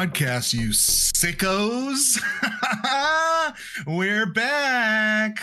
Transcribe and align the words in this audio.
Podcast, 0.00 0.54
you 0.54 0.70
sickos. 0.70 2.18
We're 3.86 4.24
back. 4.24 5.38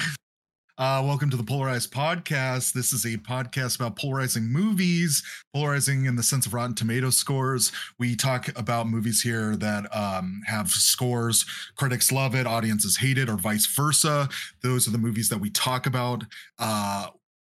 Uh, 0.80 1.04
welcome 1.06 1.30
to 1.30 1.38
the 1.38 1.44
Polarized 1.44 1.94
Podcast. 1.94 2.74
This 2.74 2.92
is 2.92 3.06
a 3.06 3.18
podcast 3.18 3.75
about 3.75 4.00
polarizing 4.00 4.52
movies, 4.52 5.21
polarizing 5.54 6.06
in 6.06 6.16
the 6.16 6.24
sense 6.24 6.48
of 6.48 6.56
Rotten 6.56 6.74
Tomato 6.74 7.11
scores. 7.11 7.71
We 8.00 8.16
talk 8.16 8.50
about 8.57 8.88
movies 8.88 9.21
here 9.21 9.56
that 9.57 9.96
um, 9.96 10.42
have 10.47 10.71
scores. 10.71 11.46
Critics 11.75 12.11
love 12.11 12.33
it, 12.33 12.47
audiences 12.47 12.97
hate 12.97 13.19
it, 13.19 13.30
or 13.30 13.38
vice 13.38 13.68
versa. 13.68 14.28
Those 14.64 14.88
are 14.88 14.92
the 14.92 14.97
movies 14.97 15.30
that 15.30 15.39
we 15.39 15.52
talk 15.52 15.86
about. 15.86 16.24
Uh, 16.58 17.10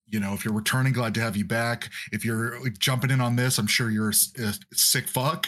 you 0.05 0.19
know, 0.19 0.35
if 0.35 0.45
you're 0.45 0.53
returning, 0.53 0.93
glad 0.93 1.15
to 1.15 1.21
have 1.21 1.35
you 1.35 1.45
back. 1.45 1.89
If 2.11 2.23
you're 2.23 2.59
jumping 2.77 3.09
in 3.09 3.21
on 3.21 3.37
this, 3.37 3.57
I'm 3.57 3.65
sure 3.65 3.89
you're 3.89 4.11
a, 4.11 4.43
a 4.43 4.53
sick 4.75 5.07
fuck. 5.07 5.47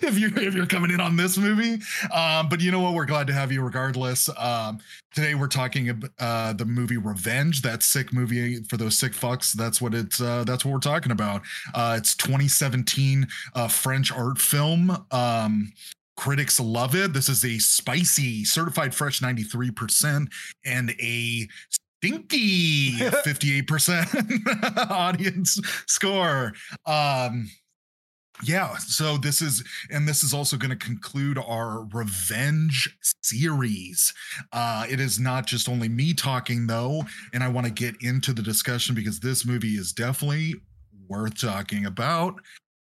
If 0.00 0.18
you're 0.18 0.36
if 0.38 0.54
you're 0.54 0.66
coming 0.66 0.90
in 0.90 1.00
on 1.00 1.16
this 1.16 1.38
movie, 1.38 1.82
um, 2.12 2.48
but 2.48 2.60
you 2.60 2.70
know 2.70 2.80
what? 2.80 2.94
We're 2.94 3.06
glad 3.06 3.26
to 3.28 3.32
have 3.32 3.50
you 3.50 3.62
regardless. 3.62 4.28
Um, 4.36 4.78
today 5.14 5.34
we're 5.34 5.48
talking 5.48 5.88
about 5.88 6.10
uh, 6.18 6.52
the 6.52 6.66
movie 6.66 6.98
Revenge. 6.98 7.62
That 7.62 7.82
sick 7.82 8.12
movie 8.12 8.62
for 8.64 8.76
those 8.76 8.98
sick 8.98 9.12
fucks. 9.12 9.52
That's 9.52 9.80
what 9.80 9.94
it's. 9.94 10.20
Uh, 10.20 10.44
that's 10.44 10.64
what 10.64 10.72
we're 10.72 10.78
talking 10.80 11.12
about. 11.12 11.42
Uh, 11.74 11.94
it's 11.98 12.14
2017 12.16 13.26
uh, 13.54 13.68
French 13.68 14.12
art 14.12 14.38
film. 14.38 15.06
Um, 15.10 15.72
critics 16.16 16.60
love 16.60 16.94
it. 16.94 17.12
This 17.12 17.28
is 17.28 17.44
a 17.44 17.58
spicy, 17.58 18.44
certified 18.44 18.94
fresh 18.94 19.20
93% 19.20 20.28
and 20.64 20.90
a 21.00 21.48
stinky 22.02 22.92
58% 22.98 24.90
audience 24.90 25.60
score. 25.86 26.52
Um, 26.86 27.48
yeah, 28.42 28.76
so 28.78 29.16
this 29.16 29.40
is, 29.40 29.64
and 29.90 30.06
this 30.06 30.22
is 30.22 30.34
also 30.34 30.56
going 30.56 30.70
to 30.70 30.76
conclude 30.76 31.38
our 31.38 31.86
revenge 31.92 32.96
series. 33.22 34.12
Uh, 34.52 34.86
it 34.88 35.00
is 35.00 35.18
not 35.18 35.46
just 35.46 35.68
only 35.68 35.88
me 35.88 36.12
talking, 36.12 36.66
though, 36.66 37.04
and 37.32 37.42
I 37.42 37.48
want 37.48 37.66
to 37.66 37.72
get 37.72 37.94
into 38.02 38.32
the 38.32 38.42
discussion 38.42 38.94
because 38.94 39.20
this 39.20 39.46
movie 39.46 39.76
is 39.76 39.92
definitely 39.92 40.54
worth 41.08 41.40
talking 41.40 41.86
about. 41.86 42.34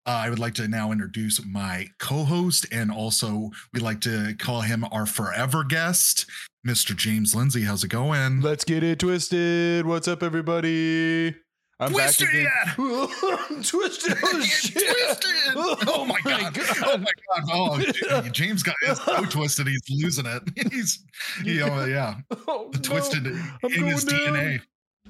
Uh, 0.07 0.21
I 0.23 0.29
would 0.29 0.39
like 0.39 0.53
to 0.55 0.67
now 0.67 0.91
introduce 0.91 1.43
my 1.45 1.87
co 1.99 2.23
host, 2.25 2.67
and 2.71 2.91
also 2.91 3.49
we'd 3.73 3.81
like 3.81 4.01
to 4.01 4.35
call 4.37 4.61
him 4.61 4.85
our 4.91 5.05
forever 5.05 5.63
guest, 5.63 6.29
Mr. 6.67 6.95
James 6.95 7.33
Lindsay. 7.33 7.63
How's 7.63 7.83
it 7.83 7.89
going? 7.89 8.41
Let's 8.41 8.63
get 8.63 8.83
it 8.83 8.99
twisted. 8.99 9.85
What's 9.85 10.07
up, 10.07 10.21
everybody? 10.21 11.35
I'm 11.81 11.91
Twisted! 11.91 12.47
Oh, 12.79 13.07
back 13.07 13.49
again. 13.49 13.63
twisted. 13.63 14.17
Oh. 14.23 14.31
Twisted! 14.31 15.33
Oh, 15.57 16.05
my 16.05 16.19
god! 16.23 16.57
Oh 16.85 16.97
my 16.97 17.11
god! 17.35 17.43
Oh, 17.51 18.21
James 18.31 18.63
got 18.63 18.75
is 18.83 18.97
so 19.01 19.25
twisted. 19.25 19.67
He's 19.67 19.81
losing 19.89 20.25
it. 20.25 20.41
He's, 20.71 21.03
you 21.43 21.63
oh, 21.63 21.67
know, 21.67 21.85
yeah, 21.85 22.15
Oh, 22.47 22.69
the 22.71 22.79
twisted 22.79 23.27
I'm 23.27 23.73
in 23.73 23.87
his 23.87 24.05
down. 24.05 24.19
DNA. 24.19 24.61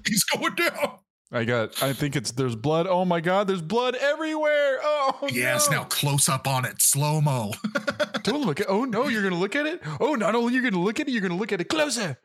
He's 0.07 0.23
going 0.23 0.55
down. 0.55 0.97
I 1.31 1.43
got. 1.43 1.83
I 1.83 1.93
think 1.93 2.15
it's 2.15 2.31
there's 2.31 2.55
blood. 2.55 2.87
Oh 2.87 3.05
my 3.05 3.21
god, 3.21 3.47
there's 3.47 3.61
blood 3.61 3.95
everywhere. 3.95 4.79
Oh 4.81 5.27
yes, 5.31 5.69
no. 5.69 5.77
now 5.77 5.83
close 5.83 6.29
up 6.29 6.47
on 6.47 6.65
it, 6.65 6.81
slow 6.81 7.21
mo. 7.21 7.53
Don't 8.23 8.43
look 8.43 8.59
at. 8.59 8.67
Oh 8.69 8.85
no, 8.85 9.07
you're 9.07 9.23
gonna 9.23 9.39
look 9.39 9.55
at 9.55 9.67
it. 9.67 9.83
Oh, 9.99 10.15
not 10.15 10.33
only 10.33 10.55
you're 10.55 10.63
gonna 10.63 10.83
look 10.83 10.99
at 10.99 11.07
it, 11.07 11.11
you're 11.11 11.21
gonna 11.21 11.37
look 11.37 11.51
at 11.51 11.61
it 11.61 11.69
closer 11.69 12.17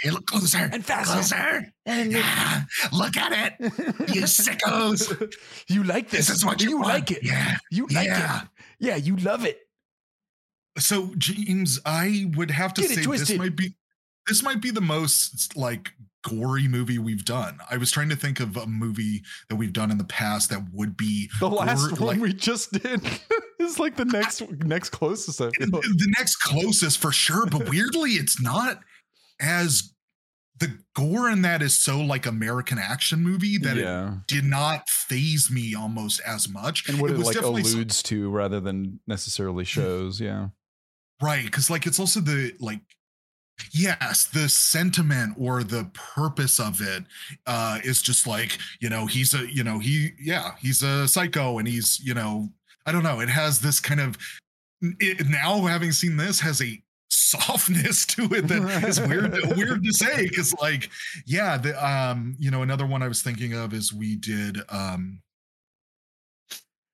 hey, 0.00 0.10
look 0.10 0.26
closer 0.26 0.68
and 0.72 0.84
faster. 0.84 1.12
closer. 1.14 1.72
And 1.86 2.12
Yeah, 2.12 2.62
look 2.92 3.16
at 3.16 3.32
it, 3.60 3.72
you 4.14 4.22
sickos. 4.24 5.32
you 5.68 5.82
like 5.84 6.10
this? 6.10 6.28
This 6.28 6.36
is 6.38 6.44
what 6.44 6.60
you, 6.62 6.70
you 6.70 6.82
like 6.82 7.10
it. 7.10 7.22
Yeah, 7.22 7.56
You 7.70 7.86
like 7.90 8.06
yeah. 8.06 8.42
it. 8.42 8.48
Yeah, 8.78 8.96
you 8.96 9.16
love 9.16 9.44
it. 9.44 9.58
So 10.78 11.14
James, 11.16 11.80
I 11.86 12.30
would 12.36 12.50
have 12.50 12.74
to 12.74 12.82
Get 12.82 12.90
say 12.90 13.02
this 13.06 13.34
might 13.36 13.56
be 13.56 13.74
this 14.26 14.42
might 14.42 14.60
be 14.60 14.70
the 14.70 14.80
most 14.80 15.56
like 15.56 15.92
gory 16.28 16.66
movie 16.68 16.98
we've 16.98 17.24
done. 17.24 17.58
I 17.70 17.76
was 17.76 17.90
trying 17.92 18.08
to 18.10 18.16
think 18.16 18.40
of 18.40 18.56
a 18.56 18.66
movie 18.66 19.22
that 19.48 19.56
we've 19.56 19.72
done 19.72 19.90
in 19.92 19.96
the 19.98 20.04
past 20.04 20.50
that 20.50 20.60
would 20.72 20.96
be 20.96 21.30
The 21.40 21.48
last 21.48 21.90
gore- 21.90 21.98
one 22.08 22.16
like- 22.16 22.20
we 22.20 22.32
just 22.34 22.72
did 22.72 23.00
is 23.60 23.78
like 23.78 23.96
the 23.96 24.04
next 24.04 24.42
next 24.64 24.90
closest. 24.90 25.40
I 25.40 25.50
feel. 25.50 25.68
the 25.70 26.14
next 26.18 26.36
closest 26.36 26.98
for 26.98 27.12
sure, 27.12 27.46
but 27.46 27.70
weirdly, 27.70 28.12
it's 28.12 28.42
not 28.42 28.80
as 29.40 29.92
the 30.58 30.78
gore 30.94 31.28
in 31.28 31.42
that 31.42 31.60
is 31.60 31.76
so 31.76 32.00
like 32.00 32.24
American 32.26 32.78
action 32.78 33.22
movie 33.22 33.58
that 33.58 33.76
it 33.76 34.26
did 34.26 34.44
not 34.44 34.88
phase 34.88 35.50
me 35.50 35.74
almost 35.74 36.20
as 36.26 36.48
much. 36.48 36.88
and 36.88 37.00
what 37.00 37.10
it, 37.10 37.18
was 37.18 37.26
like 37.26 37.42
alludes 37.42 38.02
to 38.04 38.30
rather 38.30 38.60
than 38.60 39.00
necessarily 39.06 39.64
shows 39.64 40.20
yeah. 40.20 40.48
Right 41.22 41.44
because 41.44 41.70
like 41.70 41.86
it's 41.86 42.00
also 42.00 42.20
the 42.20 42.52
like 42.60 42.80
yes 43.72 44.26
the 44.26 44.48
sentiment 44.48 45.34
or 45.38 45.62
the 45.64 45.90
purpose 45.94 46.60
of 46.60 46.80
it 46.80 47.04
uh 47.46 47.78
is 47.84 48.02
just 48.02 48.26
like 48.26 48.58
you 48.80 48.90
know 48.90 49.06
he's 49.06 49.32
a 49.32 49.50
you 49.50 49.64
know 49.64 49.78
he 49.78 50.10
yeah 50.20 50.52
he's 50.58 50.82
a 50.82 51.08
psycho 51.08 51.58
and 51.58 51.66
he's 51.66 51.98
you 52.00 52.12
know 52.12 52.50
i 52.84 52.92
don't 52.92 53.02
know 53.02 53.20
it 53.20 53.30
has 53.30 53.60
this 53.60 53.80
kind 53.80 54.00
of 54.00 54.18
it, 54.82 55.26
now 55.26 55.62
having 55.62 55.90
seen 55.90 56.18
this 56.18 56.38
has 56.40 56.60
a 56.60 56.78
softness 57.08 58.04
to 58.06 58.22
it 58.34 58.48
that 58.48 58.84
is 58.84 59.00
weird 59.00 59.32
weird 59.56 59.82
to 59.84 59.92
say 59.92 60.24
because 60.28 60.54
like 60.60 60.90
yeah 61.26 61.56
the 61.56 61.72
um 61.86 62.34
you 62.38 62.50
know 62.50 62.62
another 62.62 62.84
one 62.86 63.02
i 63.02 63.08
was 63.08 63.22
thinking 63.22 63.52
of 63.52 63.72
is 63.72 63.92
we 63.92 64.16
did 64.16 64.58
um 64.68 65.20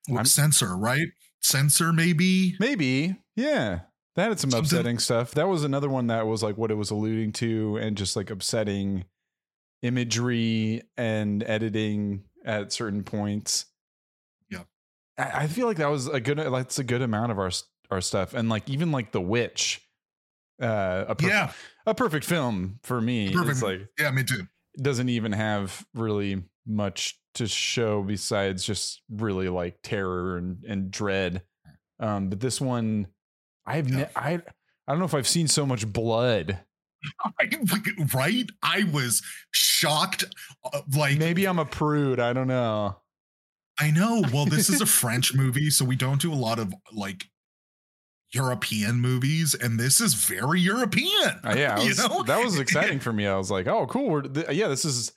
I'm- 0.08 0.24
censor 0.24 0.76
right? 0.76 1.08
Censor 1.40 1.92
maybe? 1.92 2.54
Maybe 2.60 3.16
yeah. 3.36 3.80
That 4.14 4.28
had 4.28 4.38
some 4.40 4.50
Something- 4.50 4.78
upsetting 4.78 4.98
stuff. 4.98 5.32
That 5.32 5.48
was 5.48 5.64
another 5.64 5.88
one 5.88 6.08
that 6.08 6.26
was 6.26 6.42
like 6.42 6.56
what 6.58 6.70
it 6.70 6.74
was 6.74 6.90
alluding 6.90 7.32
to 7.34 7.78
and 7.78 7.96
just 7.96 8.14
like 8.16 8.30
upsetting 8.30 9.04
imagery 9.82 10.82
and 10.96 11.42
editing 11.44 12.24
at 12.44 12.72
certain 12.72 13.02
points. 13.04 13.66
Yeah. 14.50 14.64
i, 15.18 15.44
I 15.44 15.46
feel 15.46 15.66
like 15.66 15.78
that 15.78 15.88
was 15.90 16.06
a 16.08 16.20
good 16.20 16.38
that's 16.38 16.78
a 16.78 16.84
good 16.84 17.02
amount 17.02 17.32
of 17.32 17.38
our 17.38 17.50
our 17.90 18.00
stuff. 18.00 18.34
And 18.34 18.48
like 18.48 18.68
even 18.68 18.92
like 18.92 19.12
the 19.12 19.20
witch 19.20 19.80
uh 20.62 21.04
a, 21.08 21.14
perf- 21.16 21.28
yeah 21.28 21.52
a 21.86 21.94
perfect 21.94 22.24
film 22.24 22.78
for 22.82 23.00
me 23.00 23.32
Perfect. 23.32 23.50
it's 23.50 23.62
like 23.62 23.80
yeah 23.98 24.10
me 24.10 24.22
too 24.24 24.46
doesn't 24.80 25.08
even 25.10 25.32
have 25.32 25.84
really 25.94 26.42
much 26.66 27.18
to 27.34 27.46
show 27.46 28.02
besides 28.02 28.64
just 28.64 29.02
really 29.10 29.48
like 29.48 29.78
terror 29.82 30.36
and, 30.36 30.64
and 30.64 30.90
dread. 30.90 31.42
Um, 31.98 32.28
but 32.28 32.40
this 32.40 32.60
one, 32.60 33.08
I've 33.66 33.90
ne- 33.90 34.08
I 34.16 34.34
I 34.34 34.40
don't 34.88 34.98
know 34.98 35.04
if 35.04 35.14
I've 35.14 35.28
seen 35.28 35.48
so 35.48 35.66
much 35.66 35.90
blood. 35.90 36.58
Right? 38.14 38.48
I 38.62 38.84
was 38.92 39.22
shocked. 39.50 40.24
uh, 40.72 40.82
Like, 40.96 41.18
Maybe 41.18 41.46
I'm 41.46 41.58
a 41.58 41.64
prude. 41.64 42.20
I 42.20 42.32
don't 42.32 42.46
know. 42.48 42.96
I 43.80 43.90
know. 43.90 44.22
Well, 44.32 44.46
this 44.46 44.68
is 44.68 44.80
a 44.80 44.86
French 45.00 45.34
movie, 45.34 45.70
so 45.70 45.84
we 45.84 45.96
don't 45.96 46.20
do 46.20 46.32
a 46.32 46.36
lot 46.36 46.58
of 46.58 46.72
like 46.92 47.24
European 48.32 49.00
movies, 49.00 49.54
and 49.54 49.78
this 49.78 50.00
is 50.00 50.14
very 50.14 50.60
European. 50.60 51.38
Uh, 51.44 51.54
yeah, 51.56 51.76
I 51.78 51.82
you 51.82 51.94
know? 51.94 52.22
that 52.24 52.42
was 52.42 52.58
exciting 52.60 52.98
for 53.00 53.12
me. 53.12 53.26
I 53.26 53.36
was 53.36 53.50
like, 53.50 53.66
oh, 53.66 53.86
cool. 53.86 54.08
We're 54.10 54.22
th- 54.22 54.50
yeah, 54.50 54.68
this 54.68 54.84
is 54.84 55.12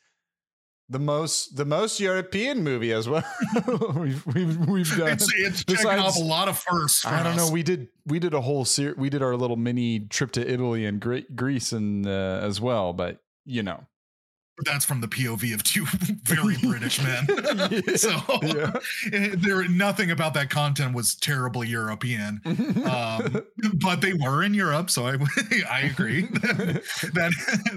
the 0.89 0.99
most 0.99 1.55
the 1.55 1.65
most 1.65 1.99
European 1.99 2.63
movie 2.63 2.91
as 2.91 3.09
well. 3.09 3.23
we've, 3.95 4.25
we've 4.27 4.57
we've 4.67 4.97
done. 4.97 5.09
It's, 5.09 5.33
it's 5.35 5.63
Besides- 5.63 6.01
off 6.01 6.17
a 6.17 6.19
lot 6.23 6.47
of 6.47 6.59
firsts. 6.59 7.05
I 7.05 7.23
don't 7.23 7.35
know. 7.37 7.49
We 7.49 7.63
did 7.63 7.87
we 8.05 8.19
did 8.19 8.33
a 8.33 8.41
whole 8.41 8.65
series. 8.65 8.97
we 8.97 9.09
did 9.09 9.23
our 9.23 9.35
little 9.35 9.57
mini 9.57 10.01
trip 10.01 10.31
to 10.33 10.47
Italy 10.47 10.85
and 10.85 10.99
Gre- 10.99 11.19
Greece 11.33 11.71
and 11.71 12.05
uh, 12.05 12.39
as 12.43 12.59
well, 12.61 12.93
but 12.93 13.19
you 13.45 13.63
know. 13.63 13.85
That's 14.63 14.85
from 14.85 15.01
the 15.01 15.07
POV 15.07 15.53
of 15.53 15.63
two 15.63 15.85
very 16.23 16.55
British 16.63 17.01
men. 17.03 17.25
Yeah. 17.29 17.95
so 17.95 18.21
Yeah. 18.41 18.71
there, 19.35 19.67
nothing 19.67 20.11
about 20.11 20.33
that 20.35 20.49
content 20.49 20.95
was 20.95 21.15
terribly 21.15 21.67
European. 21.67 22.39
um, 22.85 23.43
but 23.81 23.99
they 24.01 24.13
were 24.13 24.43
in 24.43 24.53
Europe, 24.53 24.89
so 24.89 25.05
I 25.07 25.17
I 25.69 25.81
agree 25.81 26.21
that 26.21 26.81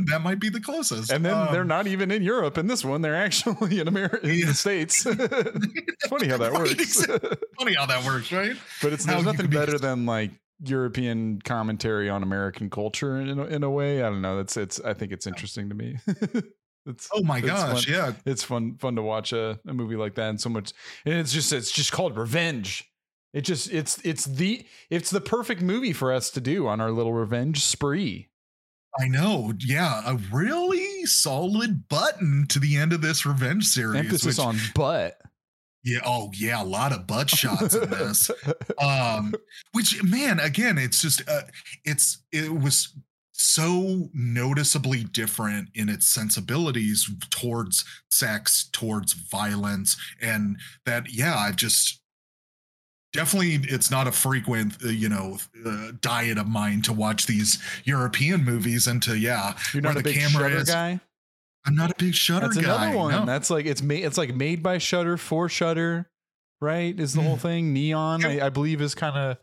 that 0.06 0.20
might 0.22 0.38
be 0.38 0.48
the 0.50 0.60
closest. 0.60 1.10
and 1.10 1.24
then 1.24 1.50
they're 1.52 1.62
Um, 1.62 1.68
not 1.68 1.86
even 1.88 2.10
in 2.10 2.22
Europe 2.22 2.58
in 2.58 2.66
this 2.68 2.84
one. 2.84 3.02
They're 3.02 3.16
actually 3.16 3.80
in 3.80 3.88
America, 3.88 4.20
in 4.28 4.34
Yeah. 4.38 4.46
the 4.46 4.54
states. 4.54 5.02
funny 6.08 6.28
how 6.28 6.36
that 6.38 6.52
Right, 6.52 6.60
works. 6.60 6.72
exactly. 6.72 7.30
funny 7.58 7.74
how 7.74 7.86
that 7.86 8.04
works, 8.04 8.30
right? 8.30 8.56
but 8.82 8.92
it's 8.92 9.04
How 9.04 9.14
there's 9.14 9.24
nothing 9.24 9.40
could 9.42 9.50
be- 9.50 9.56
better 9.56 9.78
than 9.78 10.06
like 10.06 10.30
European 10.64 11.40
commentary 11.42 12.08
on 12.10 12.22
American 12.22 12.68
culture 12.70 13.16
in 13.20 13.38
a, 13.38 13.44
in 13.44 13.62
a 13.62 13.70
way. 13.70 14.02
I 14.02 14.08
don't 14.10 14.22
know. 14.22 14.36
That's 14.36 14.56
it's. 14.56 14.80
I 14.80 14.92
think 14.94 15.12
it's 15.12 15.26
interesting 15.26 15.68
to 15.68 15.74
me. 15.74 15.98
It's 16.88 17.08
Oh 17.14 17.22
my 17.22 17.40
gosh, 17.40 17.84
fun. 17.84 17.94
yeah. 17.94 18.12
it's 18.26 18.42
fun 18.42 18.76
fun 18.78 18.96
to 18.96 19.02
watch 19.02 19.32
a, 19.32 19.58
a 19.68 19.72
movie 19.72 19.96
like 19.96 20.14
that 20.16 20.30
and 20.30 20.40
so 20.40 20.48
much 20.48 20.72
and 21.04 21.14
it's 21.14 21.32
just 21.32 21.52
it's 21.52 21.70
just 21.70 21.92
called 21.92 22.16
revenge 22.16 22.90
it 23.34 23.42
just 23.42 23.70
it's 23.72 24.00
it's 24.04 24.24
the 24.24 24.66
it's 24.90 25.10
the 25.10 25.20
perfect 25.20 25.60
movie 25.62 25.92
for 25.92 26.12
us 26.12 26.30
to 26.30 26.40
do 26.40 26.66
on 26.66 26.80
our 26.80 26.90
little 26.90 27.12
revenge 27.12 27.62
spree 27.64 28.28
I 28.98 29.06
know. 29.06 29.52
Yeah, 29.60 30.00
a 30.06 30.16
really 30.32 31.04
solid 31.04 31.88
button 31.88 32.46
to 32.48 32.58
the 32.58 32.76
end 32.76 32.92
of 32.92 33.00
this 33.00 33.24
revenge 33.24 33.66
series. 33.66 33.96
emphasis 34.00 34.38
which- 34.38 34.44
on 34.44 34.56
butt 34.74 35.20
Yeah. 35.84 36.00
Oh, 36.04 36.30
yeah. 36.34 36.60
A 36.60 36.64
lot 36.64 36.90
of 36.92 37.06
butt 37.06 37.30
shots 37.30 37.74
in 37.76 37.88
this. 37.90 38.28
um, 38.82 39.34
which 39.72 40.02
man, 40.02 40.40
again, 40.40 40.78
it's 40.78 41.00
just 41.00 41.22
uh, 41.28 41.42
it's 41.84 42.24
it 42.32 42.50
was 42.52 42.96
so 43.40 44.10
noticeably 44.12 45.04
different 45.04 45.68
in 45.74 45.88
its 45.88 46.06
sensibilities 46.08 47.08
towards 47.30 47.84
sex, 48.10 48.68
towards 48.72 49.12
violence, 49.12 49.96
and 50.20 50.58
that 50.84 51.12
yeah, 51.14 51.36
I've 51.36 51.56
just 51.56 52.00
definitely 53.12 53.54
it's 53.72 53.90
not 53.90 54.06
a 54.06 54.12
frequent 54.12 54.74
uh, 54.84 54.88
you 54.88 55.08
know 55.08 55.38
uh, 55.64 55.92
diet 56.00 56.36
of 56.38 56.46
mine 56.48 56.82
to 56.82 56.92
watch 56.92 57.26
these 57.26 57.58
European 57.84 58.44
movies 58.44 58.86
and 58.86 59.02
to 59.04 59.16
yeah, 59.16 59.54
You're 59.72 59.82
not 59.82 59.92
a 59.94 59.98
the 59.98 60.02
big 60.04 60.16
camera 60.16 60.48
Shudder 60.50 60.56
is- 60.62 60.68
guy. 60.70 61.00
I'm 61.66 61.74
not 61.74 61.90
a 61.90 61.94
big 61.98 62.14
Shudder 62.14 62.46
That's 62.46 62.56
guy. 62.56 62.86
another 62.86 62.96
one. 62.96 63.10
no. 63.12 63.24
That's 63.26 63.50
like 63.50 63.66
it's 63.66 63.82
made. 63.82 64.04
It's 64.04 64.16
like 64.16 64.34
made 64.34 64.62
by 64.62 64.78
Shudder 64.78 65.16
for 65.16 65.48
Shudder, 65.48 66.08
right? 66.60 66.98
Is 66.98 67.12
the 67.12 67.20
whole 67.20 67.36
Mhm. 67.36 67.40
thing 67.40 67.72
Neon? 67.74 68.20
Yep. 68.22 68.42
I, 68.42 68.46
I 68.46 68.48
believe 68.48 68.80
is 68.80 68.94
kind 68.94 69.16
of, 69.16 69.36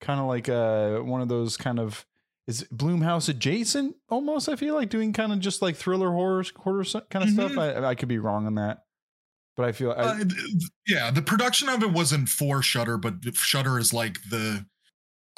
kind 0.00 0.18
of 0.18 0.26
like 0.26 0.48
uh 0.48 0.98
one 1.00 1.20
of 1.22 1.28
those 1.28 1.56
kind 1.56 1.78
of 1.78 2.04
is 2.46 2.64
Blumhouse 2.74 3.28
adjacent 3.28 3.94
almost. 4.08 4.48
I 4.48 4.56
feel 4.56 4.74
like 4.74 4.88
doing 4.90 5.12
kind 5.12 5.32
of 5.32 5.38
just 5.40 5.62
like 5.62 5.76
thriller 5.76 6.10
horror 6.10 6.44
horror 6.56 6.84
kind 7.10 7.24
of 7.24 7.30
stuff. 7.30 7.52
Mhm. 7.52 7.84
I 7.84 7.88
I 7.90 7.94
could 7.94 8.08
be 8.08 8.18
wrong 8.18 8.46
on 8.46 8.56
that, 8.56 8.84
but 9.56 9.66
I 9.66 9.72
feel 9.72 9.92
I, 9.92 10.02
Uh, 10.02 10.24
yeah, 10.86 11.10
the 11.10 11.22
production 11.22 11.68
of 11.68 11.82
it 11.82 11.90
wasn't 11.92 12.28
for 12.28 12.62
Shudder, 12.62 12.98
but 12.98 13.14
Shudder 13.34 13.78
is 13.78 13.92
like 13.92 14.18
the. 14.30 14.66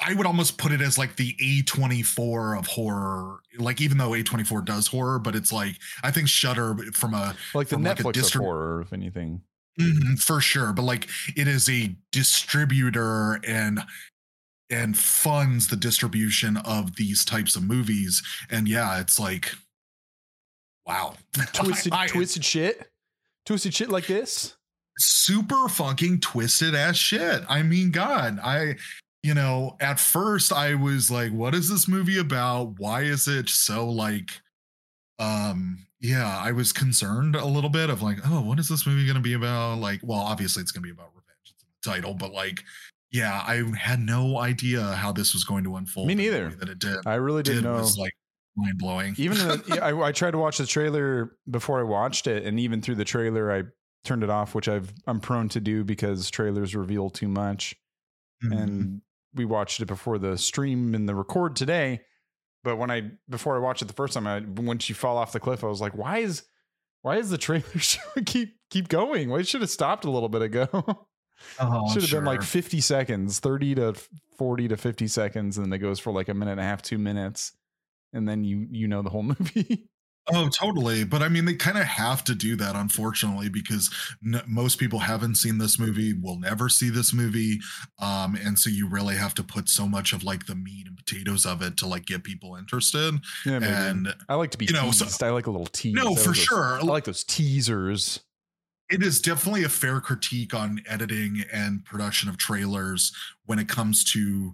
I 0.01 0.13
would 0.13 0.25
almost 0.25 0.57
put 0.57 0.73
it 0.73 0.81
as 0.81 0.97
like 0.97 1.15
the 1.15 1.37
A24 1.39 2.59
of 2.59 2.67
horror. 2.67 3.39
Like 3.57 3.79
even 3.79 3.97
though 3.97 4.09
A24 4.11 4.65
does 4.65 4.87
horror, 4.87 5.19
but 5.19 5.35
it's 5.35 5.53
like 5.53 5.77
I 6.03 6.11
think 6.11 6.27
Shudder 6.27 6.75
from 6.93 7.13
a 7.13 7.33
like 7.53 7.69
the 7.69 7.77
like 7.77 7.97
Netflix 7.99 8.13
distrib- 8.13 8.35
of 8.35 8.41
horror, 8.41 8.81
if 8.81 8.91
anything. 8.91 9.41
Mhm, 9.79 10.21
for 10.21 10.41
sure, 10.41 10.73
but 10.73 10.81
like 10.83 11.07
it 11.37 11.47
is 11.47 11.69
a 11.69 11.95
distributor 12.11 13.39
and 13.45 13.79
and 14.69 14.97
funds 14.97 15.67
the 15.67 15.75
distribution 15.75 16.57
of 16.57 16.95
these 16.95 17.23
types 17.25 17.55
of 17.55 17.63
movies. 17.63 18.21
And 18.49 18.67
yeah, 18.67 18.99
it's 18.99 19.19
like 19.19 19.53
wow. 20.87 21.15
Twisted, 21.53 21.93
I- 21.93 22.03
I- 22.03 22.07
twisted 22.07 22.45
shit, 22.45 22.89
twisted 23.45 23.73
shit 23.73 23.89
like 23.89 24.07
this. 24.07 24.55
super 24.99 25.67
fucking 25.67 26.19
twisted 26.21 26.75
ass 26.75 26.95
shit. 26.95 27.43
I 27.49 27.63
mean, 27.63 27.91
God, 27.91 28.39
I, 28.43 28.75
you 29.23 29.33
know, 29.33 29.75
at 29.79 29.99
first 29.99 30.53
I 30.53 30.75
was 30.75 31.09
like, 31.09 31.31
what 31.31 31.55
is 31.55 31.69
this 31.69 31.87
movie 31.87 32.19
about? 32.19 32.79
Why 32.79 33.01
is 33.01 33.27
it 33.27 33.49
so 33.49 33.89
like, 33.89 34.29
um, 35.19 35.79
yeah, 35.99 36.37
I 36.37 36.51
was 36.51 36.71
concerned 36.71 37.35
a 37.35 37.45
little 37.45 37.69
bit 37.69 37.89
of 37.89 38.01
like, 38.03 38.19
oh, 38.27 38.41
what 38.41 38.59
is 38.59 38.69
this 38.69 38.85
movie 38.85 39.05
going 39.05 39.15
to 39.15 39.21
be 39.21 39.33
about? 39.33 39.79
Like, 39.79 40.01
well, 40.03 40.19
obviously 40.19 40.61
it's 40.61 40.71
going 40.71 40.83
to 40.83 40.87
be 40.87 40.91
about 40.93 41.09
revenge, 41.15 41.25
it's 41.51 41.63
in 41.63 41.67
the 41.81 41.91
title, 41.95 42.13
but 42.13 42.31
like, 42.31 42.63
yeah, 43.11 43.43
I 43.45 43.63
had 43.77 43.99
no 43.99 44.37
idea 44.39 44.81
how 44.81 45.11
this 45.11 45.33
was 45.33 45.43
going 45.43 45.63
to 45.65 45.75
unfold. 45.75 46.07
Me 46.07 46.15
neither. 46.15 46.49
That 46.49 46.69
it 46.69 46.79
did. 46.79 46.97
I 47.05 47.15
really 47.15 47.43
did 47.43 47.55
didn't 47.55 47.63
know. 47.65 47.77
was 47.77 47.97
like 47.97 48.13
mind 48.55 48.77
blowing. 48.77 49.15
even 49.17 49.37
the, 49.37 49.79
I, 49.83 50.07
I 50.07 50.11
tried 50.11 50.31
to 50.31 50.37
watch 50.37 50.57
the 50.57 50.65
trailer 50.65 51.37
before 51.49 51.79
I 51.79 51.83
watched 51.83 52.27
it, 52.27 52.43
and 52.45 52.59
even 52.59 52.81
through 52.81 52.95
the 52.95 53.05
trailer, 53.05 53.51
I 53.51 53.63
turned 54.03 54.23
it 54.23 54.29
off, 54.29 54.53
which 54.55 54.67
I've 54.67 54.93
I'm 55.07 55.19
prone 55.19 55.49
to 55.49 55.59
do 55.59 55.83
because 55.83 56.29
trailers 56.29 56.75
reveal 56.75 57.09
too 57.09 57.27
much. 57.27 57.75
Mhm. 58.43 58.61
And 58.61 59.01
we 59.33 59.45
watched 59.45 59.81
it 59.81 59.85
before 59.85 60.17
the 60.17 60.37
stream 60.37 60.93
and 60.95 61.07
the 61.07 61.15
record 61.15 61.55
today. 61.55 62.01
But 62.63 62.77
when 62.77 62.89
I 62.89 63.11
before 63.29 63.55
I 63.55 63.59
watched 63.59 63.81
it 63.81 63.85
the 63.85 63.93
first 63.93 64.13
time, 64.13 64.25
I 64.27 64.39
when 64.39 64.79
she 64.79 64.93
fall 64.93 65.17
off 65.17 65.31
the 65.31 65.39
cliff, 65.39 65.63
I 65.63 65.67
was 65.67 65.81
like, 65.81 65.95
why 65.95 66.19
is 66.19 66.43
why 67.01 67.17
is 67.17 67.29
the 67.29 67.37
trailer 67.37 67.63
keep 68.25 68.55
keep 68.69 68.87
going? 68.87 69.29
Why 69.29 69.41
should 69.43 69.61
have 69.61 69.69
stopped 69.69 70.05
a 70.05 70.11
little 70.11 70.29
bit 70.29 70.41
ago? 70.41 71.07
Oh, 71.59 71.91
should 71.93 72.01
have 72.03 72.11
been 72.11 72.25
like 72.25 72.41
50 72.43 72.81
seconds, 72.81 73.39
30 73.39 73.75
to 73.75 73.93
40 74.37 74.67
to 74.69 74.77
50 74.77 75.07
seconds, 75.07 75.57
and 75.57 75.65
then 75.65 75.73
it 75.73 75.79
goes 75.79 75.99
for 75.99 76.11
like 76.11 76.29
a 76.29 76.33
minute 76.33 76.51
and 76.51 76.59
a 76.59 76.63
half, 76.63 76.81
two 76.81 76.97
minutes, 76.97 77.53
and 78.13 78.27
then 78.27 78.43
you 78.43 78.67
you 78.71 78.87
know 78.87 79.01
the 79.01 79.09
whole 79.09 79.23
movie. 79.39 79.87
Oh, 80.33 80.49
totally. 80.49 81.03
But 81.03 81.21
I 81.21 81.29
mean, 81.29 81.45
they 81.45 81.53
kind 81.53 81.77
of 81.77 81.83
have 81.83 82.23
to 82.23 82.33
do 82.33 82.55
that, 82.55 82.75
unfortunately, 82.75 83.47
because 83.47 83.91
n- 84.25 84.41
most 84.47 84.79
people 84.79 84.97
haven't 84.97 85.35
seen 85.35 85.59
this 85.59 85.77
movie, 85.77 86.13
will 86.13 86.39
never 86.39 86.67
see 86.67 86.89
this 86.89 87.13
movie. 87.13 87.59
Um, 87.99 88.35
and 88.43 88.57
so 88.57 88.71
you 88.71 88.87
really 88.89 89.13
have 89.17 89.35
to 89.35 89.43
put 89.43 89.69
so 89.69 89.87
much 89.87 90.13
of 90.13 90.23
like 90.23 90.47
the 90.47 90.55
meat 90.55 90.87
and 90.87 90.97
potatoes 90.97 91.45
of 91.45 91.61
it 91.61 91.77
to 91.77 91.85
like 91.85 92.07
get 92.07 92.23
people 92.23 92.55
interested. 92.55 93.19
Yeah, 93.45 93.59
maybe. 93.59 93.71
And 93.71 94.15
I 94.27 94.33
like 94.33 94.49
to 94.49 94.57
be 94.57 94.65
you 94.65 94.73
know, 94.73 94.89
so- 94.89 95.23
I 95.23 95.29
like 95.29 95.45
a 95.45 95.51
little 95.51 95.67
tease. 95.67 95.93
no, 95.93 96.15
for 96.15 96.29
those- 96.29 96.37
sure. 96.37 96.79
I 96.79 96.81
like 96.81 97.03
those 97.03 97.23
teasers. 97.23 98.19
It 98.89 99.01
is 99.03 99.21
definitely 99.21 99.63
a 99.63 99.69
fair 99.69 99.99
critique 99.99 100.53
on 100.53 100.81
editing 100.87 101.43
and 101.51 101.83
production 101.85 102.29
of 102.29 102.37
trailers 102.37 103.11
when 103.45 103.59
it 103.59 103.67
comes 103.67 104.03
to 104.03 104.53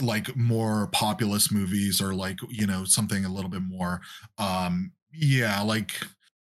like 0.00 0.34
more 0.36 0.88
populist 0.92 1.52
movies 1.52 2.00
or 2.00 2.14
like 2.14 2.38
you 2.48 2.66
know 2.66 2.84
something 2.84 3.24
a 3.24 3.28
little 3.28 3.50
bit 3.50 3.62
more 3.62 4.00
um 4.38 4.92
yeah 5.12 5.60
like 5.60 5.92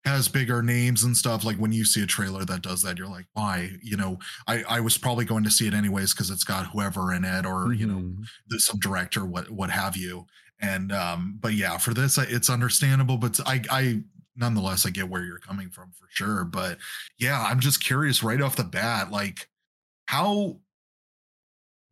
has 0.04 0.28
bigger 0.28 0.62
names 0.62 1.02
and 1.02 1.16
stuff. 1.16 1.44
Like 1.44 1.56
when 1.56 1.72
you 1.72 1.84
see 1.84 2.00
a 2.00 2.06
trailer 2.06 2.44
that 2.44 2.62
does 2.62 2.80
that 2.82 2.96
you're 2.96 3.08
like 3.08 3.26
why? 3.32 3.72
You 3.82 3.96
know 3.96 4.18
i 4.46 4.62
i 4.68 4.80
was 4.80 4.96
probably 4.96 5.24
going 5.24 5.42
to 5.44 5.50
see 5.50 5.66
it 5.66 5.74
anyways 5.74 6.14
because 6.14 6.30
it's 6.30 6.44
got 6.44 6.66
whoever 6.68 7.12
in 7.12 7.24
it 7.24 7.44
or 7.44 7.72
you 7.72 7.86
know 7.86 7.98
Mhm. 7.98 8.24
the- 8.48 8.60
some 8.60 8.78
director 8.78 9.24
what 9.26 9.50
what 9.50 9.70
have 9.70 9.96
you. 9.96 10.26
And 10.60 10.92
um 10.92 11.36
but 11.40 11.54
yeah 11.54 11.76
for 11.78 11.92
this 11.92 12.16
it's 12.18 12.48
understandable 12.48 13.18
but 13.18 13.38
i 13.46 13.60
i 13.70 14.02
nonetheless 14.36 14.84
i 14.86 14.90
get 14.90 15.08
where 15.08 15.24
you're 15.24 15.38
coming 15.38 15.70
from 15.70 15.90
for 15.92 16.06
sure 16.10 16.44
but 16.44 16.78
yeah 17.18 17.42
i'm 17.48 17.60
just 17.60 17.82
curious 17.84 18.22
right 18.22 18.40
off 18.42 18.56
the 18.56 18.64
bat 18.64 19.10
like 19.10 19.48
how 20.06 20.56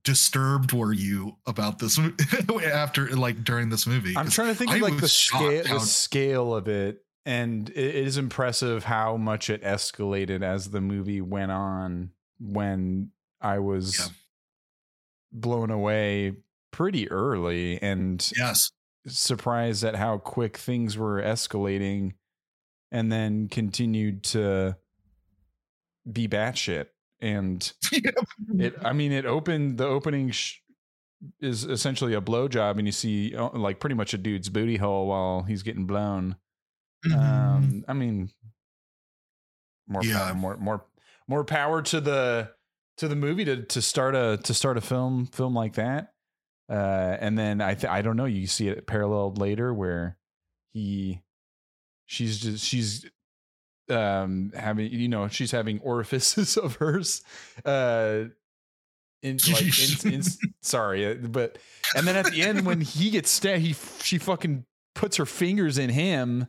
disturbed 0.05 0.73
were 0.73 0.93
you 0.93 1.37
about 1.47 1.79
this 1.79 1.99
after 2.73 3.09
like 3.17 3.43
during 3.43 3.71
this 3.71 3.87
movie 3.87 4.15
I'm 4.17 4.29
trying 4.29 4.49
to 4.49 4.55
think 4.55 4.73
of 4.75 4.81
like 4.83 5.01
the 5.01 5.09
scale, 5.09 5.67
how- 5.67 5.79
the 5.79 5.81
scale 5.87 6.55
of 6.55 6.69
it, 6.69 7.03
and 7.25 7.71
it 7.71 7.95
is 7.95 8.19
impressive 8.19 8.85
how 8.85 9.17
much 9.17 9.49
it 9.49 9.63
escalated 9.63 10.43
as 10.43 10.71
the 10.71 10.83
movie 10.83 11.23
went 11.23 11.53
on. 11.53 12.11
When 12.39 13.13
I 13.41 13.61
was 13.61 13.99
Yeah. 13.99 14.07
blown 15.33 15.71
away 15.71 16.35
pretty 16.71 17.11
early, 17.11 17.81
and 17.81 18.31
yes 18.37 18.71
surprised 19.07 19.85
at 19.85 19.95
how 19.97 20.19
quick 20.19 20.57
things 20.59 20.99
were 20.99 21.21
escalating 21.23 22.13
and 22.95 23.11
then 23.13 23.49
continued 23.49 24.23
to 24.23 24.77
be 26.11 26.29
batshit. 26.29 26.87
And 27.21 27.71
it, 28.59 28.75
I 28.83 28.93
mean, 28.93 29.11
it 29.13 29.27
opened 29.27 29.79
the 29.79 29.87
opening 29.87 30.31
sh- 30.31 30.61
is 31.41 31.65
essentially 31.65 32.15
a 32.15 32.21
blowjob, 32.21 32.79
and 32.79 32.87
you 32.87 32.93
see 32.93 33.35
uh, 33.35 33.51
like 33.53 33.81
pretty 33.81 33.95
much 33.97 34.15
a 34.15 34.19
dude's 34.19 34.49
booty 34.49 34.77
hole 34.77 35.07
while 35.09 35.43
he's 35.43 35.63
getting 35.63 35.87
blown. 35.87 36.37
Um, 37.15 37.85
I 37.89 37.93
mean, 37.95 38.31
more 39.89 40.05
Yeah. 40.05 40.19
power, 40.19 40.35
more 40.35 40.57
more 40.57 40.87
more 41.29 41.45
power 41.45 41.83
to 41.83 42.01
the 42.01 42.51
to 42.99 43.09
the 43.09 43.17
movie 43.17 43.45
to 43.45 43.63
to 43.65 43.83
start 43.83 44.15
a 44.15 44.39
to 44.45 44.55
start 44.55 44.77
a 44.77 44.81
film 44.81 45.27
film 45.27 45.55
like 45.55 45.75
that. 45.75 46.13
Uh, 46.69 47.17
and 47.21 47.37
then 47.39 47.61
I 47.61 47.75
th- 47.75 47.91
I 47.93 48.03
don't 48.03 48.17
know. 48.17 48.25
You 48.25 48.47
see 48.47 48.69
it 48.69 48.87
paralleled 48.87 49.39
later 49.39 49.73
where 49.75 50.17
he 50.73 51.21
she's 52.07 52.41
just 52.41 52.65
she's 52.65 53.07
um 53.91 54.51
having 54.57 54.91
you 54.91 55.09
know 55.09 55.29
she's 55.29 55.51
having 55.51 55.79
orifices 55.81 56.57
of 56.65 56.77
hers 56.77 57.23
uh 57.65 58.25
in 59.23 59.39
like 59.53 60.05
in, 60.05 60.15
in, 60.15 60.23
sorry 60.63 61.07
uh, 61.07 61.15
but 61.15 61.59
and 61.97 62.07
then 62.07 62.17
at 62.17 62.27
the 62.33 62.43
end 62.43 62.65
when 62.67 62.81
he 62.81 63.11
gets 63.11 63.31
stabbed 63.31 63.61
he 63.63 63.75
she 64.03 64.19
fucking 64.19 64.65
puts 64.95 65.17
her 65.19 65.27
fingers 65.27 65.77
in 65.79 65.91
him 65.91 66.47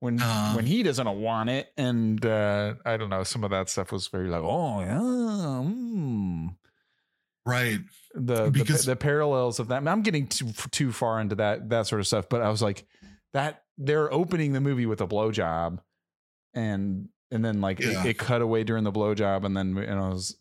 when 0.00 0.20
Uh. 0.20 0.52
when 0.54 0.64
he 0.66 0.82
doesn't 0.82 1.08
want 1.20 1.50
it 1.50 1.68
and 1.76 2.24
uh 2.24 2.74
i 2.86 2.96
don't 2.96 3.10
know 3.10 3.22
some 3.24 3.44
of 3.44 3.50
that 3.50 3.68
stuff 3.68 3.92
was 3.92 4.08
very 4.08 4.28
like 4.28 4.42
oh 4.42 4.80
yeah 4.80 4.98
mm. 5.64 6.54
right 7.44 7.78
the, 8.14 8.44
the 8.44 8.50
Because- 8.50 8.84
the 8.84 8.96
parallels 8.96 9.58
of 9.58 9.68
that 9.68 9.86
i'm 9.86 10.02
getting 10.02 10.26
too 10.26 10.52
too 10.70 10.92
far 10.92 11.20
into 11.20 11.34
that 11.36 11.68
that 11.70 11.86
sort 11.86 12.00
of 12.00 12.06
stuff 12.06 12.28
but 12.28 12.40
i 12.42 12.48
was 12.48 12.62
like 12.62 12.86
that 13.32 13.64
they're 13.78 14.12
opening 14.12 14.52
the 14.52 14.60
movie 14.60 14.86
with 14.86 15.00
a 15.00 15.06
blowjob 15.06 15.78
and 16.54 17.08
and 17.30 17.44
then 17.44 17.60
like 17.60 17.78
Yeah. 17.80 18.00
it, 18.02 18.06
it 18.10 18.18
cut 18.18 18.42
away 18.42 18.64
during 18.64 18.84
the 18.84 18.92
blowjob 18.92 19.44
and 19.44 19.56
then 19.56 19.76
and 19.78 19.98
I 20.00 20.08
was 20.08 20.36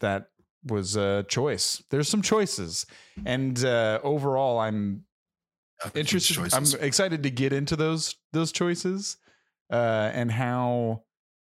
that 0.00 0.28
was 0.66 0.96
a 0.96 1.24
choice 1.28 1.82
there's 1.90 2.08
some 2.08 2.22
choices 2.22 2.86
and 3.26 3.62
uh 3.64 4.00
overall 4.02 4.58
i'm 4.58 5.04
interested 5.94 6.38
i'm 6.54 6.64
excited 6.80 7.22
to 7.22 7.30
get 7.30 7.52
into 7.52 7.76
those 7.76 8.14
those 8.32 8.50
choices 8.52 9.18
uh 9.70 10.10
and 10.14 10.30
how 10.32 11.02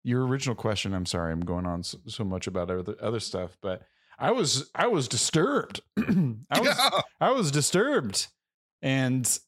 your 0.05 0.27
original 0.27 0.55
question 0.55 0.93
i'm 0.93 1.07
sorry 1.07 1.33
i'm 1.33 1.41
going 1.41 1.65
on 1.67 1.83
so, 1.83 1.99
so 2.07 2.25
much 2.25 2.47
about 2.47 2.71
other 2.71 2.95
other 3.01 3.21
stuff 3.21 3.57
but 3.63 3.83
i 4.19 4.31
was 4.31 4.71
i 4.75 4.87
was 4.87 5.09
disturbed 5.09 5.81
i 5.99 6.61
was 6.61 6.67
Yeah. 6.79 6.91
i 7.21 7.31
was 7.31 7.51
disturbed 7.51 8.27
and 8.83 9.39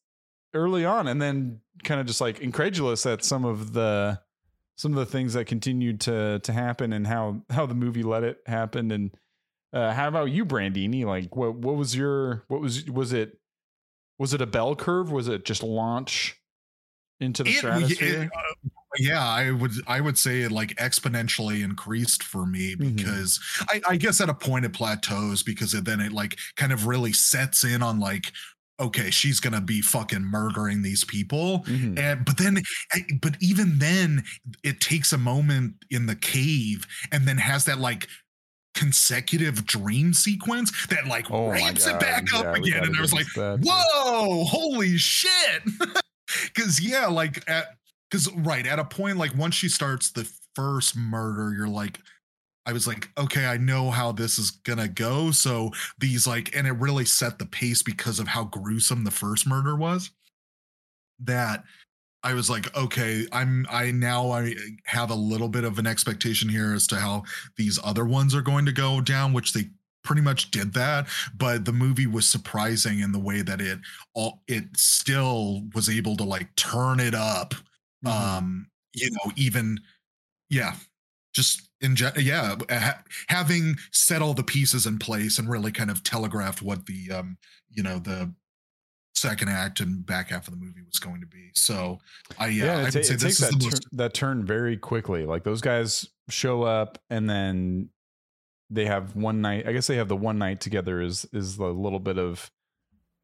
early 0.54 0.84
on 0.84 1.06
and 1.08 1.20
then 1.20 1.60
kind 1.84 2.00
of 2.00 2.06
just 2.06 2.20
like 2.20 2.40
incredulous 2.40 3.04
at 3.06 3.24
some 3.24 3.44
of 3.44 3.72
the 3.72 4.18
some 4.76 4.92
of 4.92 4.98
the 4.98 5.06
things 5.06 5.34
that 5.34 5.46
continued 5.46 6.00
to 6.00 6.38
to 6.40 6.52
happen 6.52 6.92
and 6.92 7.06
how 7.06 7.42
how 7.50 7.66
the 7.66 7.74
movie 7.74 8.02
let 8.02 8.22
it 8.24 8.38
happen 8.46 8.90
and 8.90 9.10
uh, 9.72 9.92
how 9.92 10.08
about 10.08 10.30
you 10.30 10.46
brandini? 10.46 11.04
Like 11.04 11.36
what 11.36 11.54
what 11.56 11.76
was 11.76 11.94
your 11.94 12.44
what 12.48 12.60
was 12.60 12.84
was 12.86 13.12
it 13.12 13.38
was 14.18 14.32
it 14.34 14.40
a 14.40 14.46
bell 14.46 14.74
curve? 14.74 15.10
Was 15.12 15.28
it 15.28 15.44
just 15.44 15.62
launch 15.62 16.36
into 17.20 17.42
the 17.44 17.50
It- 17.50 17.56
stratosphere 17.56 18.22
it, 18.22 18.30
uh, 18.34 18.68
yeah, 18.96 19.22
I 19.22 19.50
would 19.50 19.72
I 19.86 20.00
would 20.00 20.16
say 20.16 20.40
it 20.40 20.50
like 20.52 20.70
exponentially 20.76 21.62
increased 21.62 22.22
for 22.22 22.46
me 22.46 22.74
Mhm. 22.76 22.96
because 22.96 23.38
I, 23.68 23.82
I 23.86 23.96
guess 23.96 24.20
at 24.22 24.30
a 24.30 24.34
point 24.34 24.64
it 24.64 24.72
plateaus 24.72 25.42
because 25.42 25.74
it, 25.74 25.84
then 25.84 26.00
it 26.00 26.12
like 26.12 26.38
kind 26.56 26.72
of 26.72 26.86
really 26.86 27.12
sets 27.12 27.64
in 27.64 27.82
on 27.82 28.00
like 28.00 28.32
okay 28.80 29.10
she's 29.10 29.40
gonna 29.40 29.60
be 29.60 29.80
fucking 29.80 30.22
murdering 30.22 30.82
these 30.82 31.04
people. 31.04 31.64
Mhm. 31.64 31.98
and 31.98 32.24
but 32.24 32.36
then 32.38 32.62
but 33.20 33.36
even 33.40 33.78
then 33.78 34.22
it 34.62 34.80
takes 34.80 35.12
a 35.12 35.18
moment 35.18 35.74
in 35.90 36.06
the 36.06 36.16
cave 36.16 36.86
and 37.12 37.26
then 37.26 37.38
has 37.38 37.64
that 37.64 37.78
like 37.78 38.08
consecutive 38.74 39.66
dream 39.66 40.12
sequence 40.14 40.86
that 40.86 41.06
like 41.08 41.30
oh 41.30 41.50
ramps 41.50 41.86
it 41.86 41.98
back 41.98 42.24
yeah, 42.32 42.38
up 42.38 42.56
again. 42.56 42.84
and 42.84 42.96
I 42.96 43.00
was 43.00 43.12
like 43.12 43.26
that, 43.34 43.60
whoa 43.62 44.44
holy 44.44 44.96
shit. 44.96 45.62
Because 46.54 46.78
yeah 46.80 47.06
like 47.06 47.42
at 47.48 47.68
because 48.10 48.30
right 48.34 48.66
at 48.66 48.78
a 48.78 48.84
point 48.84 49.16
like 49.16 49.34
once 49.34 49.54
she 49.54 49.68
starts 49.68 50.10
the 50.10 50.30
first 50.54 50.94
murder 50.94 51.54
you're 51.56 51.66
like 51.68 51.98
i 52.68 52.72
was 52.72 52.86
like 52.86 53.10
okay 53.18 53.46
i 53.46 53.56
know 53.56 53.90
how 53.90 54.12
this 54.12 54.38
is 54.38 54.50
gonna 54.52 54.88
go 54.88 55.30
so 55.32 55.70
these 55.98 56.26
like 56.26 56.54
and 56.56 56.66
it 56.66 56.72
really 56.72 57.04
set 57.04 57.38
the 57.38 57.46
pace 57.46 57.82
because 57.82 58.20
of 58.20 58.28
how 58.28 58.44
gruesome 58.44 59.04
the 59.04 59.10
first 59.10 59.46
murder 59.46 59.74
was 59.76 60.10
that 61.20 61.64
i 62.22 62.34
was 62.34 62.50
like 62.50 62.74
okay 62.76 63.26
i'm 63.32 63.66
i 63.70 63.90
now 63.90 64.30
i 64.30 64.54
have 64.86 65.10
a 65.10 65.14
little 65.16 65.48
bit 65.48 65.64
of 65.64 65.78
an 65.78 65.86
expectation 65.86 66.48
here 66.48 66.74
as 66.74 66.86
to 66.86 66.96
how 66.96 67.22
these 67.56 67.78
other 67.84 68.04
ones 68.04 68.34
are 68.34 68.42
going 68.42 68.66
to 68.66 68.72
go 68.72 69.00
down 69.00 69.32
which 69.32 69.52
they 69.54 69.64
pretty 70.04 70.22
much 70.22 70.50
did 70.50 70.74
that 70.74 71.06
but 71.36 71.64
the 71.64 71.72
movie 71.72 72.06
was 72.06 72.28
surprising 72.28 73.00
in 73.00 73.12
the 73.12 73.18
way 73.18 73.42
that 73.42 73.60
it 73.60 73.78
all 74.14 74.42
it 74.48 74.64
still 74.76 75.62
was 75.74 75.88
able 75.90 76.16
to 76.16 76.24
like 76.24 76.54
turn 76.56 77.00
it 77.00 77.14
up 77.14 77.54
Mhm. 78.04 78.10
um 78.10 78.68
you 78.94 79.10
know 79.10 79.32
even 79.36 79.80
yeah 80.50 80.76
just 81.34 81.67
in 81.80 81.94
gen- 81.96 82.12
yeah 82.18 82.56
ha- 82.70 83.02
having 83.28 83.76
set 83.92 84.20
all 84.22 84.34
the 84.34 84.42
pieces 84.42 84.86
in 84.86 84.98
place 84.98 85.38
and 85.38 85.48
really 85.48 85.70
kind 85.72 85.90
of 85.90 86.02
telegraphed 86.02 86.60
what 86.62 86.86
the 86.86 87.10
um 87.12 87.36
you 87.70 87.82
know 87.82 87.98
the 87.98 88.32
second 89.14 89.48
act 89.48 89.80
and 89.80 90.06
back 90.06 90.30
half 90.30 90.46
of 90.46 90.52
the 90.54 90.60
movie 90.60 90.82
was 90.86 90.98
going 91.00 91.20
to 91.20 91.26
be 91.26 91.50
so 91.54 91.98
i 92.38 92.46
yeah, 92.46 92.64
yeah, 92.64 92.76
i 92.76 92.80
it, 92.88 92.94
would 92.94 93.04
say 93.06 93.14
this 93.14 93.22
takes 93.22 93.40
is 93.40 93.48
that, 93.50 93.62
most 93.64 93.86
that 93.92 94.14
turn 94.14 94.44
very 94.44 94.76
quickly. 94.76 95.24
Like 95.26 95.42
those 95.44 95.60
guys 95.60 96.06
show 96.28 96.62
up 96.62 96.98
and 97.10 97.28
then 97.28 97.88
they 98.70 98.84
have 98.84 99.16
one 99.16 99.40
night. 99.40 99.66
I 99.66 99.72
guess 99.72 99.86
they 99.86 99.96
have 99.96 100.08
the 100.08 100.16
one 100.16 100.38
night 100.38 100.60
together 100.60 101.00
is 101.00 101.26
is 101.32 101.56
the 101.56 101.66
little 101.72 101.98
bit 102.00 102.18
of 102.18 102.50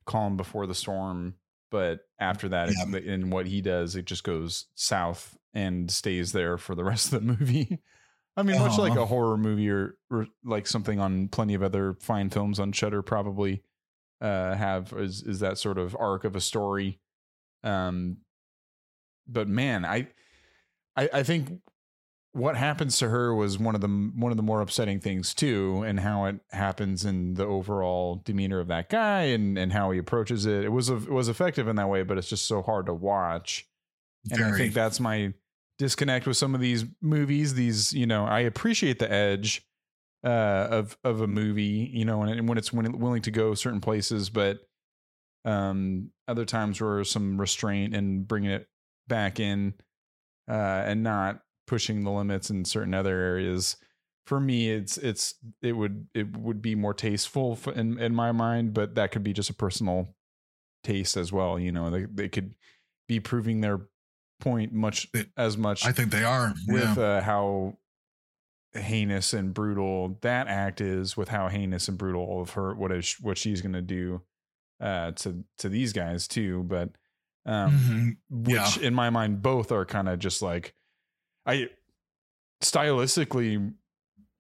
calm 0.06 0.36
before 0.36 0.66
the 0.66 0.74
storm. 0.74 1.34
But 1.70 2.00
after 2.18 2.48
that, 2.48 2.70
Yeah. 2.70 2.98
in 2.98 3.30
what 3.30 3.46
he 3.46 3.60
does, 3.60 3.94
it 3.94 4.04
just 4.06 4.24
goes 4.24 4.66
south 4.74 5.36
and 5.52 5.90
stays 5.90 6.32
there 6.32 6.56
for 6.56 6.74
the 6.74 6.82
rest 6.84 7.12
of 7.12 7.20
the 7.24 7.32
movie. 7.38 7.78
I 8.36 8.42
mean, 8.42 8.58
much 8.58 8.78
like 8.78 8.92
Uh-huh. 8.92 9.02
a 9.02 9.06
horror 9.06 9.36
movie 9.36 9.70
or, 9.70 9.96
or 10.10 10.26
like 10.44 10.66
something 10.66 10.98
on 11.00 11.28
plenty 11.28 11.54
of 11.54 11.62
other 11.62 11.94
fine 12.00 12.30
films 12.30 12.58
on 12.58 12.72
Shudder 12.72 13.02
probably 13.02 13.62
uh, 14.20 14.54
have 14.54 14.92
is 14.96 15.22
is 15.22 15.40
that 15.40 15.58
sort 15.58 15.78
of 15.78 15.96
arc 15.98 16.24
of 16.24 16.34
a 16.34 16.40
story. 16.40 16.98
Um, 17.62 18.18
but 19.26 19.48
man, 19.48 19.84
I, 19.84 20.08
I, 20.96 21.08
I 21.12 21.22
think 21.22 21.60
what 22.32 22.56
happens 22.56 22.98
to 22.98 23.08
her 23.08 23.32
was 23.34 23.58
one 23.58 23.74
of 23.76 23.80
the 23.80 23.88
one 23.88 24.32
of 24.32 24.36
the 24.36 24.42
more 24.42 24.60
upsetting 24.60 24.98
things 25.00 25.32
too, 25.32 25.82
and 25.86 26.00
how 26.00 26.24
it 26.24 26.40
happens 26.50 27.04
in 27.04 27.34
the 27.34 27.46
overall 27.46 28.16
demeanor 28.24 28.58
of 28.60 28.66
that 28.68 28.88
guy 28.88 29.22
and 29.22 29.56
and 29.56 29.72
how 29.72 29.92
he 29.92 29.98
approaches 29.98 30.44
it. 30.44 30.64
It 30.64 30.70
was 30.70 30.90
it 30.90 31.08
was 31.08 31.28
effective 31.28 31.68
in 31.68 31.76
that 31.76 31.88
way, 31.88 32.02
but 32.02 32.18
it's 32.18 32.28
just 32.28 32.46
so 32.46 32.62
hard 32.62 32.86
to 32.86 32.94
watch. 32.94 33.66
And 34.30 34.42
I 34.42 34.56
think 34.56 34.74
that's 34.74 34.98
my 34.98 35.34
disconnect 35.78 36.26
with 36.26 36.36
some 36.36 36.54
of 36.54 36.60
these 36.60 36.84
movies. 37.00 37.54
These, 37.54 37.92
you 37.92 38.06
know, 38.06 38.24
I 38.24 38.40
appreciate 38.40 38.98
the 38.98 39.10
edge 39.10 39.66
uh, 40.24 40.68
of 40.70 40.96
of 41.04 41.20
a 41.20 41.26
movie, 41.26 41.90
you 41.92 42.04
know, 42.04 42.22
and, 42.22 42.48
when 42.48 42.58
it's 42.58 42.72
when 42.72 42.86
it 42.86 42.96
willing 42.96 43.22
to 43.22 43.30
go 43.30 43.54
certain 43.54 43.80
places, 43.80 44.30
but 44.30 44.60
um, 45.44 46.10
other 46.26 46.44
times 46.44 46.80
where 46.80 47.04
some 47.04 47.38
restraint 47.38 47.94
and 47.94 48.26
bringing 48.26 48.50
it 48.50 48.66
back 49.06 49.38
in 49.38 49.74
uh, 50.48 50.82
and 50.86 51.02
not 51.02 51.40
pushing 51.66 52.04
the 52.04 52.10
limits 52.10 52.50
in 52.50 52.64
certain 52.64 52.94
other 52.94 53.18
areas. 53.18 53.76
For 54.26 54.40
me, 54.40 54.70
it's 54.70 54.96
it's 54.96 55.34
it 55.60 55.72
would 55.72 56.06
it 56.14 56.34
would 56.36 56.62
be 56.62 56.74
more 56.74 56.94
tasteful 56.94 57.58
in 57.74 57.98
in 57.98 58.14
my 58.14 58.32
mind, 58.32 58.72
but 58.72 58.94
that 58.94 59.12
could 59.12 59.22
be 59.22 59.34
just 59.34 59.50
a 59.50 59.54
personal 59.54 60.14
taste 60.82 61.16
as 61.16 61.30
well. 61.30 61.58
You 61.58 61.72
know, 61.72 61.90
they 61.90 62.06
they 62.06 62.28
could 62.30 62.54
be 63.06 63.20
proving 63.20 63.60
their 63.60 63.88
point 64.40 64.72
much 64.72 65.08
It- 65.14 65.30
as 65.36 65.56
much 65.56 65.86
i 65.86 65.92
think 65.92 66.10
they 66.10 66.24
are 66.24 66.52
with 66.66 66.96
yeah. 66.96 67.02
uh, 67.02 67.20
how 67.22 67.76
heinous 68.74 69.32
and 69.32 69.54
brutal 69.54 70.18
that 70.22 70.48
act 70.48 70.80
is, 70.80 71.16
with 71.16 71.28
how 71.28 71.46
heinous 71.48 71.86
and 71.88 71.96
brutal 71.96 72.40
of 72.40 72.50
her 72.50 72.74
what 72.74 72.90
is 72.90 73.14
what 73.20 73.38
she's 73.38 73.62
going 73.62 73.72
to 73.74 73.80
do 73.80 74.20
uh, 74.80 75.12
to 75.12 75.44
to 75.58 75.68
these 75.68 75.92
guys 75.92 76.26
too. 76.26 76.64
But 76.64 76.90
um, 77.46 77.70
Mhm. 77.70 78.16
which 78.48 78.78
in 78.78 78.92
my 78.92 79.10
mind 79.10 79.42
both 79.42 79.70
are 79.70 79.84
kind 79.84 80.08
of 80.08 80.18
just 80.18 80.42
like 80.42 80.74
I 81.46 81.68
stylistically 82.62 83.74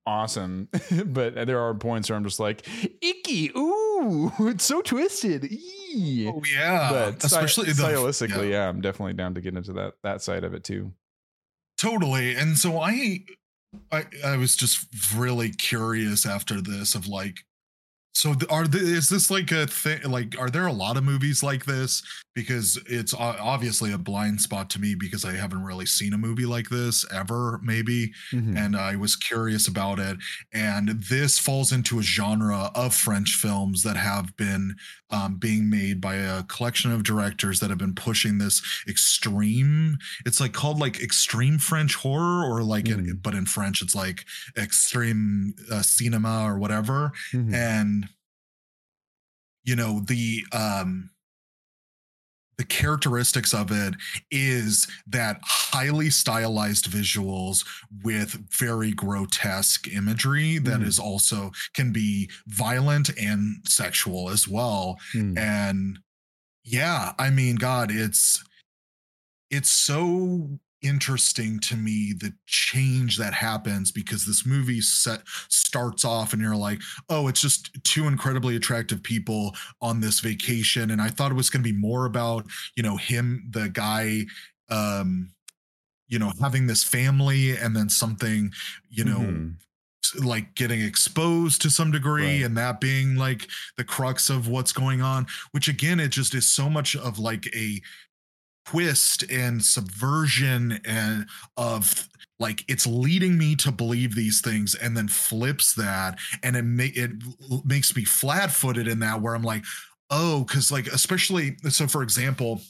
awesome, 0.06 0.68
but 1.06 1.34
there 1.46 1.60
are 1.60 1.74
points 1.74 2.10
where 2.10 2.16
I'm 2.16 2.24
just 2.24 2.40
like 2.40 2.66
icky. 3.00 3.50
Ooh, 3.56 3.73
it's 4.40 4.64
so 4.64 4.82
twisted. 4.82 5.44
Eee. 5.44 6.28
Oh, 6.28 6.42
yeah 6.52 6.88
but 6.90 7.24
especially 7.24 7.66
the 7.66 7.82
stylistically, 7.82 8.50
yeah. 8.50 8.64
yeah, 8.64 8.68
I'm 8.68 8.80
definitely 8.80 9.12
down 9.14 9.34
to 9.34 9.40
get 9.40 9.56
into 9.56 9.72
that 9.74 9.94
that 10.02 10.22
side 10.22 10.44
of 10.44 10.52
it 10.54 10.64
too. 10.64 10.92
totally 11.78 12.34
and 12.34 12.56
so 12.58 12.80
i 12.80 13.20
i 13.92 14.04
i 14.24 14.36
was 14.36 14.56
just 14.56 14.86
really 15.16 15.50
curious 15.50 16.26
after 16.26 16.60
this 16.60 16.94
of 16.94 17.06
like 17.06 17.38
so 18.12 18.34
are 18.48 18.66
the, 18.66 18.78
is 18.78 19.08
this 19.08 19.30
like 19.30 19.50
a 19.50 19.66
thing 19.66 20.00
like 20.08 20.38
are 20.38 20.50
there 20.50 20.66
a 20.66 20.72
lot 20.72 20.96
of 20.96 21.04
movies 21.04 21.42
like 21.42 21.64
this 21.64 22.02
because 22.34 22.78
it's 22.86 23.14
obviously 23.14 23.92
a 23.92 23.98
blind 23.98 24.40
spot 24.40 24.68
to 24.70 24.80
me 24.80 24.94
because 24.98 25.24
i 25.24 25.32
haven't 25.32 25.62
really 25.62 25.86
seen 25.86 26.12
a 26.12 26.18
movie 26.18 26.46
like 26.46 26.68
this 26.68 27.04
ever 27.12 27.60
maybe 27.62 28.12
Mhm. 28.32 28.56
and 28.58 28.76
I 28.76 28.96
was 28.96 29.14
curious 29.16 29.68
about 29.68 29.98
it. 29.98 30.16
And 30.52 30.88
this 30.88 31.38
falls 31.38 31.70
into 31.72 31.98
a 31.98 32.02
genre 32.02 32.70
of 32.74 32.94
French 32.94 33.34
films 33.40 33.82
that 33.82 33.96
have 33.96 34.36
been 34.36 34.74
um, 35.10 35.36
being 35.36 35.70
made 35.70 36.00
by 36.00 36.16
a 36.16 36.42
collection 36.44 36.90
of 36.90 37.04
directors 37.04 37.60
that 37.60 37.70
have 37.70 37.78
been 37.78 37.94
pushing 37.94 38.38
this 38.38 38.60
extreme. 38.88 39.96
It's 40.26 40.40
like 40.40 40.52
called 40.52 40.80
like 40.80 41.00
extreme 41.00 41.58
French 41.58 41.94
horror, 41.94 42.44
or 42.44 42.62
like, 42.62 42.88
it- 42.88 42.98
Mm. 42.98 43.22
but 43.22 43.34
in 43.34 43.46
French 43.46 43.80
it's 43.82 43.94
like 43.94 44.24
extreme 44.56 45.54
uh, 45.70 45.82
cinema 45.82 46.42
or 46.42 46.58
whatever 46.58 47.12
Mhm. 47.32 47.52
and 47.54 48.08
you 49.62 49.76
know 49.76 50.00
the 50.00 50.44
um 50.52 51.10
the 52.56 52.64
characteristics 52.64 53.52
of 53.54 53.70
it 53.70 53.94
is 54.30 54.86
that 55.06 55.38
highly 55.42 56.10
stylized 56.10 56.86
visuals 56.86 57.64
with 58.02 58.30
very 58.58 58.92
grotesque 58.92 59.88
imagery 59.88 60.58
that 60.58 60.80
Mhm. 60.80 60.86
is 60.86 60.98
also 60.98 61.50
can 61.74 61.92
be 61.92 62.30
violent 62.46 63.10
and 63.18 63.56
sexual 63.68 64.28
as 64.30 64.46
well 64.48 64.98
Mm. 65.14 65.38
and 65.38 65.98
yeah 66.64 67.12
i 67.18 67.30
mean 67.30 67.56
god 67.56 67.90
it's 67.90 68.42
it's 69.50 69.68
so 69.70 70.58
interesting 70.84 71.58
to 71.60 71.76
me 71.76 72.12
the 72.16 72.32
change 72.46 73.16
that 73.16 73.32
happens 73.34 73.90
because 73.90 74.26
this 74.26 74.44
movie 74.44 74.80
set 74.80 75.20
starts 75.48 76.04
off 76.04 76.32
and 76.34 76.42
you're 76.42 76.54
like 76.54 76.78
oh 77.08 77.26
it's 77.26 77.40
just 77.40 77.70
two 77.84 78.06
incredibly 78.06 78.54
attractive 78.54 79.02
people 79.02 79.54
on 79.80 80.00
this 80.00 80.20
vacation 80.20 80.90
and 80.90 81.00
i 81.00 81.08
thought 81.08 81.30
it 81.30 81.34
was 81.34 81.48
going 81.50 81.62
to 81.64 81.72
be 81.72 81.76
more 81.76 82.04
about 82.04 82.44
you 82.76 82.82
know 82.82 82.96
him 82.98 83.48
the 83.50 83.68
guy 83.70 84.20
um 84.68 85.30
you 86.08 86.18
know 86.18 86.32
having 86.40 86.66
this 86.66 86.84
family 86.84 87.56
and 87.56 87.74
then 87.74 87.88
something 87.88 88.52
you 88.90 89.04
know 89.04 89.18
Mhm. 89.20 89.54
like 90.22 90.54
getting 90.54 90.80
exposed 90.82 91.62
to 91.62 91.70
some 91.70 91.90
degree 91.90 92.36
Right. 92.38 92.44
and 92.44 92.56
that 92.58 92.78
being 92.80 93.16
like 93.16 93.48
the 93.78 93.84
crux 93.84 94.28
of 94.30 94.46
what's 94.48 94.72
going 94.72 95.00
on 95.00 95.26
which 95.52 95.66
again 95.66 95.98
it 95.98 96.08
just 96.10 96.34
is 96.34 96.46
so 96.46 96.68
much 96.68 96.94
of 96.94 97.18
like 97.18 97.46
a 97.56 97.80
twist 98.66 99.24
and 99.30 99.62
subversion 99.62 100.80
and 100.84 101.26
of 101.56 102.08
like 102.40 102.64
it's 102.68 102.86
leading 102.86 103.38
me 103.38 103.54
to 103.56 103.70
believe 103.70 104.14
these 104.14 104.40
things 104.40 104.74
and 104.74 104.96
then 104.96 105.08
flips 105.08 105.74
that. 105.74 106.18
And 106.42 106.56
it 106.56 106.62
ma- 106.64 106.84
it 106.94 107.12
makes 107.64 107.94
me 107.94 108.04
flat-footed 108.04 108.88
in 108.88 108.98
that 109.00 109.20
where 109.20 109.34
I'm 109.34 109.42
like 109.42 109.64
oh 110.10 110.44
cuz 110.48 110.70
like 110.70 110.86
especially 110.88 111.56
so 111.68 111.86
for 111.86 112.02
example 112.02 112.60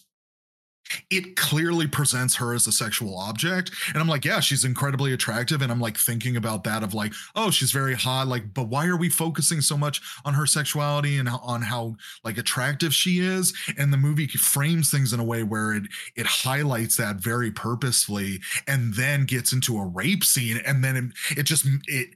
it 1.11 1.37
clearly 1.37 1.87
presents 1.87 2.35
her 2.37 2.55
as 2.55 2.67
a 2.67 2.73
sexual 2.73 3.17
object. 3.19 3.71
And 3.89 3.99
i'm 3.99 4.09
like 4.09 4.25
yeah 4.25 4.41
she's 4.41 4.65
incredibly 4.65 5.13
attractive. 5.13 5.63
And 5.63 5.73
i'm 5.73 5.81
like 5.81 5.97
thinking 5.97 6.37
about 6.37 6.65
that 6.65 6.83
of 6.83 6.95
like 6.95 7.13
oh 7.35 7.51
she's 7.51 7.73
very 7.73 7.95
hot. 7.95 8.29
Like 8.29 8.53
but 8.55 8.69
why 8.69 8.87
are 8.87 8.97
we 8.97 9.09
focusing 9.09 9.61
so 9.61 9.77
much 9.77 10.01
on 10.25 10.35
her 10.35 10.47
sexuality 10.47 11.19
and 11.19 11.29
on 11.29 11.63
how 11.63 11.97
like 12.25 12.39
attractive 12.39 12.95
she 12.95 13.21
is? 13.21 13.55
And 13.79 13.93
the 13.93 13.97
movie 13.97 14.27
frames 14.27 14.91
things 14.91 15.13
in 15.13 15.21
a 15.21 15.25
way 15.25 15.43
where 15.43 15.75
it 15.75 15.85
it 16.17 16.27
highlights 16.27 16.97
that 16.97 17.17
very 17.17 17.51
purposefully 17.51 18.41
and 18.67 18.95
then 18.95 19.25
gets 19.25 19.53
into 19.53 19.79
a 19.79 19.87
rape 19.87 20.25
scene. 20.25 20.61
And 20.67 20.85
then 20.85 20.97
it, 21.31 21.39
it 21.39 21.43
just 21.45 21.67
it, 21.87 22.09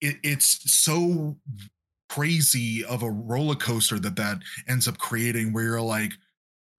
it 0.00 0.16
it's 0.22 0.72
so 0.72 1.36
crazy 2.08 2.84
of 2.84 3.02
a 3.02 3.10
roller 3.10 3.54
coaster 3.54 3.98
that 3.98 4.16
that 4.16 4.38
ends 4.68 4.86
up 4.86 4.98
creating 4.98 5.52
where 5.52 5.64
you're 5.64 5.80
like 5.80 6.12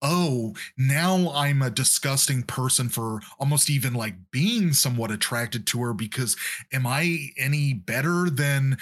oh, 0.08 0.54
now 0.78 1.32
I'm 1.34 1.62
a 1.62 1.70
disgusting 1.70 2.44
person 2.44 2.88
for 2.88 3.20
almost 3.40 3.68
even 3.68 3.92
like 3.92 4.14
being 4.30 4.72
somewhat 4.72 5.10
attracted 5.10 5.66
to 5.68 5.80
her 5.80 5.92
because 5.92 6.36
am 6.72 6.86
I 6.86 7.30
any 7.36 7.74
better 7.74 8.30
than 8.30 8.76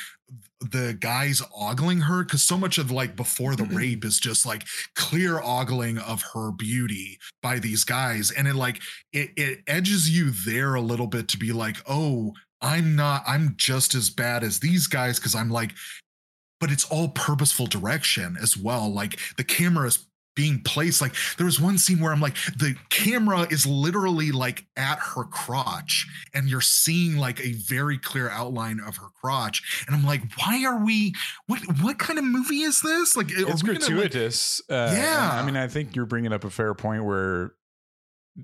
the 0.60 0.96
guys 1.00 1.40
ogling 1.56 2.02
her? 2.02 2.24
Because 2.24 2.42
so 2.42 2.58
much 2.58 2.76
of 2.76 2.90
like 2.90 3.16
before 3.16 3.56
the 3.56 3.62
mm-hmm. 3.62 3.76
rape 3.76 4.04
is 4.04 4.20
just 4.20 4.44
like 4.44 4.64
clear 4.96 5.40
ogling 5.40 5.96
of 5.98 6.22
her 6.34 6.52
beauty 6.52 7.18
by 7.42 7.58
these 7.58 7.84
guys. 7.84 8.30
And 8.30 8.46
it 8.46 8.54
like 8.54 8.82
it, 9.14 9.30
it 9.36 9.60
edges 9.66 10.14
you 10.14 10.30
there 10.30 10.74
a 10.74 10.82
little 10.82 11.06
bit 11.06 11.28
to 11.28 11.38
be 11.38 11.52
like, 11.52 11.78
oh, 11.88 12.34
I'm 12.60 12.96
not, 12.96 13.22
I'm 13.26 13.54
just 13.56 13.94
as 13.94 14.10
bad 14.10 14.44
as 14.44 14.60
these 14.60 14.86
guys 14.88 15.18
because 15.18 15.34
I'm 15.34 15.50
like, 15.50 15.72
but 16.60 16.70
it's 16.70 16.84
all 16.90 17.08
purposeful 17.08 17.66
direction 17.66 18.36
as 18.40 18.58
well. 18.58 18.92
Like 18.92 19.18
the 19.38 19.44
camera 19.44 19.86
is 19.86 20.06
being 20.34 20.60
placed 20.62 21.00
like 21.00 21.14
there 21.36 21.46
was 21.46 21.60
one 21.60 21.78
scene 21.78 22.00
where 22.00 22.12
i'm 22.12 22.20
like 22.20 22.36
the 22.58 22.74
camera 22.88 23.46
is 23.50 23.66
literally 23.66 24.32
like 24.32 24.64
at 24.76 24.98
her 24.98 25.24
crotch 25.24 26.06
and 26.34 26.48
you're 26.48 26.60
seeing 26.60 27.16
like 27.16 27.40
a 27.40 27.52
very 27.52 27.98
clear 27.98 28.28
outline 28.30 28.80
of 28.80 28.96
her 28.96 29.08
crotch 29.20 29.84
and 29.86 29.94
i'm 29.94 30.04
like 30.04 30.22
why 30.38 30.64
are 30.64 30.84
we 30.84 31.14
what 31.46 31.60
what 31.80 31.98
kind 31.98 32.18
of 32.18 32.24
movie 32.24 32.62
is 32.62 32.80
this? 32.80 33.16
Like 33.16 33.30
it's 33.30 33.62
gratuitous 33.62 34.62
gonna, 34.68 34.82
like, 34.82 34.92
uh, 34.92 34.96
yeah. 34.96 35.30
I 35.32 35.44
mean 35.44 35.56
i 35.56 35.68
think 35.68 35.96
you're 35.96 36.06
bringing 36.06 36.32
up 36.32 36.44
a 36.44 36.50
fair 36.50 36.74
point 36.74 37.04
where 37.04 37.52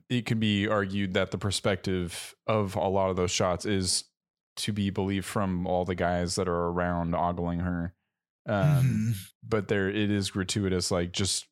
it 0.09 0.27
can 0.27 0.39
be 0.39 0.69
argued 0.69 1.15
that 1.15 1.31
the 1.31 1.39
perspective 1.39 2.35
of 2.47 2.77
a 2.77 2.89
lot 2.89 3.11
of 3.11 3.17
those 3.17 3.31
shots 3.31 3.67
is 3.67 4.05
to 4.57 4.73
be 4.73 4.91
believed 4.91 5.27
from 5.27 5.67
all 5.67 5.85
the 5.85 5.95
guys 5.95 6.37
that 6.37 6.49
are 6.49 6.67
around 6.69 7.15
ogling 7.15 7.61
her 7.61 7.95
um 8.47 8.65
mm-hmm. 8.65 9.11
but 9.47 9.69
there 9.69 9.89
it 9.89 10.11
is 10.11 10.31
gratuitous 10.31 10.91
like 10.91 11.13
just 11.13 11.47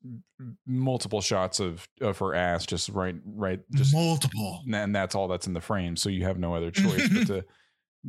multiple 0.66 1.20
shots 1.20 1.60
of 1.60 1.86
of 2.00 2.18
her 2.18 2.34
ass 2.34 2.64
just 2.64 2.88
right 2.90 3.16
right 3.26 3.60
just 3.74 3.92
multiple 3.92 4.62
and 4.72 4.94
that's 4.94 5.14
all 5.14 5.28
that's 5.28 5.46
in 5.46 5.52
the 5.52 5.60
frame 5.60 5.96
so 5.96 6.08
you 6.08 6.24
have 6.24 6.38
no 6.38 6.54
other 6.54 6.70
choice 6.70 7.08
but 7.08 7.26
to 7.26 7.44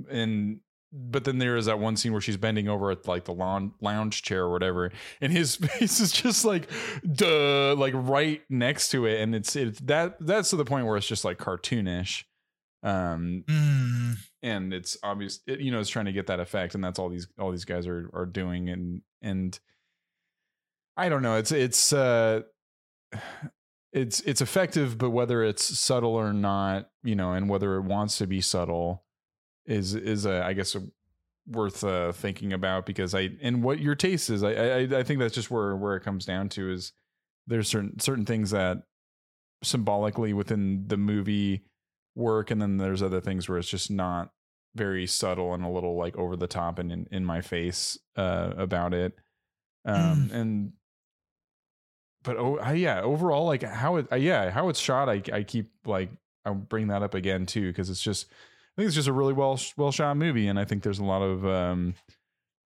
and 0.09 0.59
but 0.91 1.23
then 1.23 1.37
there 1.37 1.55
is 1.55 1.65
that 1.65 1.79
one 1.79 1.95
scene 1.95 2.11
where 2.11 2.21
she's 2.21 2.37
bending 2.37 2.67
over 2.67 2.89
at 2.89 3.07
like 3.07 3.25
the 3.25 3.33
lawn, 3.33 3.73
lounge 3.79 4.23
chair 4.23 4.43
or 4.43 4.51
whatever 4.51 4.91
and 5.21 5.31
his 5.31 5.55
face 5.57 5.99
is 5.99 6.11
just 6.11 6.45
like 6.45 6.69
duh 7.13 7.75
like 7.75 7.93
right 7.95 8.41
next 8.49 8.89
to 8.89 9.05
it 9.05 9.21
and 9.21 9.35
it's 9.35 9.55
it's 9.55 9.79
that 9.81 10.15
that's 10.21 10.49
to 10.51 10.55
the 10.55 10.65
point 10.65 10.85
where 10.85 10.97
it's 10.97 11.07
just 11.07 11.25
like 11.25 11.37
cartoonish 11.37 12.23
um 12.83 13.43
mm. 13.47 14.15
and 14.41 14.73
it's 14.73 14.97
obvious 15.03 15.39
it, 15.45 15.59
you 15.59 15.71
know 15.71 15.79
it's 15.79 15.89
trying 15.89 16.05
to 16.05 16.13
get 16.13 16.27
that 16.27 16.39
effect 16.39 16.75
and 16.75 16.83
that's 16.83 16.97
all 16.97 17.09
these 17.09 17.27
all 17.37 17.51
these 17.51 17.65
guys 17.65 17.87
are 17.87 18.09
are 18.13 18.25
doing 18.25 18.69
and 18.69 19.01
and 19.21 19.59
i 20.95 21.09
don't 21.09 21.21
know 21.21 21.35
it's 21.35 21.51
it's 21.51 21.91
uh 21.91 22.41
it's 23.91 24.21
it's 24.21 24.39
effective 24.39 24.97
but 24.97 25.09
whether 25.09 25.43
it's 25.43 25.77
subtle 25.79 26.13
or 26.13 26.31
not 26.31 26.89
you 27.03 27.15
know 27.15 27.33
and 27.33 27.49
whether 27.49 27.75
it 27.75 27.81
wants 27.81 28.17
to 28.19 28.27
be 28.27 28.39
subtle 28.39 29.03
is 29.65 29.93
is 29.95 30.25
a, 30.25 30.43
I 30.43 30.53
guess 30.53 30.75
a, 30.75 30.81
worth 31.47 31.83
uh, 31.83 32.11
thinking 32.11 32.53
about 32.53 32.85
because 32.85 33.15
I 33.15 33.29
and 33.41 33.63
what 33.63 33.79
your 33.79 33.95
taste 33.95 34.29
is 34.29 34.43
I, 34.43 34.51
I 34.51 34.77
I 34.99 35.03
think 35.03 35.19
that's 35.19 35.33
just 35.33 35.49
where 35.49 35.75
where 35.75 35.95
it 35.95 36.03
comes 36.03 36.25
down 36.25 36.49
to 36.49 36.71
is 36.71 36.93
there's 37.47 37.67
certain 37.67 37.99
certain 37.99 38.25
things 38.25 38.51
that 38.51 38.83
symbolically 39.63 40.33
within 40.33 40.85
the 40.87 40.97
movie 40.97 41.63
work 42.15 42.51
and 42.51 42.61
then 42.61 42.77
there's 42.77 43.03
other 43.03 43.21
things 43.21 43.47
where 43.47 43.57
it's 43.57 43.69
just 43.69 43.91
not 43.91 44.31
very 44.75 45.07
subtle 45.07 45.53
and 45.53 45.63
a 45.63 45.69
little 45.69 45.97
like 45.97 46.15
over 46.17 46.35
the 46.35 46.47
top 46.47 46.79
and 46.79 46.91
in, 46.91 47.07
in 47.11 47.25
my 47.25 47.41
face 47.41 47.97
uh 48.15 48.51
about 48.57 48.93
it. 48.93 49.13
Um 49.85 50.29
mm. 50.29 50.33
and 50.33 50.73
but 52.23 52.37
oh 52.37 52.71
yeah 52.71 53.01
overall 53.01 53.45
like 53.45 53.63
how 53.63 53.97
it 53.97 54.07
uh, 54.11 54.15
yeah 54.15 54.49
how 54.49 54.69
it's 54.69 54.79
shot 54.79 55.09
i 55.09 55.21
i 55.33 55.43
keep 55.43 55.71
like 55.85 56.09
i'll 56.45 56.53
bring 56.53 56.87
that 56.87 57.03
up 57.03 57.13
again 57.13 57.45
too 57.45 57.67
because 57.67 57.89
it's 57.89 58.01
just 58.01 58.27
i 58.29 58.81
think 58.81 58.87
it's 58.87 58.95
just 58.95 59.07
a 59.07 59.13
really 59.13 59.33
well 59.33 59.59
well 59.77 59.91
shot 59.91 60.17
movie 60.17 60.47
and 60.47 60.59
i 60.59 60.65
think 60.65 60.83
there's 60.83 60.99
a 60.99 61.03
lot 61.03 61.21
of 61.21 61.45
um 61.45 61.93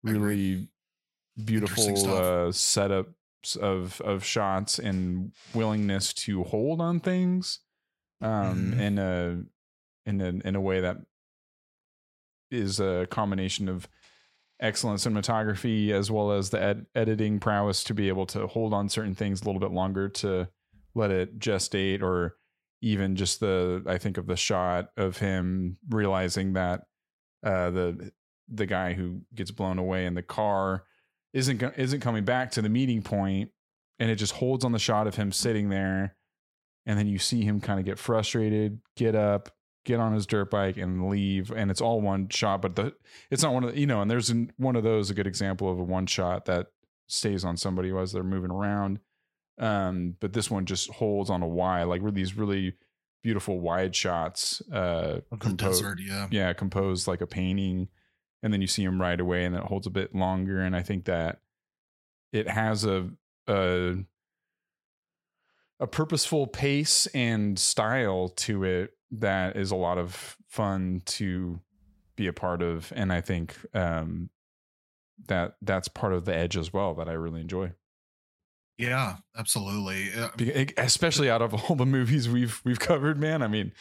really 0.03 0.67
beautiful 1.43 1.83
uh 2.07 2.49
setups 2.51 3.57
of 3.59 4.01
of 4.01 4.23
shots 4.23 4.79
and 4.79 5.31
willingness 5.53 6.13
to 6.13 6.43
hold 6.43 6.81
on 6.81 6.99
things 6.99 7.59
um, 8.23 8.71
mm-hmm. 8.71 8.79
in 8.79 8.97
a 8.99 9.43
in 10.05 10.21
a 10.21 10.47
in 10.47 10.55
a 10.55 10.61
way 10.61 10.81
that 10.81 10.97
is 12.49 12.79
a 12.79 13.07
combination 13.09 13.67
of 13.67 13.87
excellent 14.59 14.99
cinematography 14.99 15.91
as 15.91 16.09
well 16.09 16.31
as 16.31 16.49
the 16.49 16.61
ed- 16.61 16.85
editing 16.95 17.39
prowess 17.39 17.83
to 17.83 17.93
be 17.93 18.07
able 18.07 18.25
to 18.25 18.47
hold 18.47 18.73
on 18.73 18.87
certain 18.87 19.15
things 19.15 19.41
a 19.41 19.45
little 19.45 19.59
bit 19.59 19.71
longer 19.71 20.07
to 20.07 20.47
let 20.95 21.11
it 21.11 21.39
gestate 21.39 22.01
or 22.01 22.37
even 22.81 23.15
just 23.15 23.39
the 23.39 23.83
I 23.87 23.97
think 23.97 24.17
of 24.17 24.27
the 24.27 24.35
shot 24.35 24.89
of 24.95 25.17
him 25.17 25.77
realizing 25.89 26.53
that 26.53 26.81
uh, 27.43 27.71
the 27.71 28.11
the 28.47 28.65
guy 28.65 28.93
who 28.93 29.21
gets 29.33 29.51
blown 29.51 29.79
away 29.79 30.05
in 30.05 30.13
the 30.13 30.21
car 30.21 30.83
isn't 31.33 31.61
isn't 31.77 32.01
coming 32.01 32.23
back 32.23 32.51
to 32.51 32.61
the 32.61 32.69
meeting 32.69 33.01
point 33.01 33.49
and 33.99 34.11
it 34.11 34.15
just 34.15 34.33
holds 34.33 34.63
on 34.63 34.71
the 34.71 34.79
shot 34.79 35.07
of 35.07 35.15
him 35.15 35.31
sitting 35.31 35.69
there 35.69 36.15
and 36.85 36.97
then 36.97 37.07
you 37.07 37.17
see 37.17 37.43
him 37.43 37.61
kind 37.61 37.79
of 37.79 37.85
get 37.85 37.99
frustrated, 37.99 38.79
get 38.95 39.15
up, 39.15 39.49
get 39.85 39.99
on 39.99 40.13
his 40.13 40.25
dirt 40.25 40.49
bike 40.49 40.77
and 40.77 41.09
leave 41.09 41.51
and 41.51 41.69
it's 41.69 41.81
all 41.81 41.99
one 41.99 42.29
shot 42.29 42.61
but 42.61 42.75
the 42.75 42.93
it's 43.29 43.43
not 43.43 43.53
one 43.53 43.63
of 43.63 43.73
the, 43.73 43.79
you 43.79 43.87
know 43.87 44.01
and 44.01 44.09
there's 44.09 44.33
one 44.57 44.75
of 44.75 44.83
those 44.83 45.09
a 45.09 45.13
good 45.13 45.27
example 45.27 45.69
of 45.69 45.77
a 45.77 45.83
one 45.83 46.05
shot 46.05 46.45
that 46.45 46.67
stays 47.07 47.43
on 47.43 47.57
somebody 47.57 47.95
as 47.95 48.11
they're 48.11 48.23
moving 48.23 48.51
around 48.51 48.99
um 49.59 50.15
but 50.19 50.33
this 50.33 50.49
one 50.49 50.65
just 50.65 50.89
holds 50.91 51.29
on 51.29 51.43
a 51.43 51.47
y 51.47 51.83
like 51.83 52.01
with 52.01 52.15
these 52.15 52.35
really 52.35 52.75
beautiful 53.21 53.59
wide 53.59 53.95
shots 53.95 54.61
uh 54.71 55.19
composed 55.39 55.83
yeah. 55.99 56.27
yeah 56.31 56.53
composed 56.53 57.07
like 57.07 57.21
a 57.21 57.27
painting 57.27 57.87
and 58.41 58.53
then 58.53 58.61
you 58.61 58.67
see 58.67 58.83
him 58.83 59.01
right 59.01 59.19
away 59.19 59.43
and 59.43 59.55
it 59.55 59.63
holds 59.63 59.85
a 59.85 59.91
bit 59.91 60.15
longer 60.15 60.61
and 60.61 60.75
i 60.75 60.81
think 60.81 61.05
that 61.05 61.39
it 62.31 62.49
has 62.49 62.85
a 62.85 63.09
a 63.47 63.95
a 65.83 65.87
purposeful 65.87 66.47
pace 66.47 67.07
and 67.07 67.59
style 67.59 68.29
to 68.29 68.63
it 68.63 68.91
that 69.11 69.57
is 69.57 69.69
a 69.69 69.75
lot 69.75 69.97
of 69.97 70.37
fun 70.47 71.01
to 71.05 71.59
be 72.15 72.25
a 72.25 72.33
part 72.33 72.61
of 72.61 72.93
and 72.95 73.11
i 73.11 73.19
think 73.19 73.55
um, 73.73 74.29
that 75.27 75.55
that's 75.61 75.89
part 75.89 76.13
of 76.13 76.23
the 76.23 76.33
edge 76.33 76.55
as 76.55 76.71
well 76.71 76.93
that 76.95 77.09
i 77.09 77.13
really 77.13 77.41
enjoy. 77.41 77.71
Yeah 78.79 79.17
absolutely. 79.37 80.09
Especially 80.77 81.29
out 81.29 81.43
of 81.43 81.53
all 81.69 81.75
the 81.75 81.85
movies 81.85 82.27
we've 82.27 82.59
we've 82.65 82.79
covered 82.79 83.19
man 83.19 83.43
i 83.43 83.47
mean 83.47 83.71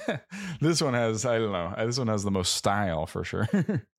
this 0.60 0.80
one 0.80 0.94
has 0.94 1.24
i 1.24 1.38
don't 1.38 1.52
know 1.52 1.74
this 1.78 1.98
one 1.98 2.08
has 2.08 2.22
the 2.24 2.30
most 2.30 2.54
style 2.54 3.06
for 3.06 3.24
sure 3.24 3.48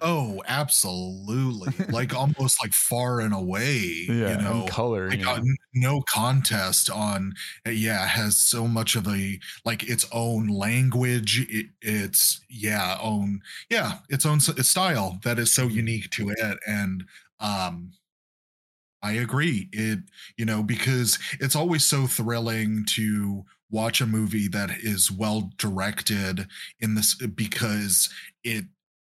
Oh, 0.00 0.42
absolutely. 0.46 1.72
like 1.88 2.14
almost 2.16 2.62
like 2.62 2.72
far 2.72 3.20
and 3.20 3.34
away. 3.34 4.06
Yeah, 4.08 4.36
you 4.36 4.36
know, 4.42 4.66
color. 4.68 5.10
Like, 5.10 5.26
uh, 5.26 5.40
no 5.74 6.02
contest 6.08 6.90
on 6.90 7.34
uh, 7.66 7.70
yeah, 7.70 8.06
has 8.06 8.36
so 8.36 8.66
much 8.66 8.96
of 8.96 9.06
a 9.06 9.38
like 9.64 9.88
its 9.88 10.06
own 10.12 10.48
language. 10.48 11.46
It, 11.50 11.66
it's 11.82 12.40
yeah, 12.48 12.98
own 13.00 13.40
yeah, 13.68 13.98
its 14.08 14.24
own 14.26 14.40
style 14.40 15.18
that 15.24 15.38
is 15.38 15.52
so 15.52 15.66
mm-hmm. 15.66 15.76
unique 15.76 16.10
to 16.10 16.30
it. 16.30 16.58
And 16.66 17.04
um 17.40 17.92
I 19.02 19.12
agree. 19.12 19.68
It, 19.72 20.00
you 20.36 20.44
know, 20.44 20.62
because 20.62 21.18
it's 21.40 21.56
always 21.56 21.86
so 21.86 22.06
thrilling 22.06 22.84
to 22.90 23.44
watch 23.70 24.00
a 24.00 24.06
movie 24.06 24.48
that 24.48 24.70
is 24.82 25.10
well 25.10 25.50
directed 25.56 26.46
in 26.80 26.94
this 26.94 27.14
because 27.14 28.10
it 28.44 28.64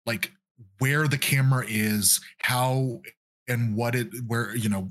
like 0.07 0.33
where 0.79 1.09
the 1.09 1.19
camera 1.19 1.65
is, 1.69 2.21
how 2.41 3.01
and 3.49 3.77
what 3.77 3.95
it 3.95 4.09
where 4.27 4.55
you 4.57 4.69
know 4.69 4.91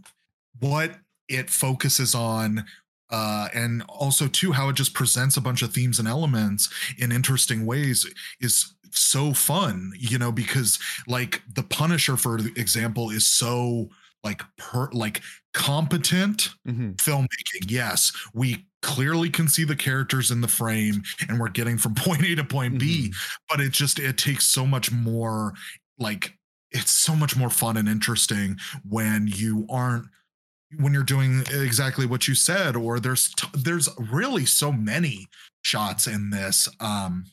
what 0.60 0.96
it 1.28 1.50
focuses 1.50 2.14
on 2.14 2.66
uh, 3.10 3.50
and 3.54 3.84
also 3.90 4.28
too 4.28 4.52
how 4.52 4.70
it 4.70 4.76
just 4.76 4.94
presents 4.94 5.38
a 5.38 5.42
bunch 5.42 5.62
of 5.62 5.74
themes 5.74 6.00
and 6.00 6.08
elements 6.08 6.70
in 6.98 7.12
interesting 7.12 7.66
ways 7.66 8.06
is 8.40 8.74
so 8.92 9.34
fun 9.34 9.92
you 9.98 10.18
know 10.18 10.32
because 10.32 10.80
like 11.08 11.42
the 11.56 11.64
punisher 11.64 12.18
for 12.18 12.38
example 12.58 13.10
is 13.10 13.26
so 13.26 13.90
like 14.24 14.42
per 14.58 14.90
like 14.92 15.22
competent 15.54 16.50
mm-hmm. 16.68 16.92
filmmaking 16.92 17.70
yes 17.70 18.12
we 18.34 18.66
clearly 18.82 19.30
can 19.30 19.48
see 19.48 19.64
the 19.64 19.76
characters 19.76 20.32
in 20.32 20.42
the 20.42 20.48
frame 20.48 21.04
and 21.30 21.40
we're 21.40 21.50
getting 21.50 21.78
from 21.78 21.94
point 21.96 22.24
A 22.26 22.36
to 22.36 22.44
point 22.44 22.80
B, 22.80 23.10
Mhm. 23.10 23.16
but 23.50 23.60
it 23.62 23.72
just 23.72 24.00
it 24.00 24.18
takes 24.18 24.46
so 24.48 24.66
much 24.66 24.92
more 24.92 25.54
like 26.00 26.38
it's 26.72 26.92
so 26.92 27.16
much 27.16 27.36
more 27.36 27.50
fun 27.50 27.78
and 27.78 27.88
interesting 27.90 28.58
when 28.88 29.28
you 29.28 29.66
aren't 29.70 30.06
when 30.80 30.94
you're 30.94 31.04
doing 31.04 31.44
exactly 31.52 32.06
what 32.06 32.28
you 32.30 32.34
said 32.36 32.76
or 32.78 33.00
there's 33.00 33.34
t- 33.34 33.48
there's 33.54 33.90
really 33.98 34.46
so 34.46 34.72
many 34.72 35.28
shots 35.64 36.08
in 36.08 36.30
this 36.30 36.70
um 36.80 37.26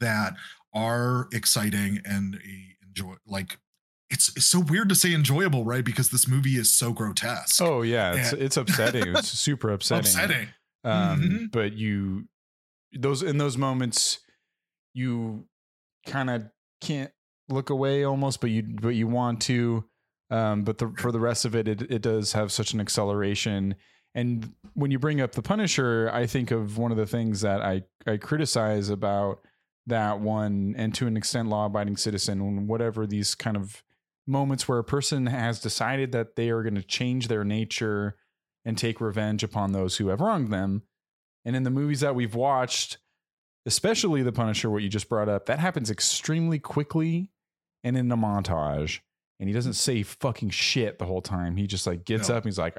that 0.00 0.32
are 0.74 1.28
exciting 1.32 2.00
and 2.04 2.36
uh, 2.36 2.38
enjoy 2.86 3.14
like 3.26 3.58
it's, 4.10 4.28
it's 4.36 4.46
so 4.46 4.60
weird 4.60 4.88
to 4.88 4.94
say 4.94 5.14
enjoyable 5.14 5.64
right 5.64 5.84
because 5.84 6.10
this 6.10 6.26
movie 6.26 6.56
is 6.56 6.72
so 6.72 6.92
grotesque 6.92 7.60
Oh 7.62 7.82
yeah, 7.82 8.14
it's 8.14 8.32
it's 8.32 8.56
upsetting. 8.56 9.14
It's 9.16 9.28
super 9.38 9.70
upsetting. 9.70 10.00
upsetting 10.06 10.48
Um, 10.84 11.20
Mhm. 11.20 11.52
But 11.52 11.74
you, 11.74 12.26
those 12.92 13.22
in 13.22 13.38
those 13.38 13.56
moments, 13.56 14.20
you 14.94 15.46
kind 16.06 16.30
of 16.30 16.44
can't 16.80 17.10
look 17.48 17.70
away 17.70 18.04
almost, 18.04 18.40
but 18.40 18.50
you 18.50 18.62
but 18.62 18.90
you 18.90 19.06
want 19.06 19.40
to. 19.42 19.84
Um, 20.30 20.62
but 20.62 20.78
the, 20.78 20.92
for 20.96 21.10
the 21.10 21.18
rest 21.20 21.44
of 21.44 21.54
it, 21.54 21.66
it 21.68 21.82
it 21.82 22.02
does 22.02 22.32
have 22.32 22.52
such 22.52 22.72
an 22.72 22.80
acceleration. 22.80 23.74
And 24.14 24.54
when 24.74 24.90
you 24.90 24.98
bring 24.98 25.20
up 25.20 25.32
the 25.32 25.42
Punisher, 25.42 26.10
I 26.12 26.26
think 26.26 26.50
of 26.50 26.78
one 26.78 26.90
of 26.90 26.96
the 26.96 27.06
things 27.06 27.42
that 27.42 27.60
I 27.62 27.82
I 28.06 28.16
criticize 28.16 28.88
about 28.90 29.40
that 29.86 30.20
one, 30.20 30.74
and 30.76 30.94
to 30.94 31.06
an 31.06 31.16
extent, 31.16 31.48
law 31.48 31.66
abiding 31.66 31.96
citizen, 31.96 32.40
and 32.40 32.68
whatever 32.68 33.06
these 33.06 33.34
kind 33.34 33.56
of 33.56 33.82
moments 34.26 34.68
where 34.68 34.78
a 34.78 34.84
person 34.84 35.26
has 35.26 35.60
decided 35.60 36.12
that 36.12 36.36
they 36.36 36.50
are 36.50 36.62
going 36.62 36.74
to 36.76 36.82
change 36.82 37.28
their 37.28 37.44
nature 37.44 38.16
and 38.64 38.76
take 38.76 39.00
revenge 39.00 39.42
upon 39.42 39.72
those 39.72 39.96
who 39.96 40.08
have 40.08 40.20
wronged 40.20 40.52
them. 40.52 40.82
And 41.44 41.56
in 41.56 41.62
the 41.62 41.70
movies 41.70 42.00
that 42.00 42.14
we've 42.14 42.34
watched, 42.34 42.98
especially 43.66 44.22
The 44.22 44.32
Punisher, 44.32 44.70
what 44.70 44.82
you 44.82 44.88
just 44.88 45.08
brought 45.08 45.28
up, 45.28 45.46
that 45.46 45.58
happens 45.58 45.90
extremely 45.90 46.58
quickly 46.58 47.30
and 47.82 47.96
in 47.96 48.10
a 48.12 48.16
montage. 48.16 49.00
And 49.38 49.48
he 49.48 49.54
doesn't 49.54 49.72
say 49.74 50.02
fucking 50.02 50.50
shit 50.50 50.98
the 50.98 51.06
whole 51.06 51.22
time. 51.22 51.56
He 51.56 51.66
just 51.66 51.86
like 51.86 52.04
gets 52.04 52.28
No. 52.28 52.36
up 52.36 52.44
and 52.44 52.50
he's 52.52 52.58
like, 52.58 52.76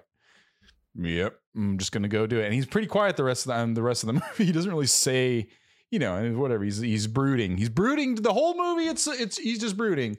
Yep, 0.95 1.35
I'm 1.55 1.77
just 1.77 1.91
gonna 1.93 2.07
go 2.09 2.27
do 2.27 2.39
it. 2.39 2.45
And 2.45 2.53
he's 2.53 2.65
pretty 2.65 2.87
quiet 2.87 3.15
the 3.17 3.23
rest 3.23 3.45
of 3.45 3.53
the 3.53 3.59
um, 3.59 3.73
the 3.73 3.81
rest 3.81 4.03
of 4.03 4.07
the 4.07 4.13
movie. 4.13 4.45
He 4.45 4.51
doesn't 4.51 4.69
really 4.69 4.87
say, 4.87 5.47
you 5.89 5.99
know, 5.99 6.15
and 6.17 6.37
whatever. 6.37 6.63
He's 6.65 6.79
he's 6.79 7.07
brooding. 7.07 7.55
He's 7.57 7.69
brooding 7.69 8.15
the 8.15 8.33
whole 8.33 8.55
movie. 8.57 8.89
It's 8.89 9.07
it's 9.07 9.37
he's 9.37 9.59
just 9.59 9.77
brooding. 9.77 10.17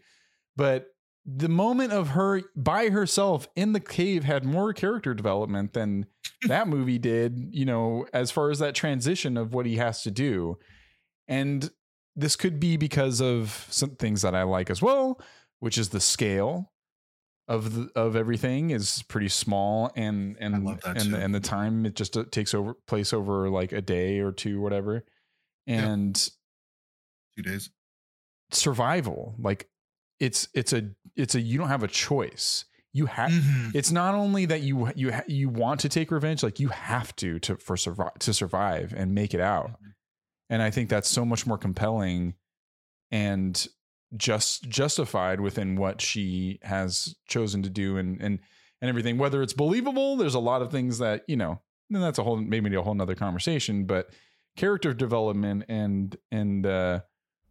But 0.57 0.87
the 1.25 1.49
moment 1.49 1.93
of 1.93 2.11
her 2.11 2.43
by 2.57 2.89
herself 2.89 3.49
in 3.55 3.73
the 3.73 3.81
cave 3.81 4.25
had 4.25 4.45
more 4.45 4.73
character 4.73 5.15
development 5.15 5.73
than 5.73 6.07
that 6.49 6.69
movie 6.69 6.99
did, 6.99 7.49
you 7.51 7.65
know, 7.65 8.07
as 8.13 8.31
far 8.31 8.51
as 8.51 8.59
that 8.59 8.75
transition 8.75 9.37
of 9.37 9.55
what 9.55 9.67
he 9.67 9.77
has 9.77 10.03
to 10.03 10.11
do. 10.11 10.59
And 11.29 11.71
this 12.17 12.37
could 12.37 12.59
be 12.59 12.77
because 12.77 13.21
of 13.21 13.67
some 13.71 13.91
things 13.97 14.23
that 14.23 14.35
I 14.35 14.43
like 14.43 14.69
as 14.69 14.83
well, 14.83 15.21
which 15.61 15.79
is 15.79 15.91
the 15.91 16.01
scale 16.01 16.73
of 17.49 17.75
the, 17.75 17.91
of 17.97 18.17
everything 18.17 18.71
is 18.71 19.03
pretty 19.09 19.29
small 19.29 19.91
and 19.97 20.37
and 20.39 20.55
and 20.85 21.11
too. 21.11 21.17
and 21.17 21.35
the 21.35 21.41
time 21.41 21.87
it 21.87 21.95
just 21.95 22.17
uh, 22.17 22.25
takes 22.31 22.55
over 22.55 22.75
place 22.87 23.13
over 23.13 23.49
like 23.49 23.73
a 23.73 23.81
day 23.81 24.21
or 24.21 24.33
two 24.33 24.61
whatever. 24.61 25.05
And 25.67 26.15
two 27.37 27.43
days 27.43 27.71
survival 28.51 29.35
like 29.39 29.69
it's 30.27 30.41
it's 30.55 30.73
a 30.73 30.83
it's 31.17 31.35
a 31.35 31.41
you 31.41 31.59
don't 31.59 31.69
have 31.77 31.83
a 31.83 31.89
choice 32.07 32.65
you 32.95 33.07
have 33.07 33.31
Mhm. 33.31 33.75
it's 33.75 33.91
not 33.91 34.15
only 34.15 34.45
that 34.47 34.61
you 34.63 34.75
you 34.95 35.13
ha- 35.13 35.29
you 35.41 35.49
want 35.49 35.81
to 35.81 35.89
take 35.89 36.11
revenge 36.11 36.43
like 36.43 36.61
you 36.61 36.69
have 36.69 37.15
to 37.17 37.39
to 37.41 37.57
for 37.57 37.77
survive 37.77 38.15
to 38.27 38.33
survive 38.33 38.93
and 38.97 39.15
make 39.15 39.33
it 39.35 39.41
out 39.41 39.71
Mhm. 39.73 39.93
and 40.51 40.63
i 40.63 40.71
think 40.71 40.89
that's 40.89 41.09
so 41.09 41.25
much 41.25 41.47
more 41.47 41.59
compelling 41.59 42.35
and 43.11 43.67
just 44.17 44.69
justified 44.69 45.41
within 45.41 45.77
what 45.77 46.01
she 46.01 46.59
has 46.63 47.15
chosen 47.29 47.63
to 47.63 47.71
do 47.71 47.97
and 47.97 48.21
and 48.21 48.39
and 48.81 48.89
everything 48.89 49.17
whether 49.19 49.43
it's 49.43 49.55
believable 49.55 50.17
there's 50.17 50.35
a 50.35 50.39
lot 50.51 50.61
of 50.63 50.71
things 50.71 50.99
that 50.99 51.23
you 51.29 51.37
know 51.37 51.61
and 51.91 52.03
that's 52.03 52.19
a 52.19 52.23
whole 52.23 52.37
maybe 52.37 52.75
a 52.75 52.83
whole 52.83 52.95
nother 52.95 53.15
conversation 53.15 53.87
but 53.87 54.11
character 54.57 54.93
development 54.93 55.65
and 55.69 56.17
and 56.31 56.67
uh 56.67 57.01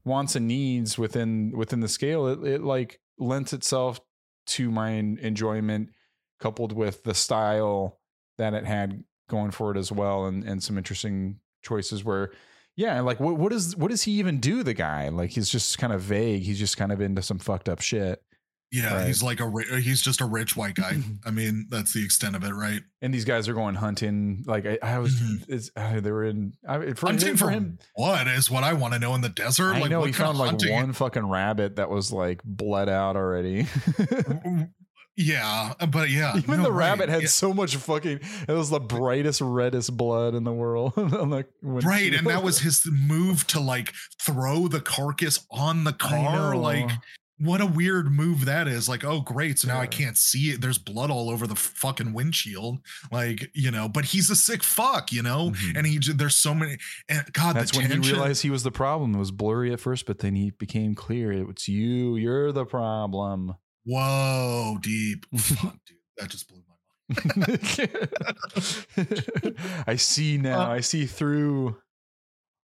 wants 0.03 0.35
and 0.35 0.47
needs 0.47 0.97
within 0.97 1.51
within 1.55 1.79
the 1.79 1.87
scale 1.87 2.27
it, 2.27 2.43
it 2.43 2.61
like 2.61 2.99
lends 3.17 3.53
itself 3.53 3.99
to 4.45 4.71
my 4.71 4.89
enjoyment 4.89 5.89
coupled 6.39 6.71
with 6.71 7.03
the 7.03 7.13
style 7.13 7.99
that 8.37 8.53
it 8.53 8.65
had 8.65 9.03
going 9.29 9.51
for 9.51 9.71
it 9.71 9.77
as 9.77 9.91
well 9.91 10.25
and 10.25 10.43
and 10.43 10.63
some 10.63 10.77
interesting 10.77 11.37
choices 11.61 12.03
where 12.03 12.31
yeah 12.75 12.99
like 13.01 13.19
what 13.19 13.37
what 13.37 13.53
is 13.53 13.75
what 13.75 13.91
does 13.91 14.03
he 14.03 14.13
even 14.13 14.39
do 14.39 14.63
the 14.63 14.73
guy? 14.73 15.09
Like 15.09 15.29
he's 15.29 15.49
just 15.49 15.77
kind 15.77 15.93
of 15.93 16.01
vague. 16.01 16.41
He's 16.41 16.59
just 16.59 16.77
kind 16.77 16.91
of 16.91 17.01
into 17.01 17.21
some 17.21 17.39
fucked 17.39 17.69
up 17.69 17.81
shit 17.81 18.21
yeah 18.71 18.95
Right. 18.95 19.07
he's 19.07 19.21
like 19.21 19.39
a 19.41 19.47
ri- 19.47 19.81
he's 19.81 20.01
just 20.01 20.21
a 20.21 20.25
rich 20.25 20.55
white 20.55 20.75
guy 20.75 20.97
i 21.25 21.31
mean 21.31 21.67
that's 21.69 21.93
the 21.93 22.03
extent 22.03 22.35
of 22.35 22.43
it 22.43 22.51
right 22.53 22.81
and 23.01 23.13
these 23.13 23.25
guys 23.25 23.47
are 23.49 23.53
going 23.53 23.75
hunting 23.75 24.43
like 24.47 24.65
i, 24.65 24.77
I 24.81 24.99
was 24.99 25.13
Mhm. 25.15 25.45
it's, 25.49 25.71
uh, 25.75 25.99
they 25.99 26.11
were 26.11 26.23
in 26.25 26.53
I, 26.67 26.93
for, 26.93 27.07
hunting 27.07 27.29
him, 27.29 27.37
for 27.37 27.49
him 27.49 27.79
what 27.95 28.27
is 28.27 28.49
what 28.49 28.63
i 28.63 28.73
want 28.73 28.93
to 28.93 28.99
know 28.99 29.13
in 29.15 29.21
the 29.21 29.29
desert 29.29 29.73
I 29.75 29.79
like 29.81 29.89
know 29.91 30.03
he 30.03 30.11
found 30.13 30.37
like 30.37 30.49
hunting 30.51 30.73
one 30.73 30.93
fucking 30.93 31.27
rabbit 31.27 31.75
that 31.75 31.89
was 31.89 32.11
like 32.13 32.41
bled 32.43 32.87
out 32.89 33.15
already. 33.17 33.67
yeah 35.17 35.73
but 35.89 36.09
yeah 36.09 36.37
Even 36.37 36.57
no, 36.57 36.63
the 36.63 36.71
right. 36.71 36.89
rabbit 36.91 37.09
had 37.09 37.23
Yeah, 37.23 37.27
so 37.27 37.53
much 37.53 37.75
fucking. 37.75 38.21
It 38.47 38.51
was 38.53 38.69
the 38.69 38.79
brightest, 38.79 39.41
reddest 39.41 39.95
blood 39.97 40.33
in 40.35 40.45
the 40.45 40.53
world. 40.53 40.93
the 40.95 41.45
right 41.61 42.13
and 42.13 42.25
that 42.27 42.43
was 42.43 42.59
his 42.59 42.81
move 42.89 43.45
to 43.47 43.59
like 43.59 43.93
throw 44.21 44.67
the 44.67 44.79
carcass 44.79 45.45
on 45.51 45.83
the 45.83 45.93
car 45.93 46.55
like 46.55 46.89
what 47.43 47.59
a 47.61 47.65
weird 47.65 48.11
move 48.11 48.45
that 48.45 48.67
is 48.67 48.87
like 48.87 49.03
oh 49.03 49.19
great 49.21 49.57
so 49.59 49.67
now 49.67 49.79
i 49.79 49.87
can't 49.87 50.17
see 50.17 50.51
it 50.51 50.61
there's 50.61 50.77
blood 50.77 51.09
all 51.09 51.29
over 51.29 51.47
the 51.47 51.55
fucking 51.55 52.13
windshield 52.13 52.79
like 53.11 53.49
you 53.53 53.71
know 53.71 53.89
but 53.89 54.05
he's 54.05 54.29
a 54.29 54.35
sick 54.35 54.63
fuck 54.63 55.11
you 55.11 55.21
know 55.23 55.51
Mhm. 55.51 55.77
and 55.77 55.87
he 55.87 55.97
j- 55.99 56.13
there's 56.13 56.35
so 56.35 56.53
many 56.53 56.77
and 57.09 57.23
god 57.33 57.55
That's 57.55 57.71
the 57.71 57.79
when 57.79 57.87
tension 57.89 58.03
he 58.03 58.11
realized 58.11 58.43
he 58.43 58.49
was 58.49 58.63
the 58.63 58.71
problem. 58.71 59.15
It 59.15 59.19
was 59.19 59.31
blurry 59.31 59.73
at 59.73 59.79
first, 59.79 60.05
but 60.05 60.19
then 60.19 60.35
he 60.35 60.51
became 60.51 60.93
clear. 60.95 61.31
It's 61.49 61.67
you. 61.67 62.15
You're 62.15 62.51
the 62.51 62.65
problem. 62.65 63.55
whoa 63.85 64.77
deep 64.81 65.25
fuck 65.37 65.77
dude 65.85 65.97
that 66.17 66.29
just 66.29 66.47
blew 66.47 66.61
my 66.67 66.75
mind 67.35 67.59
I 69.87 69.95
see 69.95 70.37
now. 70.37 70.61
Uh, 70.61 70.67
I 70.75 70.79
see 70.81 71.05
through. 71.05 71.77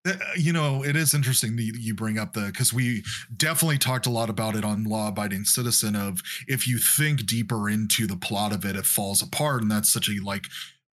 Uh, 0.08 0.14
you 0.38 0.54
know 0.54 0.84
it 0.84 0.96
is 0.96 1.14
interesting 1.14 1.56
that 1.56 1.64
you 1.64 1.94
bring 1.94 2.18
up 2.18 2.34
the 2.34 2.46
because 2.48 2.74
we 2.74 3.04
definitely 3.36 3.78
talked 3.78 4.06
a 4.06 4.12
lot 4.12 4.30
about 4.30 4.56
it 4.56 4.64
on 4.64 4.84
law 4.86 5.10
abiding 5.10 5.44
citizen 5.44 5.96
of 5.96 6.22
if 6.48 6.68
you 6.68 6.78
think 6.78 7.26
deeper 7.26 7.70
into 7.70 8.08
the 8.08 8.16
plot 8.16 8.54
of 8.54 8.64
it 8.64 8.76
it 8.76 8.86
falls 8.86 9.22
apart 9.22 9.62
and 9.62 9.70
that's 9.70 9.92
such 9.92 10.08
a 10.08 10.24
like 10.24 10.46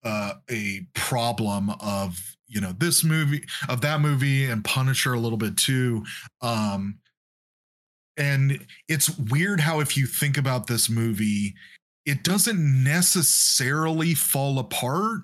uh 0.04 0.34
a 0.50 0.80
problem 0.94 1.70
of 1.80 2.18
you 2.48 2.60
know 2.60 2.72
this 2.78 3.04
movie 3.04 3.44
of 3.68 3.80
that 3.80 4.00
movie 4.00 4.44
and 4.46 4.64
punisher 4.64 5.14
a 5.14 5.20
little 5.20 5.38
bit 5.38 5.56
too 5.56 6.02
um 6.42 6.98
and 8.16 8.64
it's 8.88 9.16
weird 9.30 9.60
how 9.60 9.80
if 9.80 9.96
you 9.96 10.06
think 10.06 10.36
about 10.36 10.66
this 10.66 10.90
movie 10.90 11.54
it 12.06 12.22
doesn't 12.22 12.84
necessarily 12.84 14.14
fall 14.14 14.58
apart 14.58 15.20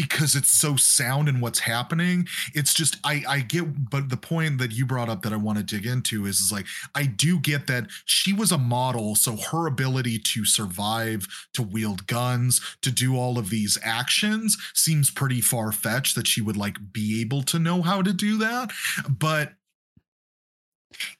because 0.00 0.34
it's 0.34 0.50
so 0.50 0.76
sound 0.76 1.28
in 1.28 1.40
what's 1.40 1.58
happening 1.58 2.26
it's 2.54 2.72
just 2.72 2.96
i 3.04 3.22
i 3.28 3.40
get 3.40 3.90
but 3.90 4.08
the 4.08 4.16
point 4.16 4.56
that 4.58 4.72
you 4.72 4.86
brought 4.86 5.10
up 5.10 5.20
that 5.20 5.32
i 5.32 5.36
want 5.36 5.58
to 5.58 5.64
dig 5.64 5.84
into 5.84 6.24
is, 6.24 6.40
is 6.40 6.50
like 6.50 6.64
i 6.94 7.04
do 7.04 7.38
get 7.38 7.66
that 7.66 7.86
she 8.06 8.32
was 8.32 8.50
a 8.50 8.56
model 8.56 9.14
so 9.14 9.36
her 9.36 9.66
ability 9.66 10.18
to 10.18 10.44
survive 10.44 11.26
to 11.52 11.62
wield 11.62 12.06
guns 12.06 12.60
to 12.80 12.90
do 12.90 13.14
all 13.16 13.38
of 13.38 13.50
these 13.50 13.78
actions 13.82 14.56
seems 14.74 15.10
pretty 15.10 15.40
far-fetched 15.40 16.14
that 16.14 16.26
she 16.26 16.40
would 16.40 16.56
like 16.56 16.78
be 16.92 17.20
able 17.20 17.42
to 17.42 17.58
know 17.58 17.82
how 17.82 18.00
to 18.00 18.12
do 18.12 18.38
that 18.38 18.70
but 19.06 19.52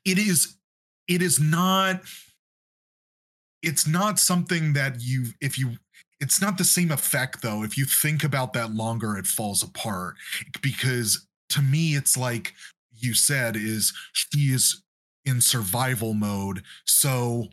it 0.06 0.18
is 0.18 0.56
it 1.06 1.20
is 1.20 1.38
not 1.38 2.00
it's 3.62 3.86
not 3.86 4.18
something 4.18 4.72
that 4.72 5.00
you 5.00 5.26
if 5.40 5.58
you 5.58 5.72
it's 6.20 6.40
not 6.40 6.58
the 6.58 6.64
same 6.64 6.90
effect 6.90 7.42
though 7.42 7.62
if 7.62 7.76
you 7.76 7.84
think 7.84 8.24
about 8.24 8.52
that 8.52 8.72
longer 8.72 9.16
it 9.16 9.26
falls 9.26 9.62
apart 9.62 10.14
because 10.62 11.26
to 11.48 11.62
me 11.62 11.94
it's 11.94 12.16
like 12.16 12.54
you 12.96 13.14
said 13.14 13.56
is 13.56 13.92
she 14.12 14.52
is 14.52 14.82
in 15.24 15.40
survival 15.40 16.14
mode 16.14 16.62
so 16.86 17.48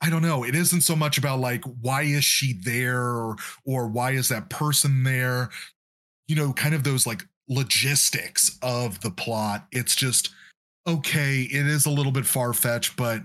i 0.00 0.10
don't 0.10 0.22
know 0.22 0.44
it 0.44 0.54
isn't 0.54 0.82
so 0.82 0.94
much 0.94 1.18
about 1.18 1.40
like 1.40 1.64
why 1.80 2.02
is 2.02 2.24
she 2.24 2.54
there 2.64 3.02
or 3.02 3.36
or 3.64 3.86
why 3.88 4.12
is 4.12 4.28
that 4.28 4.48
person 4.50 5.02
there? 5.02 5.50
You 6.28 6.36
know 6.36 6.52
kind 6.52 6.74
of 6.74 6.84
those 6.84 7.06
like 7.06 7.24
logistics 7.48 8.58
of 8.62 9.00
the 9.00 9.10
plot 9.10 9.66
it's 9.72 9.96
just 9.96 10.30
okay 10.86 11.42
it 11.42 11.66
is 11.66 11.86
a 11.86 11.90
little 11.90 12.12
bit 12.12 12.26
far-fetched 12.26 12.94
but 12.96 13.22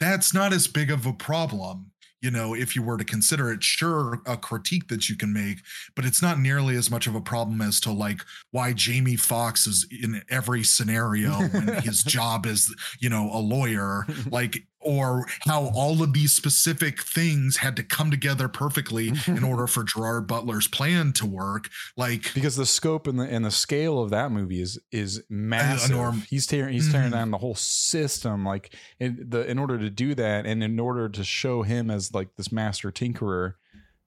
that's 0.00 0.34
not 0.34 0.52
as 0.52 0.66
big 0.66 0.90
of 0.90 1.06
a 1.06 1.12
problem 1.12 1.90
you 2.20 2.30
know, 2.30 2.54
if 2.54 2.76
you 2.76 2.82
were 2.82 2.98
to 2.98 3.04
consider 3.04 3.50
it, 3.50 3.62
sure, 3.62 4.20
a 4.26 4.36
critique 4.36 4.88
that 4.88 5.08
you 5.08 5.16
can 5.16 5.32
make, 5.32 5.58
but 5.94 6.04
it's 6.04 6.22
not 6.22 6.38
nearly 6.38 6.76
as 6.76 6.90
much 6.90 7.06
of 7.06 7.14
a 7.14 7.20
problem 7.20 7.60
as 7.60 7.80
to 7.80 7.92
like 7.92 8.20
why 8.50 8.72
Jamie 8.72 9.16
Foxx 9.16 9.66
is 9.66 9.86
in 9.90 10.22
every 10.28 10.62
scenario 10.62 11.32
when 11.32 11.82
his 11.82 12.02
job 12.04 12.46
is, 12.46 12.74
you 12.98 13.08
know, 13.08 13.30
a 13.32 13.38
lawyer, 13.38 14.06
like, 14.30 14.64
or 14.82 15.26
how 15.42 15.66
all 15.74 16.02
of 16.02 16.12
these 16.14 16.32
specific 16.32 17.02
things 17.02 17.58
had 17.58 17.76
to 17.76 17.82
come 17.82 18.10
together 18.10 18.48
perfectly 18.48 19.12
in 19.26 19.44
order 19.44 19.66
for 19.66 19.84
Gerard 19.84 20.26
Butler's 20.26 20.66
plan 20.66 21.12
to 21.14 21.26
work. 21.26 21.68
Like, 21.96 22.32
because 22.34 22.56
the 22.56 22.64
scope 22.66 23.06
and 23.06 23.20
the 23.20 23.24
and 23.24 23.44
the 23.44 23.50
scale 23.50 24.00
of 24.00 24.10
that 24.10 24.32
movie 24.32 24.60
is 24.62 24.78
is 24.90 25.22
massive. 25.28 25.96
enorm- 25.96 26.26
He's 26.28 26.46
tearing 26.46 26.72
he's 26.72 26.90
tearing 26.90 27.08
Mhm. 27.10 27.12
down 27.12 27.30
the 27.30 27.38
whole 27.38 27.54
system. 27.54 28.44
Like 28.44 28.74
in 28.98 29.26
the 29.28 29.48
in 29.48 29.58
order 29.58 29.78
to 29.78 29.90
do 29.90 30.14
that, 30.14 30.46
and 30.46 30.62
in 30.64 30.80
order 30.80 31.08
to 31.08 31.24
show 31.24 31.62
him 31.62 31.90
as 31.90 32.14
like 32.14 32.36
this 32.36 32.50
master 32.50 32.90
tinkerer, 32.90 33.54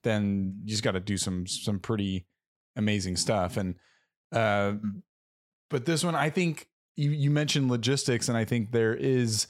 then 0.04 0.56
you 0.64 0.70
just 0.72 0.84
got 0.84 0.92
to 0.94 1.00
do 1.00 1.18
some 1.18 1.46
some 1.48 1.80
pretty 1.80 2.26
amazing 2.76 3.16
stuff. 3.16 3.58
And 3.58 3.76
uh, 4.32 4.74
but 5.70 5.86
this 5.86 6.04
one, 6.04 6.16
I 6.16 6.30
think 6.30 6.68
you 6.96 7.12
you 7.12 7.30
mentioned 7.30 7.70
logistics, 7.70 8.28
and 8.28 8.38
I 8.38 8.46
think 8.46 8.72
there 8.72 8.96
is. 8.96 9.46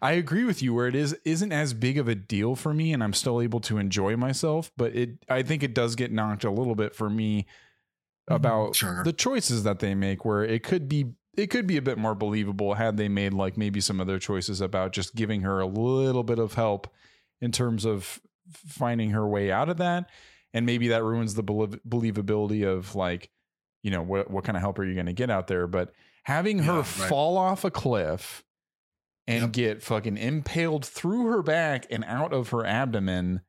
I 0.00 0.12
agree 0.12 0.44
with 0.44 0.62
you 0.62 0.74
where 0.74 0.86
it 0.86 0.94
is 0.94 1.14
isn't 1.24 1.52
as 1.52 1.74
big 1.74 1.98
of 1.98 2.06
a 2.08 2.14
deal 2.14 2.54
for 2.54 2.72
me 2.72 2.92
and 2.92 3.02
I'm 3.02 3.12
still 3.12 3.40
able 3.40 3.60
to 3.60 3.78
enjoy 3.78 4.16
myself, 4.16 4.70
but 4.76 4.94
it 4.94 5.24
I 5.28 5.42
think 5.42 5.62
it 5.62 5.74
does 5.74 5.96
get 5.96 6.12
knocked 6.12 6.44
a 6.44 6.50
little 6.50 6.74
bit 6.74 6.94
for 6.94 7.10
me 7.10 7.42
mm-hmm. 7.42 8.34
about 8.34 8.76
Sure. 8.76 9.02
the 9.04 9.12
choices 9.12 9.64
that 9.64 9.80
they 9.80 9.94
make 9.94 10.24
where 10.24 10.44
it 10.44 10.62
could 10.62 10.88
be 10.88 11.14
it 11.36 11.50
could 11.50 11.66
be 11.68 11.76
a 11.76 11.82
bit 11.82 11.98
more 11.98 12.14
believable 12.16 12.74
had 12.74 12.96
they 12.96 13.08
made 13.08 13.32
like 13.32 13.56
maybe 13.56 13.80
some 13.80 14.00
other 14.00 14.18
choices 14.18 14.60
about 14.60 14.92
just 14.92 15.14
giving 15.14 15.42
her 15.42 15.60
a 15.60 15.66
little 15.66 16.24
bit 16.24 16.38
of 16.40 16.54
help 16.54 16.88
in 17.40 17.52
terms 17.52 17.84
of 17.84 18.20
finding 18.52 19.10
her 19.10 19.26
way 19.26 19.50
out 19.52 19.68
of 19.68 19.76
that 19.76 20.08
and 20.52 20.64
maybe 20.66 20.88
that 20.88 21.04
ruins 21.04 21.34
the 21.34 21.42
belie- 21.42 21.78
believability 21.88 22.66
of 22.66 22.94
like 22.94 23.30
you 23.82 23.90
know 23.90 24.02
what 24.02 24.30
what 24.30 24.44
kind 24.44 24.56
of 24.56 24.62
help 24.62 24.78
are 24.78 24.84
you 24.84 24.94
going 24.94 25.06
to 25.06 25.12
get 25.12 25.30
out 25.30 25.46
there 25.46 25.66
but 25.66 25.92
having 26.24 26.58
her 26.60 26.72
Yeah, 26.72 26.78
right. 26.78 27.08
fall 27.08 27.36
off 27.36 27.64
a 27.64 27.70
cliff 27.70 28.42
and 29.28 29.42
Yep. 29.42 29.52
get 29.52 29.82
fucking 29.82 30.16
impaled 30.16 30.84
through 30.84 31.26
her 31.26 31.42
back 31.42 31.86
and 31.90 32.02
out 32.04 32.32
of 32.32 32.48
her 32.48 32.64
abdomen 32.66 33.42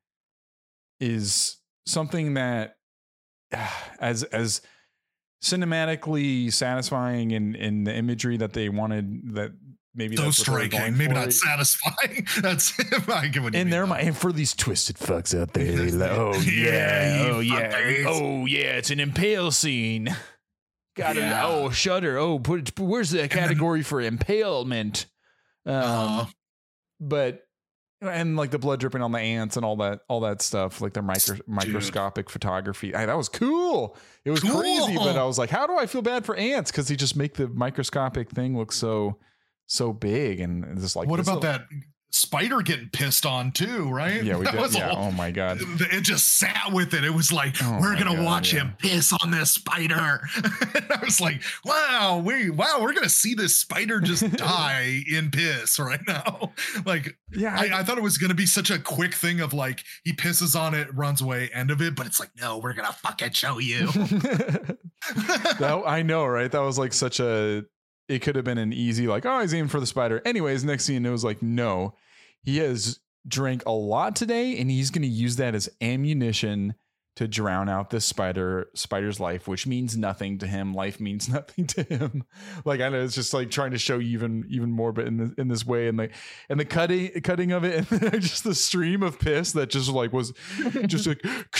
is 0.99 1.57
something 1.87 2.35
that 2.35 2.75
as 3.99 4.23
as 4.25 4.61
cinematically 5.43 6.51
satisfying 6.51 7.31
in 7.31 7.55
in 7.55 7.85
the 7.85 7.95
imagery 7.95 8.37
that 8.37 8.53
they 8.53 8.67
wanted 8.69 9.33
that 9.35 9.51
maybe 9.95 10.15
so 10.17 10.23
that's 10.23 10.39
what 10.39 10.45
they 10.45 10.51
were 10.63 10.69
striking, 10.69 10.97
maybe 10.97 11.13
not 11.13 11.33
satisfying. 11.33 12.27
That's 12.41 12.73
I 12.93 12.99
what 13.05 13.35
you 13.35 13.47
in 13.47 13.69
their 13.69 13.87
mind, 13.87 14.07
and 14.07 14.17
for 14.17 14.31
these 14.31 14.53
twisted 14.53 14.97
fucks 14.97 15.37
out 15.39 15.53
there, 15.53 15.75
like, 15.91 16.11
oh 16.11 16.33
Yeah, 16.41 17.23
yeah, 17.25 17.31
oh 17.31 17.39
yeah, 17.39 17.71
fuckers. 17.71 18.05
oh 18.07 18.45
yeah, 18.45 18.77
it's 18.77 18.91
an 18.91 18.99
impale 18.99 19.51
scene. 19.51 20.15
Got 20.95 21.15
it. 21.17 21.21
Yeah. 21.21 21.47
Oh, 21.47 21.69
shudder. 21.69 22.17
Oh, 22.17 22.39
put 22.39 22.77
where's 22.77 23.11
the 23.11 23.27
category 23.29 23.81
for 23.81 24.01
impalement? 24.01 25.05
Um, 25.65 25.73
Uh, 25.75 26.25
but 26.99 27.43
and 28.01 28.37
like 28.37 28.49
the 28.51 28.59
blood 28.59 28.79
dripping 28.79 29.01
on 29.01 29.11
the 29.11 29.19
ants 29.19 29.57
and 29.57 29.65
all 29.65 29.75
that 29.77 30.01
all 30.07 30.21
that 30.21 30.41
stuff 30.41 30.79
like 30.79 30.93
the 30.93 31.01
micro, 31.01 31.35
microscopic 31.47 32.29
photography. 32.29 32.95
I, 32.95 33.05
that 33.05 33.17
was 33.17 33.27
cool! 33.29 33.97
It 34.23 34.31
was 34.31 34.39
Cool. 34.41 34.59
crazy 34.61 34.95
but 34.95 35.17
i 35.17 35.23
was 35.25 35.37
like 35.37 35.49
how 35.49 35.67
do 35.67 35.77
i 35.77 35.85
feel 35.85 36.01
bad 36.01 36.25
for 36.25 36.35
ants? 36.35 36.71
Because 36.71 36.87
he 36.87 36.95
just 36.95 37.15
make 37.17 37.33
the 37.35 37.47
microscopic 37.49 38.29
thing 38.29 38.57
look 38.57 38.71
so 38.71 39.17
so 39.65 39.91
big 39.93 40.39
and 40.39 40.79
just 40.79 40.95
like 40.95 41.07
what 41.09 41.19
about 41.19 41.41
that 41.41 41.61
spider 42.11 42.61
getting 42.61 42.89
pissed 42.89 43.25
on 43.25 43.51
too? 43.51 43.89
Right? 43.89 44.23
yeah 44.23 44.37
we 44.37 44.45
That 44.49 44.71
did 44.71 44.73
yeah 44.73 44.93
oh 44.95 45.11
my 45.11 45.31
god 45.31 45.59
it 45.61 46.01
just 46.01 46.37
sat 46.37 46.71
with 46.71 46.93
it. 46.93 47.03
It 47.03 47.13
was 47.13 47.31
like, 47.31 47.55
Oh 47.61 47.79
we're 47.81 47.97
gonna 47.97 48.15
God, 48.15 48.25
watch 48.25 48.53
yeah. 48.53 48.61
him 48.61 48.73
piss 48.77 49.13
on 49.21 49.31
this 49.31 49.51
spider. 49.51 50.21
I 50.35 50.99
was 51.03 51.21
like, 51.21 51.41
wow, 51.65 52.21
we 52.23 52.49
wow, 52.49 52.79
we're 52.81 52.93
gonna 52.93 53.09
see 53.09 53.33
this 53.33 53.55
spider 53.55 53.99
just 53.99 54.29
die 54.37 55.03
in 55.11 55.31
piss 55.31 55.79
right 55.79 56.01
now. 56.07 56.53
Like, 56.85 57.17
yeah 57.31 57.55
I, 57.57 57.79
I 57.79 57.83
thought 57.83 57.97
it 57.97 58.03
was 58.03 58.17
gonna 58.17 58.33
be 58.33 58.45
such 58.45 58.69
a 58.69 58.79
quick 58.79 59.13
thing 59.13 59.39
of 59.39 59.53
like 59.53 59.83
he 60.03 60.13
pisses 60.13 60.59
on 60.59 60.73
it, 60.73 60.93
runs 60.95 61.21
away, 61.21 61.49
end 61.53 61.71
of 61.71 61.81
it, 61.81 61.95
but 61.95 62.05
it's 62.05 62.19
like, 62.19 62.31
no, 62.39 62.57
we're 62.57 62.73
gonna 62.73 62.93
fucking 62.93 63.31
show 63.31 63.59
you. 63.59 63.87
that, 63.87 65.83
I 65.85 66.01
know, 66.01 66.25
right? 66.25 66.51
That 66.51 66.59
was 66.61 66.77
like 66.77 66.93
such 66.93 67.19
a. 67.19 67.65
It 68.09 68.19
could 68.21 68.35
have 68.35 68.43
been 68.45 68.57
an 68.57 68.73
easy, 68.73 69.07
like, 69.07 69.25
oh, 69.25 69.39
he's 69.41 69.53
aiming 69.53 69.69
for 69.69 69.79
the 69.79 69.85
spider. 69.87 70.21
Anyways, 70.25 70.63
next 70.63 70.85
scene, 70.85 71.05
it 71.05 71.09
was 71.11 71.23
like, 71.23 71.41
no, 71.41 71.95
he 72.43 72.57
has 72.57 72.99
drank 73.27 73.63
a 73.65 73.71
lot 73.71 74.15
today, 74.15 74.57
and 74.59 74.69
he's 74.71 74.89
going 74.89 75.03
to 75.03 75.07
use 75.07 75.35
that 75.37 75.53
as 75.55 75.69
ammunition 75.81 76.73
to 77.15 77.27
drown 77.27 77.67
out 77.67 77.89
this 77.89 78.05
spider 78.05 78.69
spider's 78.75 79.19
life, 79.19 79.45
which 79.45 79.67
means 79.67 79.97
nothing 79.97 80.37
to 80.37 80.47
him. 80.47 80.73
Life 80.73 81.01
means 81.01 81.27
nothing 81.33 81.67
to 81.67 81.83
him. 81.83 82.23
Like 82.63 82.79
I 82.79 82.87
know 82.87 83.01
it's 83.03 83.13
just 83.15 83.33
like 83.33 83.51
trying 83.51 83.71
to 83.71 83.77
show 83.77 83.97
you 83.99 84.13
even 84.13 84.45
even 84.49 84.71
more, 84.71 84.93
but 84.93 85.05
in 85.05 85.17
this 85.17 85.31
in 85.37 85.49
this 85.49 85.65
way, 85.65 85.89
and 85.89 85.97
like 85.97 86.13
and 86.49 86.57
the 86.57 86.63
cutting 86.65 87.09
cutting 87.21 87.51
of 87.51 87.65
it, 87.65 87.91
and 88.13 88.21
just 88.21 88.45
the 88.45 88.55
stream 88.55 89.03
of 89.03 89.19
piss 89.19 89.51
that 89.51 89.69
just 89.69 89.89
like 89.89 90.13
was 90.13 90.31
just 90.87 91.07
like 91.07 91.21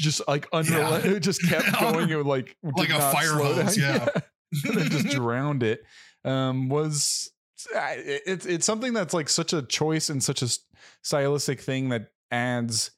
just 0.00 0.22
like 0.26 0.50
unrel- 0.50 1.04
Yeah. 1.04 1.12
it 1.12 1.20
just 1.20 1.42
kept 1.48 1.78
going. 1.80 2.10
It 2.10 2.16
would 2.16 2.26
like 2.26 2.56
Like 2.62 2.90
a 2.90 2.98
fire 3.12 3.34
hose, 3.34 3.78
yeah. 3.78 3.98
then 3.98 4.22
just 4.54 5.08
drowned 5.16 5.62
it. 5.62 5.82
Um, 6.24 6.68
was 6.68 7.30
it's 7.74 8.46
it's 8.46 8.66
something 8.66 8.92
that's 8.92 9.14
like 9.14 9.28
such 9.28 9.52
a 9.52 9.62
choice 9.62 10.10
and 10.10 10.22
such 10.22 10.42
a 10.42 10.48
stylistic 11.02 11.60
thing 11.60 11.88
that 11.90 12.08
adds 12.30 12.90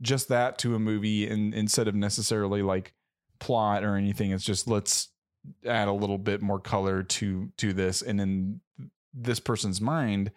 just 0.00 0.28
that 0.28 0.58
to 0.58 0.74
a 0.74 0.78
movie, 0.78 1.28
and 1.28 1.54
instead 1.54 1.86
of 1.88 1.94
necessarily 1.94 2.62
like 2.62 2.92
plot 3.38 3.84
or 3.84 3.96
anything, 3.96 4.30
it's 4.32 4.44
just 4.44 4.66
let's 4.66 5.08
add 5.66 5.88
a 5.88 5.92
little 5.92 6.18
bit 6.18 6.42
more 6.42 6.58
color 6.60 7.02
to 7.02 7.50
to 7.58 7.72
this, 7.72 8.02
and 8.02 8.20
in 8.20 8.60
this 9.14 9.38
person's 9.40 9.80
mind, 9.80 10.30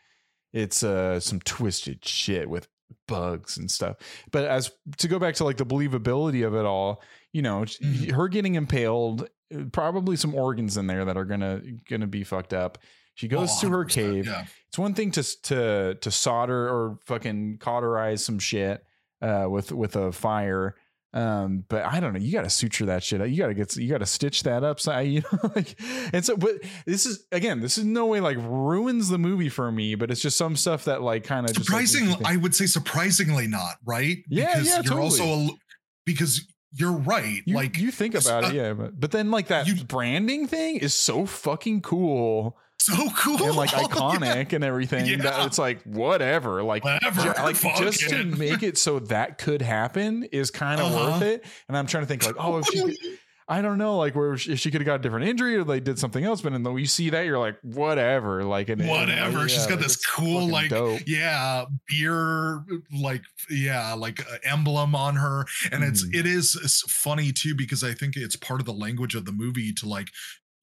it's 0.54 0.84
uh 0.84 1.20
some 1.20 1.39
twisted 1.41 2.04
shit 2.06 2.50
with 2.50 2.68
bugs 3.08 3.58
and 3.58 3.70
stuff. 3.72 3.98
But 4.32 4.46
as 4.46 4.72
to 4.98 5.08
go 5.08 5.18
back 5.18 5.34
to 5.36 5.44
like 5.44 5.58
the 5.58 5.65
believability 5.65 6.46
of 6.46 6.54
it 6.54 6.65
all, 6.65 7.02
you 7.34 7.41
know, 7.41 7.62
Mhm. 7.62 8.12
her 8.12 8.28
getting 8.28 8.56
impaled, 8.56 9.28
probably 9.71 10.15
some 10.15 10.34
organs 10.36 10.77
in 10.77 10.88
there 10.88 11.05
that 11.05 11.17
are 11.17 11.25
gonna 11.25 11.62
gonna 11.89 12.08
be 12.08 12.23
fucked 12.23 12.53
up. 12.53 12.77
She 13.15 13.27
goes 13.27 13.49
Oh, 13.58 13.62
to 13.62 13.69
her 13.69 13.86
cave. 13.86 14.25
Yeah. 14.25 14.45
It's 14.67 14.77
one 14.77 14.93
thing 14.93 15.12
to 15.12 15.23
to 15.43 15.95
to 15.95 16.12
solder 16.12 16.67
or 16.67 16.99
fucking 17.05 17.58
cauterize 17.60 18.23
some 18.25 18.39
shit 18.39 18.84
uh, 19.21 19.47
with 19.49 19.71
with 19.71 19.95
a 19.95 20.12
fire. 20.12 20.75
Um, 21.13 21.63
but 21.69 21.86
I 21.86 22.01
don't 22.01 22.12
know. 22.12 22.19
You 22.19 22.34
got 22.34 22.43
to 22.43 22.49
suture 22.49 22.88
that 22.88 23.01
shit. 23.01 23.25
You 23.29 23.38
got 23.38 23.47
to 23.47 23.53
get. 23.53 23.73
You 23.77 23.88
got 23.89 23.99
to 23.99 24.05
stitch 24.05 24.43
that 24.43 24.65
up. 24.65 24.81
So 24.81 24.99
you 24.99 25.21
know, 25.21 25.49
like, 25.55 25.79
and 26.12 26.25
so, 26.25 26.36
but 26.36 26.55
this 26.86 27.05
is 27.05 27.25
again, 27.31 27.62
this 27.62 27.77
is 27.77 27.86
no 27.86 28.05
way 28.08 28.19
like 28.19 28.36
ruins 28.38 29.08
the 29.08 29.17
movie 29.17 29.47
for 29.47 29.71
me. 29.71 29.95
But 29.95 30.12
it's 30.12 30.19
just 30.19 30.38
some 30.38 30.58
stuff 30.58 30.84
that 30.86 31.01
like 31.01 31.23
kind 31.23 31.49
of 31.49 31.55
Surprising, 31.55 32.13
I 32.25 32.36
would 32.36 32.53
say 32.53 32.65
surprisingly 32.65 33.47
not, 33.47 33.75
right? 33.86 34.17
Yeah, 34.27 34.55
because 34.55 34.67
yeah, 34.67 34.73
you're 34.75 34.84
totally. 34.84 35.03
also 35.05 35.53
a, 35.53 35.58
because 36.05 36.45
you're 36.75 36.91
right. 36.91 37.41
you, 37.45 37.55
like 37.55 37.77
you 37.77 37.91
think 37.91 38.13
about 38.15 38.43
uh, 38.43 38.47
it, 38.47 38.53
yeah. 38.53 38.73
But, 38.73 38.99
but 38.99 39.11
then 39.11 39.31
like 39.31 39.47
that 39.47 39.67
you- 39.67 39.83
branding 39.83 40.47
thing 40.47 40.77
is 40.77 40.93
so 40.93 41.25
fucking 41.25 41.81
cool 41.81 42.57
so 42.77 42.93
cool 43.17 43.41
and 43.41 43.55
like 43.55 43.71
Yeah. 43.73 43.79
iconic 43.83 44.51
and 44.53 44.63
everything 44.63 45.05
Yeah. 45.05 45.17
that 45.23 45.47
it's 45.47 45.57
like 45.57 45.81
whatever 45.83 46.61
like 46.61 46.83
Whatever, 46.83 47.21
like 47.41 47.55
fuck 47.55 47.77
just 47.77 48.09
to 48.09 48.23
make 48.25 48.61
it 48.63 48.77
so 48.77 48.99
that 48.99 49.38
could 49.38 49.61
happen 49.61 50.23
is 50.25 50.51
kind 50.51 50.79
of 50.81 50.91
Uh-huh. 50.93 51.11
worth 51.13 51.21
it 51.23 51.45
and 51.69 51.77
i'm 51.77 51.88
trying 51.88 52.03
to 52.03 52.07
think 52.07 52.25
like 52.25 52.35
oh 52.38 52.57
if 52.59 52.65
she 52.67 53.17
i 53.47 53.62
don't 53.62 53.77
know 53.77 53.97
like 53.97 54.15
where 54.15 54.34
if 54.34 54.41
she 54.41 54.71
could 54.71 54.81
have 54.81 54.86
got 54.86 54.95
a 54.95 54.99
different 54.99 55.27
injury 55.27 55.55
or 55.55 55.63
they 55.63 55.79
did 55.79 55.99
something 55.99 56.23
else 56.23 56.41
but 56.41 56.51
then 56.51 56.63
though 56.63 56.75
you 56.77 56.86
see 56.86 57.10
that 57.12 57.25
you're 57.25 57.38
like 57.39 57.58
whatever 57.62 58.43
like 58.43 58.69
and, 58.69 58.81
and, 58.81 58.89
Whatever. 58.89 59.47
She's 59.47 59.63
yeah, 59.63 59.69
got 59.69 59.75
like, 59.75 59.84
this 59.88 60.05
cool, 60.05 60.47
like, 60.47 60.69
dope. 60.69 61.01
yeah 61.05 61.65
beer 61.88 62.63
like 62.99 63.21
yeah 63.49 63.93
like 63.93 64.19
uh, 64.21 64.38
emblem 64.43 64.95
on 64.95 65.15
her 65.15 65.45
and 65.71 65.84
it's 65.84 66.05
Mhm. 66.05 66.15
it 66.15 66.25
is 66.25 66.60
it's 66.63 66.81
funny 66.91 67.31
too 67.31 67.53
because 67.55 67.84
i 67.84 67.93
think 67.93 68.15
it's 68.17 68.36
part 68.36 68.60
of 68.60 68.65
the 68.65 68.73
language 68.73 69.15
of 69.15 69.25
the 69.25 69.31
movie 69.31 69.73
to 69.73 69.88
like 69.88 70.08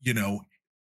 you 0.03 0.15
know 0.15 0.41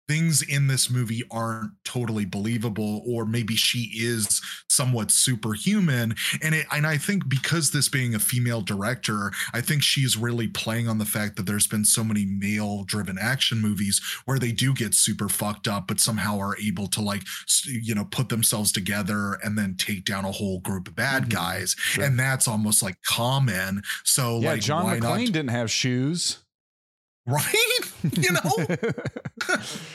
things 0.08 0.40
in 0.42 0.66
this 0.66 0.90
movie 0.90 1.22
aren't 1.30 1.70
totally 1.84 2.24
believable 2.24 3.02
or 3.06 3.26
maybe 3.26 3.54
she 3.54 3.90
is 3.94 4.40
somewhat 4.68 5.10
superhuman 5.10 6.14
and 6.42 6.54
it 6.54 6.66
and 6.72 6.86
i 6.86 6.96
think 6.96 7.28
because 7.28 7.70
this 7.70 7.88
being 7.88 8.14
a 8.14 8.18
female 8.18 8.60
director 8.62 9.30
i 9.52 9.60
think 9.60 9.82
she's 9.82 10.16
really 10.16 10.48
playing 10.48 10.88
on 10.88 10.96
the 10.98 11.04
fact 11.04 11.36
that 11.36 11.44
there's 11.46 11.66
been 11.66 11.84
so 11.84 12.02
many 12.02 12.24
male 12.24 12.84
driven 12.84 13.18
action 13.20 13.60
movies 13.60 14.00
where 14.24 14.38
they 14.38 14.50
do 14.52 14.72
get 14.74 14.94
super 14.94 15.28
fucked 15.28 15.68
up 15.68 15.86
but 15.86 16.00
somehow 16.00 16.38
are 16.38 16.56
able 16.58 16.86
to 16.86 17.00
like 17.02 17.22
you 17.66 17.94
know 17.94 18.04
put 18.06 18.28
themselves 18.30 18.72
together 18.72 19.38
and 19.44 19.58
then 19.58 19.74
take 19.76 20.04
down 20.04 20.24
a 20.24 20.32
whole 20.32 20.60
group 20.60 20.88
of 20.88 20.96
bad 20.96 21.24
Mhm. 21.24 21.28
guys 21.30 21.76
Sure. 21.78 22.04
and 22.04 22.18
that's 22.18 22.48
almost 22.48 22.82
like 22.82 22.96
common 23.06 23.82
so 24.04 24.40
yeah 24.40 24.52
like 24.52 24.62
john 24.62 24.86
mcclane 24.86 25.00
not 25.02 25.18
didn't 25.18 25.48
have 25.50 25.70
shoes 25.70 26.38
right? 27.28 27.54
You 28.12 28.32
know? 28.32 28.40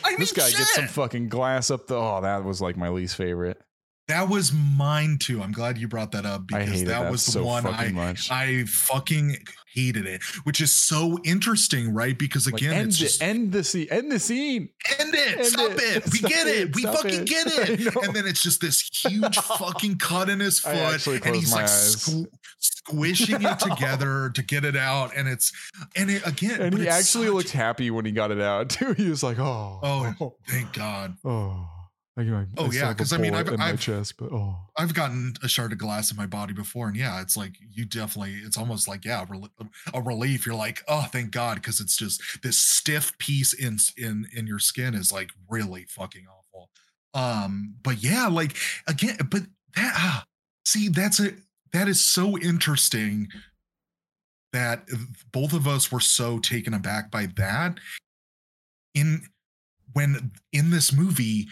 I 0.04 0.10
mean, 0.10 0.20
this 0.20 0.34
guy 0.34 0.50
gets 0.52 0.76
some 0.76 0.88
fucking 0.88 1.30
glass 1.30 1.72
up 1.72 1.88
the 1.88 1.96
oh 1.96 2.20
that 2.22 2.44
was 2.44 2.62
like 2.62 2.76
my 2.76 2.90
least 2.90 3.16
favorite 3.16 3.62
That 4.10 4.28
was 4.28 4.52
mine 4.52 5.18
too. 5.20 5.42
I'm 5.42 5.54
glad 5.54 5.78
you 5.78 5.88
brought 5.88 6.12
that 6.12 6.26
up 6.26 6.48
because 6.48 6.84
that, 6.84 7.04
that 7.04 7.12
was 7.12 7.26
the 7.26 7.32
so 7.34 7.46
one 7.46 7.66
I 7.66 7.90
much. 7.90 8.30
I 8.30 8.66
fucking 8.66 9.38
hated 9.74 10.06
it, 10.06 10.22
which 10.44 10.60
is 10.60 10.74
so 10.74 11.18
interesting, 11.24 11.94
right? 11.94 12.18
Because 12.20 12.46
Like, 12.46 12.62
again, 12.62 12.74
end, 12.74 12.88
it's 12.90 12.98
the, 13.00 13.06
just 13.06 13.24
end 13.24 13.52
the 13.54 13.64
scene. 13.64 13.88
End 13.92 14.12
the 14.12 14.20
scene. 14.20 14.70
end 15.00 15.14
it, 15.16 15.38
end 15.38 15.46
stop 15.48 15.72
it, 15.72 15.98
it, 15.98 16.04
we 16.12 16.18
stop 16.20 16.30
get 16.32 16.48
it, 16.48 16.58
it, 16.70 16.76
we 16.76 16.84
fucking 16.84 17.22
it. 17.22 17.28
get 17.28 17.48
it, 17.70 17.96
and 17.96 18.14
then 18.14 18.28
it's 18.28 18.44
just 18.44 18.60
this 18.60 18.82
huge 18.82 19.38
fucking 19.58 19.98
cut 20.00 20.30
in 20.30 20.42
his 20.42 20.60
foot, 20.60 21.08
and 21.26 21.36
he's 21.36 21.54
like 21.54 21.66
squ- 21.66 22.26
squishing 22.60 23.42
it 23.42 23.60
together 23.60 24.32
to 24.36 24.44
get 24.44 24.66
it 24.66 24.76
out, 24.76 25.12
and 25.16 25.30
it's 25.30 25.52
and 25.96 26.10
it 26.12 26.28
again, 26.28 26.62
And 26.62 26.78
he 26.78 26.90
actually 26.90 27.28
such- 27.28 27.34
looked 27.36 27.52
happy 27.52 27.90
when 27.90 28.04
he 28.04 28.12
got 28.12 28.32
it 28.32 28.42
out 28.42 28.70
too. 28.70 28.92
He 28.94 29.10
was 29.10 29.24
like, 29.24 29.40
"Oh, 29.40 29.80
Oh, 29.82 30.14
oh, 30.20 30.36
Thank 30.50 30.74
God. 30.74 31.16
oh." 31.24 31.70
I, 32.16 32.22
Oh, 32.58 32.70
still 32.70 32.74
yeah, 32.74 32.90
because 32.94 33.12
I 33.12 33.18
mean, 33.18 33.34
I've- 33.34 33.52
in 33.54 33.60
I've- 33.60 33.78
chest, 33.80 34.18
but 34.18 34.32
oh, 34.32 34.56
I've 34.78 34.94
gotten 34.94 35.34
a 35.42 35.48
shard 35.48 35.72
of 35.72 35.80
glass 35.80 36.12
in 36.12 36.18
my 36.18 36.28
body 36.28 36.54
before, 36.54 36.88
and 36.88 36.96
yeah, 36.96 37.22
it's 37.22 37.36
like 37.36 37.56
you 37.60 37.86
definitely. 37.86 38.36
It's 38.36 38.56
almost 38.58 38.88
like 38.88 39.04
yeah, 39.04 39.26
a 39.94 40.02
relief. 40.02 40.46
You're 40.46 40.54
like, 40.54 40.84
oh, 40.88 41.08
thank 41.12 41.32
God, 41.32 41.56
because 41.56 41.80
it's 41.80 41.98
just 41.98 42.22
this 42.44 42.60
stiff 42.60 43.18
piece 43.18 43.54
in 43.54 43.78
in 43.98 44.28
in 44.32 44.46
your 44.46 44.60
skin 44.60 44.94
is 44.94 45.12
like 45.12 45.32
really 45.50 45.86
fucking 45.90 46.26
awful. 46.28 46.70
Um, 47.16 47.76
but 47.82 48.04
yeah, 48.04 48.28
like 48.28 48.58
again, 48.86 49.18
but 49.32 49.42
that 49.76 49.94
ah, 49.96 50.26
see, 50.66 50.90
that's 50.90 51.20
a 51.20 51.34
that 51.72 51.88
is 51.88 52.06
so 52.06 52.38
interesting 52.38 53.28
that 54.52 54.88
both 55.32 55.54
of 55.54 55.68
us 55.68 55.92
were 55.92 56.00
so 56.00 56.38
taken 56.38 56.76
aback 56.76 57.10
by 57.10 57.26
that 57.38 57.80
in 58.94 59.24
when 59.94 60.32
in 60.52 60.70
this 60.70 60.94
movie 60.94 61.48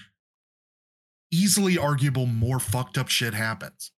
easily 1.31 1.77
arguable 1.77 2.25
more 2.25 2.59
fucked 2.59 2.97
up 2.97 3.09
shit 3.09 3.33
happens. 3.33 3.91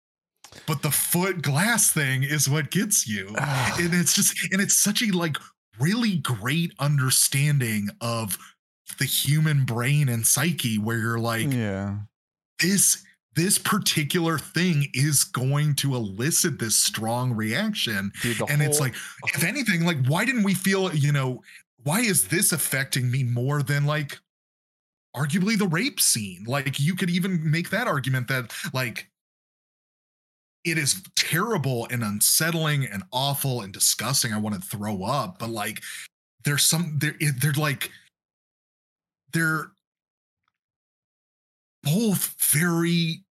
But 0.66 0.82
the 0.82 0.90
foot 0.90 1.42
glass 1.42 1.90
thing 1.90 2.22
is 2.22 2.48
what 2.48 2.70
gets 2.70 3.08
you. 3.08 3.34
Ah. 3.38 3.76
and 3.78 3.94
it's 3.94 4.14
just 4.14 4.36
and 4.52 4.60
it's 4.60 4.76
such 4.76 5.02
a 5.02 5.06
like 5.06 5.36
really 5.80 6.18
great 6.18 6.72
understanding 6.78 7.88
of 8.00 8.38
the 8.98 9.04
human 9.04 9.64
brain 9.64 10.08
and 10.08 10.26
psyche 10.26 10.78
where 10.78 10.98
you're 10.98 11.18
like 11.18 11.50
yeah, 11.52 11.96
this 12.60 13.02
this 13.34 13.58
particular 13.58 14.38
thing 14.38 14.88
is 14.92 15.24
going 15.24 15.74
to 15.76 15.94
elicit 15.94 16.58
this 16.58 16.76
strong 16.76 17.32
reaction. 17.32 18.12
Dude, 18.20 18.42
and 18.50 18.62
it's 18.62 18.80
like 18.80 18.94
if 19.24 19.42
anything 19.42 19.86
like 19.86 20.04
why 20.06 20.24
didn't 20.24 20.42
we 20.42 20.54
feel 20.54 20.94
you 20.94 21.12
know 21.12 21.42
why 21.82 22.00
is 22.00 22.28
this 22.28 22.52
affecting 22.52 23.10
me 23.10 23.24
more 23.24 23.62
than 23.62 23.86
like 23.86 24.18
arguably 25.16 25.58
the 25.58 25.66
rape 25.66 26.00
scene. 26.00 26.44
Like 26.46 26.80
you 26.80 26.94
could 26.94 27.10
even 27.10 27.50
make 27.50 27.70
that 27.70 27.86
argument 27.86 28.28
that 28.28 28.52
like 28.72 29.08
it 30.64 30.78
is 30.78 31.02
terrible 31.16 31.86
and 31.90 32.02
unsettling 32.02 32.86
and 32.86 33.02
awful 33.12 33.62
and 33.62 33.72
disgusting 33.72 34.32
i 34.32 34.38
want 34.38 34.54
to 34.54 34.60
throw 34.60 35.02
up 35.02 35.38
but 35.38 35.50
like 35.50 35.82
there's 36.44 36.64
some 36.64 36.98
they're 36.98 37.16
they're 37.40 37.52
like 37.54 37.90
they're 39.32 39.72
both 41.82 42.34
very 42.52 43.22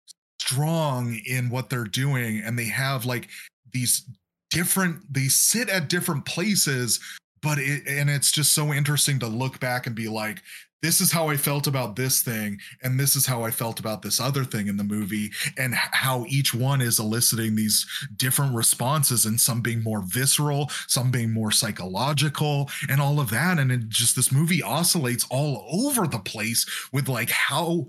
strong 0.42 1.20
in 1.26 1.50
what 1.50 1.70
they're 1.70 1.86
doing 1.86 2.42
and 2.44 2.58
they 2.58 2.66
have 2.66 3.06
like 3.06 3.30
these 3.72 4.06
different 4.50 5.02
they 5.12 5.28
sit 5.28 5.70
at 5.70 5.88
different 5.88 6.26
places 6.26 7.00
but 7.42 7.58
it 7.58 7.84
and 7.88 8.10
it's 8.10 8.32
just 8.32 8.54
so 8.54 8.74
interesting 8.74 9.20
to 9.20 9.28
look 9.28 9.60
back 9.60 9.88
and 9.88 9.96
be 9.96 10.10
like 10.10 10.42
this 10.82 11.00
is 11.00 11.12
how 11.12 11.30
I 11.30 11.38
felt 11.38 11.68
about 11.68 11.96
this 11.96 12.22
thing, 12.22 12.60
and 12.82 13.00
this 13.00 13.16
is 13.16 13.26
how 13.26 13.44
I 13.44 13.52
felt 13.52 13.80
about 13.80 14.02
this 14.02 14.20
other 14.20 14.44
thing 14.44 14.68
in 14.68 14.78
the 14.78 14.84
movie, 14.84 15.32
and 15.58 15.76
how 15.76 16.26
each 16.28 16.54
one 16.54 16.82
is 16.82 17.00
eliciting 17.00 17.56
these 17.56 17.86
different 18.18 18.56
responses, 18.56 19.26
and 19.26 19.40
some 19.40 19.62
being 19.62 19.84
more 19.84 20.02
visceral, 20.02 20.70
some 20.88 21.12
being 21.12 21.32
more 21.32 21.52
psychological, 21.52 22.70
and 22.90 23.00
all 23.02 23.20
of 23.20 23.30
that. 23.30 23.60
And 23.60 23.72
it 23.72 23.90
just 23.90 24.16
this 24.16 24.32
movie 24.32 24.64
oscillates 24.64 25.26
all 25.30 25.68
over 25.72 26.08
the 26.08 26.20
place 26.20 26.66
with 26.92 27.08
like 27.08 27.30
how 27.30 27.86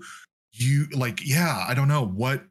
you 0.53 0.85
like, 0.95 1.25
yeah, 1.25 1.65
I 1.67 1.73
don't 1.73 1.87
know 1.87 2.05
what 2.05 2.43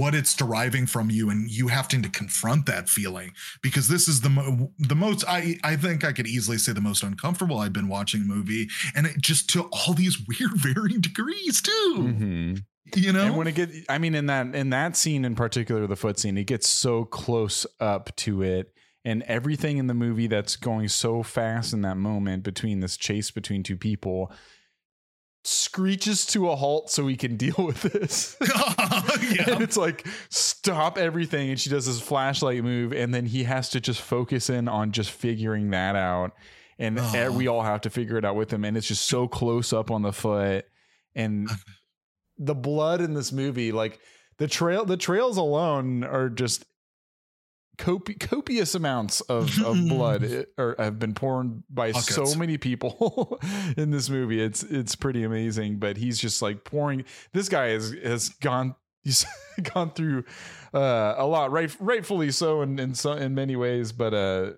what 0.00 0.14
it's 0.14 0.34
deriving 0.34 0.86
from 0.86 1.10
you 1.10 1.30
and 1.30 1.50
you 1.50 1.68
having 1.68 2.02
to 2.02 2.08
confront 2.08 2.66
that 2.66 2.88
feeling 2.88 3.32
because 3.62 3.88
this 3.88 4.08
is 4.08 4.20
the 4.22 4.30
mo- 4.30 4.72
the 4.78 4.94
most 4.94 5.24
I 5.28 5.58
I 5.62 5.76
think 5.76 6.04
I 6.04 6.12
could 6.12 6.26
easily 6.26 6.58
say 6.58 6.72
the 6.72 6.80
most 6.80 7.02
uncomfortable 7.02 7.58
I've 7.58 7.72
been 7.72 7.88
watching 7.88 8.22
a 8.22 8.24
movie 8.24 8.68
and 8.94 9.06
it 9.06 9.18
just 9.18 9.50
to 9.50 9.62
all 9.72 9.94
these 9.94 10.16
weird 10.28 10.54
varying 10.54 11.00
degrees 11.00 11.60
too 11.62 11.94
Mhm. 11.98 12.64
you 12.96 13.12
know 13.12 13.22
And 13.26 13.36
when 13.36 13.46
it 13.46 13.54
get, 13.54 13.70
I 13.88 13.98
mean, 13.98 14.14
in 14.14 14.26
that 14.26 14.54
in 14.54 14.70
that 14.70 14.96
scene 14.96 15.24
in 15.24 15.34
particular, 15.34 15.86
the 15.86 15.96
foot 15.96 16.18
scene, 16.18 16.36
it 16.38 16.44
gets 16.46 16.68
so 16.68 17.04
close 17.04 17.64
up 17.78 18.14
to 18.16 18.42
it, 18.42 18.72
and 19.04 19.22
everything 19.24 19.78
in 19.78 19.86
the 19.86 19.94
movie 19.94 20.26
that's 20.26 20.56
going 20.56 20.88
so 20.88 21.22
fast 21.22 21.72
in 21.72 21.82
that 21.82 21.96
moment 21.96 22.42
between 22.42 22.80
this 22.80 22.96
chase 22.96 23.30
between 23.30 23.62
two 23.62 23.76
people 23.76 24.32
screeches 25.44 26.26
to 26.26 26.50
a 26.50 26.56
halt 26.56 26.90
so 26.90 27.04
we 27.04 27.16
can 27.16 27.36
deal 27.38 27.54
with 27.58 27.82
this. 27.82 28.36
And 29.46 29.62
it's 29.62 29.76
like 29.76 30.06
stop 30.28 30.98
everything, 30.98 31.50
and 31.50 31.60
she 31.60 31.70
does 31.70 31.86
this 31.86 32.00
flashlight 32.00 32.62
move, 32.62 32.92
and 32.92 33.12
then 33.14 33.26
he 33.26 33.44
has 33.44 33.70
to 33.70 33.80
just 33.80 34.00
focus 34.00 34.50
in 34.50 34.68
on 34.68 34.92
just 34.92 35.10
figuring 35.10 35.70
that 35.70 35.96
out, 35.96 36.32
and 36.78 36.98
Oh. 37.00 37.32
we 37.32 37.46
all 37.48 37.62
have 37.62 37.82
to 37.82 37.90
figure 37.90 38.16
it 38.18 38.24
out 38.24 38.36
with 38.36 38.52
him, 38.52 38.64
and 38.64 38.76
it's 38.76 38.86
just 38.88 39.06
so 39.06 39.28
close 39.28 39.72
up 39.72 39.90
on 39.90 40.02
the 40.02 40.12
foot, 40.12 40.64
and 41.14 41.48
the 42.38 42.54
blood 42.54 43.00
in 43.00 43.14
this 43.14 43.32
movie, 43.32 43.72
like 43.72 43.98
the 44.38 44.46
trail, 44.48 44.84
the 44.84 44.96
trails 44.96 45.36
alone 45.36 46.04
are 46.04 46.28
just 46.28 46.64
copi- 47.80 48.20
copious 48.20 48.74
amounts 48.74 49.20
of, 49.22 49.60
of 49.64 49.76
blood 49.88 50.22
eh, 50.22 50.44
or 50.58 50.76
have 50.78 50.98
been 50.98 51.14
poured 51.14 51.62
by 51.68 51.92
so 51.92 52.34
many 52.34 52.58
people 52.58 53.40
in 53.76 53.90
this 53.90 54.08
movie. 54.08 54.40
It's 54.40 54.62
it's 54.62 54.94
pretty 54.94 55.24
amazing. 55.24 55.78
But 55.78 55.96
he's 55.96 56.18
just 56.18 56.42
like 56.42 56.64
pouring. 56.64 57.04
This 57.32 57.48
guy 57.48 57.68
has 57.68 57.94
has 58.02 58.28
gone. 58.28 58.74
He's 59.02 59.24
gone 59.62 59.92
through 59.92 60.24
uh, 60.74 61.14
a 61.16 61.24
lot, 61.24 61.50
right? 61.52 61.74
Rightfully 61.80 62.30
so, 62.32 62.60
in 62.60 62.78
in, 62.78 62.94
so, 62.94 63.12
in 63.12 63.34
many 63.34 63.56
ways. 63.56 63.92
But 63.92 64.12
uh, 64.12 64.50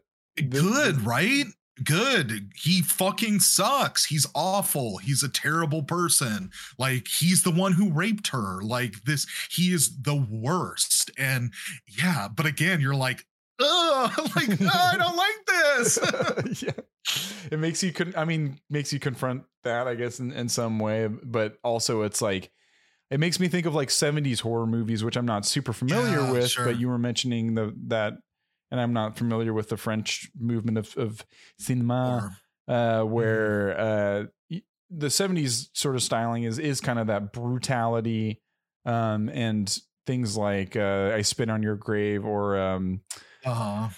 good 0.48 1.00
right 1.02 1.44
good 1.84 2.50
he 2.54 2.82
fucking 2.82 3.40
sucks 3.40 4.04
he's 4.06 4.26
awful 4.34 4.98
he's 4.98 5.22
a 5.22 5.28
terrible 5.28 5.82
person 5.82 6.50
like 6.78 7.06
he's 7.08 7.42
the 7.42 7.50
one 7.50 7.72
who 7.72 7.90
raped 7.92 8.28
her 8.28 8.60
like 8.62 8.94
this 9.04 9.26
he 9.50 9.72
is 9.72 10.00
the 10.02 10.14
worst 10.30 11.10
and 11.18 11.52
yeah 11.86 12.28
but 12.34 12.46
again 12.46 12.80
you're 12.80 12.94
like 12.94 13.26
oh 13.60 14.10
like 14.36 14.60
i 14.60 14.96
don't 14.98 15.16
like 15.16 15.46
this 15.46 16.62
yeah, 16.62 16.72
it 17.50 17.58
makes 17.58 17.82
you. 17.82 17.92
Con- 17.92 18.14
I 18.16 18.24
mean, 18.24 18.58
makes 18.70 18.92
you 18.92 18.98
confront 19.00 19.42
that, 19.64 19.88
I 19.88 19.94
guess, 19.96 20.20
in, 20.20 20.30
in 20.32 20.48
some 20.48 20.78
way. 20.78 21.08
But 21.08 21.56
also, 21.64 22.02
it's 22.02 22.22
like 22.22 22.50
it 23.10 23.18
makes 23.20 23.40
me 23.40 23.48
think 23.48 23.66
of 23.66 23.74
like 23.74 23.88
'70s 23.88 24.40
horror 24.40 24.66
movies, 24.66 25.02
which 25.04 25.16
I'm 25.16 25.26
not 25.26 25.44
super 25.44 25.72
familiar 25.72 26.20
Yeah, 26.20 26.30
with. 26.32 26.50
sure. 26.50 26.64
But 26.64 26.78
you 26.78 26.88
were 26.88 26.98
mentioning 26.98 27.54
the 27.54 27.74
that, 27.88 28.14
and 28.72 28.80
I'm 28.80 28.94
not 28.94 29.18
familiar 29.18 29.52
with 29.52 29.68
the 29.68 29.76
French 29.76 30.30
movement 30.36 30.78
of 30.78 30.96
of 30.96 31.24
cinema, 31.58 32.36
uh, 32.66 33.02
where 33.02 33.78
uh, 33.78 34.24
the 34.90 35.06
'70s 35.08 35.68
sort 35.74 35.94
of 35.94 36.02
styling 36.02 36.44
is 36.44 36.58
is 36.58 36.80
kind 36.80 36.98
of 36.98 37.06
that 37.08 37.34
brutality, 37.34 38.40
um, 38.86 39.28
and 39.28 39.78
things 40.06 40.38
like 40.38 40.74
uh, 40.74 41.12
"I 41.14 41.20
Spit 41.20 41.50
on 41.50 41.62
Your 41.62 41.76
Grave" 41.76 42.24
or 42.24 42.58
um, 42.58 43.02
uh-huh. 43.44 43.90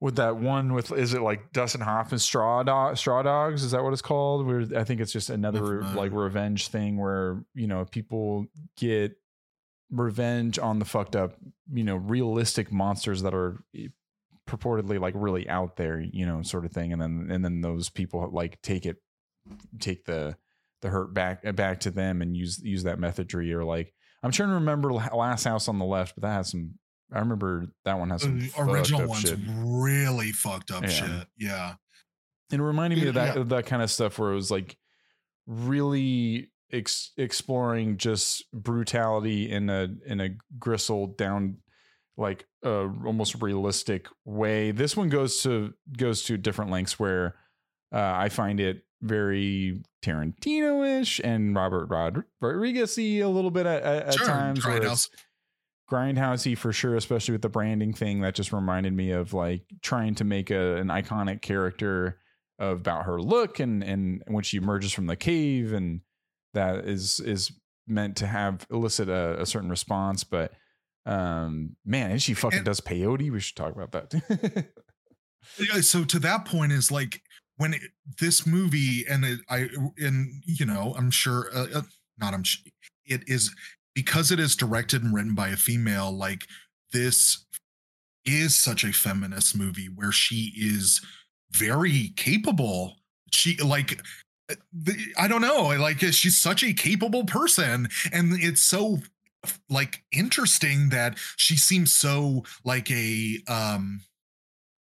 with 0.00 0.14
that 0.16 0.36
one 0.36 0.72
with 0.72 0.92
is 0.92 1.14
it 1.14 1.20
like 1.20 1.52
Dustin 1.52 1.80
Hoffman 1.80 2.20
straw 2.20 2.62
dog 2.62 2.96
straw 2.98 3.24
dogs? 3.24 3.64
Is 3.64 3.72
that 3.72 3.82
what 3.82 3.92
it's 3.92 4.02
called? 4.02 4.46
Where 4.46 4.66
I 4.76 4.84
think 4.84 5.00
it's 5.00 5.12
just 5.12 5.30
another 5.30 5.80
Not 5.80 5.96
like 5.96 6.12
revenge 6.12 6.68
thing 6.68 6.96
where 6.96 7.44
you 7.54 7.66
know 7.66 7.84
people 7.86 8.46
get 8.76 9.16
revenge 9.90 10.60
on 10.60 10.78
the 10.78 10.84
fucked 10.84 11.16
up 11.16 11.34
you 11.70 11.82
know 11.82 11.96
realistic 11.96 12.70
monsters 12.72 13.22
that 13.22 13.34
are 13.34 13.58
purportedly 14.48 15.00
like 15.00 15.14
really 15.16 15.48
out 15.48 15.76
there 15.76 16.00
you 16.00 16.26
know 16.26 16.42
sort 16.42 16.64
of 16.64 16.72
thing 16.72 16.92
and 16.92 17.00
then 17.00 17.28
and 17.30 17.44
then 17.44 17.60
those 17.60 17.88
people 17.88 18.28
like 18.32 18.60
take 18.62 18.84
it 18.86 18.96
take 19.80 20.04
the 20.04 20.36
the 20.80 20.88
hurt 20.88 21.14
back 21.14 21.42
uh, 21.46 21.52
back 21.52 21.78
to 21.80 21.90
them 21.90 22.20
and 22.22 22.36
use 22.36 22.60
use 22.62 22.82
that 22.82 22.98
methodry 22.98 23.52
or 23.52 23.64
like 23.64 23.92
I'm 24.22 24.30
trying 24.32 24.48
to 24.50 24.56
remember 24.56 24.92
Last 24.92 25.44
House 25.44 25.68
on 25.68 25.78
the 25.78 25.84
Left 25.84 26.14
but 26.16 26.22
that 26.22 26.34
has 26.34 26.50
some 26.50 26.74
I 27.12 27.18
remember 27.20 27.66
that 27.84 27.98
one 27.98 28.10
has 28.10 28.22
some 28.22 28.40
the 28.40 28.50
original 28.58 29.02
up 29.02 29.08
one's 29.08 29.22
shit. 29.22 29.38
really 29.58 30.32
fucked 30.32 30.70
up 30.72 30.82
Yeah. 30.82 30.88
shit 30.88 31.26
yeah 31.38 31.74
and 32.50 32.60
it 32.60 32.64
reminded 32.64 33.00
me 33.00 33.08
of 33.08 33.14
that 33.14 33.36
Yeah. 33.36 33.40
of 33.42 33.48
that 33.50 33.66
kind 33.66 33.80
of 33.82 33.90
stuff 33.90 34.18
where 34.18 34.32
it 34.32 34.34
was 34.34 34.50
like 34.50 34.76
really 35.46 36.50
ex- 36.72 37.12
exploring 37.16 37.96
just 37.96 38.44
brutality 38.52 39.50
in 39.50 39.68
a 39.70 39.88
in 40.06 40.20
a 40.20 40.30
gristle 40.58 41.06
down 41.08 41.58
like 42.16 42.46
a 42.62 42.88
almost 43.04 43.40
realistic 43.40 44.06
way 44.24 44.70
this 44.70 44.96
one 44.96 45.08
goes 45.08 45.42
to 45.42 45.72
goes 45.96 46.22
to 46.22 46.36
different 46.36 46.70
lengths 46.70 46.98
where 46.98 47.34
uh, 47.94 48.12
i 48.14 48.28
find 48.28 48.60
it 48.60 48.84
very 49.02 49.82
Tarantino-ish 50.02 51.20
and 51.22 51.54
Robert 51.54 51.86
Rod- 51.86 52.24
Rodriguez-y 52.40 53.18
a 53.18 53.28
little 53.28 53.50
bit 53.50 53.66
at, 53.66 53.82
at, 53.82 54.14
Sure, 54.14 54.26
times. 54.26 54.64
Grindhouse. 54.64 55.10
grindhousey 55.90 56.56
for 56.56 56.72
sure, 56.72 56.96
especially 56.96 57.32
with 57.32 57.42
the 57.42 57.48
branding 57.48 57.92
thing. 57.92 58.20
That 58.20 58.34
just 58.34 58.52
reminded 58.52 58.92
me 58.92 59.10
of 59.10 59.32
like 59.32 59.62
trying 59.82 60.14
to 60.16 60.24
make 60.24 60.50
a, 60.50 60.76
an 60.76 60.88
iconic 60.88 61.42
character 61.42 62.18
of, 62.58 62.80
about 62.80 63.04
her 63.06 63.20
look 63.20 63.58
and 63.60 63.82
and 63.82 64.22
when 64.28 64.44
she 64.44 64.56
emerges 64.56 64.92
from 64.92 65.06
the 65.06 65.16
cave 65.16 65.72
and 65.72 66.00
that 66.54 66.84
is 66.84 67.20
is 67.20 67.52
meant 67.86 68.16
to 68.16 68.26
have 68.26 68.66
elicit 68.70 69.08
a, 69.08 69.40
a 69.40 69.46
certain 69.46 69.70
response. 69.70 70.24
But 70.24 70.52
um 71.06 71.76
man, 71.84 72.10
and 72.12 72.22
she 72.22 72.34
fucking 72.34 72.58
And- 72.58 72.66
does 72.66 72.80
peyote. 72.80 73.30
We 73.30 73.40
should 73.40 73.56
talk 73.56 73.74
about 73.74 73.92
that. 73.92 74.66
So 75.82 76.04
to 76.04 76.18
that 76.20 76.44
point 76.44 76.70
is 76.72 76.90
like 76.92 77.20
when 77.56 77.74
it, 77.74 77.82
this 78.20 78.46
movie 78.46 79.04
and 79.08 79.24
it, 79.24 79.40
I 79.50 79.68
and 79.98 80.42
you 80.46 80.64
know 80.64 80.94
I'm 80.96 81.10
sure 81.10 81.48
uh, 81.54 81.66
uh, 81.74 81.82
not 82.18 82.32
I'm 82.32 82.44
it 83.04 83.22
is 83.26 83.54
because 83.94 84.30
it 84.30 84.38
is 84.38 84.54
directed 84.56 85.02
and 85.02 85.12
written 85.12 85.34
by 85.34 85.48
a 85.48 85.56
female 85.56 86.12
like 86.16 86.46
this 86.92 87.44
is 88.24 88.56
such 88.56 88.84
a 88.84 88.92
feminist 88.92 89.56
movie 89.56 89.88
where 89.92 90.12
she 90.12 90.52
is 90.56 91.04
very 91.50 92.12
capable 92.16 92.94
she 93.32 93.56
like 93.56 94.00
uh, 94.50 94.54
the- 94.72 95.12
I 95.18 95.26
don't 95.26 95.42
know 95.42 95.64
like 95.80 95.98
she's 95.98 96.40
such 96.40 96.62
a 96.62 96.72
capable 96.72 97.24
person 97.24 97.88
and 98.12 98.32
it's 98.40 98.62
so 98.62 98.98
like 99.68 100.04
interesting 100.12 100.90
that 100.90 101.18
she 101.36 101.56
seems 101.56 101.92
so 101.92 102.44
like 102.64 102.90
a 102.90 103.38
um 103.48 104.02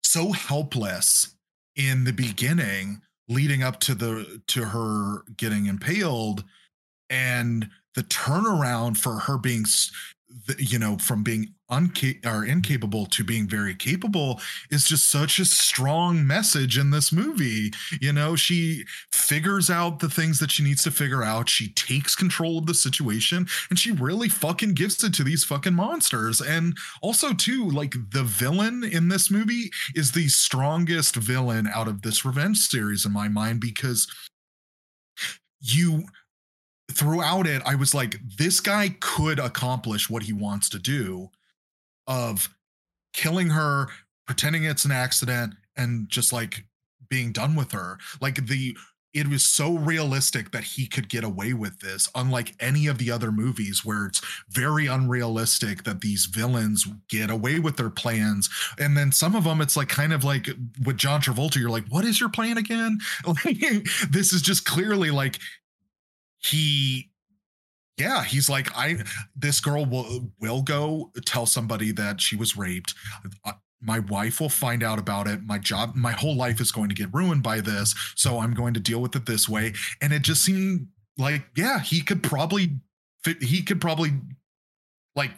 so 0.03 0.31
helpless 0.31 1.35
in 1.75 2.03
the 2.03 2.13
beginning 2.13 3.01
leading 3.27 3.63
up 3.63 3.79
to 3.79 3.95
the 3.95 4.41
to 4.47 4.65
her 4.65 5.23
getting 5.35 5.65
impaled 5.65 6.43
and 7.09 7.69
the 7.95 8.03
turnaround 8.03 8.97
for 8.97 9.19
her 9.19 9.37
being 9.37 9.65
you 10.59 10.77
know 10.77 10.97
from 10.97 11.23
being 11.23 11.54
unca- 11.71 12.47
incapable 12.47 13.05
to 13.07 13.23
being 13.23 13.47
very 13.47 13.75
capable 13.75 14.39
is 14.69 14.85
just 14.85 15.09
such 15.09 15.39
a 15.39 15.45
strong 15.45 16.25
message 16.25 16.77
in 16.77 16.91
this 16.91 17.11
movie. 17.11 17.71
You 18.01 18.13
know 18.13 18.35
she 18.35 18.85
figures 19.11 19.69
out 19.69 19.99
the 19.99 20.09
things 20.09 20.39
that 20.39 20.51
she 20.51 20.63
needs 20.63 20.83
to 20.83 20.91
figure 20.91 21.23
out. 21.23 21.49
She 21.49 21.69
takes 21.73 22.15
control 22.15 22.59
of 22.59 22.65
the 22.65 22.73
situation 22.73 23.47
and 23.69 23.79
she 23.79 23.91
really 23.91 24.29
fucking 24.29 24.73
gives 24.73 25.03
it 25.03 25.13
to 25.15 25.23
these 25.23 25.43
fucking 25.43 25.73
monsters. 25.73 26.41
And 26.41 26.77
also 27.01 27.33
too 27.33 27.69
like 27.69 27.95
the 28.11 28.23
villain 28.23 28.83
in 28.83 29.07
this 29.07 29.31
movie 29.31 29.71
is 29.95 30.11
the 30.11 30.27
strongest 30.27 31.15
villain 31.15 31.67
out 31.73 31.87
of 31.87 32.01
this 32.01 32.23
revenge 32.25 32.57
series 32.57 33.05
in 33.05 33.11
my 33.11 33.27
mind 33.27 33.59
because 33.59 34.07
you 35.61 36.03
throughout 36.91 37.47
it 37.47 37.61
i 37.65 37.73
was 37.73 37.95
like 37.95 38.19
this 38.37 38.59
guy 38.59 38.95
could 38.99 39.39
accomplish 39.39 40.09
what 40.09 40.23
he 40.23 40.33
wants 40.33 40.69
to 40.69 40.77
do 40.77 41.29
of 42.07 42.49
killing 43.13 43.49
her 43.49 43.87
pretending 44.25 44.63
it's 44.63 44.85
an 44.85 44.91
accident 44.91 45.53
and 45.77 46.09
just 46.09 46.33
like 46.33 46.65
being 47.09 47.31
done 47.31 47.55
with 47.55 47.71
her. 47.71 47.97
Like 48.21 48.47
the 48.47 48.75
it 49.13 49.29
was 49.29 49.45
so 49.45 49.77
realistic 49.77 50.51
that 50.51 50.65
he 50.65 50.87
could 50.87 51.07
get 51.07 51.23
away 51.23 51.53
with 51.53 51.79
this 51.79 52.09
unlike 52.15 52.53
any 52.59 52.85
of 52.85 52.97
the 52.97 53.09
other 53.09 53.31
movies 53.31 53.85
where 53.85 54.07
it's 54.07 54.21
very 54.49 54.87
unrealistic 54.87 55.83
that 55.85 56.01
these 56.01 56.25
villains 56.25 56.85
get 57.07 57.29
away 57.29 57.57
with 57.57 57.77
their 57.77 57.89
plans. 57.89 58.49
And 58.77 58.97
then 58.97 59.13
some 59.13 59.33
of 59.33 59.45
them 59.45 59.61
it's 59.61 59.77
like 59.77 59.87
kind 59.87 60.11
of 60.11 60.25
like 60.25 60.49
with 60.83 60.97
john 60.97 61.21
travolta 61.21 61.55
you're 61.55 61.69
like 61.69 61.87
what 61.87 62.03
is 62.03 62.19
your 62.19 62.29
plan 62.29 62.57
again? 62.57 62.99
This 64.09 64.33
is 64.33 64.41
just 64.41 64.65
clearly 64.65 65.11
like 65.11 65.39
he 66.39 67.09
yeah 67.97 68.23
he's 68.23 68.49
like 68.49 68.75
i 68.75 68.97
this 69.35 69.59
girl 69.59 69.85
will 69.85 70.31
will 70.39 70.61
go 70.61 71.11
tell 71.25 71.45
somebody 71.45 71.91
that 71.91 72.21
she 72.21 72.35
was 72.35 72.57
raped. 72.57 72.93
Uh, 73.43 73.53
my 73.81 73.99
wife 73.99 74.39
will 74.39 74.49
find 74.49 74.81
out 74.81 74.97
about 74.97 75.27
it. 75.27 75.43
My 75.43 75.59
job 75.59 75.95
my 75.95 76.11
whole 76.11 76.35
life 76.35 76.59
is 76.59 76.71
going 76.71 76.89
to 76.89 76.95
get 76.95 77.13
ruined 77.13 77.43
by 77.43 77.61
this 77.61 77.93
so 78.15 78.39
i'm 78.39 78.53
going 78.53 78.73
to 78.73 78.79
deal 78.79 79.01
with 79.01 79.15
it 79.15 79.25
this 79.25 79.47
way. 79.47 79.73
And 80.01 80.13
it 80.13 80.21
just 80.21 80.43
seemed 80.43 80.87
like 81.17 81.45
yeah 81.55 81.79
he 81.79 82.01
could 82.01 82.23
probably 82.23 82.79
he 83.41 83.61
could 83.63 83.81
probably 83.81 84.13
like 85.15 85.31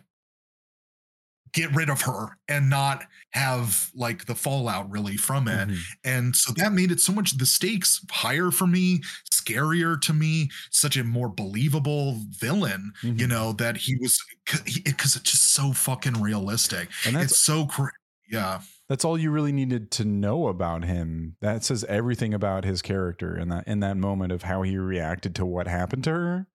get 1.54 1.74
rid 1.76 1.89
of 1.89 2.02
her 2.02 2.38
and 2.48 2.70
not 2.70 3.06
have 3.32 3.89
like 3.95 4.26
the 4.26 4.36
fallout 4.36 4.89
really 4.89 5.18
from 5.18 5.48
it 5.48 5.68
Mhm. 5.70 5.78
and 6.04 6.36
so 6.36 6.52
that 6.54 6.74
made 6.74 6.91
it 6.91 7.00
so 7.00 7.12
much 7.14 7.38
the 7.38 7.45
stakes 7.45 8.04
higher 8.12 8.52
for 8.52 8.68
me 8.68 9.02
scarier 9.32 10.00
to 10.02 10.14
me 10.14 10.50
such 10.72 10.98
a 10.98 11.04
more 11.04 11.30
believable 11.30 12.24
villain 12.32 12.91
you 13.02 13.14
Mhm. 13.14 13.30
know 13.30 13.54
that 13.54 13.78
he 13.78 13.95
was 13.98 14.20
because 14.45 15.16
it's 15.16 15.32
just 15.32 15.54
so 15.54 15.74
fucking 15.74 16.22
realistic 16.22 16.89
and 17.06 17.16
that's 17.16 17.32
it's 17.32 17.39
so 17.41 17.66
cra- 17.66 17.91
yeah 18.30 18.62
that's 18.89 19.04
all 19.04 19.18
you 19.18 19.32
really 19.32 19.52
needed 19.52 19.91
to 19.91 20.06
know 20.06 20.48
about 20.48 20.86
him. 20.86 21.36
That 21.41 21.62
says 21.66 21.84
everything 21.89 22.34
about 22.34 22.64
his 22.64 22.82
character 22.82 23.38
in 23.38 23.50
that 23.50 23.68
in 23.68 23.82
that 23.82 23.98
moment 23.98 24.32
of 24.32 24.43
how 24.43 24.62
he 24.62 24.78
reacted 24.78 25.36
to 25.36 25.45
what 25.45 25.68
happened 25.68 26.06
to 26.06 26.12
her. 26.12 26.48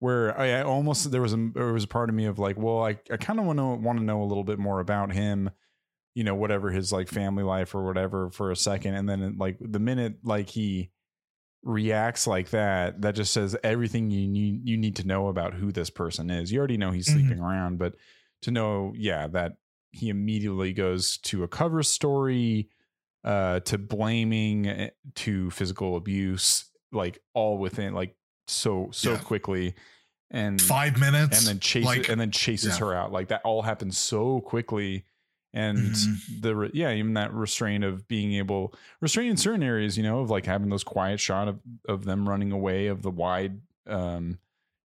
Where 0.00 0.38
I, 0.38 0.60
I 0.60 0.62
almost 0.62 1.10
there 1.10 1.22
was 1.22 1.32
a 1.32 1.50
there 1.54 1.72
was 1.72 1.84
a 1.84 1.88
part 1.88 2.08
of 2.08 2.14
me 2.14 2.26
of 2.26 2.38
like, 2.38 2.56
well, 2.56 2.84
I, 2.84 2.98
I 3.10 3.16
kind 3.16 3.40
of 3.40 3.46
want 3.46 3.58
to 3.58 3.64
want 3.74 3.98
to 3.98 4.04
know 4.04 4.22
a 4.22 4.26
little 4.26 4.44
bit 4.44 4.58
more 4.58 4.78
about 4.80 5.12
him, 5.12 5.50
you 6.14 6.24
know, 6.24 6.34
whatever 6.36 6.70
his 6.70 6.92
like 6.92 7.08
family 7.08 7.42
life 7.42 7.74
or 7.74 7.84
whatever 7.84 8.30
for 8.30 8.50
a 8.50 8.56
second, 8.56 8.94
and 8.94 9.08
then 9.08 9.36
like 9.38 9.56
the 9.60 9.80
minute 9.80 10.18
like 10.22 10.50
he 10.50 10.90
reacts 11.62 12.26
like 12.26 12.50
that, 12.50 13.02
that 13.02 13.14
just 13.14 13.32
says 13.32 13.56
everything 13.64 14.10
you 14.10 14.28
need 14.28 14.68
you 14.68 14.76
need 14.76 14.96
to 14.96 15.06
know 15.06 15.28
about 15.28 15.54
who 15.54 15.72
this 15.72 15.90
person 15.90 16.30
is. 16.30 16.52
You 16.52 16.58
already 16.58 16.76
know 16.76 16.92
he's 16.92 17.08
Mhm. 17.08 17.12
sleeping 17.14 17.40
around, 17.40 17.78
but 17.78 17.94
to 18.42 18.50
know, 18.52 18.92
yeah, 18.96 19.26
that 19.28 19.58
he 19.90 20.10
immediately 20.10 20.72
goes 20.72 21.18
to 21.18 21.42
a 21.42 21.48
cover 21.48 21.82
story 21.82 22.68
uh 23.24 23.58
to 23.60 23.78
blaming 23.78 24.66
eh, 24.68 24.90
to 25.16 25.50
physical 25.50 25.96
abuse 25.96 26.70
like 26.92 27.18
all 27.34 27.58
within 27.58 27.92
like 27.92 28.14
so 28.50 28.88
so 28.92 29.12
Yeah. 29.12 29.18
quickly 29.18 29.74
and 30.30 30.60
five 30.60 30.98
minutes 30.98 31.38
and 31.38 31.46
then 31.46 31.60
chases 31.60 31.86
like- 31.86 32.08
and 32.08 32.20
then 32.20 32.30
chases 32.30 32.74
yeah. 32.74 32.86
her 32.86 32.94
out 32.94 33.12
like 33.12 33.28
that 33.28 33.40
all 33.44 33.62
happens 33.62 33.96
so 33.96 34.40
quickly 34.40 35.04
and 35.54 35.78
Mhm. 35.78 36.40
the 36.42 36.54
re- 36.56 36.70
yeah 36.74 36.92
even 36.92 37.14
that 37.14 37.32
restraint 37.32 37.82
of 37.84 38.06
being 38.08 38.34
able 38.34 38.74
restraint 39.00 39.30
in 39.30 39.36
certain 39.38 39.62
areas 39.62 39.96
you 39.96 40.02
know 40.02 40.20
of 40.20 40.28
like 40.30 40.44
having 40.44 40.68
those 40.68 40.84
quiet 40.84 41.18
shot 41.20 41.48
of 41.48 41.60
of 41.88 42.04
them 42.04 42.28
running 42.28 42.52
away 42.52 42.88
of 42.88 43.00
the 43.02 43.10
wide 43.10 43.60
um 43.86 44.38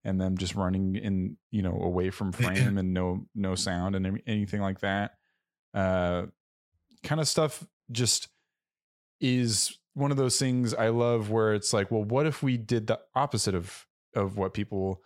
and 0.05 0.20
them 0.22 0.38
just 0.38 0.55
running 0.55 0.95
in 0.95 1.36
you 1.51 1.61
know 1.61 1.78
away 1.82 2.09
from 2.09 2.32
frame 2.32 2.78
and 2.78 2.93
no 2.93 3.26
no 3.36 3.55
sound 3.55 3.95
and 3.95 4.22
anything 4.26 4.61
like 4.61 4.80
that 4.80 5.18
uh 5.74 6.26
kind 7.03 7.20
of 7.20 7.28
stuff 7.28 7.68
just 7.91 8.30
is 9.20 9.78
one 9.94 10.12
of 10.12 10.18
those 10.18 10.39
things 10.39 10.74
I 10.74 10.89
love 10.89 11.30
where 11.30 11.54
it's 11.54 11.74
like, 11.74 11.91
well, 11.91 12.04
what 12.04 12.26
if 12.26 12.41
we 12.41 12.58
did 12.58 12.88
the 12.88 13.00
opposite 13.16 13.56
of 13.56 13.86
of 14.16 14.38
what 14.38 14.54
people 14.54 15.02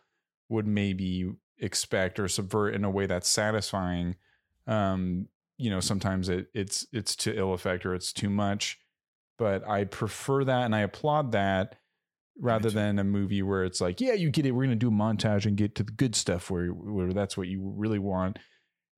would 0.49 0.67
maybe 0.67 1.31
expect 1.59 2.19
or 2.19 2.27
subvert 2.27 2.73
in 2.75 2.83
a 2.83 2.89
way 2.89 3.05
that's 3.05 3.29
satisfying? 3.29 4.15
Um, 4.65 5.27
you 5.57 5.69
know, 5.69 5.79
sometimes 5.79 6.29
it 6.29 6.47
it's 6.53 6.85
it's 6.91 7.15
to 7.17 7.37
ill 7.37 7.53
effect 7.53 7.85
or 7.85 7.95
it's 7.95 8.13
too 8.13 8.29
much, 8.29 8.79
but 9.37 9.67
I 9.67 9.83
prefer 9.85 10.43
that 10.43 10.65
and 10.65 10.75
I 10.75 10.81
applaud 10.81 11.31
that 11.33 11.75
rather 12.39 12.69
than 12.69 12.99
a 12.99 13.03
movie 13.03 13.41
where 13.41 13.65
it's 13.65 13.81
like, 13.81 13.99
yeah, 13.99 14.13
you 14.13 14.29
get 14.29 14.45
it, 14.45 14.51
we're 14.51 14.65
gonna 14.65 14.75
do 14.75 14.89
a 14.89 14.91
montage 14.91 15.45
and 15.45 15.57
get 15.57 15.75
to 15.75 15.83
the 15.83 15.91
good 15.91 16.15
stuff 16.15 16.49
where 16.51 16.67
where 16.67 17.11
that's 17.11 17.35
what 17.35 17.47
you 17.47 17.73
really 17.75 17.99
want, 17.99 18.39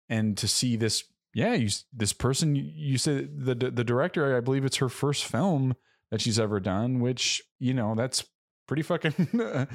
and 0.07 0.37
to 0.37 0.47
see 0.47 0.75
this 0.75 1.03
yeah, 1.33 1.53
you 1.53 1.69
this 1.93 2.13
person 2.13 2.55
you- 2.55 2.97
said 2.97 3.29
the 3.45 3.55
the 3.55 3.83
director, 3.83 4.35
I 4.35 4.39
believe 4.41 4.65
it's 4.65 4.77
her 4.77 4.89
first 4.89 5.25
film 5.25 5.75
that 6.11 6.21
she's 6.21 6.39
ever 6.39 6.59
done, 6.59 6.99
which 6.99 7.41
you 7.59 7.73
know 7.73 7.93
that's 7.95 8.25
pretty 8.67 8.81
fucking 8.83 9.13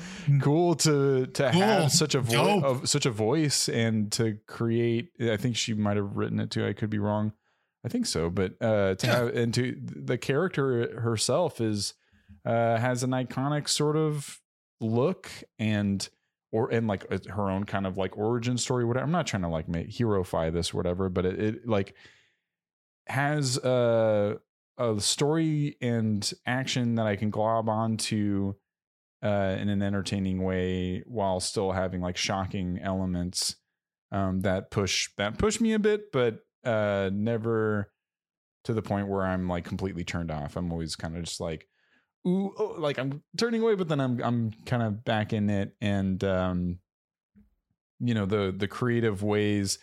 cool 0.43 0.75
to 0.77 1.27
to 1.27 1.43
Mm. 1.43 1.53
Cool. 1.53 1.61
have 1.61 1.93
such 1.93 2.15
a 2.15 2.21
voice 2.21 2.63
of 2.65 2.89
such 2.89 3.07
a 3.07 3.11
voice 3.11 3.69
and 3.69 4.11
to 4.13 4.39
create. 4.47 5.09
I 5.21 5.37
think 5.37 5.57
she 5.57 5.75
might 5.75 5.97
have 5.97 6.17
written 6.17 6.41
it 6.41 6.51
too. 6.51 6.67
I 6.67 6.73
could 6.73 6.91
be 6.91 6.99
wrong. 6.99 7.33
I 7.85 7.89
think 7.89 8.07
so, 8.07 8.31
but 8.31 8.53
uh, 8.63 8.95
to 8.95 9.07
Yeah. 9.07 9.17
have 9.17 9.29
and 9.37 9.53
to 9.55 9.77
the 9.81 10.17
character 10.19 11.01
herself 11.01 11.61
is 11.61 11.95
uh, 12.47 12.79
has 12.79 13.03
an 13.03 13.11
iconic 13.11 13.69
sort 13.69 13.97
of 13.97 14.41
look 14.81 15.29
and 15.59 16.09
or 16.55 16.71
and 16.73 16.87
like 16.87 17.05
uh, 17.11 17.19
her 17.31 17.51
own 17.51 17.65
kind 17.65 17.87
of 17.87 17.99
like 17.99 18.17
origin 18.17 18.57
story 18.57 18.85
whatever 18.85 19.05
i'm 19.05 19.13
not 19.13 19.27
trying 19.27 19.43
to 19.43 19.49
like 19.49 19.69
make 19.69 19.91
herofy 19.91 20.53
this 20.53 20.73
or 20.73 20.77
whatever 20.77 21.09
but 21.09 21.27
it, 21.27 21.41
it 21.41 21.69
like 21.69 21.95
has 23.07 23.59
a 23.59 24.39
a 24.79 25.01
story 25.01 25.77
and 25.83 26.33
action 26.47 26.95
that 26.95 27.07
i 27.07 27.17
can 27.17 27.29
glob 27.29 27.69
onto 27.69 28.55
uh 29.23 29.57
in 29.59 29.69
an 29.69 29.83
entertaining 29.83 30.43
way 30.43 31.03
while 31.07 31.41
still 31.41 31.73
having 31.73 32.01
like 32.01 32.17
shocking 32.17 32.79
elements 32.81 33.57
um 34.13 34.41
that 34.41 34.71
push 34.71 35.09
that 35.17 35.37
push 35.37 35.61
me 35.61 35.73
a 35.73 35.79
bit 35.79 36.13
but 36.13 36.39
uh 36.65 37.11
never 37.13 37.91
to 38.63 38.73
the 38.73 38.83
point 38.83 39.09
where 39.09 39.23
i'm 39.23 39.49
like 39.49 39.65
completely 39.65 40.05
turned 40.05 40.31
off. 40.31 40.57
I'm 40.57 40.73
always 40.73 40.97
kind 40.97 41.17
of 41.17 41.25
just 41.25 41.41
like 41.41 41.69
ooh, 42.27 42.55
oh, 42.59 42.75
like 42.79 42.99
I'm 42.99 43.23
turning 43.37 43.63
away, 43.63 43.75
but 43.75 43.89
then 43.89 44.01
I'm 44.01 44.23
I'm 44.23 44.53
kind 44.67 44.83
of 44.83 45.05
back 45.05 45.33
in 45.33 45.51
it, 45.51 45.75
and 45.81 46.23
um, 46.25 46.79
you 48.01 48.15
know 48.15 48.27
the 48.27 48.55
the 48.57 48.69
creative 48.69 49.23
ways 49.23 49.79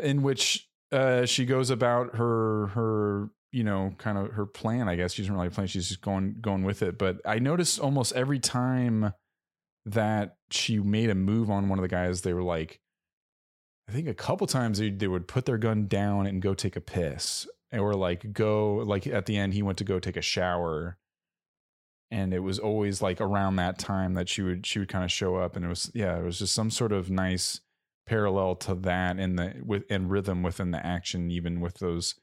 in 0.00 0.22
which 0.22 0.68
uh 0.92 1.24
she 1.24 1.44
goes 1.44 1.70
about 1.70 2.16
her 2.16 2.68
her 2.68 3.30
you 3.52 3.64
know 3.64 3.94
kind 3.98 4.18
of 4.18 4.32
her 4.32 4.46
plan. 4.46 4.88
I 4.88 4.96
guess 4.96 5.14
she 5.14 5.22
doesn't 5.22 5.34
really 5.34 5.50
plan; 5.50 5.66
she's 5.66 5.88
just 5.88 6.00
going 6.00 6.36
going 6.40 6.64
with 6.64 6.82
it. 6.82 6.98
But 6.98 7.20
I 7.24 7.38
noticed 7.38 7.78
almost 7.78 8.12
every 8.14 8.38
time 8.38 9.12
that 9.86 10.36
she 10.50 10.78
made 10.78 11.10
a 11.10 11.14
move 11.14 11.50
on 11.50 11.68
one 11.68 11.78
of 11.78 11.82
the 11.82 11.88
guys, 11.88 12.22
they 12.22 12.32
were 12.34 12.42
like. 12.42 12.80
I 13.86 13.92
think 13.92 14.08
a 14.08 14.14
couple 14.14 14.46
times 14.46 14.78
they, 14.78 14.88
they 14.88 15.08
would 15.08 15.28
put 15.28 15.44
their 15.44 15.58
gun 15.58 15.88
down 15.88 16.26
and 16.26 16.40
go 16.40 16.54
take 16.54 16.74
a 16.74 16.80
piss 16.80 17.46
or 17.70 17.92
like 17.92 18.32
go 18.32 18.76
like 18.76 19.06
at 19.06 19.26
the 19.26 19.36
end 19.36 19.52
he 19.52 19.62
went 19.62 19.76
to 19.76 19.84
go 19.84 19.98
take 19.98 20.16
a 20.16 20.22
shower 20.22 20.96
and 22.14 22.32
it 22.32 22.38
was 22.38 22.60
always 22.60 23.02
like 23.02 23.20
around 23.20 23.56
that 23.56 23.76
time 23.76 24.14
that 24.14 24.28
she 24.28 24.40
would 24.40 24.64
she 24.64 24.78
would 24.78 24.88
kind 24.88 25.04
of 25.04 25.10
show 25.10 25.34
up 25.34 25.56
and 25.56 25.64
it 25.64 25.68
was 25.68 25.90
yeah 25.94 26.16
it 26.16 26.22
was 26.22 26.38
just 26.38 26.54
some 26.54 26.70
sort 26.70 26.92
of 26.92 27.10
nice 27.10 27.60
parallel 28.06 28.54
to 28.54 28.74
that 28.74 29.18
in 29.18 29.34
the 29.34 29.52
with 29.64 29.82
and 29.90 30.10
rhythm 30.10 30.42
within 30.42 30.70
the 30.70 30.86
action 30.86 31.30
even 31.30 31.60
with 31.60 31.78
those 31.78 32.14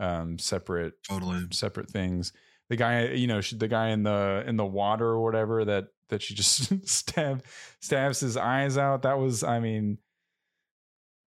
um 0.00 0.38
separate 0.38 0.94
Totally. 1.08 1.46
separate 1.52 1.88
things 1.88 2.32
the 2.68 2.76
guy 2.76 3.08
you 3.10 3.28
know 3.28 3.40
the 3.40 3.68
guy 3.68 3.90
in 3.90 4.02
the 4.02 4.42
in 4.46 4.56
the 4.56 4.66
water 4.66 5.06
or 5.06 5.22
whatever 5.22 5.64
that 5.64 5.86
that 6.08 6.20
she 6.20 6.34
just 6.34 6.72
stab 6.88 7.44
stabs 7.80 8.18
his 8.20 8.36
eyes 8.36 8.76
out 8.76 9.02
that 9.02 9.18
was 9.18 9.44
i 9.44 9.60
mean 9.60 9.98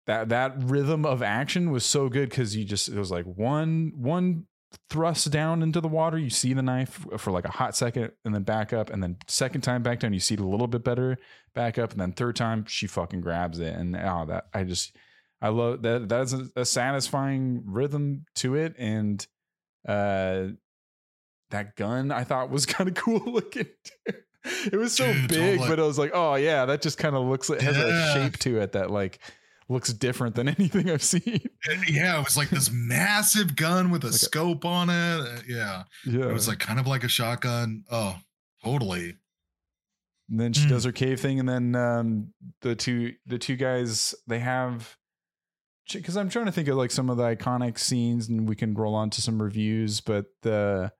that 0.05 0.29
that 0.29 0.53
rhythm 0.63 1.05
of 1.05 1.21
action 1.21 1.71
was 1.71 1.83
so 1.83 2.07
good 2.07 2.29
because 2.29 2.55
you 2.55 2.63
just 2.63 2.87
it 2.87 2.97
was 2.97 3.11
like 3.11 3.25
one 3.25 3.91
one 3.97 4.46
thrust 4.89 5.31
down 5.31 5.63
into 5.63 5.79
the 5.79 5.87
water 5.87 6.17
you 6.17 6.29
see 6.29 6.53
the 6.53 6.61
knife 6.61 7.05
for 7.17 7.31
like 7.31 7.45
a 7.45 7.51
hot 7.51 7.75
second 7.75 8.11
and 8.25 8.33
then 8.33 8.43
back 8.43 8.73
up 8.73 8.89
and 8.89 9.01
then 9.01 9.17
second 9.27 9.61
time 9.61 9.81
back 9.81 9.99
down 9.99 10.13
you 10.13 10.19
see 10.19 10.33
it 10.33 10.39
a 10.39 10.45
little 10.45 10.67
bit 10.67 10.83
better 10.83 11.17
back 11.53 11.77
up 11.77 11.91
and 11.91 12.01
then 12.01 12.11
third 12.11 12.35
time 12.35 12.65
she 12.67 12.87
fucking 12.87 13.21
grabs 13.21 13.59
it 13.59 13.73
and 13.75 13.95
oh 13.95 14.25
that 14.27 14.47
i 14.53 14.63
just 14.63 14.95
i 15.41 15.47
love 15.47 15.81
that 15.81 16.09
that's 16.09 16.33
a, 16.33 16.49
a 16.55 16.65
satisfying 16.65 17.63
rhythm 17.65 18.25
to 18.35 18.55
it 18.55 18.75
and 18.77 19.27
uh 19.87 20.47
that 21.49 21.75
gun 21.75 22.11
i 22.11 22.23
thought 22.23 22.49
was 22.49 22.65
kind 22.65 22.89
of 22.89 22.95
cool 22.95 23.21
looking 23.25 23.67
it 24.71 24.77
was 24.77 24.93
so 24.93 25.11
Dude, 25.11 25.29
big 25.29 25.57
totally. 25.59 25.69
but 25.69 25.79
i 25.79 25.83
was 25.83 25.97
like 25.97 26.11
oh 26.13 26.35
yeah 26.35 26.65
that 26.65 26.81
just 26.81 26.97
kind 26.97 27.15
of 27.15 27.25
looks 27.25 27.49
like 27.49 27.61
has 27.61 27.77
a 27.77 28.13
shape 28.13 28.37
to 28.39 28.59
it 28.59 28.73
that 28.73 28.91
like 28.91 29.19
looks 29.69 29.91
different 29.93 30.35
than 30.35 30.47
anything 30.57 30.89
i've 30.89 31.03
seen 31.03 31.41
Yeah, 31.89 32.19
it 32.19 32.23
was 32.23 32.37
like 32.37 32.49
this 32.49 32.71
massive 32.71 33.55
gun 33.55 33.89
with 33.89 34.03
a 34.03 34.07
Like 34.07 34.15
a- 34.15 34.19
scope 34.19 34.63
on 34.65 34.89
it. 34.89 34.93
Uh, 35.21 35.39
Yeah. 35.47 35.83
yeah 36.05 36.25
It 36.29 36.33
was 36.33 36.47
like 36.47 36.59
kind 36.59 36.79
of 36.79 36.87
like 36.87 37.03
a 37.03 37.09
shotgun. 37.09 37.83
Oh, 37.91 38.17
totally. 38.63 39.15
And 40.29 40.39
then 40.39 40.53
she 40.53 40.65
Mm. 40.65 40.69
does 40.69 40.83
her 40.83 40.91
cave 40.91 41.19
thing, 41.21 41.39
and 41.39 41.47
then 41.47 41.75
um, 41.75 42.33
the 42.61 42.75
two 42.75 43.13
the 43.25 43.37
two 43.37 43.55
guys 43.55 44.13
they 44.27 44.39
have 44.39 44.97
because 45.93 46.17
I'm 46.17 46.27
trying 46.29 46.47
to 46.47 46.51
think 46.51 46.67
of 46.67 46.75
like 46.75 46.91
some 46.91 47.09
of 47.09 47.15
the 47.15 47.23
iconic 47.23 47.77
scenes, 47.79 48.27
and 48.27 48.47
we 48.47 48.55
can 48.57 48.73
roll 48.73 48.93
on 48.93 49.09
to 49.11 49.21
some 49.21 49.41
reviews. 49.41 50.01
But 50.01 50.25
the 50.41 50.91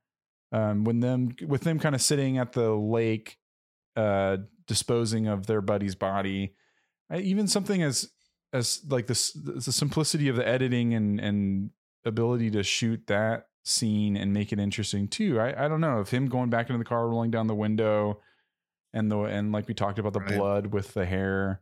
um, 0.53 0.85
when 0.85 1.01
them 1.01 1.35
with 1.45 1.61
them 1.63 1.77
kind 1.77 1.93
of 1.93 2.01
sitting 2.01 2.37
at 2.37 2.53
the 2.53 2.71
lake, 2.71 3.37
uh, 3.97 4.37
disposing 4.65 5.27
of 5.27 5.45
their 5.45 5.59
buddy's 5.61 5.95
body, 5.95 6.53
I, 7.09 7.17
even 7.19 7.47
something 7.49 7.83
as 7.83 8.09
as 8.53 8.81
like 8.87 9.07
this 9.07 9.31
the 9.33 9.61
simplicity 9.73 10.29
of 10.29 10.35
the 10.35 10.47
editing 10.47 10.93
and 10.93 11.19
and 11.19 11.69
ability 12.05 12.49
to 12.51 12.63
shoot 12.63 13.05
that 13.07 13.47
scene 13.65 14.15
and 14.15 14.33
make 14.33 14.53
it 14.53 14.59
interesting 14.59 15.07
too. 15.07 15.39
I 15.39 15.65
I 15.65 15.67
don't 15.67 15.81
know 15.81 15.99
if 15.99 16.09
him 16.09 16.27
going 16.27 16.49
back 16.49 16.69
into 16.69 16.77
the 16.77 16.85
car, 16.85 17.07
rolling 17.07 17.31
down 17.31 17.47
the 17.47 17.55
window 17.55 18.21
and 18.93 19.11
the 19.11 19.19
and 19.21 19.51
like 19.51 19.67
we 19.67 19.73
talked 19.73 19.99
about 19.99 20.13
the 20.13 20.21
Right. 20.21 20.37
blood 20.37 20.67
with 20.67 20.93
the 20.93 21.05
hair 21.05 21.61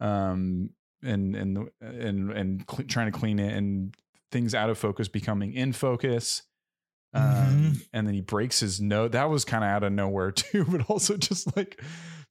um 0.00 0.70
and 1.02 1.36
and 1.36 1.56
the- 1.56 1.70
and 1.82 2.30
and 2.32 2.64
cl- 2.70 2.86
trying 2.88 3.12
to 3.12 3.16
clean 3.18 3.38
it 3.38 3.52
and 3.54 3.94
things 4.32 4.54
out 4.54 4.70
of 4.70 4.78
focus 4.78 5.06
becoming 5.06 5.52
in 5.52 5.72
focus 5.72 6.42
um 7.12 7.22
Mhm. 7.22 7.86
and 7.92 8.06
then 8.06 8.14
he 8.14 8.20
breaks 8.22 8.58
his 8.60 8.80
nose 8.80 9.10
that 9.12 9.28
was 9.30 9.44
kind 9.44 9.62
of 9.62 9.68
out 9.68 9.84
of 9.84 9.92
nowhere 9.92 10.30
too 10.32 10.64
but 10.64 10.88
also 10.90 11.16
just 11.16 11.54
like 11.56 11.80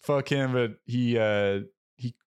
fuck 0.01 0.27
him 0.29 0.51
but 0.51 0.71
he 0.85 1.17
uh 1.17 1.61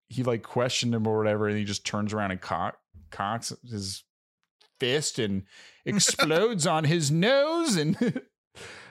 he 0.08 0.22
like 0.22 0.42
questioned 0.42 0.94
him 0.94 1.06
or 1.06 1.18
whatever 1.18 1.48
and 1.48 1.58
he 1.58 1.64
just 1.64 1.84
turns 1.86 2.12
around 2.12 2.30
and 2.30 2.40
cock 2.40 2.78
cocks 3.10 3.52
his 3.68 4.04
fist 4.80 5.18
and 5.18 5.42
explodes 5.86 6.66
on 6.66 6.84
his 6.84 7.10
nose 7.10 7.76
and 7.76 8.22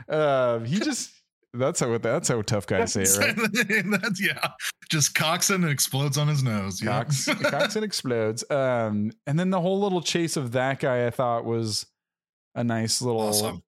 uh 0.10 0.60
he 0.66 0.80
just 0.80 1.12
that's 1.54 1.80
how 1.80 1.98
that's 1.98 2.28
how 2.28 2.42
tough 2.42 2.68
guys 2.68 2.92
say 2.94 3.04
it 3.04 3.18
right 3.18 3.86
That's 4.02 4.22
yeah. 4.22 4.50
Just 4.92 5.16
cocks 5.16 5.50
it 5.50 5.56
and 5.56 5.70
explodes 5.70 6.18
on 6.18 6.28
his 6.28 6.44
nose. 6.44 6.80
Yeah. 6.82 7.04
cocks, 7.06 7.26
cocks 7.50 7.76
and 7.76 7.84
explodes. 7.84 8.44
Um, 8.52 9.12
and 9.26 9.40
then 9.40 9.50
the 9.50 9.60
whole 9.60 9.80
little 9.80 10.02
chase 10.02 10.38
of 10.38 10.52
that 10.52 10.80
guy, 10.80 11.08
I 11.08 11.10
thought 11.10 11.44
was 11.44 11.88
a 12.54 12.64
nice 12.64 13.02
little 13.02 13.22
Awesome. 13.22 13.64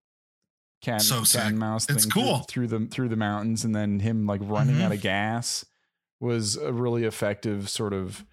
cat, 0.84 1.02
So 1.02 1.24
cat 1.24 1.54
mouse 1.56 1.90
It's 1.90 2.04
thing 2.04 2.12
cool. 2.12 2.40
through, 2.50 2.68
through 2.68 2.80
the 2.80 2.86
through 2.88 3.10
the 3.10 3.16
mountains, 3.16 3.64
and 3.66 3.74
then 3.76 4.00
him 4.00 4.28
like 4.28 4.42
running 4.44 4.76
Mhm. 4.76 4.82
out 4.84 4.92
of 4.92 5.02
gas 5.02 5.66
was 6.20 6.56
a 6.56 6.74
really 6.74 7.04
effective 7.04 7.70
sort 7.70 7.94
of 7.94 8.26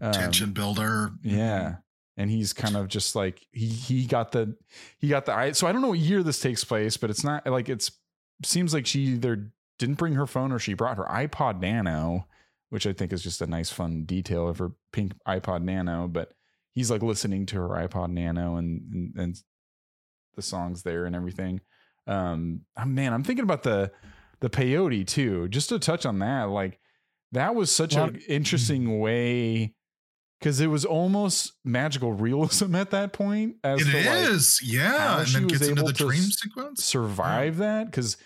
um, 0.00 0.12
Tension 0.12 0.52
builder. 0.52 1.12
Yeah. 1.22 1.76
And 2.16 2.30
he's 2.30 2.52
kind 2.52 2.76
of 2.76 2.88
just 2.88 3.16
like 3.16 3.46
he 3.50 3.66
he 3.66 4.06
got 4.06 4.32
the 4.32 4.56
he 4.98 5.08
got 5.08 5.26
the 5.26 5.52
so 5.52 5.66
I 5.66 5.72
don't 5.72 5.82
know 5.82 5.88
what 5.88 5.98
year 5.98 6.22
this 6.22 6.40
takes 6.40 6.62
place, 6.62 6.96
but 6.96 7.10
it's 7.10 7.24
not 7.24 7.46
like 7.46 7.68
it's 7.68 7.90
seems 8.44 8.72
like 8.72 8.86
she 8.86 9.00
either 9.00 9.50
didn't 9.78 9.96
bring 9.96 10.14
her 10.14 10.26
phone 10.26 10.52
or 10.52 10.58
she 10.60 10.74
brought 10.74 10.96
her 10.96 11.06
iPod 11.10 11.60
Nano, 11.60 12.28
which 12.70 12.86
I 12.86 12.92
think 12.92 13.12
is 13.12 13.22
just 13.22 13.42
a 13.42 13.46
nice 13.46 13.70
fun 13.70 14.04
detail 14.04 14.48
of 14.48 14.58
her 14.58 14.72
pink 14.92 15.14
iPod 15.26 15.62
Nano. 15.62 16.06
But 16.06 16.34
he's 16.72 16.90
like 16.90 17.02
listening 17.02 17.46
to 17.46 17.56
her 17.56 17.68
iPod 17.68 18.10
Nano 18.10 18.56
and 18.56 18.92
and, 18.92 19.16
and 19.16 19.42
the 20.36 20.42
songs 20.42 20.84
there 20.84 21.06
and 21.06 21.16
everything. 21.16 21.60
Um, 22.06 22.60
oh, 22.76 22.84
man, 22.84 23.12
I'm 23.12 23.24
thinking 23.24 23.44
about 23.44 23.64
the 23.64 23.90
the 24.38 24.50
peyote 24.50 25.06
too. 25.06 25.48
Just 25.48 25.68
to 25.70 25.80
touch 25.80 26.06
on 26.06 26.20
that, 26.20 26.44
like 26.44 26.78
that 27.34 27.54
was 27.54 27.70
such 27.70 27.94
an 27.94 28.20
interesting 28.28 28.98
way 29.00 29.74
because 30.40 30.60
it 30.60 30.66
was 30.66 30.84
almost 30.84 31.52
magical 31.64 32.12
realism 32.26 32.74
at 32.74 32.90
that 32.90 33.12
point. 33.12 33.56
As 33.62 33.80
It 33.80 33.90
to, 33.90 33.98
is, 33.98 34.60
yeah. 34.62 35.20
And 35.20 35.28
she 35.28 35.34
then 35.34 35.44
was 35.44 35.52
gets 35.52 35.68
into 35.68 35.80
able 35.80 35.88
the 35.88 35.94
to 35.94 36.04
dream 36.04 36.22
sequence. 36.22 36.84
survive 36.84 37.58
that 37.58 37.86
because 37.86 38.16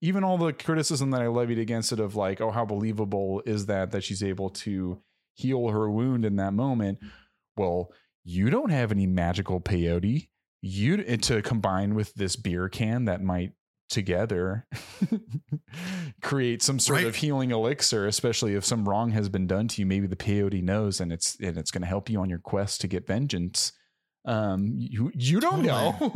even 0.00 0.24
all 0.24 0.38
the 0.38 0.52
criticism 0.52 1.10
that 1.10 1.22
I 1.22 1.28
levied 1.28 1.58
against 1.58 1.92
it 1.92 2.00
of 2.00 2.16
like, 2.16 2.40
oh, 2.40 2.50
how 2.50 2.64
believable 2.64 3.42
is 3.46 3.66
that 3.66 3.90
that 3.92 4.04
she's 4.04 4.22
able 4.22 4.50
to 4.50 5.00
heal 5.34 5.68
her 5.68 5.90
wound 5.90 6.24
in 6.24 6.36
that 6.36 6.52
moment? 6.52 6.98
Well, 7.56 7.90
you 8.24 8.50
don't 8.50 8.70
have 8.70 8.92
any 8.92 9.06
magical 9.06 9.60
peyote. 9.60 10.28
You 10.62 11.04
eh, 11.06 11.16
to 11.16 11.42
combine 11.42 11.94
with 11.94 12.14
this 12.14 12.36
beer 12.36 12.68
can 12.68 13.04
that 13.04 13.22
might 13.22 13.52
together 13.88 14.66
create 16.22 16.62
some 16.62 16.78
sort 16.78 16.98
Right. 16.98 17.06
of 17.06 17.16
healing 17.16 17.50
elixir 17.50 18.06
especially 18.06 18.54
if 18.54 18.64
some 18.64 18.88
wrong 18.88 19.10
has 19.10 19.28
been 19.28 19.46
done 19.46 19.68
to 19.68 19.80
you 19.82 19.86
maybe 19.86 20.06
the 20.06 20.16
peyote 20.16 20.62
knows 20.62 21.00
and 21.00 21.12
it's 21.12 21.36
and 21.40 21.56
it's 21.56 21.70
going 21.70 21.82
to 21.82 21.88
help 21.88 22.08
you 22.10 22.20
on 22.20 22.28
your 22.30 22.38
quest 22.38 22.80
to 22.82 22.88
get 22.88 23.06
vengeance 23.06 23.72
um 24.24 24.74
you 24.76 25.12
you 25.14 25.38
don't 25.38 25.62
know 25.62 25.92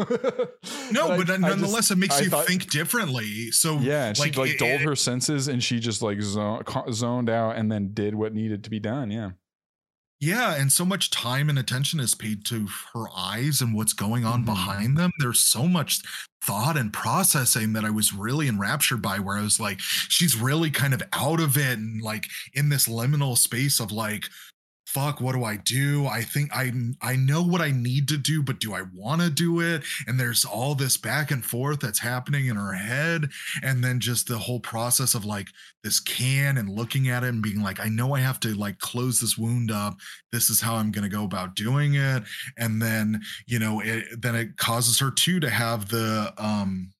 No, 0.92 1.10
I- 1.10 1.16
but 1.16 1.30
I 1.30 1.36
just- 1.36 1.40
nonetheless, 1.40 1.90
it 1.92 1.98
makes 1.98 2.18
I 2.18 2.22
you 2.22 2.30
thought- 2.30 2.46
think 2.46 2.68
differently. 2.70 3.52
So 3.52 3.78
yeah, 3.78 4.06
and 4.08 4.18
like, 4.18 4.34
she 4.34 4.40
like 4.40 4.50
it- 4.50 4.58
dulled 4.58 4.80
it- 4.80 4.84
her 4.84 4.96
senses, 4.96 5.46
and 5.46 5.62
she 5.62 5.78
just 5.78 6.02
like 6.02 6.20
zo- 6.20 6.62
co- 6.64 6.90
zoned 6.90 7.30
out, 7.30 7.56
and 7.56 7.70
then 7.70 7.94
did 7.94 8.16
what 8.16 8.34
needed 8.34 8.64
to 8.64 8.70
be 8.70 8.80
done. 8.80 9.12
Yeah, 9.12 9.30
Yeah, 10.22 10.54
and 10.54 10.70
so 10.70 10.84
much 10.84 11.10
time 11.10 11.48
and 11.48 11.58
attention 11.58 11.98
is 11.98 12.14
paid 12.14 12.44
to 12.46 12.68
her 12.92 13.06
eyes 13.16 13.62
and 13.62 13.74
what's 13.74 13.94
going 13.94 14.26
on 14.26 14.42
Mhm. 14.42 14.44
behind 14.44 14.98
them. 14.98 15.10
There's 15.18 15.40
so 15.40 15.66
much 15.66 16.00
thought 16.44 16.76
and 16.76 16.92
processing 16.92 17.72
that 17.72 17.86
I 17.86 17.90
was 17.90 18.12
really 18.12 18.46
enraptured 18.46 19.00
by, 19.00 19.18
where 19.18 19.38
I 19.38 19.42
was 19.42 19.58
like, 19.58 19.80
she's 19.80 20.36
really 20.36 20.70
kind 20.70 20.92
of 20.92 21.02
out 21.14 21.40
of 21.40 21.56
it 21.56 21.78
and 21.78 22.02
like 22.02 22.28
in 22.52 22.68
this 22.68 22.86
liminal 22.86 23.36
space 23.36 23.80
of 23.80 23.92
like, 23.92 24.28
fuck, 24.92 25.20
what 25.20 25.34
do 25.34 25.44
I 25.44 25.56
do? 25.56 26.06
I 26.06 26.22
think 26.22 26.50
I 26.52 26.72
I 27.00 27.16
know 27.16 27.42
what 27.42 27.60
I 27.60 27.70
need 27.70 28.08
to 28.08 28.16
do, 28.16 28.42
but 28.42 28.58
do 28.58 28.74
I 28.74 28.82
want 28.92 29.22
to 29.22 29.30
do 29.30 29.60
it? 29.60 29.82
And 30.06 30.18
there's 30.18 30.44
all 30.44 30.74
this 30.74 30.96
back 30.96 31.30
and 31.30 31.44
forth 31.44 31.80
that's 31.80 32.00
happening 32.00 32.46
in 32.46 32.56
her 32.56 32.72
head, 32.72 33.28
and 33.62 33.84
then 33.84 34.00
just 34.00 34.26
the 34.26 34.38
whole 34.38 34.60
process 34.60 35.14
of 35.14 35.24
like 35.24 35.48
this 35.84 36.00
can 36.00 36.58
and 36.58 36.68
looking 36.68 37.08
at 37.08 37.22
it 37.22 37.28
and 37.28 37.42
being 37.42 37.62
like, 37.62 37.78
I 37.78 37.88
know 37.88 38.14
I 38.14 38.20
have 38.20 38.40
to 38.40 38.54
like 38.54 38.78
close 38.78 39.20
this 39.20 39.38
wound 39.38 39.70
up. 39.70 39.96
This 40.32 40.50
is 40.50 40.60
how 40.60 40.74
i'm 40.76 40.90
going 40.90 41.08
to 41.08 41.16
go 41.16 41.24
about 41.24 41.54
doing 41.54 41.94
it. 41.94 42.24
And 42.58 42.82
then 42.82 43.20
you 43.46 43.58
know 43.58 43.80
it 43.80 44.20
then 44.20 44.34
it 44.34 44.56
causes 44.56 44.98
her 44.98 45.10
too 45.10 45.40
to 45.40 45.50
have 45.50 45.88
the 45.88 46.32
um 46.36 46.90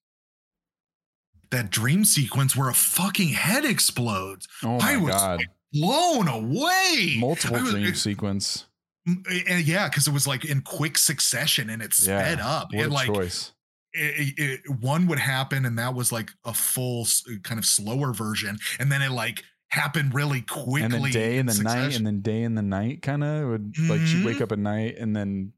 that 1.50 1.70
dream 1.70 2.04
sequence 2.04 2.54
where 2.54 2.68
a 2.68 2.74
fucking 2.74 3.30
head 3.30 3.64
explodes. 3.64 4.46
Oh 4.64 4.78
I 4.80 4.94
my 4.94 5.02
was 5.02 5.14
god, 5.14 5.42
blown 5.72 6.28
away 6.28 7.16
multiple 7.18 7.56
I 7.56 7.70
dream 7.70 7.86
it- 7.86 7.96
sequence. 7.96 8.66
and 9.06 9.64
yeah 9.64 9.88
because 9.88 10.06
it 10.06 10.12
was 10.12 10.26
like 10.26 10.44
in 10.44 10.60
quick 10.62 10.98
succession 10.98 11.70
and 11.70 11.80
it 11.82 11.94
sped 11.94 12.38
Yeah, 12.38 12.46
up 12.48 12.68
What 12.72 12.84
and 12.84 12.92
like 12.92 13.06
choice! 13.12 13.52
it, 13.92 14.34
it, 14.38 14.60
one 14.80 15.06
would 15.08 15.18
happen 15.18 15.64
and 15.64 15.78
that 15.78 15.94
was 15.94 16.12
like 16.12 16.30
a 16.44 16.52
full 16.54 17.06
kind 17.42 17.58
of 17.58 17.64
slower 17.64 18.12
version 18.12 18.58
and 18.78 18.92
then 18.92 19.00
it 19.02 19.10
like 19.10 19.42
happened 19.70 20.14
really 20.14 20.42
quickly 20.42 20.82
and 20.82 20.92
then 20.92 21.10
day 21.10 21.38
and 21.38 21.48
the 21.48 21.62
night 21.62 21.96
and 21.96 22.06
then 22.06 22.20
day 22.20 22.42
and 22.42 22.58
the 22.58 22.62
night 22.62 23.02
kind 23.02 23.24
of 23.24 23.48
would 23.48 23.74
like 23.88 24.00
she'd 24.02 24.24
wake 24.24 24.36
Mhm. 24.38 24.42
up 24.42 24.52
at 24.52 24.58
night 24.58 24.96
and 24.98 25.14
then 25.16 25.52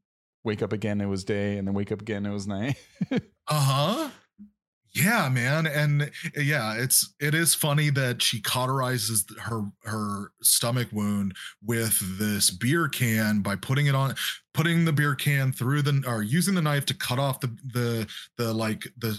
wake 0.44 0.62
up 0.62 0.72
again 0.72 1.00
it 1.00 1.06
was 1.06 1.24
day 1.24 1.56
and 1.58 1.66
then 1.66 1.74
wake 1.74 1.90
up 1.92 2.00
again 2.00 2.24
it 2.26 2.30
was 2.32 2.46
night 2.46 2.76
Uh-huh. 3.48 4.08
Yeah, 4.94 5.30
man. 5.30 5.66
And 5.66 6.02
uh, 6.02 6.40
yeah, 6.40 6.74
it's 6.74 7.14
it 7.18 7.34
is 7.34 7.54
funny 7.54 7.88
that 7.90 8.22
she 8.22 8.40
cauterizes 8.42 9.24
her 9.38 9.62
her 9.84 10.32
stomach 10.42 10.88
wound 10.92 11.34
with 11.64 11.98
this 12.18 12.50
beer 12.50 12.88
can 12.88 13.40
by 13.40 13.56
putting 13.56 13.86
it 13.86 13.94
on 13.94 14.14
putting 14.52 14.84
the 14.84 14.92
beer 14.92 15.14
can 15.14 15.50
through 15.52 15.82
the 15.82 16.02
or 16.06 16.22
using 16.22 16.54
the 16.54 16.62
knife 16.62 16.84
to 16.86 16.94
cut 16.94 17.18
off 17.18 17.40
the 17.40 17.56
the 17.72 18.06
the 18.36 18.52
like 18.52 18.86
the 18.98 19.18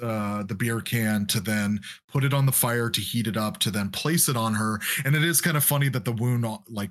uh 0.00 0.44
the 0.44 0.54
beer 0.54 0.80
can 0.80 1.26
to 1.26 1.40
then 1.40 1.80
put 2.06 2.22
it 2.22 2.32
on 2.32 2.46
the 2.46 2.52
fire 2.52 2.88
to 2.88 3.00
heat 3.00 3.26
it 3.26 3.36
up 3.36 3.58
to 3.58 3.70
then 3.72 3.90
place 3.90 4.28
it 4.28 4.36
on 4.36 4.54
her 4.54 4.78
and 5.04 5.16
it 5.16 5.24
is 5.24 5.40
kind 5.40 5.56
of 5.56 5.64
funny 5.64 5.88
that 5.88 6.04
the 6.04 6.12
wound 6.12 6.46
like 6.68 6.90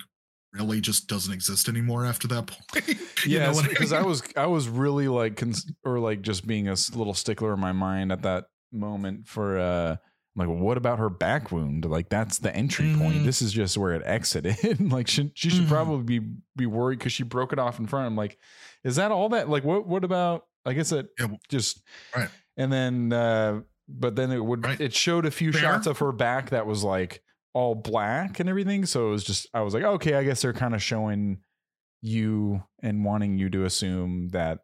really 0.54 0.82
just 0.82 1.08
doesn't 1.08 1.34
exist 1.34 1.70
anymore 1.70 2.06
after 2.06 2.28
that 2.28 2.48
point 2.48 2.98
yeah 3.26 3.52
because 3.68 3.94
I 3.94 4.00
mean? 4.00 4.08
was 4.10 4.24
i 4.36 4.46
was 4.48 4.68
really 4.68 5.08
like 5.08 5.36
cons- 5.38 5.72
or 5.86 6.00
like 6.00 6.22
just 6.22 6.48
being 6.48 6.68
a 6.68 6.76
little 6.96 7.14
stickler 7.14 7.54
in 7.54 7.60
my 7.60 7.72
mind 7.72 8.12
at 8.12 8.24
that 8.24 8.46
moment 8.72 9.28
for 9.28 9.60
uh 9.60 9.96
like 10.36 10.48
what 10.48 10.78
about 10.78 11.00
her 11.00 11.10
back 11.10 11.52
wound 11.52 11.86
like 11.86 12.10
that's 12.10 12.40
the 12.40 12.56
entry 12.56 12.96
point 12.98 13.18
Mhm. 13.18 13.26
this 13.26 13.42
is 13.42 13.52
just 13.52 13.78
where 13.78 13.94
it 13.94 14.02
exited 14.06 14.80
like 14.92 15.08
she, 15.08 15.32
she 15.36 15.50
should 15.50 15.66
Mhm. 15.66 15.70
probably 15.70 16.20
be 16.20 16.28
be 16.56 16.66
worried 16.66 16.98
because 17.00 17.14
she 17.14 17.24
broke 17.24 17.54
it 17.54 17.60
off 17.60 17.78
in 17.80 17.86
front 17.88 18.08
i'm 18.08 18.16
like 18.16 18.38
is 18.84 18.96
that 18.96 19.12
all 19.12 19.30
that 19.30 19.50
like 19.50 19.64
what 19.64 19.86
what 19.88 20.04
about 20.04 20.46
i 20.66 20.74
guess 20.74 20.92
it 20.92 21.08
Yeah, 21.20 21.26
w- 21.26 21.40
just 21.50 21.82
right. 22.16 22.30
and 22.58 22.72
then 22.74 23.14
uh 23.14 23.62
but 23.88 24.16
then 24.16 24.32
it 24.32 24.44
would 24.44 24.64
Right. 24.64 24.80
it 24.80 24.94
showed 24.94 25.26
a 25.26 25.32
few 25.32 25.52
Fair. 25.52 25.62
shots 25.62 25.88
of 25.88 25.98
her 26.00 26.12
back 26.12 26.52
that 26.52 26.66
was 26.66 26.84
like 26.84 27.22
all 27.54 27.74
black 27.76 28.40
and 28.40 28.48
everything 28.50 28.86
so 28.86 29.08
it 29.08 29.12
was 29.12 29.24
just 29.24 29.48
i 29.54 29.62
was 29.62 29.74
like 29.74 29.84
okay 29.84 30.14
i 30.16 30.24
guess 30.24 30.42
they're 30.42 30.54
kind 30.54 30.76
of 30.76 30.82
showing 30.84 31.40
you 32.02 32.64
and 32.82 33.04
wanting 33.04 33.38
you 33.38 33.50
to 33.50 33.66
assume 33.66 34.30
that 34.30 34.60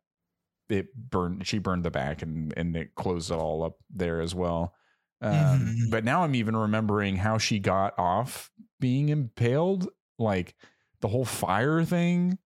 it 0.70 0.88
burned 0.96 1.46
she 1.46 1.58
burned 1.58 1.84
the 1.84 1.92
back 1.92 2.22
and 2.22 2.54
and 2.56 2.76
it 2.76 2.96
closed 2.96 3.32
it 3.32 3.36
all 3.36 3.64
up 3.64 3.76
there 3.94 4.22
as 4.22 4.34
well 4.36 4.74
um 5.22 5.34
Mhm. 5.34 5.92
but 5.92 6.04
now 6.04 6.24
i'm 6.24 6.36
even 6.36 6.56
remembering 6.56 7.16
how 7.16 7.38
she 7.38 7.60
got 7.60 7.98
off 7.98 8.50
being 8.80 9.10
impaled 9.10 9.90
like 10.20 10.56
the 11.02 11.08
whole 11.08 11.26
fire 11.26 11.84
thing 11.84 12.38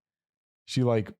she 0.64 0.82
like 0.82 1.12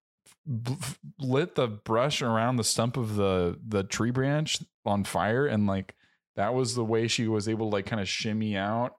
b- 0.63 0.77
lit 1.19 1.55
the 1.55 1.69
brush 1.69 2.23
around 2.23 2.57
the 2.57 2.65
stump 2.65 2.97
of 2.97 3.17
the 3.17 3.59
the 3.67 3.83
tree 3.85 4.11
branch 4.11 4.59
on 4.85 5.05
fire 5.05 5.47
and 5.47 5.67
like 5.67 5.95
that 6.37 6.55
was 6.55 6.75
the 6.75 6.85
way 6.85 7.07
she 7.07 7.29
was 7.29 7.49
able 7.49 7.71
to 7.71 7.77
like 7.77 7.87
kind 7.87 8.01
of 8.01 8.09
shimmy 8.09 8.57
out 8.57 8.95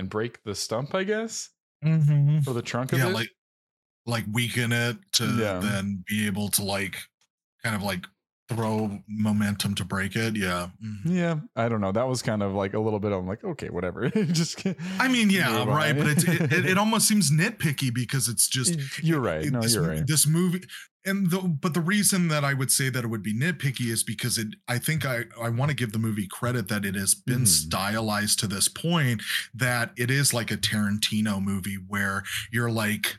and 0.00 0.10
break 0.10 0.42
the 0.44 0.54
stump 0.54 0.94
i 0.94 1.04
guess 1.04 1.50
Mhm. 1.84 2.46
or 2.46 2.52
the 2.54 2.62
trunk 2.62 2.92
of 2.92 2.98
yeah 2.98 3.08
it 3.08 3.14
like 3.14 3.28
like 4.06 4.24
weaken 4.32 4.72
it 4.72 4.96
to 5.12 5.24
Yeah. 5.26 5.60
then 5.60 6.02
be 6.08 6.26
able 6.26 6.48
to 6.50 6.62
like 6.64 6.96
kind 7.62 7.76
of 7.76 7.82
like 7.82 8.04
throw 8.48 8.98
momentum 9.06 9.76
to 9.76 9.84
break 9.84 10.16
it 10.16 10.34
yeah 10.36 10.70
Mhm. 10.84 11.00
yeah 11.04 11.36
i 11.54 11.68
don't 11.68 11.80
know 11.80 11.92
that 11.92 12.08
was 12.08 12.20
kind 12.20 12.42
of 12.42 12.52
like 12.52 12.74
a 12.74 12.80
little 12.80 12.98
bit 12.98 13.12
i'm 13.12 13.26
like 13.28 13.44
okay 13.44 13.68
whatever 13.70 14.08
just 14.40 14.66
i 14.98 15.06
mean 15.06 15.30
yeah 15.30 15.64
right 15.64 15.96
but 15.96 16.08
it's, 16.08 16.24
it, 16.24 16.52
it, 16.52 16.66
it 16.66 16.78
almost 16.82 17.06
seems 17.06 17.30
nitpicky 17.30 17.94
because 17.94 18.28
it's 18.28 18.48
just 18.48 18.74
you're 19.04 19.20
right 19.20 19.44
it- 19.44 19.52
no 19.52 19.60
this, 19.62 19.74
you're 19.76 19.86
right 19.86 20.04
this 20.06 20.26
movie 20.26 20.62
and 21.06 21.30
the 21.30 21.38
but 21.40 21.72
the 21.74 21.80
reason 21.80 22.28
that 22.28 22.44
i 22.44 22.52
would 22.52 22.70
say 22.70 22.90
that 22.90 23.04
it 23.04 23.08
would 23.08 23.22
be 23.22 23.32
nitpicky 23.34 23.90
is 23.90 24.02
because 24.04 24.36
it 24.38 24.48
i 24.68 24.78
think 24.78 25.04
i 25.06 25.24
i 25.40 25.48
want 25.48 25.70
to 25.70 25.74
give 25.76 25.92
the 25.92 25.98
movie 25.98 26.26
credit 26.26 26.68
that 26.68 26.84
it 26.84 26.94
has 26.94 27.14
been 27.14 27.42
Mhm. 27.42 27.48
stylized 27.48 28.38
to 28.40 28.46
this 28.46 28.68
point 28.68 29.22
that 29.54 29.92
it 29.96 30.10
is 30.10 30.34
like 30.34 30.50
a 30.50 30.56
tarantino 30.58 31.42
movie 31.42 31.78
where 31.88 32.22
you're 32.52 32.70
like 32.70 33.18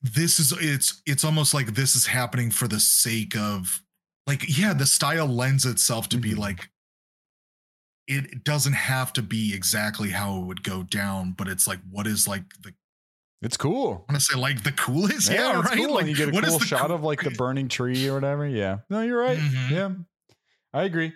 this 0.00 0.40
is 0.40 0.52
it's 0.60 1.02
it's 1.06 1.24
almost 1.24 1.54
like 1.54 1.74
this 1.74 1.94
is 1.94 2.06
happening 2.06 2.50
for 2.50 2.66
the 2.66 2.80
sake 2.80 3.36
of 3.36 3.82
like 4.26 4.44
yeah 4.58 4.72
the 4.72 4.86
style 4.86 5.26
lends 5.26 5.66
itself 5.66 6.08
to 6.08 6.16
be 6.18 6.32
Mhm. 6.32 6.38
like 6.38 6.70
it 8.08 8.42
doesn't 8.44 8.72
have 8.72 9.12
to 9.12 9.22
be 9.22 9.54
exactly 9.54 10.10
how 10.10 10.38
it 10.38 10.44
would 10.46 10.62
go 10.64 10.82
down 10.82 11.32
but 11.32 11.48
it's 11.48 11.66
like 11.66 11.78
what 11.90 12.06
is 12.06 12.26
like 12.26 12.42
the 12.62 12.74
it's 13.42 13.56
cool 13.56 14.04
I 14.08 14.12
want 14.12 14.14
to 14.14 14.20
say 14.20 14.38
like 14.38 14.62
the 14.62 14.72
coolest. 14.72 15.30
Yeah, 15.30 15.58
it's 15.60 15.68
right. 15.68 15.76
cool. 15.78 15.92
Like 15.94 16.00
and 16.02 16.10
you 16.10 16.16
get 16.16 16.28
a 16.28 16.40
cool 16.48 16.58
shot 16.60 16.86
cool- 16.86 16.94
of 16.96 17.02
like 17.02 17.22
the 17.22 17.30
burning 17.30 17.68
tree 17.68 18.08
or 18.08 18.14
whatever. 18.14 18.46
Yeah. 18.46 18.78
No, 18.88 19.02
you're 19.02 19.18
right. 19.20 19.38
Mhm. 19.38 19.70
Yeah. 19.70 19.90
I 20.72 20.84
agree. 20.84 21.12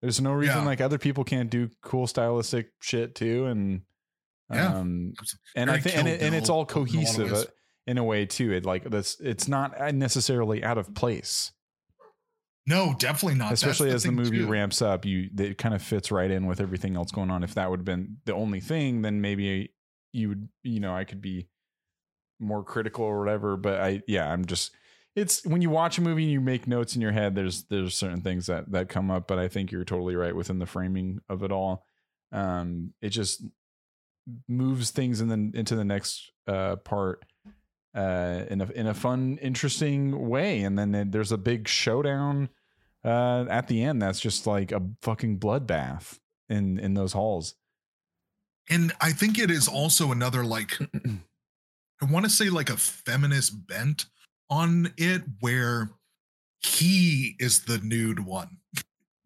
There's 0.00 0.20
no 0.20 0.32
reason 0.32 0.58
Yeah. 0.58 0.64
like 0.64 0.80
other 0.80 0.98
people 0.98 1.24
can't 1.24 1.50
do 1.50 1.68
cool 1.82 2.06
stylistic 2.06 2.68
shit 2.80 3.14
too. 3.14 3.46
And 3.46 3.82
Yeah. 4.52 4.76
um 4.76 5.14
and 5.56 5.70
I 5.70 5.78
think 5.80 5.96
and, 5.98 6.08
it, 6.08 6.22
and 6.22 6.34
it's 6.34 6.48
all 6.48 6.60
in 6.60 6.64
a 6.64 6.66
cohesive 6.66 7.32
uh, 7.32 7.44
in 7.86 7.98
a 7.98 8.04
way 8.04 8.24
too. 8.26 8.52
It 8.52 8.64
like 8.64 8.84
that's 8.84 9.18
it's 9.20 9.48
not 9.48 9.78
necessarily 9.94 10.62
out 10.62 10.78
of 10.78 10.94
place. 10.94 11.50
No, 12.66 12.94
definitely 12.98 13.36
not. 13.38 13.52
Especially 13.52 13.90
as 13.90 14.04
the 14.04 14.12
movie 14.12 14.38
too. 14.38 14.46
ramps 14.48 14.80
up, 14.80 15.04
you 15.04 15.28
it 15.38 15.58
kind 15.58 15.74
of 15.74 15.82
fits 15.82 16.10
right 16.10 16.30
in 16.30 16.46
with 16.46 16.60
everything 16.60 16.96
else 16.96 17.10
going 17.10 17.30
on. 17.30 17.42
If 17.44 17.54
that 17.54 17.68
would 17.70 17.80
have 17.80 17.84
been 17.84 18.18
the 18.24 18.34
only 18.34 18.60
thing, 18.60 19.02
then 19.02 19.20
maybe 19.20 19.74
you 20.12 20.28
would, 20.30 20.48
you 20.62 20.80
know, 20.80 20.94
I 20.94 21.04
could 21.04 21.20
be 21.20 21.48
more 22.44 22.62
critical 22.62 23.04
or 23.04 23.18
whatever. 23.18 23.56
But 23.56 23.80
I, 23.80 24.02
yeah, 24.06 24.30
I'm 24.30 24.44
just. 24.44 24.72
It's 25.16 25.44
when 25.46 25.62
you 25.62 25.70
watch 25.70 25.96
a 25.98 26.00
movie 26.00 26.24
and 26.24 26.32
you 26.32 26.40
make 26.40 26.66
notes 26.66 26.96
in 26.96 27.00
your 27.00 27.12
head. 27.12 27.34
There's 27.34 27.64
there's 27.64 27.94
certain 27.94 28.20
things 28.20 28.46
that 28.46 28.70
that 28.72 28.88
come 28.88 29.10
up, 29.10 29.28
but 29.28 29.38
I 29.38 29.48
think 29.48 29.70
you're 29.70 29.84
totally 29.84 30.16
right 30.16 30.34
within 30.34 30.58
the 30.58 30.66
framing 30.66 31.20
of 31.28 31.42
it 31.44 31.52
all. 31.52 31.86
Um, 32.32 32.94
it 33.00 33.10
just 33.10 33.44
moves 34.48 34.90
things 34.90 35.20
in 35.20 35.28
the 35.28 35.58
into 35.58 35.76
the 35.76 35.84
next 35.84 36.32
uh 36.46 36.76
part 36.76 37.24
uh 37.94 38.44
in 38.48 38.60
a 38.60 38.70
in 38.72 38.86
a 38.86 38.94
fun 38.94 39.38
interesting 39.42 40.28
way 40.28 40.62
and 40.62 40.78
then 40.78 41.10
there's 41.10 41.30
a 41.30 41.36
big 41.36 41.68
showdown 41.68 42.48
uh 43.04 43.44
at 43.50 43.68
the 43.68 43.82
end 43.82 44.00
that's 44.00 44.20
just 44.20 44.46
like 44.46 44.72
a 44.72 44.80
fucking 45.02 45.38
bloodbath 45.38 46.18
in 46.48 46.78
in 46.78 46.94
those 46.94 47.12
halls 47.12 47.54
and 48.70 48.92
I 49.00 49.12
think 49.12 49.38
it 49.38 49.50
is 49.50 49.68
also 49.68 50.10
another 50.10 50.44
like 50.44 50.78
I 52.04 52.10
want 52.10 52.24
to 52.26 52.30
say 52.30 52.50
like 52.50 52.70
a 52.70 52.76
feminist 52.76 53.66
bent 53.66 54.06
on 54.50 54.92
it, 54.98 55.22
where 55.40 55.90
he 56.62 57.36
is 57.38 57.60
the 57.64 57.78
nude 57.78 58.20
one. 58.20 58.58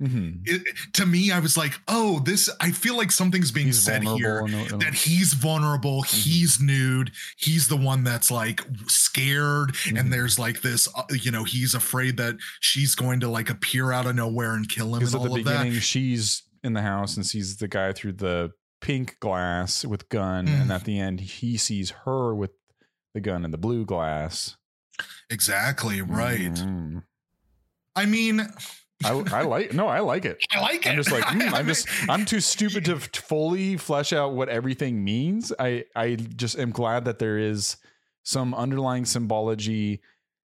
Mhm. 0.01 0.43
It, 0.45 0.63
to 0.93 1.07
me, 1.07 1.33
I 1.33 1.41
was 1.41 1.57
like, 1.57 1.73
oh, 1.89 2.21
this. 2.21 2.49
I 2.61 2.71
feel 2.71 2.97
like 2.97 3.11
something's 3.11 3.51
being 3.51 3.67
he's 3.67 3.83
said 3.83 4.05
here. 4.05 4.43
vulnerable 4.45 4.47
in 4.49 4.55
a- 4.55 4.65
in 4.67 4.75
a- 4.75 4.79
that 4.79 4.95
he's 4.95 5.33
vulnerable 5.35 6.03
he's 6.03 6.61
nude 6.61 7.11
he's 7.37 7.67
the 7.67 7.77
one 7.77 8.05
that's 8.05 8.31
like 8.31 8.61
scared 8.87 9.73
Mhm. 9.75 9.99
and 9.99 10.13
there's 10.13 10.39
like 10.39 10.63
this 10.63 10.87
uh, 10.95 11.03
you 11.13 11.33
know 11.33 11.43
he's 11.43 11.75
afraid 11.75 12.17
that 12.19 12.37
she's 12.61 12.95
going 12.95 13.19
to 13.21 13.29
like 13.29 13.51
appear 13.51 13.91
out 13.91 14.07
of 14.07 14.15
nowhere 14.15 14.55
and 14.55 14.69
kill 14.69 14.95
him 14.95 15.03
and 15.03 15.03
at 15.03 15.11
the 15.11 15.19
all 15.19 15.37
of 15.37 15.45
that 15.45 15.63
beginning 15.65 15.81
she's 15.81 16.45
in 16.63 16.75
the 16.75 16.83
house 16.83 17.17
and 17.17 17.27
sees 17.27 17.57
the 17.57 17.67
guy 17.69 17.93
through 17.93 18.13
the 18.13 18.53
pink 18.81 19.17
glass 19.19 19.85
with 19.85 20.09
gun 20.11 20.47
Mm. 20.47 20.61
and 20.63 20.71
at 20.73 20.85
the 20.85 21.01
end 21.01 21.19
he 21.19 21.57
sees 21.57 21.91
her 22.05 22.33
with 22.37 22.53
the 23.19 23.31
gun 23.31 23.45
in 23.45 23.51
the 23.51 23.59
blue 23.59 23.85
glass 23.85 24.57
exactly 25.31 26.01
right 26.03 26.55
Mhm. 26.55 27.03
i 27.97 28.07
mean 28.07 28.41
I, 29.05 29.11
I 29.11 29.43
like 29.43 29.73
no 29.73 29.87
i 29.87 30.01
like 30.01 30.25
it 30.25 30.45
i 30.53 30.61
like 30.61 30.87
it 30.87 30.91
I'm 30.91 30.97
just 30.97 31.13
like, 31.13 31.25
I 31.27 31.47
I'm 31.59 31.67
just, 31.67 31.87
I'm 32.09 32.25
too 32.25 32.41
stupid 32.41 32.85
to 32.87 32.99
fully 32.99 33.77
flesh 33.77 34.13
out 34.13 34.35
what 34.35 34.49
everything 34.49 35.05
means. 35.05 35.53
I, 35.59 35.85
I 35.95 36.17
just 36.17 36.59
am 36.59 36.71
glad 36.73 37.05
that 37.05 37.19
there 37.21 37.39
is 37.39 37.77
some 38.25 38.55
underlying 38.55 39.05
symbology 39.05 40.01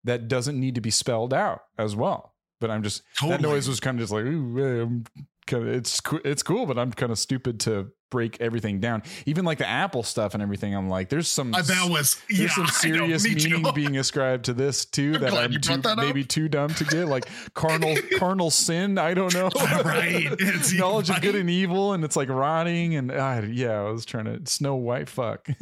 that 0.03 0.27
doesn't 0.27 0.59
need 0.59 0.75
to 0.75 0.81
be 0.81 0.91
spelled 0.91 1.33
out 1.33 1.61
as 1.79 1.95
well. 1.95 2.35
But 2.61 2.69
I'm 2.69 2.83
just 2.83 3.01
that 3.21 3.41
noise 3.41 3.67
was 3.67 3.79
kind 3.79 3.97
of 3.97 4.03
just 4.03 4.13
like, 4.13 4.25
ooh, 4.25 4.81
I'm 4.83 5.05
kind 5.47 5.67
of 5.67 5.73
it's 5.73 5.99
it's 6.23 6.43
cool, 6.43 6.67
but 6.67 6.77
I'm 6.77 6.91
kind 6.91 7.11
of 7.11 7.17
stupid 7.17 7.59
to 7.61 7.87
break 8.15 8.39
everything 8.39 8.79
down. 8.79 9.03
Even 9.25 9.43
like 9.43 9.57
the 9.57 9.67
Apple 9.67 10.01
stuff 10.01 10.33
and 10.35 10.41
everything. 10.41 10.73
I'm 10.73 10.87
like, 10.87 11.09
there's 11.09 11.27
some 11.27 11.51
that 11.51 11.87
was 11.89 12.15
yeah 12.29 12.37
there's 12.37 12.53
some 12.55 12.63
I 12.63 12.89
know, 12.95 13.17
serious 13.17 13.23
too. 13.23 13.49
meaning 13.49 13.73
being 13.75 13.97
ascribed 13.97 14.45
to 14.45 14.53
this 14.53 14.85
too 14.85 15.17
that 15.17 15.33
I'm 15.33 15.51
too, 15.59 15.75
that 15.77 15.97
maybe 15.97 16.23
too 16.23 16.47
dumb 16.47 16.69
to 16.75 16.85
get 16.85 17.07
like 17.07 17.25
carnal 17.55 17.93
carnal 18.17 18.51
sin. 18.51 18.97
I 18.97 19.13
don't 19.13 19.33
know. 19.33 19.49
Right. 19.83 20.27
It's- 20.39 20.71
Knowledge 20.73 21.09
of 21.09 21.19
good 21.21 21.35
and 21.35 21.49
evil, 21.49 21.91
and 21.93 22.03
it's 22.05 22.15
like 22.15 22.29
rotting. 22.29 22.95
And 22.95 23.11
uh, 23.11 23.41
yeah, 23.49 23.81
I 23.81 23.89
was 23.91 24.05
trying 24.05 24.25
to 24.25 24.49
Snow 24.49 24.75
White 24.75 25.09
fuck. 25.09 25.47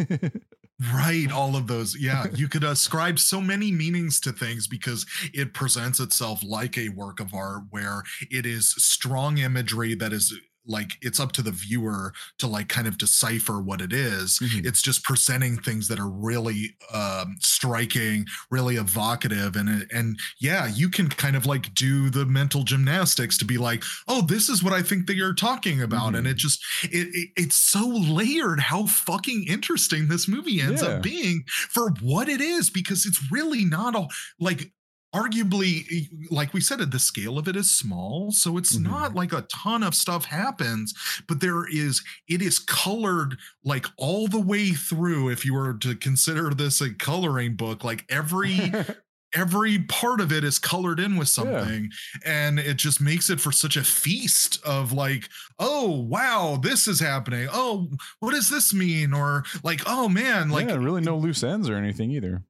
Right, 0.94 1.32
all 1.32 1.56
of 1.56 1.68
those. 1.68 1.96
Yeah, 1.98 2.26
you 2.34 2.50
could 2.50 2.64
ascribe 2.64 3.18
so 3.20 3.40
many 3.40 3.72
meanings 3.72 4.20
to 4.22 4.34
things 4.34 4.68
because 4.68 5.06
it 5.34 5.54
presents 5.54 6.00
itself 6.00 6.44
like 6.44 6.78
a 6.78 6.90
work 6.90 7.20
of 7.22 7.34
art 7.34 7.64
where 7.70 8.04
it 8.30 8.46
is 8.46 8.74
strong 8.84 9.38
imagery 9.38 9.96
that 9.96 10.12
is 10.12 10.34
like 10.66 10.92
it's 11.02 11.20
up 11.20 11.32
to 11.34 11.42
the 11.42 11.52
viewer 11.52 12.14
to 12.40 12.48
like 12.48 12.70
kind 12.70 12.88
of 12.88 12.98
decipher 12.98 13.60
what 13.62 13.82
it 13.82 13.92
is. 13.94 14.40
Mhm. 14.40 14.66
it's 14.66 14.82
just 14.82 15.04
presenting 15.04 15.58
things 15.58 15.88
that 15.88 16.00
are 16.00 16.10
really 16.10 16.76
um 16.94 17.36
striking 17.40 18.26
really 18.52 18.76
evocative 18.78 19.56
and 19.56 19.88
and 19.92 20.18
yeah 20.40 20.68
you 20.68 20.90
can 20.90 21.10
kind 21.10 21.36
of 21.36 21.46
like 21.46 21.74
do 21.74 22.10
the 22.10 22.26
mental 22.26 22.64
gymnastics 22.64 23.38
to 23.38 23.46
be 23.46 23.58
like 23.58 23.84
oh 24.08 24.22
this 24.22 24.50
is 24.50 24.64
what 24.64 24.74
i 24.74 24.82
think 24.82 25.08
that 25.08 25.16
you're 25.16 25.34
talking 25.34 25.82
about 25.82 26.16
and 26.16 26.26
Mhm. 26.28 26.32
it 26.32 26.38
just 26.38 26.64
it, 26.84 27.08
it 27.14 27.30
it's 27.36 27.56
so 27.58 27.88
layered 27.88 28.60
how 28.60 28.86
fucking 28.86 29.46
interesting 29.48 30.08
this 30.08 30.28
movie 30.28 30.62
ends 30.62 30.82
Yeah. 30.82 30.90
up 30.90 31.04
being 31.04 31.44
for 31.70 31.92
what 32.02 32.30
it 32.30 32.42
is 32.42 32.70
because 32.70 33.06
it's 33.06 33.20
really 33.32 33.66
not 33.66 33.96
a 33.96 34.08
like 34.40 34.72
arguably 35.14 36.10
like 36.32 36.54
we 36.54 36.62
said 36.62 36.80
the 36.92 37.00
scale 37.00 37.38
of 37.38 37.48
it 37.48 37.56
is 37.56 37.70
small 37.72 38.32
so 38.32 38.58
it's 38.58 38.76
Mhm. 38.78 38.84
not 38.84 39.16
like 39.16 39.32
a 39.32 39.44
ton 39.44 39.84
of 39.84 39.96
stuff 39.96 40.26
happens 40.26 40.94
but 41.28 41.40
there 41.40 41.66
is 41.68 42.02
it 42.28 42.42
is 42.42 42.60
colored 42.60 43.38
like 43.64 43.86
all 43.98 44.28
the 44.28 44.40
way 44.42 44.72
through 44.72 45.30
if 45.30 45.46
you 45.46 45.54
were 45.54 45.74
to 45.76 45.96
consider 45.96 46.50
this 46.54 46.82
a 46.82 46.94
coloring 46.94 47.56
book 47.56 47.84
like 47.84 48.06
every 48.10 48.72
every 49.36 49.80
part 49.80 50.22
of 50.22 50.32
it 50.32 50.44
is 50.44 50.60
colored 50.60 51.00
in 51.00 51.16
with 51.18 51.28
something 51.28 51.90
and 52.24 52.60
it 52.60 52.76
just 52.78 53.02
makes 53.02 53.30
it 53.32 53.40
for 53.40 53.52
such 53.52 53.76
a 53.76 53.84
feast 53.84 54.60
of 54.64 54.92
like 54.94 55.28
oh 55.60 55.90
wow 55.90 56.60
this 56.62 56.88
is 56.88 57.00
happening 57.00 57.48
oh 57.52 57.90
what 58.20 58.32
does 58.32 58.50
this 58.50 58.74
mean 58.74 59.12
or 59.14 59.44
like 59.64 59.82
oh 59.88 60.08
man 60.08 60.50
like 60.50 60.68
yeah, 60.70 60.76
really 60.76 61.02
no 61.02 61.18
loose 61.18 61.44
ends 61.44 61.68
or 61.70 61.76
anything 61.76 62.12
either. 62.12 62.44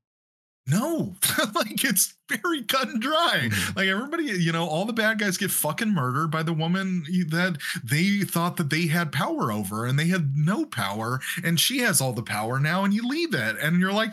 No 0.66 1.14
like 1.55 1.84
it's 1.84 2.14
very 2.30 2.64
cut 2.64 2.88
and 2.88 3.01
dry 3.01 3.49
Mhm. 3.51 3.76
like 3.76 3.88
everybody 3.88 4.24
you 4.24 4.51
know 4.51 4.66
all 4.66 4.86
the 4.86 4.93
bad 4.93 5.20
guys 5.20 5.38
get 5.38 5.51
fucking 5.51 5.93
murdered 5.93 6.32
by 6.32 6.41
the 6.41 6.53
woman 6.53 7.03
that 7.30 7.57
they 7.84 8.20
thought 8.22 8.55
that 8.57 8.70
they 8.70 8.88
had 8.88 9.11
power 9.11 9.51
over 9.51 9.86
and 9.86 9.99
they 9.99 10.07
had 10.07 10.38
no 10.38 10.66
power 10.66 11.20
and 11.43 11.59
she 11.59 11.80
has 11.80 11.99
all 11.99 12.14
the 12.14 12.24
power 12.24 12.59
now 12.59 12.84
and 12.86 12.93
you 12.93 13.07
leave 13.07 13.34
it 13.34 13.57
and 13.61 13.80
you're 13.80 13.91
like 13.93 14.11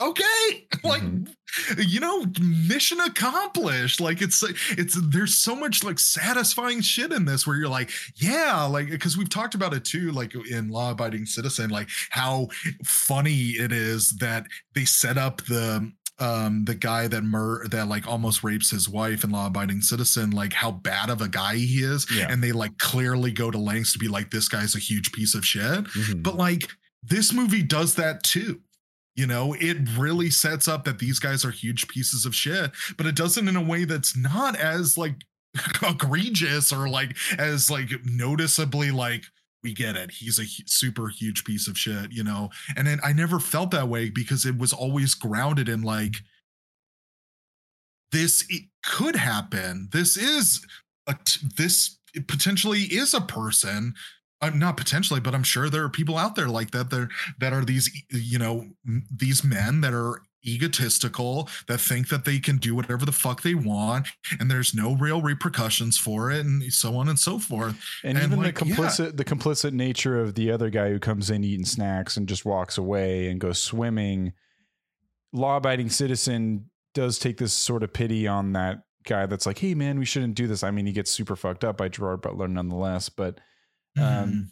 okay 0.00 0.66
like 0.84 1.02
Mhm. 1.02 1.28
you 1.78 1.98
know 2.00 2.24
mission 2.40 3.00
accomplished 3.00 4.00
like 4.00 4.20
it's 4.22 4.42
it's 4.72 4.96
there's 5.10 5.34
so 5.34 5.56
much 5.56 5.82
like 5.82 5.98
satisfying 5.98 6.80
shit 6.82 7.12
in 7.12 7.24
this 7.24 7.46
where 7.46 7.56
you're 7.56 7.68
like 7.68 7.90
yeah 8.16 8.62
like 8.64 8.90
because 8.90 9.16
we've 9.16 9.30
talked 9.30 9.54
about 9.54 9.72
it 9.74 9.84
too 9.84 10.12
like 10.12 10.34
in 10.50 10.68
law 10.68 10.90
abiding 10.92 11.24
citizen 11.26 11.70
like 11.70 11.88
how 12.10 12.48
funny 12.84 13.50
it 13.50 13.72
is 13.72 14.10
that 14.18 14.46
they 14.74 14.84
set 14.84 15.16
up 15.18 15.40
the 15.46 15.90
um 16.18 16.64
the 16.64 16.74
guy 16.74 17.06
that 17.08 17.22
mur 17.22 17.66
that 17.68 17.88
like 17.88 18.06
almost 18.06 18.42
rapes 18.44 18.70
his 18.70 18.88
wife 18.88 19.24
in 19.24 19.30
law 19.30 19.46
abiding 19.46 19.80
citizen 19.80 20.30
like 20.30 20.52
how 20.52 20.70
bad 20.70 21.10
of 21.10 21.20
a 21.22 21.28
guy 21.28 21.54
he 21.56 21.78
is 21.82 22.06
Yeah. 22.14 22.26
and 22.30 22.42
they 22.42 22.52
like 22.52 22.76
clearly 22.78 23.30
go 23.32 23.50
to 23.50 23.58
lengths 23.58 23.92
to 23.94 23.98
be 23.98 24.08
like 24.08 24.30
this 24.30 24.48
guy's 24.48 24.74
a 24.74 24.80
huge 24.80 25.12
piece 25.12 25.34
of 25.34 25.44
shit 25.44 25.84
Mhm. 25.84 26.22
but 26.22 26.36
like 26.36 26.68
this 27.04 27.32
movie 27.32 27.62
does 27.62 27.94
that 27.94 28.24
too. 28.24 28.60
You 29.18 29.26
know, 29.26 29.52
it 29.58 29.78
really 29.96 30.30
sets 30.30 30.68
up 30.68 30.84
that 30.84 31.00
these 31.00 31.18
guys 31.18 31.44
are 31.44 31.50
huge 31.50 31.88
pieces 31.88 32.24
of 32.24 32.36
shit, 32.36 32.70
but 32.96 33.04
it 33.04 33.16
doesn't 33.16 33.48
in 33.48 33.56
a 33.56 33.60
way 33.60 33.82
that's 33.82 34.16
not 34.16 34.54
as 34.54 34.96
like 34.96 35.16
egregious 35.82 36.72
or 36.72 36.88
like 36.88 37.16
as 37.36 37.68
like 37.68 37.90
noticeably 38.04 38.92
like 38.92 39.24
we 39.64 39.74
get 39.74 39.96
it. 39.96 40.12
He's 40.12 40.38
a 40.38 40.46
super 40.66 41.08
huge 41.08 41.42
piece 41.44 41.66
of 41.66 41.76
shit, 41.76 42.12
you 42.12 42.22
know. 42.22 42.50
And 42.76 42.86
then 42.86 43.00
I 43.02 43.12
never 43.12 43.40
felt 43.40 43.72
that 43.72 43.88
way 43.88 44.08
because 44.08 44.46
it 44.46 44.56
was 44.56 44.72
always 44.72 45.16
grounded 45.16 45.68
in 45.68 45.82
like 45.82 46.14
this 48.12 48.46
it 48.48 48.68
could 48.84 49.16
happen. 49.16 49.88
This 49.90 50.16
is 50.16 50.64
a 51.08 51.16
t- 51.24 51.44
this 51.56 51.98
potentially 52.28 52.82
is 52.82 53.14
a 53.14 53.20
person 53.20 53.94
I'm 54.40 54.58
not 54.58 54.76
potentially, 54.76 55.20
but 55.20 55.34
I'm 55.34 55.42
sure 55.42 55.68
there 55.68 55.84
are 55.84 55.88
people 55.88 56.16
out 56.16 56.36
there 56.36 56.48
like 56.48 56.70
that. 56.70 56.90
There 56.90 57.08
that 57.38 57.52
are 57.52 57.64
these, 57.64 57.90
you 58.10 58.38
know, 58.38 58.66
these 59.14 59.42
men 59.42 59.80
that 59.80 59.92
are 59.92 60.22
egotistical 60.46 61.48
that 61.66 61.80
think 61.80 62.08
that 62.08 62.24
they 62.24 62.38
can 62.38 62.56
do 62.58 62.74
whatever 62.74 63.04
the 63.04 63.12
fuck 63.12 63.42
they 63.42 63.54
want, 63.54 64.06
and 64.38 64.50
there's 64.50 64.74
no 64.74 64.94
real 64.94 65.20
repercussions 65.20 65.98
for 65.98 66.30
it, 66.30 66.46
and 66.46 66.72
so 66.72 66.96
on 66.96 67.08
and 67.08 67.18
so 67.18 67.38
forth. 67.38 67.76
and, 68.04 68.16
and, 68.16 68.32
even 68.32 68.42
like, 68.44 68.58
the 68.58 68.66
yeah. 68.66 68.74
complicit 68.76 69.16
the 69.16 69.24
complicit 69.24 69.72
nature 69.72 70.20
of 70.20 70.34
the 70.34 70.50
other 70.50 70.70
guy 70.70 70.90
who 70.90 70.98
comes 70.98 71.30
in 71.30 71.42
eating 71.42 71.66
snacks 71.66 72.16
and 72.16 72.28
just 72.28 72.44
walks 72.44 72.78
away 72.78 73.28
and 73.28 73.40
goes 73.40 73.60
swimming 73.60 74.32
law 75.32 75.56
abiding 75.56 75.90
citizen 75.90 76.70
does 76.94 77.18
take 77.18 77.36
this 77.36 77.52
sort 77.52 77.82
of 77.82 77.92
pity 77.92 78.26
on 78.26 78.52
that 78.52 78.82
guy 79.04 79.26
that's 79.26 79.46
like 79.46 79.58
hey 79.58 79.74
man 79.74 79.98
we 79.98 80.04
shouldn't 80.04 80.34
do 80.34 80.46
this 80.46 80.62
i 80.62 80.70
mean 80.70 80.86
he 80.86 80.92
gets 80.92 81.10
super 81.10 81.36
fucked 81.36 81.64
up 81.64 81.76
by 81.76 81.88
gerard 81.88 82.20
butler 82.20 82.48
nonetheless 82.48 83.08
but 83.08 83.40
Mm-hmm. 83.98 84.22
um, 84.22 84.50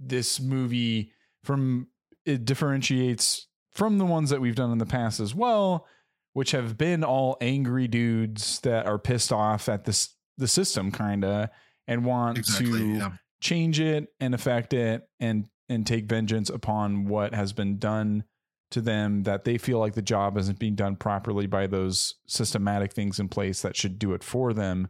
this 0.00 0.40
movie 0.40 1.12
from 1.44 1.88
it 2.24 2.44
differentiates 2.44 3.46
from 3.72 3.98
the 3.98 4.04
ones 4.06 4.30
that 4.30 4.40
we've 4.40 4.54
done 4.54 4.70
in 4.72 4.78
the 4.78 4.86
past 4.86 5.20
as 5.20 5.34
well 5.34 5.86
which 6.34 6.52
have 6.52 6.78
been 6.78 7.04
all 7.04 7.36
angry 7.40 7.86
dudes 7.86 8.58
that 8.60 8.86
are 8.86 8.98
pissed 8.98 9.32
off 9.32 9.68
at 9.68 9.84
this 9.84 10.16
the 10.38 10.48
system 10.48 10.90
kind 10.90 11.24
of 11.24 11.48
and 11.86 12.04
want 12.04 12.38
exactly. 12.38 12.78
to 12.78 12.86
Yeah. 12.96 13.12
change 13.40 13.78
it 13.80 14.08
and 14.20 14.34
affect 14.34 14.72
it 14.72 15.02
and 15.20 15.46
and 15.68 15.86
take 15.86 16.06
vengeance 16.06 16.48
upon 16.50 17.04
what 17.06 17.34
has 17.34 17.52
been 17.52 17.78
done 17.78 18.24
to 18.70 18.80
them 18.80 19.22
that 19.24 19.44
they 19.44 19.58
feel 19.58 19.78
like 19.78 19.94
the 19.94 20.02
job 20.02 20.36
isn't 20.38 20.58
being 20.58 20.74
done 20.74 20.96
properly 20.96 21.46
by 21.46 21.66
those 21.66 22.14
systematic 22.26 22.92
things 22.92 23.20
in 23.20 23.28
place 23.28 23.60
that 23.62 23.76
should 23.76 23.98
do 23.98 24.14
it 24.14 24.24
for 24.24 24.52
them 24.54 24.88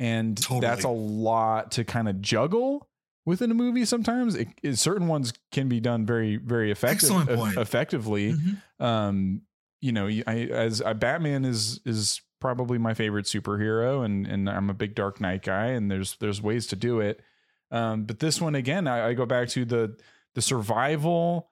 and 0.00 0.36
that's 0.60 0.82
a 0.84 0.88
lot 0.88 1.70
to 1.72 1.84
kind 1.84 2.08
of 2.08 2.20
juggle 2.20 2.88
within 3.26 3.50
a 3.50 3.54
movie 3.54 3.84
sometimes 3.84 4.34
it, 4.34 4.48
it- 4.62 4.76
certain 4.76 5.06
ones 5.06 5.32
can 5.52 5.68
be 5.68 5.78
done 5.78 6.04
very 6.06 6.36
very 6.36 6.72
effective, 6.72 7.10
point. 7.28 7.56
effectively 7.56 8.32
Mhm. 8.32 8.60
um 8.84 9.42
you 9.80 9.92
know 9.92 10.08
I, 10.08 10.48
as 10.50 10.82
batman 10.96 11.44
is 11.44 11.80
is 11.84 12.20
probably 12.40 12.78
my 12.78 12.94
favorite 12.94 13.26
superhero 13.26 14.04
and 14.04 14.26
and 14.26 14.48
i'm 14.50 14.70
a 14.70 14.74
big 14.74 14.94
dark 14.94 15.20
knight 15.20 15.42
guy 15.42 15.66
and 15.66 15.90
there's 15.90 16.16
there's 16.20 16.40
ways 16.42 16.66
to 16.68 16.76
do 16.76 16.98
it 17.00 17.20
um 17.70 18.04
but 18.04 18.18
this 18.18 18.40
one 18.40 18.54
again 18.54 18.86
i, 18.88 19.08
I 19.08 19.12
go 19.14 19.26
back 19.26 19.48
to 19.50 19.64
the 19.64 19.96
the 20.34 20.42
survival 20.42 21.50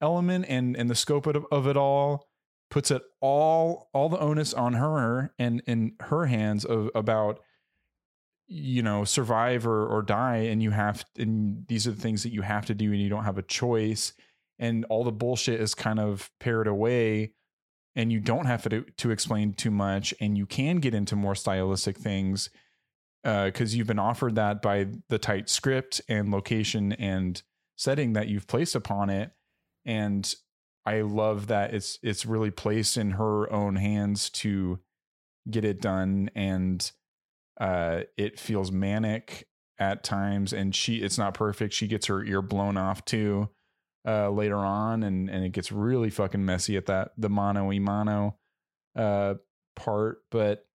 element 0.00 0.46
and 0.48 0.76
and 0.76 0.88
the 0.88 0.94
scope 0.94 1.26
of, 1.26 1.44
of 1.50 1.66
it 1.66 1.76
all 1.76 2.28
puts 2.70 2.90
it 2.90 3.02
all 3.20 3.90
all 3.92 4.08
the 4.08 4.18
onus 4.18 4.54
on 4.54 4.74
her 4.74 5.34
and 5.38 5.60
in 5.66 5.92
her 6.00 6.26
hands 6.26 6.64
of 6.64 6.88
about 6.94 7.40
you 8.52 8.82
know 8.82 9.04
survive 9.04 9.64
or, 9.64 9.86
or 9.86 10.02
die 10.02 10.38
and 10.38 10.60
you 10.60 10.72
have 10.72 11.04
and 11.16 11.64
these 11.68 11.86
are 11.86 11.92
the 11.92 12.00
things 12.00 12.24
that 12.24 12.32
you 12.32 12.42
have 12.42 12.66
to 12.66 12.74
do 12.74 12.92
and 12.92 13.00
you 13.00 13.08
don't 13.08 13.24
have 13.24 13.38
a 13.38 13.42
choice 13.42 14.12
and 14.58 14.84
all 14.86 15.04
the 15.04 15.12
bullshit 15.12 15.60
is 15.60 15.72
kind 15.72 16.00
of 16.00 16.28
pared 16.40 16.66
away 16.66 17.32
and 17.94 18.12
you 18.12 18.18
don't 18.18 18.46
have 18.46 18.62
to 18.62 18.82
to 18.96 19.12
explain 19.12 19.52
too 19.52 19.70
much 19.70 20.12
and 20.20 20.36
you 20.36 20.46
can 20.46 20.78
get 20.78 20.94
into 20.94 21.14
more 21.14 21.36
stylistic 21.36 21.96
things 21.96 22.50
uh, 23.22 23.44
because 23.44 23.76
you've 23.76 23.86
been 23.86 24.00
offered 24.00 24.34
that 24.34 24.60
by 24.60 24.88
the 25.08 25.18
tight 25.18 25.48
script 25.48 26.00
and 26.08 26.32
location 26.32 26.92
and 26.94 27.42
setting 27.76 28.14
that 28.14 28.26
you've 28.26 28.48
placed 28.48 28.74
upon 28.74 29.10
it 29.10 29.30
and 29.84 30.34
i 30.84 31.02
love 31.02 31.46
that 31.46 31.72
it's 31.72 32.00
it's 32.02 32.26
really 32.26 32.50
placed 32.50 32.96
in 32.96 33.12
her 33.12 33.50
own 33.52 33.76
hands 33.76 34.28
to 34.28 34.80
get 35.48 35.64
it 35.64 35.80
done 35.80 36.28
and 36.34 36.90
uh 37.60 38.00
it 38.16 38.38
feels 38.38 38.72
manic 38.72 39.46
at 39.78 40.02
times 40.02 40.52
and 40.52 40.74
she 40.74 40.96
it's 40.96 41.18
not 41.18 41.34
perfect 41.34 41.72
she 41.72 41.86
gets 41.86 42.06
her 42.06 42.24
ear 42.24 42.42
blown 42.42 42.76
off 42.76 43.04
too 43.04 43.48
uh 44.06 44.30
later 44.30 44.56
on 44.56 45.02
and 45.02 45.30
and 45.30 45.44
it 45.44 45.52
gets 45.52 45.70
really 45.70 46.10
fucking 46.10 46.44
messy 46.44 46.76
at 46.76 46.86
that 46.86 47.12
the 47.16 47.28
mono 47.28 47.72
e 47.72 47.78
mono 47.78 48.36
uh 48.96 49.34
part 49.76 50.22
but 50.30 50.66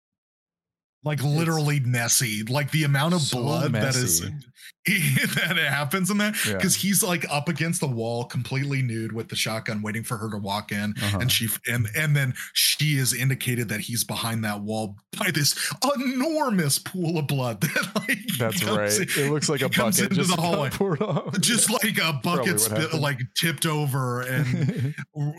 Like 1.06 1.24
literally 1.24 1.80
messy. 1.80 2.44
Like 2.44 2.72
the 2.72 2.84
amount 2.84 3.14
of 3.14 3.22
So 3.22 3.38
blood 3.42 3.72
that 3.74 3.96
is 3.96 4.22
that 4.88 5.58
happens 5.58 6.12
in 6.12 6.18
that 6.20 6.36
Yeah. 6.46 6.54
because 6.54 6.76
he's 6.76 7.02
like 7.02 7.26
up 7.32 7.50
against 7.50 7.82
the 7.82 7.88
wall, 7.88 8.26
completely 8.26 8.82
nude 8.84 9.12
with 9.14 9.30
the 9.30 9.36
shotgun, 9.36 9.82
waiting 9.82 10.04
for 10.04 10.18
her 10.18 10.30
to 10.30 10.38
walk 10.38 10.72
in. 10.72 10.94
uh-huh. 11.02 11.20
and 11.22 11.32
she 11.32 11.48
and 11.68 11.88
and 11.96 12.16
then 12.16 12.34
she 12.54 12.98
is 12.98 13.14
indicated 13.14 13.70
that 13.70 13.80
he's 13.80 14.04
behind 14.04 14.44
that 14.44 14.62
wall 14.62 14.96
by 15.18 15.32
this 15.32 15.56
enormous 15.96 16.78
pool 16.78 17.18
of 17.18 17.26
blood 17.28 17.62
that 17.62 17.92
like 17.96 18.20
that's 18.38 18.64
right 18.64 18.96
in- 19.18 19.26
it 19.26 19.32
looks 19.32 19.50
like 19.50 19.62
a 19.62 19.70
bucket 19.70 20.02
into 20.02 20.16
just 20.16 20.36
the 20.36 20.42
hallway. 20.42 20.70
just 21.40 21.72
like 21.72 21.98
a 21.98 22.14
bucket 22.24 22.62
happened. 22.68 23.02
like 23.02 23.20
tipped 23.36 23.66
over 23.66 24.22
and 24.22 24.94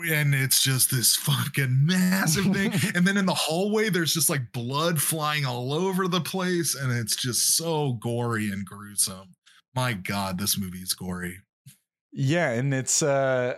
and 0.09 0.35
it's 0.35 0.61
just 0.61 0.91
this 0.91 1.15
fucking 1.15 1.85
massive 1.85 2.45
thing 2.53 2.73
and 2.95 3.05
then 3.07 3.15
in 3.17 3.25
the 3.25 3.33
hallway 3.33 3.89
there's 3.89 4.13
just 4.13 4.29
like 4.29 4.51
blood 4.51 5.01
flying 5.01 5.45
all 5.45 5.56
over 5.73 6.07
the 6.07 6.21
place 6.21 6.75
and 6.75 6.91
it's 6.91 7.15
just 7.15 7.55
so 7.55 7.93
gory 7.93 8.49
and 8.49 8.65
gruesome. 8.65 9.35
My 9.75 9.93
god 9.93 10.37
this 10.39 10.57
movie 10.57 10.79
is 10.79 10.93
gory. 10.93 11.37
Yeah 12.11 12.49
and 12.51 12.73
it's 12.73 13.01
uh 13.03 13.55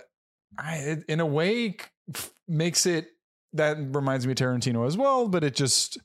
I, 0.58 0.76
it, 0.78 1.04
in 1.08 1.20
a 1.20 1.26
way 1.26 1.78
f- 2.14 2.32
makes 2.48 2.86
it 2.86 3.08
that 3.54 3.78
reminds 3.96 4.26
me 4.26 4.32
of 4.34 4.38
tarantino 4.38 4.86
as 4.86 4.98
well 4.98 5.28
but 5.28 5.44
it 5.44 5.56
just 5.56 5.98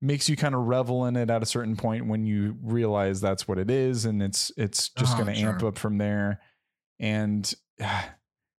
makes 0.00 0.28
you 0.28 0.36
kind 0.36 0.54
of 0.54 0.62
revel 0.62 1.04
in 1.06 1.16
it 1.16 1.28
at 1.28 1.42
a 1.42 1.46
certain 1.46 1.76
point 1.76 2.06
when 2.06 2.24
you 2.24 2.56
realize 2.62 3.20
that's 3.20 3.46
what 3.46 3.58
it 3.58 3.70
is 3.70 4.04
and 4.06 4.22
it's 4.22 4.50
it's 4.56 4.88
just 4.90 5.12
Uh-huh, 5.14 5.24
going 5.24 5.34
to 5.34 5.40
amp 5.42 5.62
up 5.62 5.76
from 5.76 5.98
there. 5.98 6.40
And 6.98 7.52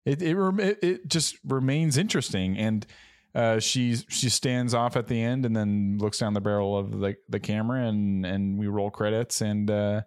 it 0.06 0.22
it, 0.22 0.38
it 0.38 0.80
it 0.84 1.08
just 1.08 1.38
remains 1.44 1.98
interesting 1.98 2.58
and 2.58 2.86
uh, 3.36 3.60
she 3.60 3.96
she 4.10 4.30
stands 4.30 4.74
off 4.74 4.96
at 4.98 5.08
the 5.08 5.22
end 5.22 5.46
and 5.46 5.56
then 5.56 5.98
looks 6.00 6.18
down 6.20 6.34
the 6.34 6.42
barrel 6.42 6.78
of 6.78 7.00
the 7.00 7.16
the 7.30 7.40
camera 7.40 7.86
and 7.88 8.26
and 8.26 8.58
we 8.58 8.68
roll 8.68 8.90
credits 8.92 9.42
and 9.42 9.70
uh, 9.72 10.02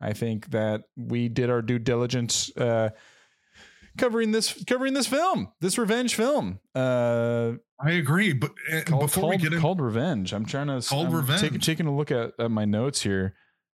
I 0.00 0.12
think 0.12 0.50
that 0.50 0.82
we 0.96 1.28
did 1.28 1.48
our 1.50 1.62
due 1.62 1.78
diligence 1.78 2.54
uh, 2.56 2.90
covering 3.98 4.32
this 4.32 4.62
covering 4.64 4.94
this 4.94 5.06
film 5.06 5.52
this 5.60 5.78
revenge 5.78 6.14
film 6.14 6.58
uh, 6.74 7.52
I 7.84 7.92
agree, 7.92 8.32
but 8.32 8.52
uh, 8.72 8.82
called, 8.82 9.00
before 9.02 9.20
called, 9.22 9.30
we 9.32 9.36
get 9.38 9.52
in, 9.54 9.60
called 9.60 9.80
revenge. 9.80 10.32
I'm 10.32 10.44
trying 10.46 10.68
to 10.68 10.86
Called 10.88 11.08
I'm 11.08 11.14
Revenge. 11.16 11.40
Taking, 11.40 11.58
taking 11.60 11.86
a 11.88 11.96
look 11.96 12.12
at, 12.12 12.30
at 12.38 12.48
my 12.48 12.64
notes 12.64 13.02
here. 13.02 13.34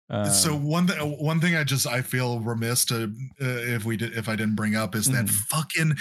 Um, 0.10 0.26
so 0.30 0.54
one 0.58 0.88
thing, 0.88 0.98
one 1.20 1.40
thing 1.40 1.56
I 1.56 1.64
just 1.64 1.88
I 1.88 2.02
feel 2.02 2.42
remiss 2.42 2.84
to 2.86 3.04
uh, 3.42 3.46
if 3.46 3.86
we 3.86 3.96
did 3.96 4.12
if 4.18 4.28
I 4.28 4.36
didn't 4.36 4.56
bring 4.56 4.76
up 4.76 4.94
is 4.94 5.06
that 5.12 5.26
Mhm. 5.28 5.30
fucking 5.30 5.94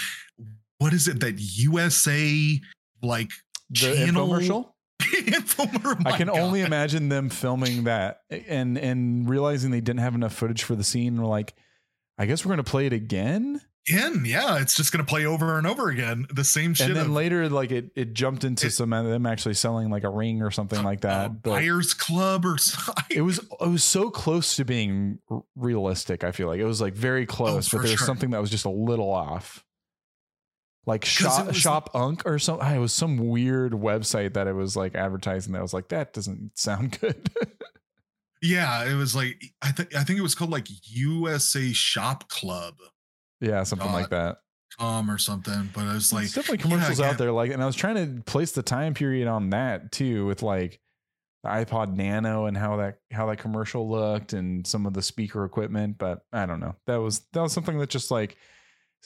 what 0.83 0.93
is 0.93 1.09
it 1.09 1.21
that 1.21 1.35
USA 1.39 2.61
like 3.03 3.31
the 3.71 3.77
channel- 3.95 4.29
infomercial. 4.29 4.69
infomer- 5.03 5.97
oh 6.07 6.11
I 6.11 6.17
can 6.17 6.31
only 6.31 6.61
imagine 6.63 7.09
them 7.09 7.29
filming 7.29 7.85
that 7.85 8.21
and 8.31 8.79
and 8.79 9.29
realizing 9.29 9.71
they 9.71 9.81
didn't 9.81 10.01
have 10.01 10.15
enough 10.15 10.33
footage 10.35 10.63
for 10.63 10.75
the 10.77 10.85
scene. 10.85 11.21
We're 11.21 11.27
like, 11.27 11.55
I 12.19 12.27
guess 12.27 12.45
we're 12.45 12.51
gonna 12.53 12.63
play 12.65 12.87
it 12.87 12.93
again. 12.93 13.61
again. 13.89 14.23
Yeah, 14.25 14.61
it's 14.61 14.77
just 14.77 14.93
gonna 14.93 15.05
play 15.05 15.27
over 15.27 15.59
and 15.59 15.67
over 15.67 15.89
again 15.89 16.27
the 16.33 16.45
same 16.45 16.73
shit. 16.75 16.87
and 16.89 16.97
then 16.97 17.07
of, 17.07 17.13
later, 17.13 17.49
like 17.49 17.73
it 17.73 17.91
it 17.97 18.13
jumped 18.15 18.45
into 18.45 18.69
It- 18.69 18.71
some 18.71 18.93
of 18.93 19.07
them 19.07 19.27
actually 19.27 19.55
selling 19.55 19.91
like 19.91 20.05
a 20.05 20.09
ring 20.11 20.41
or 20.43 20.51
something 20.53 20.83
like 20.85 21.01
that. 21.01 21.43
but 21.43 21.51
Buyers 21.51 21.95
Club 21.95 22.45
or 22.47 22.59
something. 22.59 23.05
it 23.11 23.23
was 23.23 23.39
it 23.61 23.69
was 23.69 23.83
so 23.85 24.09
close 24.11 24.55
to 24.57 24.65
being 24.65 25.19
r- 25.31 25.43
realistic. 25.57 26.23
I 26.25 26.31
feel 26.33 26.47
like 26.47 26.61
it 26.61 26.65
was 26.67 26.81
like 26.81 26.95
very 26.95 27.25
oh, 27.25 27.27
close, 27.27 27.69
but 27.69 27.79
Oh, 27.79 27.81
for 27.81 27.83
there 27.89 27.93
was 27.93 27.99
sure. 27.99 28.07
something 28.07 28.31
that 28.31 28.41
was 28.41 28.51
just 28.51 28.65
a 28.67 28.71
little 28.71 29.11
off. 29.11 29.65
Like 30.87 31.05
shop 31.05 31.41
it 31.45 31.47
was- 31.49 31.57
shop 31.57 31.91
unk 31.95 32.23
or 32.27 32.39
something. 32.39 32.67
It 32.69 32.79
was 32.79 32.93
some 32.93 33.17
weird 33.29 33.73
website 33.73 34.35
that 34.35 34.47
it 34.49 34.55
was 34.55 34.75
like 34.77 34.95
advertising. 34.95 35.53
That 35.53 35.61
I 35.61 35.63
was 35.63 35.73
like, 35.75 35.89
that 35.89 36.13
doesn't 36.13 36.59
sound 36.59 36.99
good. 37.01 37.31
Yeah, 38.41 38.85
it 38.91 38.95
was 38.95 39.15
like 39.15 39.41
I 39.63 39.71
think 39.71 39.95
I 39.95 40.03
think 40.03 40.19
it 40.19 40.23
was 40.23 40.35
called 40.35 40.51
like 40.51 40.67
USA 40.91 41.73
Shop 41.73 42.29
Club 42.29 42.75
yeah, 43.41 43.65
something 43.65 43.91
like 43.93 44.11
that. 44.11 44.39
um 44.79 45.11
or 45.11 45.19
something. 45.19 45.71
But 45.75 45.85
I 45.85 45.95
was 45.95 46.13
like, 46.13 46.23
There's 46.23 46.35
definitely 46.35 46.59
commercials 46.59 46.99
again- 47.01 47.11
out 47.11 47.19
there. 47.19 47.33
Like, 47.33 47.51
and 47.53 47.63
I 47.63 47.67
was 47.67 47.77
trying 47.77 47.97
to 47.97 48.23
place 48.23 48.53
the 48.53 48.63
time 48.63 48.95
period 48.95 49.27
on 49.29 49.51
that 49.51 49.91
too, 49.93 50.27
with 50.27 50.43
like 50.43 50.81
the 51.45 51.49
iPod 51.51 51.97
Nano 51.97 52.47
and 52.47 52.57
how 52.57 52.77
that 52.79 52.99
how 53.13 53.27
that 53.27 53.39
commercial 53.39 53.89
looked 53.91 54.33
and 54.33 54.65
some 54.67 54.87
of 54.87 54.95
the 54.95 55.03
speaker 55.03 55.45
equipment. 55.45 55.99
But 55.99 56.21
I 56.33 56.47
don't 56.47 56.61
know. 56.61 56.75
That 56.87 56.97
was 56.97 57.21
that 57.33 57.41
was 57.43 57.53
something 57.53 57.79
that 57.79 57.91
just 57.91 58.11
like 58.13 58.37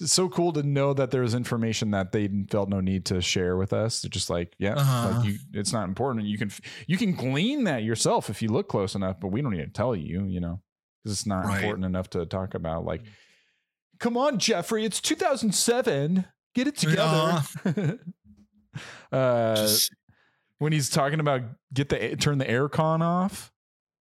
it's 0.00 0.12
so 0.12 0.28
cool 0.28 0.52
to 0.52 0.62
know 0.62 0.92
that 0.94 1.10
there 1.10 1.22
was 1.22 1.34
information 1.34 1.90
that 1.92 2.12
they 2.12 2.28
felt 2.50 2.68
no 2.68 2.80
need 2.80 3.06
to 3.06 3.20
share 3.22 3.56
with 3.56 3.72
us. 3.72 4.00
They're 4.02 4.10
just 4.10 4.28
like, 4.30 4.52
yeah, 4.58 4.74
Uh-huh. 4.74 5.16
like 5.18 5.26
you, 5.26 5.38
it's 5.54 5.72
not 5.72 5.88
important. 5.88 6.26
You 6.26 6.36
can 6.38 6.50
you 6.86 6.96
can 6.96 7.14
glean 7.14 7.64
that 7.64 7.82
yourself 7.82 8.28
if 8.30 8.42
you 8.42 8.48
look 8.48 8.68
close 8.68 8.94
enough, 8.94 9.18
but 9.20 9.28
we 9.28 9.40
don't 9.42 9.52
need 9.52 9.64
to 9.64 9.68
tell 9.72 9.96
you, 9.96 10.24
you 10.26 10.40
know, 10.40 10.60
because 11.02 11.18
it's 11.18 11.26
not 11.26 11.44
Right. 11.46 11.56
important 11.58 11.84
enough 11.86 12.10
to 12.10 12.26
talk 12.26 12.54
about. 12.54 12.84
Like, 12.84 13.02
come 13.98 14.16
on, 14.16 14.38
Jeffrey, 14.38 14.84
it's 14.84 15.00
2007. 15.00 16.26
Get 16.54 16.66
it 16.68 16.76
together. 16.76 17.42
uh, 19.12 19.56
just- 19.56 19.94
when 20.58 20.72
he's 20.72 20.88
talking 20.88 21.20
about 21.20 21.42
get 21.74 21.90
the 21.90 22.16
turn 22.16 22.38
the 22.38 22.44
aircon 22.46 23.00
off 23.02 23.52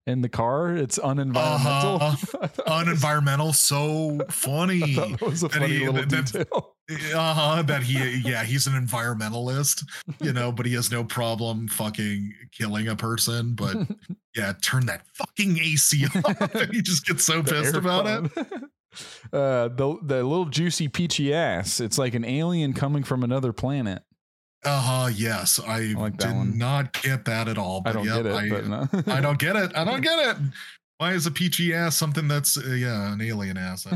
in 0.07 0.21
the 0.21 0.29
car, 0.29 0.75
it's 0.75 0.99
unenvironmental. 0.99 2.01
Uh-huh. 2.01 2.37
I 2.41 2.47
thought 2.47 2.55
that 2.55 2.65
was- 2.67 3.01
unenvironmental, 3.01 3.55
so 3.55 4.19
funny. 4.29 4.95
that 4.95 5.21
was 5.21 5.43
a 5.43 5.49
funny 5.49 5.67
he- 5.67 5.87
little 5.89 6.05
that- 6.05 6.25
detail. 6.31 6.71
uh-huh 7.15 7.63
that 7.63 7.81
he 7.81 7.97
yeah 8.29 8.43
he's 8.43 8.67
an 8.67 8.73
environmentalist 8.73 9.83
you 10.21 10.31
know 10.31 10.51
but 10.51 10.67
he 10.67 10.75
has 10.75 10.91
no 10.91 11.03
problem 11.03 11.67
fucking 11.67 12.31
killing 12.51 12.87
a 12.87 12.95
person 12.95 13.55
but 13.55 13.75
yeah 14.35 14.53
turn 14.61 14.85
that 14.85 15.01
fucking 15.15 15.57
ac 15.57 16.05
off 16.05 16.53
and 16.53 16.71
he 16.75 16.83
just 16.83 17.03
gets 17.07 17.23
so 17.23 17.41
The 17.41 17.53
pissed 17.53 17.75
about 17.75 18.05
it. 18.05 18.31
Uh, 19.33 19.67
the 19.69 19.97
the 20.03 20.23
little 20.23 20.45
juicy 20.45 20.87
peachy 20.87 21.33
ass. 21.33 21.79
It's 21.81 21.97
like 21.97 22.13
an 22.13 22.23
alien 22.23 22.73
coming 22.73 23.03
from 23.03 23.23
another 23.23 23.51
planet. 23.51 24.03
Uh-huh 24.65 25.09
yes. 25.13 25.59
I, 25.59 25.93
like 25.97 26.17
did 26.17 26.33
one. 26.33 26.57
not 26.57 26.93
get 27.01 27.25
that 27.25 27.47
at 27.47 27.57
all 27.57 27.79
I 27.85 27.91
but 27.91 27.93
don't 27.93 28.05
yep, 28.05 28.23
get 28.23 28.25
it, 28.25 28.33
I, 28.35 28.45
no. 28.67 28.87
I 29.13 29.21
don't 29.21 29.39
get 29.39 29.55
it. 29.55 29.71
I 29.75 29.83
don't 29.83 30.01
get 30.01 30.19
it. 30.29 30.37
Why 30.97 31.13
is 31.13 31.25
a 31.27 31.31
peachy 31.31 31.73
ass 31.73 31.97
something 31.97 32.27
that's 32.27 32.57
uh, 32.57 32.69
yeah 32.71 33.13
an 33.13 33.21
alien 33.21 33.57
ass? 33.57 33.85
I, 33.87 33.91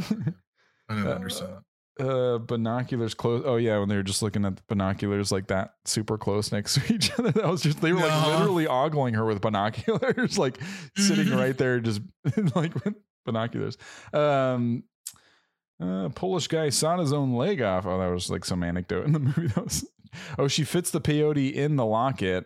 I 0.90 0.96
don't 0.96 1.08
Uh, 1.08 1.12
understand 1.12 1.52
uh 2.00 2.38
binoculars 2.38 3.14
close 3.14 3.44
oh 3.46 3.58
yeah 3.58 3.78
when 3.78 3.90
they 3.90 3.96
were 3.98 4.04
just 4.04 4.22
looking 4.22 4.46
at 4.46 4.56
the 4.56 4.64
binoculars 4.70 5.34
like 5.34 5.48
that 5.48 5.74
super 5.84 6.18
close 6.18 6.50
next 6.52 6.76
to 6.88 6.94
each 6.94 7.12
other 7.20 7.30
that 7.32 7.46
was 7.46 7.62
just 7.62 7.82
they 7.82 7.92
were 7.92 8.00
like 8.00 8.12
Uh-huh. 8.12 8.38
literally 8.40 8.68
ogling 8.68 9.14
her 9.16 9.26
with 9.26 9.42
binoculars 9.42 10.38
like 10.38 10.58
sitting 10.96 11.30
right 11.36 11.58
there 11.58 11.80
just 11.82 12.02
like 12.56 12.74
with 12.86 12.96
binoculars. 13.26 13.78
Um 14.14 14.84
uh 15.82 16.10
polish 16.10 16.48
guy 16.48 16.70
sawed 16.70 17.00
his 17.00 17.12
own 17.14 17.34
leg 17.34 17.62
off. 17.62 17.86
Oh 17.86 18.00
that 18.00 18.08
was 18.08 18.30
like 18.30 18.46
some 18.46 18.64
anecdote 18.64 19.06
in 19.06 19.12
the 19.14 19.20
movie. 19.20 19.48
That 19.48 19.64
was 19.66 19.86
oh 20.38 20.48
she 20.48 20.64
fits 20.64 20.92
the 20.92 21.02
peyote 21.02 21.52
in 21.54 21.76
the 21.76 21.86
locket 21.86 22.46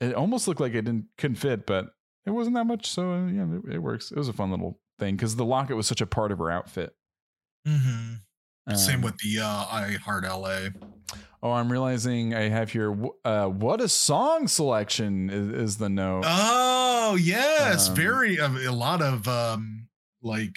it 0.00 0.14
almost 0.14 0.48
looked 0.48 0.60
like 0.60 0.72
it 0.74 0.82
didn't 0.82 1.06
couldn't 1.18 1.36
fit 1.36 1.66
but 1.66 1.86
it 2.26 2.30
wasn't 2.30 2.54
that 2.54 2.64
much 2.64 2.86
so 2.88 3.12
uh, 3.12 3.26
yeah 3.26 3.46
it, 3.68 3.74
it 3.74 3.78
works 3.78 4.10
it 4.10 4.16
was 4.18 4.28
a 4.28 4.32
fun 4.32 4.50
little 4.50 4.78
thing 4.98 5.16
because 5.16 5.36
the 5.36 5.44
locket 5.44 5.76
was 5.76 5.86
such 5.86 6.00
a 6.00 6.06
part 6.06 6.32
of 6.32 6.38
her 6.38 6.50
outfit 6.50 6.94
Mm-hmm. 7.66 8.74
same 8.74 8.96
Um, 8.96 9.02
with 9.02 9.16
the 9.18 9.38
uh 9.40 9.66
i 9.70 9.96
heart 10.04 10.24
la 10.24 10.58
Oh, 11.44 11.50
I'm 11.50 11.72
realizing 11.72 12.34
I 12.34 12.48
have 12.48 12.70
here. 12.70 12.96
Uh, 13.24 13.46
what 13.46 13.80
a 13.80 13.88
song 13.88 14.46
selection 14.46 15.28
is, 15.28 15.48
is 15.48 15.76
the 15.76 15.88
note. 15.88 16.22
Oh 16.24 17.18
yes, 17.20 17.88
Um, 17.88 17.96
very 17.96 18.36
a, 18.36 18.46
a 18.46 18.70
lot 18.70 19.02
of 19.02 19.26
um 19.26 19.88
like 20.22 20.54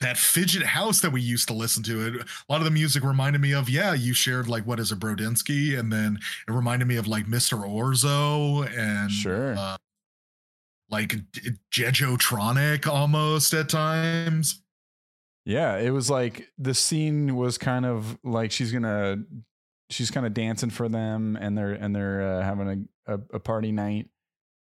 that 0.00 0.16
fidget 0.16 0.62
house 0.62 1.00
that 1.00 1.10
we 1.10 1.20
used 1.20 1.48
to 1.48 1.54
listen 1.54 1.82
to. 1.84 2.06
It 2.06 2.14
a 2.22 2.52
lot 2.52 2.60
of 2.60 2.64
the 2.64 2.70
music 2.70 3.02
reminded 3.02 3.40
me 3.40 3.52
of 3.52 3.68
yeah. 3.68 3.94
You 3.94 4.14
shared 4.14 4.48
like 4.48 4.66
what 4.66 4.78
is 4.80 4.92
it, 4.92 4.98
Brodinski, 5.00 5.78
and 5.78 5.92
then 5.92 6.18
it 6.46 6.52
reminded 6.52 6.86
me 6.86 6.96
of 6.96 7.06
like 7.08 7.26
Mr. 7.26 7.58
Oizo 7.68 8.66
and 8.78 9.10
Sure. 9.10 9.54
uh, 9.58 9.76
like 10.90 11.16
Jejotronic 11.72 12.86
almost 12.86 13.52
at 13.54 13.68
times. 13.68 14.62
yeah, 15.44 15.76
it 15.78 15.90
was 15.90 16.10
like 16.10 16.48
the 16.58 16.74
scene 16.74 17.36
was 17.36 17.58
kind 17.58 17.84
of 17.86 18.18
like 18.24 18.52
she's 18.52 18.72
gonna, 18.72 19.16
she's 19.90 20.10
kind 20.10 20.26
of 20.26 20.34
dancing 20.34 20.70
for 20.70 20.88
them, 20.88 21.36
and 21.40 21.56
they're 21.56 21.72
and 21.72 21.94
they're 21.94 22.22
uh, 22.38 22.42
having 22.42 22.88
a, 23.06 23.14
a 23.14 23.20
a 23.34 23.40
party 23.40 23.72
night, 23.72 24.08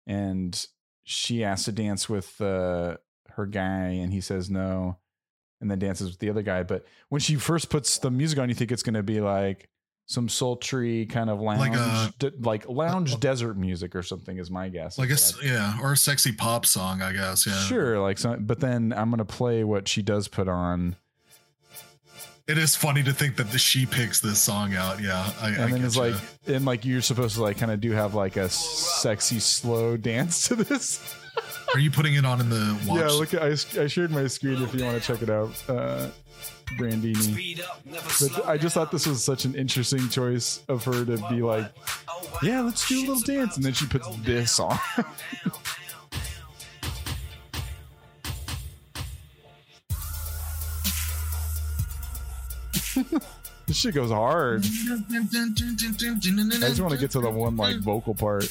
and 0.07 0.65
she 1.03 1.43
asks 1.43 1.65
to 1.65 1.71
dance 1.71 2.07
with 2.09 2.39
uh, 2.41 2.97
her 3.29 3.45
guy, 3.45 3.87
and 4.01 4.11
he 4.13 4.21
says 4.21 4.49
no, 4.49 4.97
and 5.61 5.71
then 5.71 5.79
dances 5.79 6.09
with 6.09 6.19
the 6.19 6.29
other 6.29 6.41
guy. 6.41 6.63
But 6.63 6.85
when 7.09 7.21
she 7.21 7.35
first 7.35 7.69
puts 7.69 7.97
the 7.99 8.11
music 8.11 8.39
on, 8.39 8.49
you 8.49 8.55
think 8.55 8.71
it's 8.71 8.83
gonna 8.83 9.03
be 9.03 9.21
like 9.21 9.69
some 10.07 10.27
sultry 10.27 11.05
kind 11.05 11.29
of 11.29 11.39
uh, 11.39 11.43
lounge, 11.43 11.59
Like 12.21 12.33
a- 12.33 12.33
like 12.41 12.67
lounge 12.67 13.13
uh, 13.13 13.17
desert 13.17 13.55
music 13.55 13.95
or 13.95 14.03
something 14.03 14.37
is 14.39 14.51
my 14.51 14.67
guess. 14.67 14.97
Like 14.97 15.07
a 15.07 15.11
That's 15.11 15.29
s- 15.29 15.35
what 15.37 15.45
I- 15.45 15.47
yeah, 15.49 15.77
or 15.81 15.93
a 15.93 15.97
sexy 15.97 16.33
pop 16.33 16.65
song, 16.65 17.01
I 17.01 17.13
guess. 17.13 17.47
Yeah, 17.47 17.53
Sure, 17.61 17.99
like 18.01 18.17
some, 18.17 18.43
but 18.45 18.59
then 18.59 18.91
I'm 18.97 19.09
gonna 19.09 19.23
play 19.23 19.63
what 19.63 19.87
she 19.87 20.01
does 20.01 20.27
put 20.27 20.49
on, 20.49 20.97
It 22.47 22.57
is 22.57 22.75
funny 22.75 23.03
to 23.03 23.13
think 23.13 23.37
that 23.37 23.51
the, 23.51 23.59
she 23.59 23.85
picks 23.85 24.19
this 24.19 24.41
song 24.41 24.73
out. 24.73 25.01
Yeah, 25.01 25.31
I, 25.39 25.45
I 25.45 25.49
and 25.51 25.73
then 25.73 25.85
it's 25.85 25.95
ya. 25.95 26.01
like, 26.01 26.15
and 26.47 26.65
like 26.65 26.83
you're 26.83 27.01
supposed 27.01 27.35
to 27.35 27.41
like 27.43 27.57
kind 27.57 27.71
of 27.71 27.79
do 27.79 27.91
have 27.91 28.13
like 28.13 28.35
a 28.35 28.49
sexy 28.49 29.39
slow 29.39 29.95
dance 29.95 30.47
to 30.49 30.55
this. 30.55 30.99
Are 31.73 31.79
you 31.79 31.91
putting 31.91 32.15
it 32.15 32.25
on 32.25 32.41
in 32.41 32.49
the 32.49 32.77
watch? 32.85 32.99
Yeah, 32.99 33.07
look, 33.07 33.33
at, 33.33 33.41
I 33.41 33.51
I 33.81 33.87
shared 33.87 34.11
my 34.11 34.27
screen 34.27 34.61
if 34.61 34.73
you 34.75 34.83
want 34.83 35.01
to 35.01 35.07
check 35.07 35.21
it 35.21 35.29
out, 35.29 35.51
uh, 35.69 36.09
Brandini. 36.77 37.63
But 38.19 38.45
I 38.47 38.57
just 38.57 38.73
thought 38.73 38.91
this 38.91 39.07
was 39.07 39.23
such 39.23 39.45
an 39.45 39.55
interesting 39.55 40.09
choice 40.09 40.63
of 40.67 40.83
her 40.83 41.05
to 41.05 41.17
be 41.29 41.41
like, 41.41 41.71
yeah, 42.41 42.61
let's 42.61 42.87
do 42.87 42.99
a 42.99 43.05
little 43.07 43.21
dance, 43.21 43.55
and 43.55 43.65
then 43.65 43.73
she 43.73 43.85
puts 43.85 44.07
this 44.17 44.59
on. 44.59 44.77
this 53.67 53.77
shit 53.77 53.95
goes 53.95 54.11
hard. 54.11 54.65
I 54.65 54.67
just 56.67 56.81
want 56.81 56.91
to 56.93 56.99
get 56.99 57.11
to 57.11 57.21
the 57.21 57.29
one 57.29 57.55
like 57.55 57.77
vocal 57.77 58.13
part. 58.13 58.45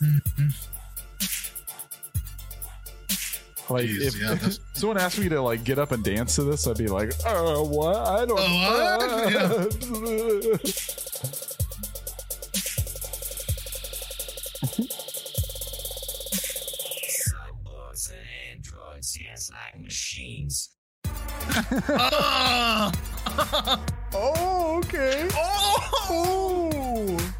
Like 3.72 3.86
Jeez, 3.86 4.06
if, 4.06 4.20
yeah, 4.20 4.32
if 4.32 4.58
someone 4.74 4.98
asked 4.98 5.18
me 5.18 5.28
to 5.30 5.40
like 5.40 5.64
get 5.64 5.78
up 5.78 5.92
and 5.92 6.04
dance 6.04 6.36
to 6.36 6.44
this, 6.44 6.66
I'd 6.66 6.78
be 6.78 6.88
like, 6.88 7.12
"Oh, 7.26 7.64
what? 7.64 7.96
I 7.96 8.24
don't." 8.26 8.38
Oh, 8.38 9.68
what? 9.70 9.82
Yeah. 10.62 10.72
machines. 19.92 20.70
oh, 24.14 24.80
okay. 24.84 25.28
Oh! 25.34 27.32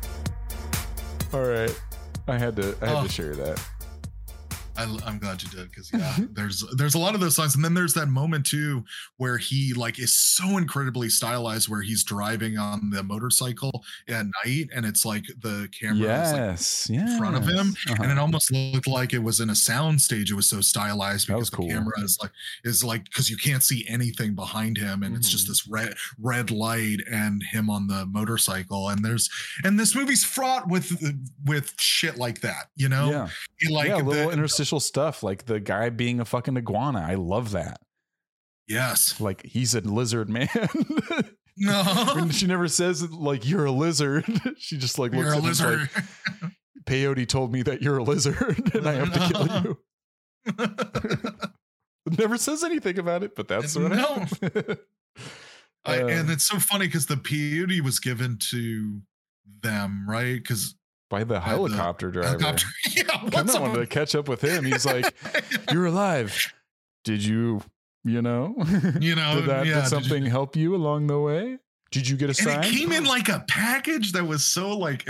All 1.33 1.41
right. 1.41 1.83
I 2.29 2.39
had 2.39 2.57
to 2.57 2.77
I 2.83 2.87
had 2.87 2.97
oh. 2.97 3.03
to 3.05 3.09
share 3.09 3.35
that. 3.35 3.59
I, 4.77 4.85
I'm 5.07 5.19
glad 5.19 5.43
you 5.43 5.49
did 5.51 5.71
because 5.71 5.91
yeah, 5.93 6.17
there's 6.33 6.65
there's 6.77 6.95
a 6.95 6.99
lot 6.99 7.15
of 7.15 7.21
those 7.21 7.37
songs, 7.37 7.55
and 7.55 7.65
then 7.65 7.75
there's 7.75 7.95
that 7.95 8.07
moment 8.09 8.47
too 8.47 8.85
where 9.19 9.37
he 9.37 9.75
like 9.75 9.99
is 9.99 10.13
so 10.13 10.57
incredibly 10.57 11.09
stylized, 11.11 11.69
where 11.69 11.83
he's 11.83 12.03
driving 12.05 12.57
on 12.59 12.91
the 12.91 13.03
motorcycle 13.03 13.85
at 14.09 14.27
night, 14.45 14.69
and 14.75 14.87
it's 14.87 15.05
like 15.05 15.25
the 15.41 15.69
camera 15.79 16.23
is 16.23 16.33
like 16.33 16.41
Yes. 16.41 16.89
Yeah. 16.91 17.19
front 17.19 17.37
of 17.37 17.45
him, 17.47 17.75
Uh-huh. 17.89 18.03
and 18.03 18.13
it 18.13 18.19
almost 18.19 18.51
looked 18.51 18.87
like 18.89 19.13
it 19.13 19.23
was 19.23 19.41
in 19.41 19.51
a 19.51 19.55
sound 19.55 20.01
stage. 20.01 20.31
It 20.31 20.35
was 20.35 20.49
so 20.49 20.61
stylized 20.61 21.27
because 21.27 21.41
was 21.41 21.51
the 21.51 21.69
camera 21.69 21.93
is 22.03 22.19
like 22.23 22.31
is 22.65 22.83
like 22.83 23.05
because 23.05 23.29
you 23.31 23.37
can't 23.37 23.63
see 23.63 23.85
anything 23.89 24.35
behind 24.35 24.79
him, 24.79 25.03
and 25.03 25.15
it's 25.17 25.29
just 25.31 25.45
Mhm. 25.45 25.49
this 25.49 25.69
red 25.69 25.95
red 26.19 26.51
light 26.51 27.01
and 27.11 27.43
him 27.43 27.69
on 27.69 27.87
the 27.89 28.07
motorcycle. 28.07 28.89
And 28.89 29.05
there's 29.05 29.29
and 29.65 29.79
this 29.79 29.95
movie's 29.95 30.25
fraught 30.25 30.69
with 30.69 30.93
with 31.45 31.75
shit 31.79 32.17
like 32.17 32.41
that, 32.41 32.69
you 32.77 32.89
know, 32.89 33.11
yeah. 33.11 33.29
like 33.71 33.89
yeah, 33.89 33.99
the- 34.03 34.31
stuff 34.81 35.23
like 35.23 35.45
the 35.47 35.61
guy 35.61 35.91
being 35.91 36.19
a 36.21 36.25
fucking 36.25 36.57
iguana. 36.57 37.05
I 37.09 37.15
love 37.15 37.53
that. 37.53 37.81
yes, 38.69 39.21
Like 39.21 39.45
he's 39.45 39.75
a 39.75 39.81
lizard 39.81 40.29
man. 40.29 40.49
no, 41.57 42.29
she 42.31 42.47
never 42.47 42.69
says 42.69 43.09
like 43.11 43.47
you're 43.49 43.65
a 43.67 43.73
lizard. 43.73 44.25
she 44.59 44.77
just 44.79 44.99
like 44.99 45.13
looks 45.13 45.25
you're 45.25 45.33
a 45.35 45.37
at 45.37 45.43
him 45.43 45.49
lizard. 45.49 45.91
like 45.95 46.05
peyote 46.85 47.29
told 47.29 47.53
me 47.53 47.63
that 47.63 47.81
you're 47.83 47.99
a 47.99 48.03
lizard 48.03 48.71
and 48.75 48.89
I 48.89 48.95
have 48.95 49.13
to 49.13 49.29
kill 49.29 49.47
you. 49.63 49.79
Never 52.19 52.37
says 52.37 52.65
anything 52.65 52.99
about 52.99 53.23
it, 53.23 53.35
but 53.37 53.49
that's 53.49 53.77
what 53.77 53.93
No. 53.93 54.27
I, 55.85 56.03
Uh, 56.03 56.07
and 56.07 56.31
it's 56.31 56.47
so 56.47 56.59
funny 56.59 56.87
because 56.87 57.07
the 57.07 57.17
peyote 57.17 57.81
was 57.81 57.99
given 58.01 58.39
to 58.51 59.01
them, 59.63 60.05
right? 60.09 60.35
Because 60.35 60.75
by 61.13 61.25
the 61.25 61.39
helicopter 61.41 62.11
driver. 62.11 62.29
helicopter. 62.31 62.67
Yeah, 62.97 63.03
Kind 63.05 63.33
what's 63.35 63.55
of 63.55 63.61
wanted 63.61 63.81
to 63.81 63.87
catch 63.87 64.15
up 64.15 64.29
with 64.29 64.43
him. 64.43 64.65
He's 64.65 64.87
like, 64.87 65.15
"You're 65.71 65.85
alive. 65.87 66.35
Did 67.05 67.23
you, 67.23 67.61
you 68.03 68.23
know, 68.23 68.55
you 68.99 69.15
know, 69.21 69.37
did 69.37 69.47
that 69.51 69.67
yeah, 69.67 69.75
did 69.75 69.81
did 69.83 69.89
something 69.89 70.25
you- 70.25 70.31
help 70.31 70.57
you 70.57 70.75
along 70.75 71.07
the 71.09 71.19
way? 71.21 71.59
Did 71.91 72.09
you 72.09 72.17
get 72.17 72.27
a 72.27 72.29
and 72.31 72.37
sign?" 72.37 72.65
it 72.65 72.73
came 72.73 72.91
in 72.93 73.05
like 73.05 73.29
a 73.29 73.45
package 73.47 74.13
that 74.13 74.27
was 74.27 74.45
so 74.47 74.75
like 74.77 75.07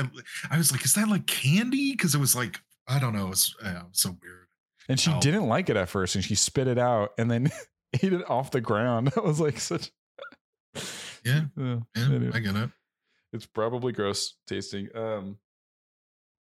I 0.50 0.58
was 0.58 0.72
like, 0.72 0.84
is 0.84 0.94
that 0.94 1.08
like 1.08 1.26
candy? 1.28 1.92
Because 1.92 2.14
it 2.16 2.18
was 2.18 2.34
like 2.34 2.60
I 2.88 2.98
don't 2.98 3.14
know, 3.14 3.26
it 3.26 3.30
was, 3.30 3.54
yeah, 3.62 3.82
so 3.92 4.10
weird. 4.20 4.48
and 4.88 4.98
she 4.98 5.12
Oh. 5.12 5.20
didn't 5.20 5.46
like 5.46 5.70
it 5.70 5.76
at 5.76 5.88
first, 5.88 6.16
and 6.16 6.24
she 6.24 6.34
spit 6.34 6.66
it 6.66 6.78
out 6.78 7.10
and 7.16 7.30
then 7.30 7.50
ate 7.94 8.12
it 8.12 8.28
off 8.28 8.50
the 8.50 8.60
ground. 8.60 9.06
That 9.14 9.22
was 9.22 9.38
like 9.38 9.60
such. 9.60 9.92
Yeah, 11.24 11.42
Yeah, 11.56 11.78
yeah, 11.94 12.04
anyway. 12.04 12.30
I 12.34 12.40
get 12.40 12.56
it. 12.56 12.70
it's 13.32 13.46
probably 13.46 13.92
gross 13.92 14.34
tasting. 14.48 14.88
Um, 14.96 15.38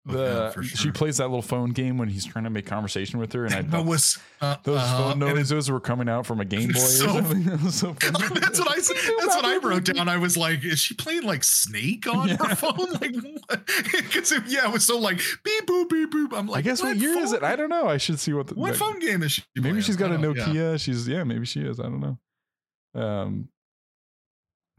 the 0.06 0.18
yeah, 0.22 0.50
for 0.50 0.64
she 0.64 0.92
plays 0.92 1.18
that 1.18 1.28
little 1.28 1.42
phone 1.42 1.70
game 1.70 1.98
when 1.98 2.10
he's 2.10 2.26
trying 2.26 2.44
to 2.44 2.50
make 2.50 2.66
conversation 2.66 3.20
with 3.20 3.32
her, 3.32 3.46
and 3.46 3.54
I 3.54 3.62
What 3.62 3.72
thought 3.72 3.86
was 3.86 4.20
uh, 4.42 4.58
those 4.64 4.78
uh-huh, 4.80 4.98
phone 5.12 5.20
noises 5.20 5.72
were 5.72 5.80
coming 5.80 6.10
out 6.10 6.26
from 6.26 6.42
a 6.42 6.46
Game 6.46 6.70
Boy 6.74 6.80
or 6.80 6.84
something. 6.84 7.44
That 7.46 7.72
so 7.72 7.94
that's 7.94 8.60
what 8.60 8.70
I 8.70 8.80
said. 8.82 8.98
That's 9.20 9.36
what 9.36 9.46
I 9.46 9.58
wrote 9.58 9.86
down. 9.86 10.10
I 10.10 10.18
was 10.18 10.36
like, 10.36 10.66
is 10.66 10.80
she 10.80 10.94
playing 10.96 11.24
like 11.24 11.44
Snake 11.46 12.06
on 12.08 12.28
Yeah. 12.28 12.36
her 12.38 12.56
phone? 12.56 12.74
Like, 13.02 13.66
because 13.92 14.32
yeah, 14.48 14.68
it 14.68 14.74
was 14.74 14.86
so 14.86 15.00
like 15.00 15.22
beep 15.44 15.66
boop 15.68 15.90
beep 15.90 16.12
boop. 16.12 16.34
I'm 16.38 16.48
like, 16.48 16.60
I 16.60 16.62
guess 16.64 16.82
what, 16.84 16.98
year 16.98 17.18
is 17.20 17.32
it? 17.32 17.42
I 17.44 17.56
don't 17.56 17.70
know. 17.70 17.88
I 17.88 17.98
should 17.98 18.20
see 18.20 18.34
what 18.34 18.48
the 18.48 18.56
What 18.56 18.72
that- 18.72 18.78
phone 18.78 19.00
game 19.00 19.24
is 19.24 19.32
she? 19.34 19.44
Maybe 19.56 19.70
playing? 19.70 19.82
she's 19.84 19.96
got 19.96 20.12
a 20.12 20.16
Nokia. 20.16 20.54
yeah. 20.54 20.76
She's 20.78 21.08
yeah, 21.08 21.24
maybe 21.24 21.46
she 21.46 21.62
is. 21.62 21.80
I 21.80 21.84
don't 21.84 22.00
know. 22.02 23.02
Um 23.02 23.48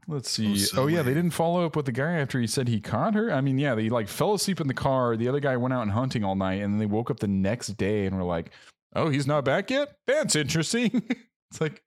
let's 0.06 0.30
see. 0.30 0.56
so 0.58 0.82
oh 0.82 0.86
yeah, 0.86 1.02
they 1.02 1.14
didn't 1.14 1.30
follow 1.32 1.64
up 1.64 1.76
with 1.76 1.86
the 1.86 1.92
guy 1.92 2.12
after 2.14 2.40
he 2.40 2.46
said 2.46 2.68
he 2.68 2.80
caught 2.80 3.14
her. 3.14 3.32
I 3.32 3.40
mean, 3.40 3.58
yeah, 3.58 3.74
they 3.74 3.88
like 3.88 4.08
fell 4.08 4.34
asleep 4.34 4.60
in 4.60 4.66
the 4.68 4.74
car. 4.74 5.16
The 5.16 5.28
other 5.28 5.40
guy 5.40 5.56
went 5.56 5.74
out 5.74 5.82
and 5.82 5.90
hunting 5.90 6.24
all 6.24 6.34
night 6.36 6.62
and 6.62 6.72
then 6.74 6.78
they 6.78 6.86
woke 6.86 7.10
up 7.10 7.20
the 7.20 7.28
next 7.28 7.68
day 7.76 8.06
and 8.06 8.16
were 8.16 8.22
like, 8.24 8.50
"Oh, 8.94 9.08
he's 9.08 9.26
not 9.26 9.44
back 9.44 9.70
yet? 9.70 9.96
That's 10.06 10.36
interesting." 10.36 11.02
it's 11.50 11.60
like 11.60 11.82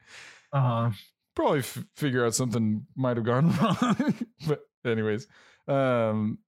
Uh-huh. 0.54 0.92
probably 1.36 1.60
f- 1.60 1.84
figure 1.96 2.26
out 2.26 2.34
something 2.36 2.86
might 2.96 3.18
have 3.18 3.26
gone 3.26 3.52
wrong. 3.58 4.16
but 4.48 4.62
anyways, 4.86 5.28
um 5.68 6.40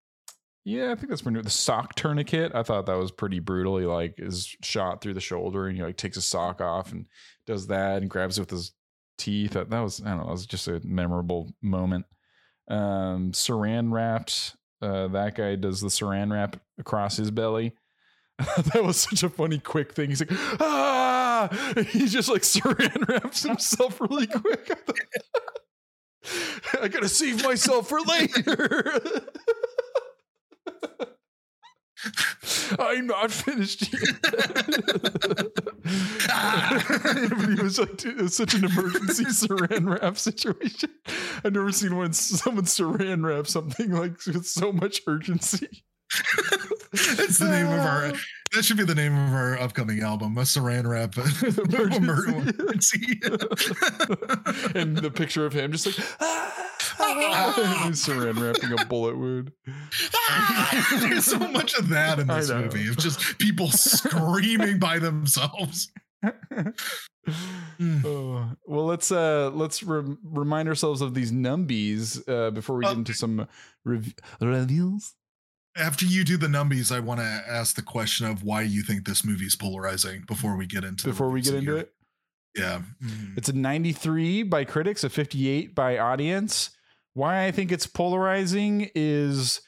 yeah, 0.66 0.92
I 0.92 0.96
think 0.96 1.10
that's 1.10 1.22
pretty 1.22 1.38
new. 1.38 1.42
The 1.42 1.50
sock 1.50 1.96
tourniquet, 1.96 2.52
I 2.54 2.64
thought 2.64 2.86
that 2.86 2.98
was 2.98 3.12
pretty 3.12 3.40
brutal. 3.40 3.78
He 3.78 3.86
like 3.86 4.16
is 4.18 4.56
shot 4.62 5.02
through 5.02 5.14
the 5.16 5.20
shoulder 5.22 5.68
and 5.68 5.76
he 5.76 5.82
like 5.84 5.98
takes 5.98 6.18
a 6.18 6.22
sock 6.22 6.62
off 6.62 6.92
and 6.92 7.06
does 7.48 7.68
that 7.68 8.02
and 8.02 8.10
grabs 8.10 8.38
it 8.38 8.42
with 8.42 8.52
his 8.52 8.72
teeth. 9.20 9.52
That, 9.52 9.70
was 9.70 10.02
I 10.02 10.10
don't 10.10 10.18
know, 10.20 10.30
it 10.30 10.32
was 10.32 10.46
just 10.46 10.68
a 10.68 10.82
memorable 10.84 11.54
moment. 11.62 12.06
Um 12.68 13.32
saran 13.32 13.92
wrapped, 13.92 14.56
uh 14.82 15.08
that 15.10 15.36
guy 15.36 15.56
does 15.56 15.82
the 15.82 15.88
saran 15.88 16.32
wrap 16.32 16.58
across 16.80 17.18
his 17.18 17.32
belly. 17.32 17.74
that 18.38 18.84
was 18.84 18.98
such 18.98 19.24
a 19.24 19.30
funny 19.30 19.60
quick 19.60 19.94
thing. 19.94 20.10
He's 20.10 20.22
like, 20.22 20.32
ah 20.62 21.74
he 21.90 22.08
just 22.08 22.30
like 22.30 22.42
saran 22.44 23.08
wraps 23.08 23.44
himself 23.44 24.00
really 24.02 24.28
quick. 24.28 24.70
I 26.82 26.88
gotta 26.88 27.10
save 27.10 27.44
myself 27.44 27.90
for 27.90 28.02
later. 28.02 29.02
I'm 32.80 33.08
not 33.08 33.32
finished 33.32 33.92
yet. 33.92 34.22
but 37.30 37.50
he 37.50 37.62
was 37.62 37.80
like, 37.80 38.06
it 38.06 38.18
was 38.18 38.36
such 38.36 38.54
an 38.54 38.66
emergency 38.66 39.26
saran 39.28 39.90
wrap 39.90 40.18
situation. 40.18 40.90
I've 41.44 41.54
never 41.54 41.72
seen 41.72 41.96
when 41.96 42.14
someone 42.14 42.66
saran 42.66 43.26
wrap 43.26 43.48
something 43.48 43.92
like 43.92 44.26
with 44.26 44.46
so 44.46 44.72
much 44.72 45.02
urgency. 45.08 45.84
That's 46.92 47.38
the 47.40 47.50
name 47.50 47.68
of 47.68 47.80
our. 47.80 48.12
That 48.54 48.66
should 48.66 48.78
be 48.78 48.84
the 48.84 48.96
name 48.96 49.16
of 49.16 49.32
our 49.32 49.60
upcoming 49.60 50.02
album, 50.02 50.36
a 50.38 50.42
Saran 50.42 50.88
Wrap 50.88 51.16
Emergency. 51.94 53.20
and 54.80 54.98
the 54.98 55.12
picture 55.12 55.46
of 55.46 55.54
him 55.54 55.72
just 55.72 55.86
like 55.86 55.96
ah, 56.20 57.84
he's 57.86 58.04
saran 58.04 58.42
wrapping 58.42 58.74
a 58.80 58.86
bullet 58.86 59.18
wound. 59.20 59.52
There's 61.00 61.26
so 61.26 61.38
much 61.38 61.76
of 61.76 61.90
that 61.90 62.18
in 62.18 62.26
this 62.28 62.50
movie. 62.50 62.82
It's 62.82 63.04
just 63.04 63.38
people 63.38 63.70
screaming 63.70 64.80
by 64.80 64.98
themselves. 64.98 65.92
Mm. 67.80 68.04
Oh, 68.04 68.50
well, 68.66 68.86
let's 68.86 69.12
uh 69.12 69.52
let's 69.54 69.84
rem- 69.84 70.18
remind 70.24 70.68
ourselves 70.68 71.02
of 71.02 71.14
these 71.14 71.32
numbies 71.32 72.28
uh, 72.28 72.50
before 72.50 72.78
we 72.78 72.86
get 72.86 72.96
Oh. 72.96 72.98
into 72.98 73.14
some 73.14 73.48
rev- 73.86 74.16
reviews. 74.42 75.14
After 75.80 76.06
you 76.06 76.24
do 76.24 76.38
the 76.38 76.48
numbies, 76.48 76.94
I 76.94 77.00
want 77.00 77.20
to 77.22 77.26
ask 77.26 77.76
the 77.76 77.82
question 77.82 78.26
of 78.28 78.44
why 78.44 78.62
you 78.64 78.82
think 78.84 79.06
this 79.08 79.24
movie 79.24 79.46
is 79.46 79.56
polarizing 79.56 80.24
before 80.28 80.56
we 80.58 80.66
get 80.68 80.84
into 80.84 81.08
Before 81.08 81.30
we 81.30 81.42
get 81.42 81.54
into 81.56 81.78
it, 81.78 81.94
Yeah. 82.56 82.82
Mhm. 83.02 83.38
it's 83.38 83.48
a 83.50 83.54
93 83.54 84.44
by 84.44 84.66
critics, 84.66 85.04
a 85.04 85.10
58 85.10 85.74
by 85.74 85.98
audience. 85.98 86.72
Why 87.14 87.46
I 87.46 87.52
think 87.52 87.72
it's 87.72 87.88
polarizing 87.88 88.90
is, 88.94 89.62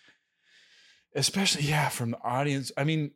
especially 1.16 1.64
yeah, 1.64 1.90
from 1.90 2.12
the 2.12 2.22
audience. 2.24 2.72
I 2.78 2.84
mean, 2.84 3.12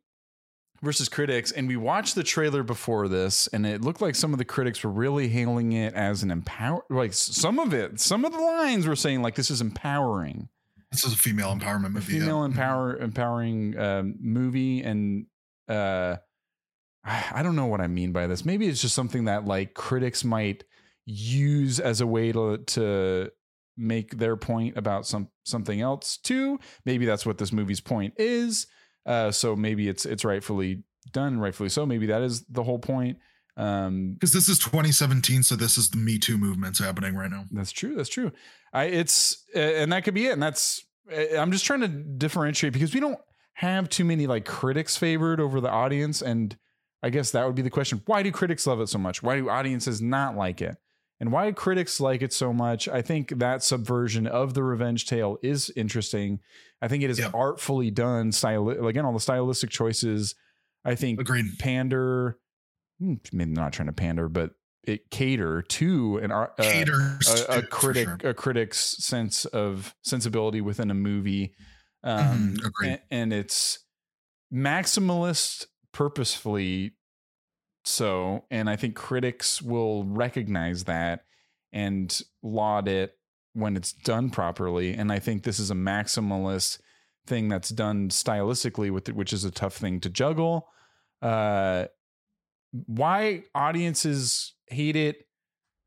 versus 0.82 1.10
critics, 1.10 1.52
and 1.52 1.68
we 1.68 1.76
watched 1.78 2.16
the 2.16 2.24
trailer 2.24 2.62
before 2.64 3.08
this, 3.08 3.48
and 3.48 3.66
it 3.66 3.82
looked 3.82 4.02
like 4.02 4.14
some 4.16 4.34
of 4.34 4.40
the 4.40 4.46
critics 4.46 4.84
were 4.84 4.92
really 4.92 5.30
hailing 5.30 5.72
it 5.72 5.94
as 5.94 6.22
an 6.24 6.32
empower. 6.32 6.84
Like 6.90 7.14
some 7.14 7.60
of 7.60 7.74
it, 7.74 8.00
some 8.00 8.24
of 8.26 8.32
the 8.32 8.40
lines 8.40 8.86
were 8.88 8.96
saying 8.96 9.22
like 9.22 9.36
this 9.36 9.50
is 9.52 9.62
empowering. 9.62 10.50
This 10.96 11.06
is 11.06 11.14
a 11.14 11.18
female 11.18 11.56
empowerment 11.56 11.92
movie. 11.92 12.14
yeah. 12.14 12.20
female 12.22 12.42
Mhm. 12.42 12.46
empower 12.46 12.98
empowering 12.98 13.78
um, 13.78 14.16
movie 14.20 14.82
and 14.82 15.26
uh 15.68 16.18
I 17.04 17.26
I 17.36 17.44
don't 17.44 17.56
know 17.56 17.66
what 17.68 17.82
I 17.82 17.88
mean 17.88 18.12
by 18.12 18.28
this. 18.28 18.46
Maybe 18.46 18.68
it's 18.68 18.82
just 18.82 18.96
something 18.96 19.26
that 19.26 19.46
like 19.46 19.74
critics 19.74 20.24
might 20.24 20.64
use 21.06 21.80
as 21.80 22.02
a 22.02 22.08
way 22.08 22.32
to 22.32 22.58
to 22.60 23.30
make 23.78 24.18
their 24.18 24.38
point 24.38 24.78
about 24.78 25.06
some 25.06 25.30
something 25.44 25.82
else 25.82 26.18
too. 26.18 26.60
Maybe 26.86 27.06
that's 27.06 27.26
what 27.26 27.38
this 27.38 27.52
movie's 27.52 27.82
point 27.82 28.14
is. 28.18 28.68
Uh 29.06 29.32
so 29.32 29.56
maybe 29.56 29.88
it's 29.88 30.06
it's 30.06 30.26
rightfully 30.26 30.84
done, 31.12 31.40
rightfully 31.40 31.70
so. 31.70 31.86
Maybe 31.86 32.08
that 32.08 32.22
is 32.24 32.44
the 32.46 32.64
whole 32.64 32.80
point. 32.80 33.18
Um 33.58 34.14
Because 34.14 34.34
this 34.34 34.50
is 34.50 34.60
2017, 34.60 35.44
so 35.44 35.56
this 35.56 35.78
is 35.78 35.90
the 35.90 35.98
Me 35.98 36.18
Too 36.20 36.38
movement's 36.38 36.80
happening 36.80 37.16
right 37.16 37.32
now. 37.32 37.46
that's 37.52 37.72
true. 37.72 37.96
That's 37.96 38.10
true. 38.10 38.32
I 38.74 38.86
it's 38.86 39.44
uh, 39.56 39.60
and 39.60 39.92
that 39.94 40.04
could 40.04 40.14
be 40.14 40.26
it. 40.28 40.34
And 40.34 40.44
that's 40.44 40.86
I'm 41.38 41.52
just 41.52 41.66
trying 41.66 41.82
to 41.82 41.88
differentiate 41.88 42.74
because 42.74 42.94
we 42.94 43.00
don't 43.00 43.20
have 43.54 43.88
too 43.90 44.04
many 44.04 44.28
like 44.28 44.44
critics 44.46 44.98
favored 44.98 45.40
over 45.40 45.62
the 45.62 45.70
audience, 45.70 46.22
and 46.22 46.58
I 47.04 47.10
guess 47.10 47.32
that 47.32 47.46
would 47.46 47.56
be 47.56 47.62
the 47.62 47.70
question: 47.70 48.02
Why 48.06 48.24
do 48.24 48.32
critics 48.32 48.68
love 48.68 48.82
it 48.82 48.90
so 48.90 48.98
much? 48.98 49.22
Why 49.24 49.38
do 49.38 49.50
audiences 49.50 50.02
not 50.02 50.36
like 50.36 50.62
it? 50.62 50.76
And 51.22 51.32
why 51.32 51.50
critics 51.54 52.02
like 52.02 52.22
it 52.22 52.34
so 52.34 52.52
much? 52.52 52.90
I 52.90 53.02
think 53.02 53.40
that 53.40 53.64
subversion 53.64 54.28
of 54.28 54.54
the 54.54 54.64
revenge 54.64 55.06
tale 55.06 55.38
is 55.42 55.72
interesting. 55.78 56.40
I 56.82 56.90
think 56.90 57.04
it 57.04 57.10
is 57.10 57.20
Yeah. 57.20 57.32
artfully 57.34 57.90
done. 57.92 58.34
Style 58.34 58.68
again, 58.86 59.06
all 59.06 59.14
the 59.14 59.20
stylistic 59.22 59.70
choices. 59.70 60.36
I 60.84 60.96
think 60.96 61.22
Agreed. 61.22 61.58
pander 61.60 62.38
maybe 63.00 63.52
not 63.52 63.74
trying 63.74 63.88
to 63.88 63.94
pander 63.94 64.30
but 64.30 64.52
it 64.84 65.10
cater 65.10 65.62
to 65.64 66.18
an 66.18 66.32
ar- 66.32 66.54
uh, 66.60 66.64
a, 67.28 67.58
a 67.58 67.62
critic 67.64 68.08
sure. 68.22 68.30
a 68.30 68.34
critic's 68.34 69.04
sense 69.04 69.46
of 69.46 69.96
sensibility 70.04 70.62
within 70.62 70.92
a 70.92 70.94
movie 70.94 71.56
um 72.04 72.56
Mhm, 72.56 72.72
and, 72.84 73.00
and 73.12 73.34
it's 73.34 73.80
maximalist 74.54 75.66
purposefully 75.92 76.92
so 77.84 78.46
and 78.52 78.70
i 78.70 78.76
think 78.76 78.96
critics 78.96 79.62
will 79.62 80.04
recognize 80.06 80.84
that 80.86 81.26
and 81.74 82.22
laud 82.44 82.88
it 82.88 83.18
when 83.54 83.76
it's 83.76 83.92
done 83.94 84.30
properly 84.30 84.94
and 84.94 85.12
i 85.12 85.20
think 85.20 85.44
this 85.44 85.60
is 85.60 85.72
a 85.72 85.76
maximalist 85.76 86.80
thing 87.26 87.50
that's 87.50 87.70
done 87.70 88.10
stylistically 88.10 88.92
with 88.92 89.10
it 89.10 89.16
which 89.16 89.34
is 89.34 89.44
a 89.44 89.52
tough 89.52 89.76
thing 89.76 90.00
to 90.00 90.10
juggle 90.10 90.68
uh 91.22 91.86
why 92.88 93.44
audiences 93.54 94.54
hate 94.68 94.96
it 94.96 95.28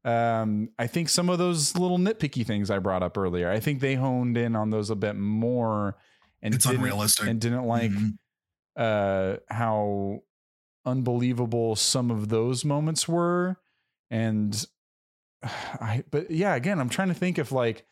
um 0.05 0.69
i 0.79 0.87
think 0.87 1.09
some 1.09 1.29
of 1.29 1.39
those 1.39 1.77
little 1.77 1.99
nitpicky 1.99 2.47
things 2.47 2.71
i 2.71 2.79
brought 2.79 3.03
up 3.03 3.19
earlier 3.19 3.51
i 3.51 3.59
think 3.61 3.81
they 3.81 3.95
honed 3.95 4.37
in 4.37 4.55
on 4.57 4.71
those 4.71 4.91
a 4.91 4.95
bit 4.97 5.17
more 5.17 5.97
and 6.41 6.55
it's 6.55 6.65
didn't, 6.65 6.79
unrealistic. 6.81 7.27
and 7.27 7.41
didn't 7.41 7.65
like 7.65 7.91
Mhm. 7.91 8.13
uh 8.77 9.37
how 9.51 10.21
unbelievable 10.87 11.77
some 11.77 12.11
of 12.11 12.29
those 12.29 12.65
moments 12.65 13.07
were 13.09 13.57
and 14.11 14.65
i 15.43 16.05
but 16.11 16.31
yeah 16.31 16.55
again 16.55 16.79
i'm 16.81 16.89
trying 16.89 17.09
to 17.09 17.15
think 17.15 17.39
if 17.39 17.53
like 17.53 17.85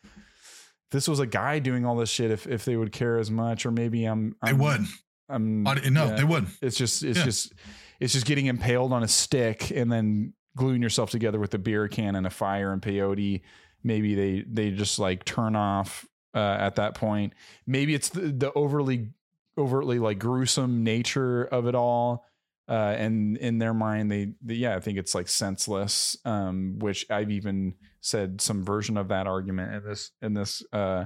this 0.93 1.09
was 1.09 1.19
a 1.19 1.27
guy 1.27 1.59
doing 1.59 1.85
all 1.85 1.97
this 1.97 2.09
shit 2.09 2.31
if 2.31 2.47
if 2.47 2.65
they 2.65 2.77
would 2.77 2.93
care 2.93 3.19
as 3.19 3.31
much 3.31 3.67
or 3.67 3.73
maybe 3.73 4.05
i'm, 4.05 4.37
they 4.43 4.51
I'm 4.51 4.59
would. 4.59 4.81
i'm 5.29 5.63
no, 5.65 5.75
yeah. 6.07 6.15
they 6.17 6.25
would. 6.25 6.47
it's 6.63 6.77
just 6.77 7.03
it's 7.03 7.19
Yeah. 7.19 7.25
just 7.25 7.53
it's 8.01 8.13
just 8.13 8.27
getting 8.27 8.47
impaled 8.47 8.93
on 8.93 9.03
a 9.03 9.09
stick 9.09 9.71
and 9.71 9.91
then 9.91 10.35
gluing 10.57 10.83
yourself 10.83 11.11
together 11.11 11.39
with 11.39 11.55
a 11.55 11.59
beer 11.59 11.89
can 11.89 12.17
and 12.17 12.27
a 12.27 12.31
fire 12.31 12.73
and 12.73 12.83
peyote. 12.83 13.43
Maybe 13.83 14.15
they 14.15 14.45
they 14.49 14.71
just 14.71 14.99
like 14.99 15.25
turn 15.25 15.55
off 15.55 16.07
uh, 16.35 16.57
at 16.59 16.77
that 16.77 16.95
point. 16.95 17.35
Maybe 17.67 17.95
it's 17.95 18.09
the, 18.09 18.33
the 18.33 18.53
overly 18.55 19.11
overtly 19.59 19.99
like 19.99 20.19
gruesome 20.19 20.85
nature 20.85 21.45
of 21.45 21.67
it 21.67 21.75
all. 21.75 22.25
Uh, 22.69 22.95
and 22.99 23.37
in 23.37 23.59
their 23.59 23.73
mind, 23.73 24.11
they, 24.11 24.33
they 24.43 24.55
yeah, 24.55 24.75
I 24.75 24.81
think 24.81 24.99
it's 24.99 25.15
like 25.15 25.29
senseless. 25.29 26.17
Um, 26.25 26.79
which 26.81 27.07
I've 27.11 27.31
even 27.31 27.75
said 28.01 28.41
some 28.41 28.65
version 28.65 28.97
of 28.97 29.09
that 29.09 29.27
argument 29.27 29.75
in 29.75 29.89
this 29.89 30.11
in 30.21 30.35
this 30.35 30.63
uh 30.73 31.05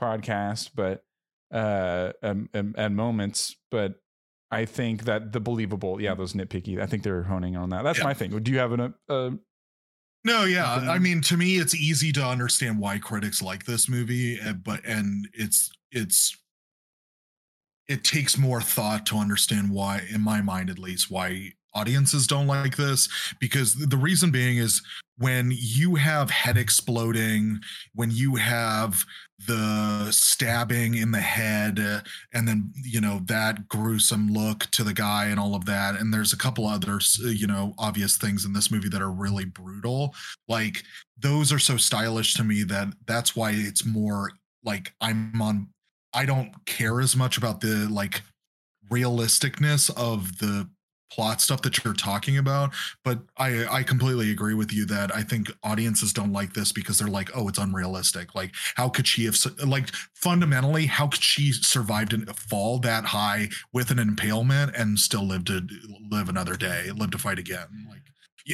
podcast, 0.00 0.70
but 0.74 1.04
uh, 1.52 2.12
and 2.22 2.96
moments, 2.96 3.56
but 3.70 3.96
I 4.52 4.66
think 4.66 5.04
that 5.04 5.32
the 5.32 5.40
believable, 5.40 6.00
yeah, 6.00 6.14
those 6.14 6.34
nitpicky. 6.34 6.80
I 6.80 6.86
think 6.86 7.02
they're 7.02 7.22
honing 7.22 7.56
on 7.56 7.70
that. 7.70 7.82
That's 7.82 7.98
Yeah. 7.98 8.04
my 8.04 8.14
thing. 8.14 8.38
Do 8.42 8.52
you 8.52 8.58
have 8.58 8.72
an 8.72 8.94
uh, 9.08 9.30
No, 10.24 10.44
yeah. 10.44 10.74
I 10.88 10.98
mean, 10.98 11.20
to 11.22 11.36
me, 11.36 11.56
it's 11.56 11.74
easy 11.74 12.12
to 12.12 12.24
understand 12.24 12.78
why 12.78 12.98
critics 12.98 13.42
like 13.42 13.64
this 13.64 13.88
movie, 13.88 14.38
uh, 14.40 14.52
but 14.52 14.84
and 14.84 15.26
it's 15.32 15.70
it's 15.90 16.36
it 17.88 18.04
takes 18.04 18.38
more 18.38 18.60
thought 18.60 19.04
to 19.06 19.16
understand 19.16 19.70
why, 19.70 20.02
in 20.14 20.20
my 20.20 20.40
mind 20.40 20.70
at 20.70 20.78
least, 20.78 21.10
why 21.10 21.50
audiences 21.74 22.26
don't 22.26 22.46
like 22.46 22.76
this. 22.76 23.08
Because 23.40 23.74
the 23.74 23.96
reason 23.96 24.30
being 24.30 24.58
is 24.58 24.82
when 25.18 25.52
you 25.54 25.96
have 25.96 26.30
head 26.30 26.56
exploding, 26.56 27.60
when 27.94 28.10
you 28.10 28.36
have 28.36 29.04
the 29.46 30.08
stabbing 30.10 30.94
in 30.94 31.10
the 31.10 31.20
head, 31.20 31.78
and 32.32 32.46
then 32.46 32.72
you 32.82 33.00
know 33.00 33.20
that 33.26 33.68
gruesome 33.68 34.32
look 34.32 34.66
to 34.72 34.84
the 34.84 34.94
guy 34.94 35.26
and 35.26 35.38
all 35.38 35.54
of 35.54 35.64
that, 35.66 35.96
and 35.96 36.12
there's 36.12 36.32
a 36.32 36.38
couple 36.38 36.66
others, 36.66 37.20
uh, 37.24 37.28
you 37.28 37.46
know, 37.46 37.74
obvious 37.78 38.16
things 38.16 38.44
in 38.44 38.52
this 38.52 38.70
movie 38.70 38.88
that 38.88 39.02
are 39.02 39.10
really 39.10 39.44
brutal. 39.44 40.14
Like 40.48 40.82
those 41.22 41.52
are 41.52 41.58
so 41.58 41.76
stylish 41.76 42.34
to 42.34 42.44
me 42.44 42.64
that 42.64 42.88
that's 43.06 43.34
why 43.34 43.52
it's 43.54 43.86
more 43.86 44.32
like 44.64 44.92
i'm 45.00 45.40
on 45.40 45.68
i 46.12 46.26
don't 46.26 46.52
care 46.66 47.00
as 47.00 47.16
much 47.16 47.38
about 47.38 47.60
the 47.60 47.88
like 47.90 48.22
realisticness 48.90 49.90
of 49.96 50.38
the 50.38 50.68
plot 51.12 51.40
stuff 51.40 51.62
that 51.62 51.84
you're 51.84 51.94
talking 51.94 52.38
about 52.38 52.70
but 53.04 53.18
i 53.36 53.66
i 53.70 53.82
completely 53.82 54.30
agree 54.30 54.54
with 54.54 54.72
you 54.72 54.86
that 54.86 55.14
i 55.14 55.22
think 55.22 55.50
audiences 55.62 56.12
don't 56.12 56.32
like 56.32 56.54
this 56.54 56.72
because 56.72 56.98
they're 56.98 57.08
like 57.08 57.30
oh 57.34 57.48
it's 57.48 57.58
unrealistic. 57.58 58.34
Like 58.34 58.54
how 58.74 58.88
could 58.88 59.06
she 59.06 59.24
have 59.26 59.36
like 59.64 59.90
fundamentally 60.14 60.86
how 60.86 61.06
could 61.06 61.22
she 61.22 61.52
survive 61.52 62.10
to 62.10 62.26
fall 62.34 62.78
that 62.80 63.04
high 63.04 63.48
with 63.72 63.90
an 63.90 63.98
impalement 63.98 64.74
and 64.76 64.98
still 64.98 65.26
live 65.26 65.44
to 65.46 65.66
live 66.10 66.28
another 66.28 66.56
day 66.56 66.90
live 66.96 67.10
to 67.12 67.18
fight 67.18 67.38
again? 67.38 67.86
Like 67.88 68.02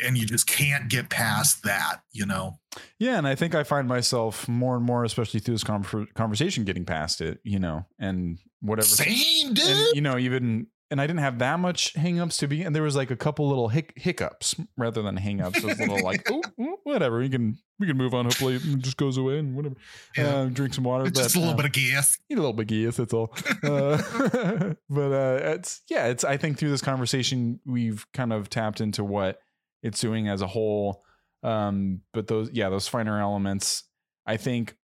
and 0.05 0.19
you 0.19 0.27
just 0.27 0.47
can't 0.47 0.89
get 0.89 1.09
past 1.09 1.63
that 1.63 2.03
you 2.13 2.27
know? 2.27 2.59
Yeah, 2.99 3.19
and 3.19 3.27
I 3.27 3.35
think 3.35 3.55
I 3.55 3.65
find 3.65 3.89
myself 3.89 4.47
more 4.47 4.77
and 4.77 4.85
more, 4.85 5.03
especially 5.03 5.41
through 5.41 5.55
this 5.55 5.65
conver- 5.65 6.13
conversation, 6.15 6.65
getting 6.65 6.85
past 6.85 7.21
it, 7.21 7.41
you 7.43 7.59
know, 7.59 7.87
and 7.99 8.39
whatever. 8.61 8.87
same 8.87 9.55
dude! 9.55 9.67
and 9.67 9.95
you 9.95 10.01
know 10.01 10.19
even 10.19 10.69
and 10.91 11.01
i 11.01 11.07
didn't 11.07 11.21
have 11.21 11.39
that 11.39 11.59
much 11.59 11.93
hangups 11.95 12.39
to 12.39 12.47
be 12.49 12.63
and 12.63 12.75
there 12.75 12.83
was 12.83 12.97
like 12.97 13.11
a 13.11 13.17
couple 13.17 13.49
little 13.49 13.69
hic- 13.69 13.93
hiccups 13.97 14.55
rather 14.77 15.03
than 15.03 15.17
hangups. 15.19 15.57
It 15.59 15.65
was 15.65 15.79
a 15.79 15.83
little 15.83 16.03
like 16.03 16.27
oh 16.31 16.43
oh, 16.61 16.79
whatever 16.85 17.19
we 17.19 17.29
can 17.29 17.59
we 17.79 17.87
can 17.87 17.97
move 17.97 18.15
on 18.15 18.25
hopefully 18.25 18.57
it 18.57 18.79
just 18.79 18.97
goes 18.97 19.17
away 19.19 19.39
and 19.39 19.55
whatever. 19.55 19.75
Yeah. 20.17 20.35
uh, 20.35 20.45
drink 20.47 20.75
some 20.75 20.85
water 20.85 21.07
It's 21.07 21.19
just 21.23 21.37
a 21.37 21.39
little 21.39 21.55
uh, 21.55 21.57
bit 21.57 21.67
of 21.67 21.73
gas. 21.73 22.19
need 22.31 22.37
a 22.37 22.41
little 22.41 22.53
bit 22.55 22.63
of 22.65 22.69
gas 22.69 22.97
that's 22.97 23.13
all. 23.15 23.35
Uh, 23.63 24.75
but 24.89 25.13
uh 25.13 25.39
it's 25.55 25.83
yeah 25.91 26.07
it's 26.07 26.25
i 26.25 26.37
think 26.37 26.59
through 26.59 26.71
this 26.71 26.81
conversation 26.83 27.61
we've 27.67 28.07
kind 28.15 28.33
of 28.33 28.49
tapped 28.49 28.81
into 28.81 29.05
what 29.05 29.41
it's 29.83 30.01
doing 30.01 30.29
as 30.29 30.41
a 30.43 30.47
whole. 30.47 31.05
Um 31.43 32.01
but 32.13 32.27
those 32.29 32.51
yeah 32.53 32.69
those 32.71 32.89
finer 32.89 33.21
elements 33.21 33.85
i 34.27 34.37
think 34.37 34.77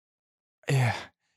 yeah 0.70 0.94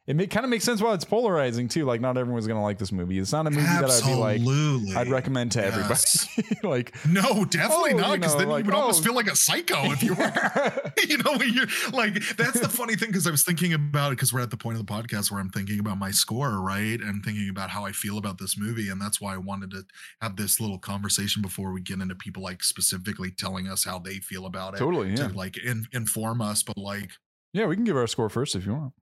it 0.07 0.15
may, 0.15 0.27
kind 0.27 0.43
of 0.43 0.49
makes 0.49 0.63
sense 0.63 0.81
why 0.81 0.93
it's 0.93 1.05
polarizing 1.05 1.67
too 1.67 1.83
like 1.85 1.99
not 1.99 2.17
everyone's 2.17 2.45
gonna 2.47 2.61
like 2.61 2.77
this 2.77 2.91
movie 2.91 3.17
it's 3.17 3.31
not 3.31 3.47
a 3.47 3.49
movie 3.49 3.63
that 3.63 3.89
i'd 3.89 4.05
be 4.05 4.13
like 4.13 4.39
Absolutely. 4.39 4.95
i'd 4.95 5.07
recommend 5.09 5.51
to 5.53 5.65
everybody 5.65 5.99
like 6.63 6.93
No, 7.05 7.45
definitely 7.45 7.93
Oh, 7.93 7.97
not. 7.97 8.09
you 8.11 8.17
Because 8.17 8.33
know, 8.33 8.39
then 8.39 8.49
like, 8.49 8.65
you 8.65 8.71
would 8.71 8.75
almost 8.77 9.01
oh. 9.01 9.03
feel 9.05 9.13
like 9.15 9.27
a 9.27 9.35
psycho 9.35 9.91
if 9.91 10.03
you 10.03 10.13
were, 10.13 10.31
you 11.07 11.17
know, 11.17 11.33
you're 11.43 11.67
like, 11.93 12.13
that's 12.35 12.59
the 12.59 12.69
funny 12.69 12.95
thing. 12.95 13.09
Because 13.09 13.27
I 13.27 13.31
was 13.31 13.43
thinking 13.43 13.73
about 13.73 14.09
it 14.11 14.17
because 14.17 14.33
we're 14.33 14.41
at 14.41 14.51
the 14.51 14.57
point 14.57 14.77
of 14.77 14.85
the 14.85 14.91
podcast 14.91 15.31
where 15.31 15.39
I'm 15.39 15.49
thinking 15.49 15.79
about 15.79 15.97
my 15.97 16.11
score, 16.11 16.59
right? 16.61 16.99
And 16.99 17.23
thinking 17.23 17.49
about 17.49 17.69
how 17.69 17.85
I 17.85 17.91
feel 17.91 18.17
about 18.17 18.37
this 18.37 18.57
movie. 18.57 18.89
And 18.89 18.99
that's 19.01 19.21
why 19.21 19.33
I 19.33 19.37
wanted 19.37 19.71
to 19.71 19.83
have 20.21 20.35
this 20.35 20.59
little 20.59 20.79
conversation 20.79 21.41
before 21.41 21.71
we 21.71 21.81
get 21.81 21.99
into 22.01 22.15
people 22.15 22.43
like 22.43 22.63
specifically 22.63 23.31
telling 23.31 23.67
us 23.67 23.83
how 23.83 23.99
they 23.99 24.15
feel 24.15 24.45
about 24.45 24.73
it 24.75 24.77
totally 24.77 25.09
yeah 25.09 25.27
to 25.27 25.33
like 25.35 25.57
in, 25.57 25.85
inform 25.93 26.41
us. 26.41 26.63
But 26.63 26.77
like, 26.77 27.11
yeah 27.53 27.65
we 27.67 27.75
can 27.75 27.85
give 27.85 27.97
our 27.97 28.07
score 28.07 28.29
first 28.29 28.55
if 28.55 28.65
you 28.65 28.73
want 28.73 28.93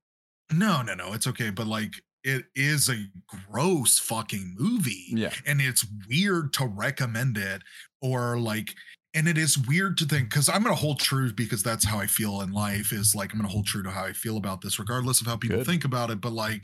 no, 0.58 0.82
no, 0.82 0.94
no, 0.94 1.14
it's 1.14 1.28
okay. 1.28 1.50
But 1.50 1.68
like, 1.68 1.94
it 2.24 2.46
is 2.56 2.90
a 2.90 3.06
gross 3.52 4.00
fucking 4.00 4.56
movie 4.58 5.08
yeah 5.10 5.34
and 5.46 5.60
it's 5.62 5.86
weird 6.10 6.54
to 6.54 6.66
recommend 6.66 7.38
it 7.38 7.62
or 8.02 8.38
like 8.38 8.74
and 9.14 9.28
it 9.28 9.38
is 9.38 9.58
weird 9.68 9.98
to 9.98 10.06
think 10.06 10.30
because 10.30 10.50
i'm 10.50 10.64
going 10.64 10.76
to 10.76 10.82
hold 10.82 11.00
true 11.00 11.32
because 11.34 11.62
that's 11.62 11.86
how 11.86 12.00
i 12.00 12.08
feel 12.08 12.42
in 12.42 12.52
life 12.52 12.92
is 12.92 13.14
like 13.14 13.34
i'm 13.34 13.40
going 13.40 13.48
to 13.48 13.54
hold 13.54 13.66
true 13.66 13.84
to 13.84 13.90
how 13.90 14.06
i 14.06 14.14
feel 14.14 14.38
about 14.38 14.62
this 14.62 14.80
regardless 14.80 15.22
of 15.22 15.28
how 15.28 15.36
people 15.36 15.58
Good. 15.58 15.66
think 15.66 15.86
about 15.86 16.10
it 16.10 16.22
but 16.22 16.34
like 16.34 16.64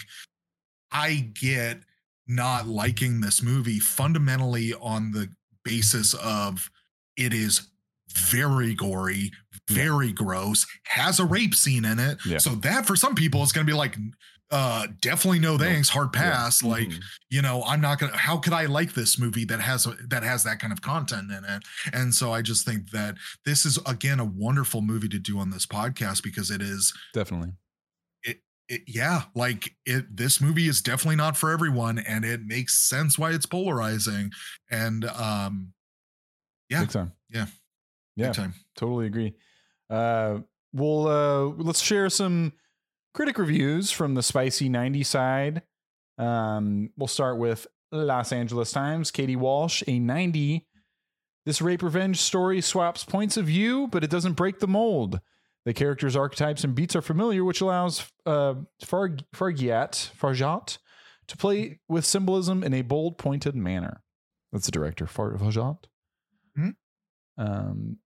i 0.92 1.30
get 1.40 1.82
not 2.28 2.68
liking 2.68 3.22
this 3.22 3.42
movie 3.42 3.80
fundamentally 3.80 4.74
on 4.76 5.12
the 5.12 5.30
basis 5.66 6.14
of 6.14 6.70
it 7.18 7.34
is 7.34 7.68
very 8.14 8.74
gory 8.74 9.32
very 9.70 10.12
gross 10.12 10.66
has 10.86 11.20
a 11.20 11.26
rape 11.26 11.56
scene 11.56 11.86
in 11.86 12.00
it 12.00 12.18
Yeah. 12.26 12.38
so 12.40 12.52
that 12.56 12.86
for 12.86 12.96
some 12.96 13.16
people 13.16 13.42
is 13.44 13.52
going 13.52 13.66
to 13.66 13.72
be 13.72 13.78
like 13.78 13.96
uh 14.52 14.88
definitely 15.00 15.38
no 15.40 15.58
thanks 15.60 15.90
hard 15.90 16.10
Yeah. 16.14 16.22
pass 16.22 16.64
like 16.64 16.88
Mhm. 16.90 17.04
you 17.30 17.42
know 17.44 17.64
i'm 17.66 17.82
not 17.82 18.00
gonna 18.00 18.18
how 18.18 18.38
could 18.38 18.54
i 18.54 18.66
like 18.66 18.94
this 18.94 19.20
movie 19.20 19.46
that 19.46 19.60
has 19.62 19.88
that 20.08 20.24
has 20.24 20.44
that 20.44 20.60
kind 20.60 20.74
of 20.74 20.82
content 20.82 21.30
in 21.32 21.44
it 21.46 21.64
and 21.94 22.16
so 22.16 22.32
i 22.34 22.42
just 22.42 22.66
think 22.66 22.90
that 22.90 23.16
this 23.46 23.64
is 23.66 23.78
again 23.86 24.20
a 24.20 24.26
wonderful 24.26 24.82
movie 24.82 25.10
to 25.10 25.20
do 25.20 25.38
on 25.38 25.52
this 25.52 25.68
podcast 25.68 26.24
because 26.24 26.50
it 26.50 26.62
is 26.64 26.92
definitely 27.14 27.52
it, 28.72 28.82
yeah 28.88 29.24
like 29.36 29.76
it 29.88 30.16
this 30.16 30.40
movie 30.40 30.68
is 30.68 30.80
definitely 30.82 31.16
not 31.16 31.36
for 31.36 31.50
everyone 31.52 31.98
and 31.98 32.24
it 32.24 32.42
makes 32.46 32.78
sense 32.88 33.18
why 33.18 33.32
it's 33.32 33.48
polarizing 33.48 34.32
and 34.70 35.06
um 35.06 35.74
Yeah. 36.70 36.82
big 36.82 36.90
time 36.92 37.12
Yeah. 37.30 37.48
yeah 38.16 38.28
big 38.28 38.36
time 38.36 38.54
totally 38.76 39.08
agree 39.08 39.34
uh 39.90 40.40
we'll 40.74 41.08
uh 41.08 41.46
let's 41.64 41.82
share 41.82 42.10
some 42.10 42.54
critic 43.14 43.38
reviews 43.38 43.92
from 43.92 44.14
the 44.16 44.24
spicy 44.24 44.70
90 44.70 45.04
side. 45.04 45.62
Um 46.18 46.92
we'll 46.98 47.08
start 47.08 47.38
with 47.38 47.66
los 47.92 48.32
angeles 48.32 48.72
times 48.72 49.10
katie 49.10 49.36
walsh 49.36 49.82
a 49.88 49.98
90 49.98 50.68
this 51.48 51.60
rape 51.60 51.82
revenge 51.82 52.18
story 52.22 52.62
swaps 52.62 53.04
points 53.04 53.36
of 53.36 53.46
view 53.46 53.88
but 53.88 54.04
it 54.04 54.10
doesn't 54.12 54.34
break 54.34 54.60
the 54.60 54.68
mold. 54.68 55.20
The 55.66 55.74
characters 55.74 56.16
archetypes 56.16 56.64
and 56.64 56.76
beats 56.76 56.96
are 56.96 57.02
familiar 57.02 57.44
which 57.44 57.62
allows 57.62 58.06
uh 58.26 58.56
Farg- 58.84 59.24
Fargeat 59.36 60.12
Fargeat 60.20 60.78
to 61.28 61.38
play 61.38 61.80
with 61.88 62.06
symbolism 62.06 62.64
in 62.64 62.74
a 62.74 62.82
bold 62.84 63.18
pointed 63.18 63.56
manner. 63.56 64.02
That's 64.52 64.66
the 64.66 64.72
director 64.72 65.08
Far- 65.08 65.38
Fargeat. 65.38 65.84
Mhm. 66.58 66.76
um 67.38 67.98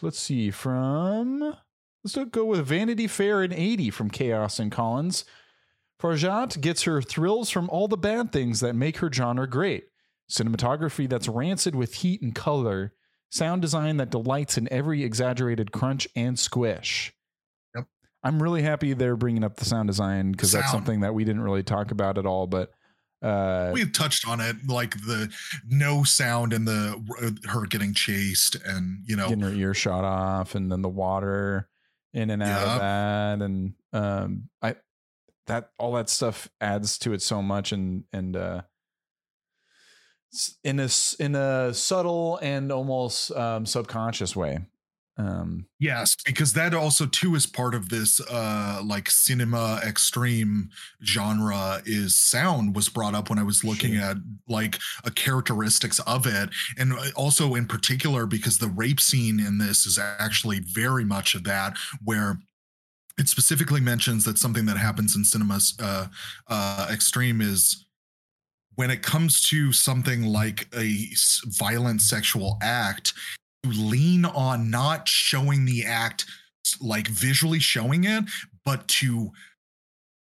let's 0.00 0.18
see 0.18 0.50
from 0.50 1.56
let's 2.04 2.16
go 2.30 2.44
with 2.44 2.66
Vanity 2.66 3.06
Fair 3.06 3.42
and 3.42 3.52
80 3.52 3.90
from 3.90 4.10
K. 4.10 4.32
Austin 4.32 4.70
Collins. 4.70 5.24
Fargeat 6.00 6.60
gets 6.60 6.82
her 6.82 7.00
thrills 7.00 7.48
from 7.48 7.70
all 7.70 7.86
the 7.86 7.96
bad 7.96 8.32
things 8.32 8.60
that 8.60 8.74
make 8.74 8.98
her 8.98 9.12
genre 9.12 9.48
great. 9.48 9.84
Cinematography 10.28 11.08
that's 11.08 11.28
rancid 11.28 11.76
with 11.76 11.94
heat 11.94 12.22
and 12.22 12.34
color, 12.34 12.92
sound 13.30 13.62
design 13.62 13.98
that 13.98 14.10
delights 14.10 14.58
in 14.58 14.72
every 14.72 15.04
exaggerated 15.04 15.70
crunch 15.70 16.08
and 16.16 16.38
squish. 16.38 17.12
Yep. 17.76 17.84
I'm 18.24 18.42
really 18.42 18.62
happy 18.62 18.94
they're 18.94 19.16
bringing 19.16 19.44
up 19.44 19.56
the 19.56 19.64
sound 19.64 19.88
design 19.88 20.32
because 20.32 20.50
that's 20.50 20.72
something 20.72 21.00
that 21.00 21.14
we 21.14 21.24
didn't 21.24 21.42
really 21.42 21.62
talk 21.62 21.92
about 21.92 22.18
at 22.18 22.26
all. 22.26 22.48
But 22.48 22.72
uh, 23.22 23.70
We've 23.72 23.92
touched 23.92 24.26
on 24.26 24.40
it, 24.40 24.56
like 24.66 24.96
the 25.06 25.32
no 25.68 26.02
sound 26.02 26.52
and 26.52 26.66
the 26.66 27.38
her 27.48 27.66
getting 27.66 27.94
chased, 27.94 28.56
and 28.66 28.98
you 29.06 29.16
know, 29.16 29.28
getting 29.28 29.44
her 29.44 29.52
ear 29.52 29.74
shot 29.74 30.04
off 30.04 30.54
and 30.54 30.70
then 30.70 30.82
the 30.82 30.88
water 30.88 31.68
in 32.14 32.30
and 32.30 32.42
out 32.42 32.68
of 32.68 32.78
that 32.80 33.44
and 33.44 33.72
um 33.92 34.48
i 34.60 34.74
that 35.46 35.70
all 35.78 35.92
that 35.92 36.08
stuff 36.10 36.48
adds 36.60 36.98
to 36.98 37.12
it 37.12 37.22
so 37.22 37.42
much 37.42 37.72
and 37.72 38.04
and 38.12 38.36
uh 38.36 38.60
in 40.64 40.80
a 40.80 40.88
in 41.18 41.34
a 41.34 41.72
subtle 41.74 42.38
and 42.42 42.70
almost 42.70 43.30
um 43.32 43.66
subconscious 43.66 44.36
way 44.36 44.58
um 45.18 45.66
Yes, 45.78 46.16
because 46.24 46.52
that 46.54 46.74
also 46.74 47.06
too 47.06 47.34
is 47.34 47.46
part 47.46 47.74
of 47.74 47.88
this 47.90 48.20
uh 48.30 48.80
like 48.84 49.10
cinema 49.10 49.80
extreme 49.84 50.70
genre 51.04 51.82
is 51.84 52.14
sound 52.14 52.74
was 52.74 52.88
brought 52.88 53.14
up 53.14 53.28
when 53.28 53.38
I 53.38 53.42
was 53.42 53.62
looking 53.64 53.94
Sure. 53.94 54.02
at 54.04 54.16
like 54.48 54.78
a 55.04 55.10
characteristics 55.10 55.98
of 56.00 56.26
it 56.26 56.50
and 56.78 56.92
uh, 56.94 57.10
also 57.16 57.54
in 57.54 57.66
particular 57.66 58.26
because 58.26 58.58
the 58.58 58.68
rape 58.68 59.00
scene 59.00 59.38
in 59.40 59.58
this 59.58 59.86
is 59.86 59.98
actually 59.98 60.60
very 60.60 61.04
much 61.04 61.34
of 61.34 61.44
that 61.44 61.76
where 62.04 62.38
it 63.18 63.28
specifically 63.28 63.80
mentions 63.80 64.24
that 64.24 64.38
something 64.38 64.64
that 64.66 64.78
happens 64.78 65.16
in 65.16 65.24
cinemas 65.24 65.74
uh 65.80 66.06
uh 66.48 66.88
extreme 66.90 67.40
is 67.42 67.84
when 68.76 68.90
it 68.90 69.02
comes 69.02 69.42
to 69.50 69.72
something 69.72 70.22
like 70.22 70.66
a 70.74 71.06
violent 71.46 72.00
sexual 72.00 72.56
act 72.62 73.12
lean 73.64 74.24
on 74.24 74.70
not 74.70 75.08
showing 75.08 75.64
the 75.64 75.84
act 75.84 76.26
like 76.80 77.08
visually 77.08 77.58
showing 77.60 78.04
it, 78.04 78.24
but 78.64 78.86
to 78.88 79.32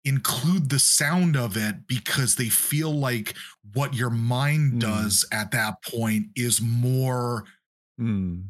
include 0.04 0.70
the 0.70 0.80
sound 0.80 1.36
of 1.36 1.58
it 1.58 1.88
because 1.88 2.36
they 2.36 2.50
feel 2.50 2.92
like 2.92 3.34
what 3.74 3.94
your 3.94 4.10
mind 4.12 4.74
Hmm. 4.74 4.80
does 4.80 5.26
at 5.32 5.52
that 5.52 5.82
point 5.84 6.28
is 6.36 6.62
more 6.62 7.46
mm, 8.00 8.44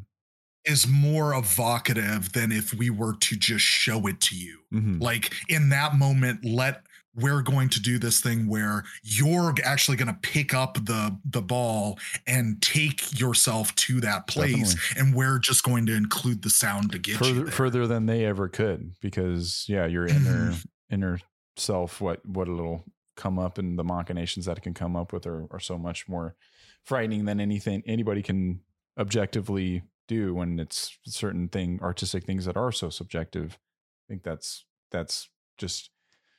is 0.64 0.86
more 0.86 1.34
evocative 1.34 2.32
than 2.32 2.52
if 2.52 2.74
we 2.74 2.90
were 2.90 3.14
to 3.20 3.36
just 3.36 3.64
show 3.64 4.06
it 4.06 4.20
to 4.20 4.36
you 4.36 4.58
mhm. 4.74 5.00
like 5.00 5.32
in 5.48 5.68
that 5.70 5.94
moment 5.96 6.44
let 6.44 6.82
we're 7.16 7.42
going 7.42 7.68
to 7.70 7.80
do 7.80 7.98
this 7.98 8.20
thing 8.20 8.46
where 8.46 8.84
you're 9.02 9.54
actually 9.64 9.96
going 9.96 10.08
to 10.08 10.18
pick 10.22 10.54
up 10.54 10.74
the 10.84 11.16
the 11.24 11.42
ball 11.42 11.98
and 12.26 12.60
take 12.62 13.18
yourself 13.18 13.74
to 13.74 14.00
that 14.00 14.26
place 14.26 14.76
and 14.96 15.14
we're 15.14 15.38
just 15.38 15.64
going 15.64 15.86
to 15.86 15.94
include 15.94 16.42
the 16.42 16.50
sound 16.50 16.92
to 16.92 16.98
get 16.98 17.12
you 17.12 17.18
further 17.18 17.50
further 17.50 17.86
than 17.86 18.06
they 18.06 18.24
ever 18.24 18.48
could 18.48 18.92
because 19.00 19.64
yeah 19.68 19.86
your 19.86 20.08
mm-hmm. 20.08 20.26
inner 20.26 20.54
inner 20.90 21.20
self 21.56 22.00
what 22.00 22.24
what 22.26 22.48
it'll 22.48 22.84
come 23.16 23.38
up 23.38 23.56
and 23.56 23.78
the 23.78 23.84
machinations 23.84 24.44
that 24.44 24.58
it 24.58 24.60
can 24.60 24.74
come 24.74 24.94
up 24.94 25.12
with 25.12 25.26
are, 25.26 25.46
are 25.50 25.60
so 25.60 25.78
much 25.78 26.06
more 26.06 26.36
frightening 26.84 27.24
than 27.24 27.40
anything 27.40 27.82
anybody 27.86 28.22
can 28.22 28.60
objectively 28.98 29.82
do 30.08 30.34
when 30.34 30.58
it's 30.58 30.98
certain 31.04 31.48
thing 31.48 31.78
artistic 31.82 32.24
things 32.24 32.44
that 32.44 32.56
are 32.56 32.72
so 32.72 32.90
subjective. 32.90 33.58
I 34.06 34.12
think 34.12 34.22
that's 34.22 34.64
that's 34.90 35.28
just 35.58 35.90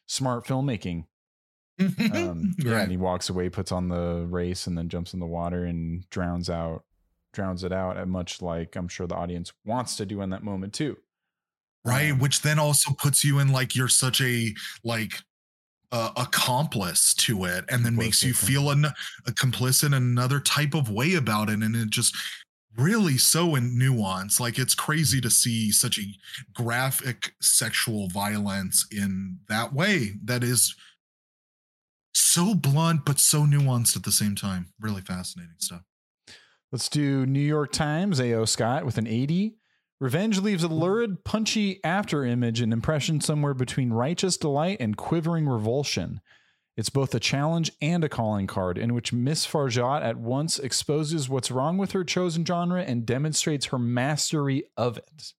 smart 0.07 0.45
filmmaking 0.45 1.05
um, 1.79 2.55
Right. 2.65 2.81
and 2.81 2.91
he 2.91 2.97
walks 2.97 3.29
away, 3.29 3.49
puts 3.49 3.71
on 3.71 3.87
the 3.87 4.25
race, 4.29 4.65
and 4.67 4.77
then 4.77 4.89
jumps 4.89 5.13
in 5.13 5.19
the 5.19 5.25
water 5.27 5.65
and 5.65 6.09
drowns 6.09 6.49
out, 6.49 6.83
drowns 7.33 7.63
it 7.63 7.71
out, 7.71 7.97
and 7.97 8.11
much 8.11 8.41
like 8.41 8.75
I'm 8.75 8.87
sure 8.87 9.05
the 9.07 9.15
audience 9.15 9.53
wants 9.65 9.95
to 9.97 10.05
do 10.05 10.21
in 10.21 10.31
that 10.31 10.43
moment 10.43 10.73
too. 10.73 10.97
right 11.85 12.11
Um, 12.11 12.19
which 12.19 12.41
then 12.41 12.59
also 12.59 12.93
puts 12.93 13.23
you 13.23 13.39
in 13.39 13.49
like 13.51 13.75
you're 13.75 13.87
such 13.87 14.21
a 14.21 14.53
like 14.83 15.13
uh, 15.91 16.11
accomplice 16.17 17.13
to 17.13 17.45
it 17.45 17.63
and 17.69 17.85
then 17.85 17.95
makes 17.95 18.21
you 18.23 18.33
feel 18.33 18.71
an, 18.71 18.85
a 19.25 19.31
complicit 19.31 19.85
in 19.85 19.93
another 19.93 20.39
type 20.39 20.73
of 20.73 20.89
way 20.89 21.13
about 21.13 21.49
it 21.49 21.61
and 21.61 21.75
it 21.75 21.89
just 21.89 22.13
really 22.77 23.17
so 23.17 23.55
in 23.55 23.77
nuance 23.77 24.39
like 24.39 24.59
it's 24.59 24.75
crazy 24.75 25.19
to 25.19 25.29
see 25.29 25.71
such 25.71 25.97
a 25.97 26.03
graphic 26.53 27.33
sexual 27.41 28.07
violence 28.09 28.85
in 28.91 29.39
that 29.49 29.73
way 29.73 30.13
that 30.23 30.43
is 30.43 30.75
so 32.13 32.53
blunt 32.53 33.05
but 33.05 33.19
so 33.19 33.41
nuanced 33.41 33.95
at 33.95 34.03
the 34.03 34.11
same 34.11 34.35
time 34.35 34.73
really 34.79 35.01
fascinating 35.01 35.55
stuff 35.57 35.81
Let's 36.69 36.89
do 36.89 37.25
New 37.25 37.39
York 37.39 37.71
Times, 37.71 38.19
A.O. 38.19 38.43
Scott 38.43 38.85
with 38.85 38.97
an 38.97 39.07
80. 39.07 39.55
Revenge 40.01 40.41
leaves 40.41 40.63
a 40.63 40.67
lurid, 40.67 41.23
punchy 41.23 41.79
after 41.81 42.25
image, 42.25 42.59
an 42.59 42.73
impression 42.73 43.21
somewhere 43.21 43.53
between 43.53 43.93
righteous 43.93 44.35
delight 44.35 44.77
and 44.81 44.97
quivering 44.97 45.47
revulsion. 45.47 46.19
It's 46.77 46.89
both 46.89 47.13
a 47.15 47.19
challenge 47.19 47.71
and 47.81 48.03
a 48.03 48.09
calling 48.09 48.45
card 48.45 48.77
in 48.77 48.93
which 48.93 49.11
Miss 49.11 49.47
Fargeat 49.47 50.03
at 50.03 50.17
once 50.17 50.59
exposes 50.59 51.27
what's 51.27 51.49
wrong 51.49 51.77
with 51.79 51.91
her 51.93 52.03
chosen 52.03 52.45
genre 52.45 52.83
and 52.83 53.03
demonstrates 53.03 53.65
her 53.67 53.79
mastery 53.79 54.63
of 54.77 54.97
it. 54.97 55.33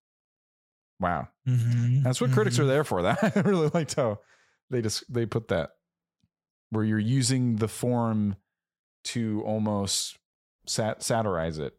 Wow. 1.01 1.28
That's 1.47 2.20
what 2.20 2.32
critics 2.32 2.59
are 2.59 2.66
there 2.66 2.82
for. 2.82 3.02
That 3.02 3.19
I 3.36 3.40
really 3.48 3.70
liked 3.73 3.94
how 3.94 4.19
they 4.69 4.82
just 4.82 5.05
they 5.12 5.27
put 5.27 5.47
that 5.48 5.70
where 6.70 6.82
you're 6.85 6.98
using 6.98 7.56
the 7.56 7.69
form 7.69 8.35
to 9.05 9.40
almost 9.47 10.19
sat- 10.66 11.05
satirize 11.05 11.59
it 11.59 11.73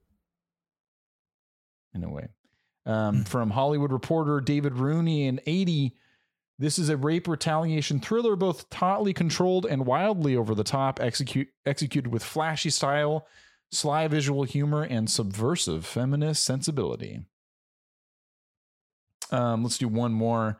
in 1.94 2.04
a 2.04 2.10
way. 2.10 2.30
Um, 2.86 3.18
Hmm. 3.18 3.22
from 3.24 3.50
Hollywood 3.52 3.92
reporter 3.92 4.40
David 4.42 4.76
Rooney 4.76 5.28
in 5.28 5.42
80, 5.46 5.96
this 6.60 6.78
is 6.78 6.90
a 6.90 6.98
rape 6.98 7.28
retaliation 7.28 8.00
thriller, 8.02 8.36
both 8.36 8.70
tautly 8.70 9.14
controlled 9.14 9.66
and 9.66 9.86
wildly 9.86 10.36
over 10.36 10.54
the 10.54 10.64
top, 10.64 11.00
execute 11.02 11.48
executed 11.66 12.12
with 12.12 12.22
flashy 12.24 12.70
style, 12.70 13.26
sly 13.72 14.08
visual 14.10 14.44
humor, 14.44 14.84
and 14.84 15.10
subversive 15.10 15.86
feminist 15.86 16.44
sensibility. 16.44 17.22
Um, 19.32 19.64
let's 19.64 19.78
do 19.78 19.88
one 19.88 20.12
more 20.12 20.60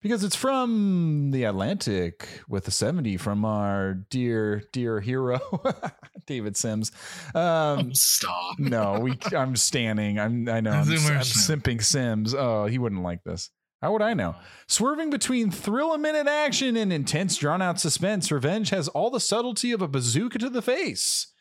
because 0.00 0.24
it's 0.24 0.36
from 0.36 1.32
the 1.32 1.44
Atlantic 1.44 2.26
with 2.48 2.66
a 2.66 2.70
70 2.70 3.18
from 3.18 3.44
our 3.44 3.94
dear, 3.94 4.62
dear 4.72 5.00
hero, 5.00 5.40
David 6.26 6.56
Sims. 6.56 6.92
Um, 7.34 7.40
Oh, 7.42 7.90
stop 7.92 8.58
no, 8.58 9.00
we. 9.00 9.18
I'm 9.36 9.56
standing. 9.56 10.18
I'm. 10.18 10.48
I 10.48 10.60
know. 10.60 10.70
I'm, 10.74 10.88
I'm 10.88 11.20
simping 11.20 11.82
Sims. 11.82 12.34
Oh, 12.34 12.64
he 12.66 12.78
wouldn't 12.78 13.02
like 13.02 13.22
this. 13.24 13.50
How 13.82 13.92
would 13.92 14.02
I 14.02 14.14
know? 14.14 14.34
Swerving 14.68 15.10
between 15.10 15.50
thrill 15.50 15.94
a 15.94 15.98
minute 15.98 16.26
action 16.26 16.76
and 16.76 16.92
intense 16.92 17.36
drawn 17.36 17.62
out 17.62 17.80
suspense, 17.80 18.30
Revenge 18.30 18.70
has 18.70 18.88
all 18.88 19.10
the 19.10 19.20
subtlety 19.20 19.72
of 19.72 19.80
a 19.80 19.88
bazooka 19.88 20.38
to 20.38 20.50
the 20.50 20.60
face. 20.62 21.32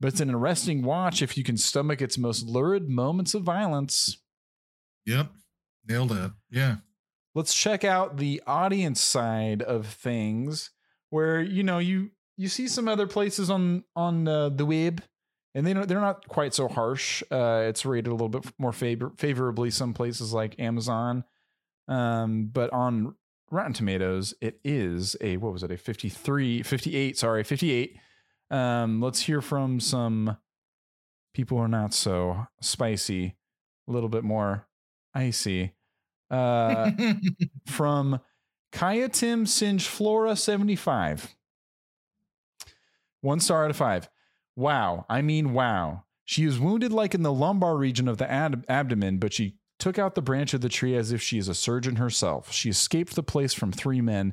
But 0.00 0.08
it's 0.08 0.20
an 0.20 0.30
arresting 0.30 0.82
watch 0.82 1.22
if 1.22 1.36
you 1.36 1.44
can 1.44 1.56
stomach 1.56 2.00
its 2.00 2.16
most 2.18 2.46
lurid 2.46 2.88
moments 2.88 3.34
of 3.34 3.42
violence. 3.42 4.18
yep 5.06 5.30
nailed 5.88 6.12
it 6.12 6.30
yeah 6.48 6.76
let's 7.34 7.52
check 7.54 7.82
out 7.84 8.16
the 8.16 8.40
audience 8.46 9.00
side 9.00 9.60
of 9.62 9.86
things 9.86 10.70
where 11.10 11.40
you 11.40 11.64
know 11.64 11.78
you 11.80 12.10
you 12.36 12.46
see 12.48 12.68
some 12.68 12.86
other 12.86 13.06
places 13.08 13.50
on 13.50 13.82
on 13.96 14.28
uh, 14.28 14.48
the 14.48 14.64
web 14.64 15.02
and 15.56 15.66
they 15.66 15.72
don't 15.74 15.88
they're 15.88 16.00
not 16.00 16.26
quite 16.28 16.54
so 16.54 16.68
harsh 16.68 17.20
uh 17.32 17.64
it's 17.66 17.84
rated 17.84 18.06
a 18.06 18.12
little 18.12 18.28
bit 18.28 18.44
more 18.58 18.72
favor- 18.72 19.12
favorably 19.18 19.70
some 19.70 19.92
places 19.92 20.32
like 20.32 20.54
amazon 20.60 21.24
um 21.88 22.48
but 22.52 22.72
on 22.72 23.14
rotten 23.50 23.72
tomatoes 23.72 24.34
it 24.40 24.58
is 24.64 25.16
a 25.20 25.36
what 25.36 25.52
was 25.52 25.62
it 25.62 25.70
a 25.70 25.76
53 25.76 26.62
58 26.62 27.18
sorry 27.18 27.44
58 27.44 27.96
um 28.50 29.00
let's 29.00 29.20
hear 29.20 29.40
from 29.40 29.80
some 29.80 30.36
people 31.34 31.58
who 31.58 31.64
are 31.64 31.68
not 31.68 31.92
so 31.92 32.46
spicy 32.60 33.36
a 33.88 33.92
little 33.92 34.08
bit 34.08 34.24
more 34.24 34.66
icy 35.14 35.74
uh 36.30 36.90
from 37.66 38.20
Kaya 38.72 39.10
Tim 39.10 39.46
Singe 39.46 39.86
Flora 39.86 40.34
75. 40.34 41.36
One 43.20 43.38
star 43.38 43.64
out 43.64 43.70
of 43.70 43.76
five. 43.76 44.08
Wow. 44.56 45.06
I 45.08 45.22
mean, 45.22 45.52
wow. 45.52 46.04
She 46.24 46.44
is 46.44 46.58
wounded 46.58 46.90
like 46.90 47.14
in 47.14 47.22
the 47.22 47.32
lumbar 47.32 47.76
region 47.76 48.08
of 48.08 48.16
the 48.16 48.28
ad- 48.30 48.64
abdomen, 48.68 49.18
but 49.18 49.32
she 49.32 49.56
took 49.82 49.98
out 49.98 50.14
the 50.14 50.22
branch 50.22 50.54
of 50.54 50.60
the 50.60 50.68
tree 50.68 50.94
as 50.94 51.10
if 51.10 51.20
she 51.20 51.38
is 51.38 51.48
a 51.48 51.54
surgeon 51.56 51.96
herself. 51.96 52.52
She 52.52 52.70
escaped 52.70 53.16
the 53.16 53.22
place 53.24 53.52
from 53.52 53.72
three 53.72 54.00
men. 54.00 54.32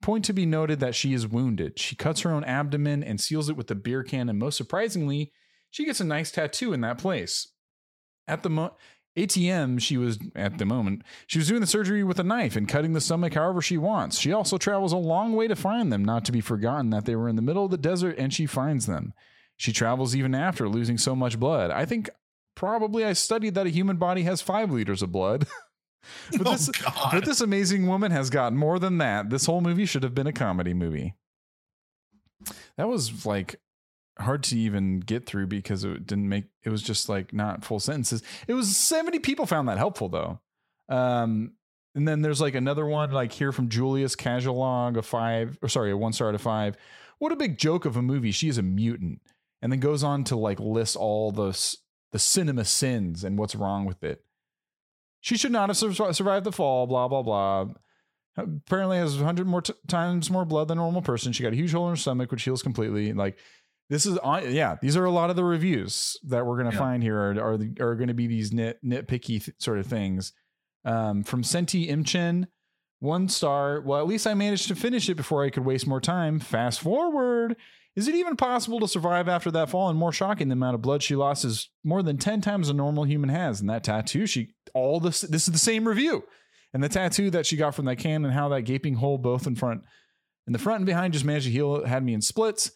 Point 0.00 0.24
to 0.24 0.32
be 0.32 0.46
noted 0.46 0.80
that 0.80 0.94
she 0.94 1.12
is 1.12 1.26
wounded. 1.26 1.78
She 1.78 1.94
cuts 1.94 2.22
her 2.22 2.32
own 2.32 2.42
abdomen 2.44 3.04
and 3.04 3.20
seals 3.20 3.50
it 3.50 3.56
with 3.56 3.70
a 3.70 3.74
beer 3.74 4.02
can, 4.02 4.30
and 4.30 4.38
most 4.38 4.56
surprisingly, 4.56 5.30
she 5.70 5.84
gets 5.84 6.00
a 6.00 6.04
nice 6.04 6.30
tattoo 6.30 6.72
in 6.72 6.80
that 6.80 6.96
place. 6.96 7.52
at 8.26 8.42
the 8.42 8.48
mo- 8.48 8.76
ATM, 9.14 9.78
she 9.78 9.98
was 9.98 10.18
at 10.34 10.56
the 10.56 10.64
moment, 10.64 11.02
she 11.26 11.38
was 11.38 11.48
doing 11.48 11.60
the 11.60 11.66
surgery 11.66 12.02
with 12.02 12.18
a 12.18 12.24
knife 12.24 12.56
and 12.56 12.66
cutting 12.66 12.94
the 12.94 13.00
stomach 13.02 13.34
however 13.34 13.60
she 13.60 13.76
wants. 13.76 14.18
She 14.18 14.32
also 14.32 14.56
travels 14.56 14.92
a 14.92 14.96
long 14.96 15.34
way 15.34 15.48
to 15.48 15.56
find 15.56 15.92
them, 15.92 16.02
not 16.02 16.24
to 16.24 16.32
be 16.32 16.40
forgotten 16.40 16.88
that 16.90 17.04
they 17.04 17.14
were 17.14 17.28
in 17.28 17.36
the 17.36 17.42
middle 17.42 17.66
of 17.66 17.70
the 17.70 17.76
desert 17.76 18.16
and 18.16 18.32
she 18.32 18.46
finds 18.46 18.86
them. 18.86 19.12
She 19.58 19.72
travels 19.72 20.16
even 20.16 20.34
after 20.34 20.66
losing 20.66 20.96
so 20.96 21.14
much 21.14 21.38
blood. 21.38 21.70
I 21.70 21.84
think 21.84 22.08
probably 22.58 23.04
I 23.04 23.12
studied 23.12 23.54
that 23.54 23.66
a 23.66 23.70
human 23.70 23.98
body 23.98 24.24
has 24.24 24.42
five 24.42 24.72
liters 24.72 25.00
of 25.00 25.12
blood. 25.12 25.46
but, 26.32 26.46
oh, 26.46 26.52
this, 26.52 26.68
God. 26.68 27.10
but 27.12 27.24
this 27.24 27.40
amazing 27.40 27.86
woman 27.86 28.10
has 28.10 28.30
got 28.30 28.52
more 28.52 28.80
than 28.80 28.98
that. 28.98 29.30
This 29.30 29.46
whole 29.46 29.60
movie 29.60 29.86
should 29.86 30.02
have 30.02 30.14
been 30.14 30.26
a 30.26 30.32
comedy 30.32 30.74
movie. 30.74 31.14
That 32.76 32.88
was 32.88 33.24
like 33.24 33.60
hard 34.18 34.42
to 34.44 34.58
even 34.58 34.98
get 34.98 35.24
through 35.24 35.46
because 35.46 35.84
it 35.84 36.04
didn't 36.04 36.28
make 36.28 36.46
it 36.64 36.70
was 36.70 36.82
just 36.82 37.08
like 37.08 37.32
not 37.32 37.64
full 37.64 37.78
sentences. 37.78 38.24
It 38.48 38.54
was 38.54 38.76
70 38.76 39.20
people 39.20 39.46
found 39.46 39.68
that 39.68 39.78
helpful 39.78 40.08
though. 40.08 40.40
Um 40.88 41.52
and 41.94 42.08
then 42.08 42.22
there's 42.22 42.40
like 42.40 42.56
another 42.56 42.86
one 42.86 43.12
like 43.12 43.32
here 43.32 43.52
from 43.52 43.68
Julius 43.68 44.16
Casualog, 44.16 44.96
a 44.96 45.02
five 45.02 45.58
or 45.62 45.68
sorry, 45.68 45.92
a 45.92 45.96
one 45.96 46.12
star 46.12 46.28
out 46.28 46.34
of 46.34 46.40
five. 46.40 46.76
What 47.20 47.30
a 47.30 47.36
big 47.36 47.56
joke 47.56 47.84
of 47.84 47.96
a 47.96 48.02
movie. 48.02 48.32
She 48.32 48.48
is 48.48 48.58
a 48.58 48.62
mutant. 48.62 49.20
And 49.62 49.72
then 49.72 49.80
goes 49.80 50.04
on 50.04 50.24
to 50.24 50.36
like 50.36 50.60
list 50.60 50.94
all 50.94 51.32
the 51.32 51.52
the 52.12 52.18
cinema 52.18 52.64
sins 52.64 53.24
and 53.24 53.38
what's 53.38 53.54
wrong 53.54 53.84
with 53.84 54.02
it. 54.02 54.24
She 55.20 55.36
should 55.36 55.52
not 55.52 55.68
have 55.68 55.76
sur- 55.76 56.12
survived 56.12 56.44
the 56.46 56.52
fall, 56.52 56.86
blah, 56.86 57.08
blah, 57.08 57.22
blah. 57.22 57.66
Apparently 58.36 58.98
has 58.98 59.16
100 59.16 59.46
more 59.46 59.62
t- 59.62 59.72
times 59.88 60.30
more 60.30 60.44
blood 60.44 60.68
than 60.68 60.78
a 60.78 60.80
normal 60.80 61.02
person. 61.02 61.32
She 61.32 61.42
got 61.42 61.52
a 61.52 61.56
huge 61.56 61.72
hole 61.72 61.86
in 61.88 61.92
her 61.92 61.96
stomach, 61.96 62.30
which 62.30 62.44
heals 62.44 62.62
completely. 62.62 63.12
Like, 63.12 63.36
this 63.90 64.06
is 64.06 64.16
on, 64.18 64.52
yeah, 64.54 64.76
these 64.80 64.96
are 64.96 65.04
a 65.04 65.10
lot 65.10 65.28
of 65.30 65.36
the 65.36 65.42
reviews 65.44 66.16
that 66.24 66.46
we're 66.46 66.56
going 66.56 66.70
to 66.70 66.76
Yeah. 66.76 66.78
find 66.82 67.02
here 67.02 67.18
are, 67.18 67.40
are, 67.52 67.56
the- 67.56 67.74
are 67.80 67.96
going 67.96 68.08
to 68.08 68.14
be 68.14 68.28
these 68.28 68.52
nit, 68.52 68.78
nitpicky 68.84 69.44
th- 69.44 69.50
sort 69.58 69.78
of 69.78 69.86
things. 69.86 70.32
Um, 70.84 71.24
from 71.24 71.42
Senti 71.42 71.88
Imchen, 71.88 72.46
one 73.00 73.28
star. 73.28 73.80
Well, 73.80 73.98
at 74.00 74.06
least 74.06 74.26
I 74.26 74.34
managed 74.34 74.68
to 74.68 74.76
finish 74.76 75.08
it 75.08 75.16
before 75.16 75.44
I 75.44 75.50
could 75.50 75.64
waste 75.64 75.86
more 75.88 76.00
time. 76.00 76.38
Fast 76.38 76.80
forward. 76.80 77.56
Is 77.98 78.06
it 78.06 78.14
even 78.14 78.36
possible 78.36 78.78
to 78.78 78.86
survive 78.86 79.26
after 79.26 79.50
that 79.50 79.70
fall? 79.70 79.88
And 79.88 79.98
more 79.98 80.12
shocking, 80.12 80.46
the 80.46 80.52
amount 80.52 80.76
of 80.76 80.82
blood 80.82 81.02
she 81.02 81.16
lost 81.16 81.44
is 81.44 81.68
more 81.82 82.00
than 82.00 82.16
10 82.16 82.40
times 82.40 82.68
a 82.68 82.72
normal 82.72 83.02
human 83.02 83.28
has. 83.28 83.60
And 83.60 83.68
that 83.70 83.82
tattoo, 83.82 84.24
she 84.24 84.54
all 84.72 85.00
this 85.00 85.22
this 85.22 85.48
is 85.48 85.52
the 85.52 85.58
same 85.58 85.88
review. 85.88 86.22
And 86.72 86.80
the 86.80 86.88
tattoo 86.88 87.28
that 87.30 87.44
she 87.44 87.56
got 87.56 87.74
from 87.74 87.86
that 87.86 87.96
can 87.96 88.24
and 88.24 88.32
how 88.32 88.50
that 88.50 88.62
gaping 88.62 88.94
hole 88.94 89.18
both 89.18 89.48
in 89.48 89.56
front 89.56 89.82
in 90.46 90.52
the 90.52 90.60
front 90.60 90.76
and 90.76 90.86
behind 90.86 91.12
just 91.12 91.24
managed 91.24 91.46
to 91.46 91.50
heal 91.50 91.84
had 91.84 92.04
me 92.04 92.14
in 92.14 92.20
splits. 92.20 92.70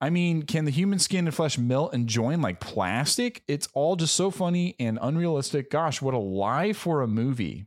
I 0.00 0.10
mean, 0.10 0.42
can 0.42 0.64
the 0.64 0.72
human 0.72 0.98
skin 0.98 1.28
and 1.28 1.34
flesh 1.34 1.56
melt 1.56 1.94
and 1.94 2.08
join 2.08 2.42
like 2.42 2.58
plastic? 2.58 3.44
It's 3.46 3.68
all 3.74 3.94
just 3.94 4.16
so 4.16 4.32
funny 4.32 4.74
and 4.80 4.98
unrealistic. 5.00 5.70
Gosh, 5.70 6.02
what 6.02 6.14
a 6.14 6.18
lie 6.18 6.72
for 6.72 7.02
a 7.02 7.06
movie. 7.06 7.66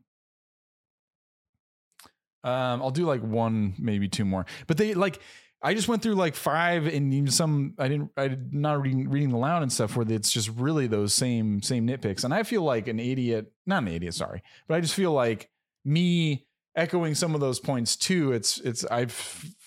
Um, 2.44 2.81
I'll 2.81 2.91
do 2.91 3.06
like 3.06 3.22
one, 3.22 3.76
maybe 3.80 4.10
two 4.10 4.26
more. 4.26 4.45
But 4.68 4.76
they 4.76 4.94
like 4.94 5.22
I 5.61 5.73
just 5.73 5.88
went 5.88 6.02
through 6.02 6.15
like 6.15 6.36
five 6.36 6.88
and 6.88 7.31
some 7.34 7.73
I 7.77 7.90
didn't 7.90 8.11
I 8.15 8.30
did 8.30 8.53
not 8.53 8.81
reading 8.81 9.10
reading 9.10 9.31
aloud 9.31 9.61
and 9.61 9.72
stuff 9.72 9.95
where 9.95 10.06
it's 10.10 10.31
just 10.31 10.49
really 10.49 10.88
those 10.88 11.14
same 11.14 11.61
same 11.61 11.86
nitpicks. 11.88 12.23
And 12.23 12.34
I 12.34 12.44
feel 12.44 12.61
like 12.61 12.88
an 12.88 12.99
idiot, 12.99 13.52
not 13.65 13.84
an 13.84 13.90
idiot, 13.90 14.14
sorry, 14.14 14.41
but 14.68 14.76
I 14.76 14.81
just 14.81 14.94
feel 14.94 15.11
like 15.11 15.49
me 15.84 16.48
echoing 16.76 17.14
some 17.14 17.36
of 17.36 17.41
those 17.41 17.60
points 17.60 17.98
too. 17.98 18.31
It's 18.31 18.60
it's 18.60 18.86
I 18.86 19.07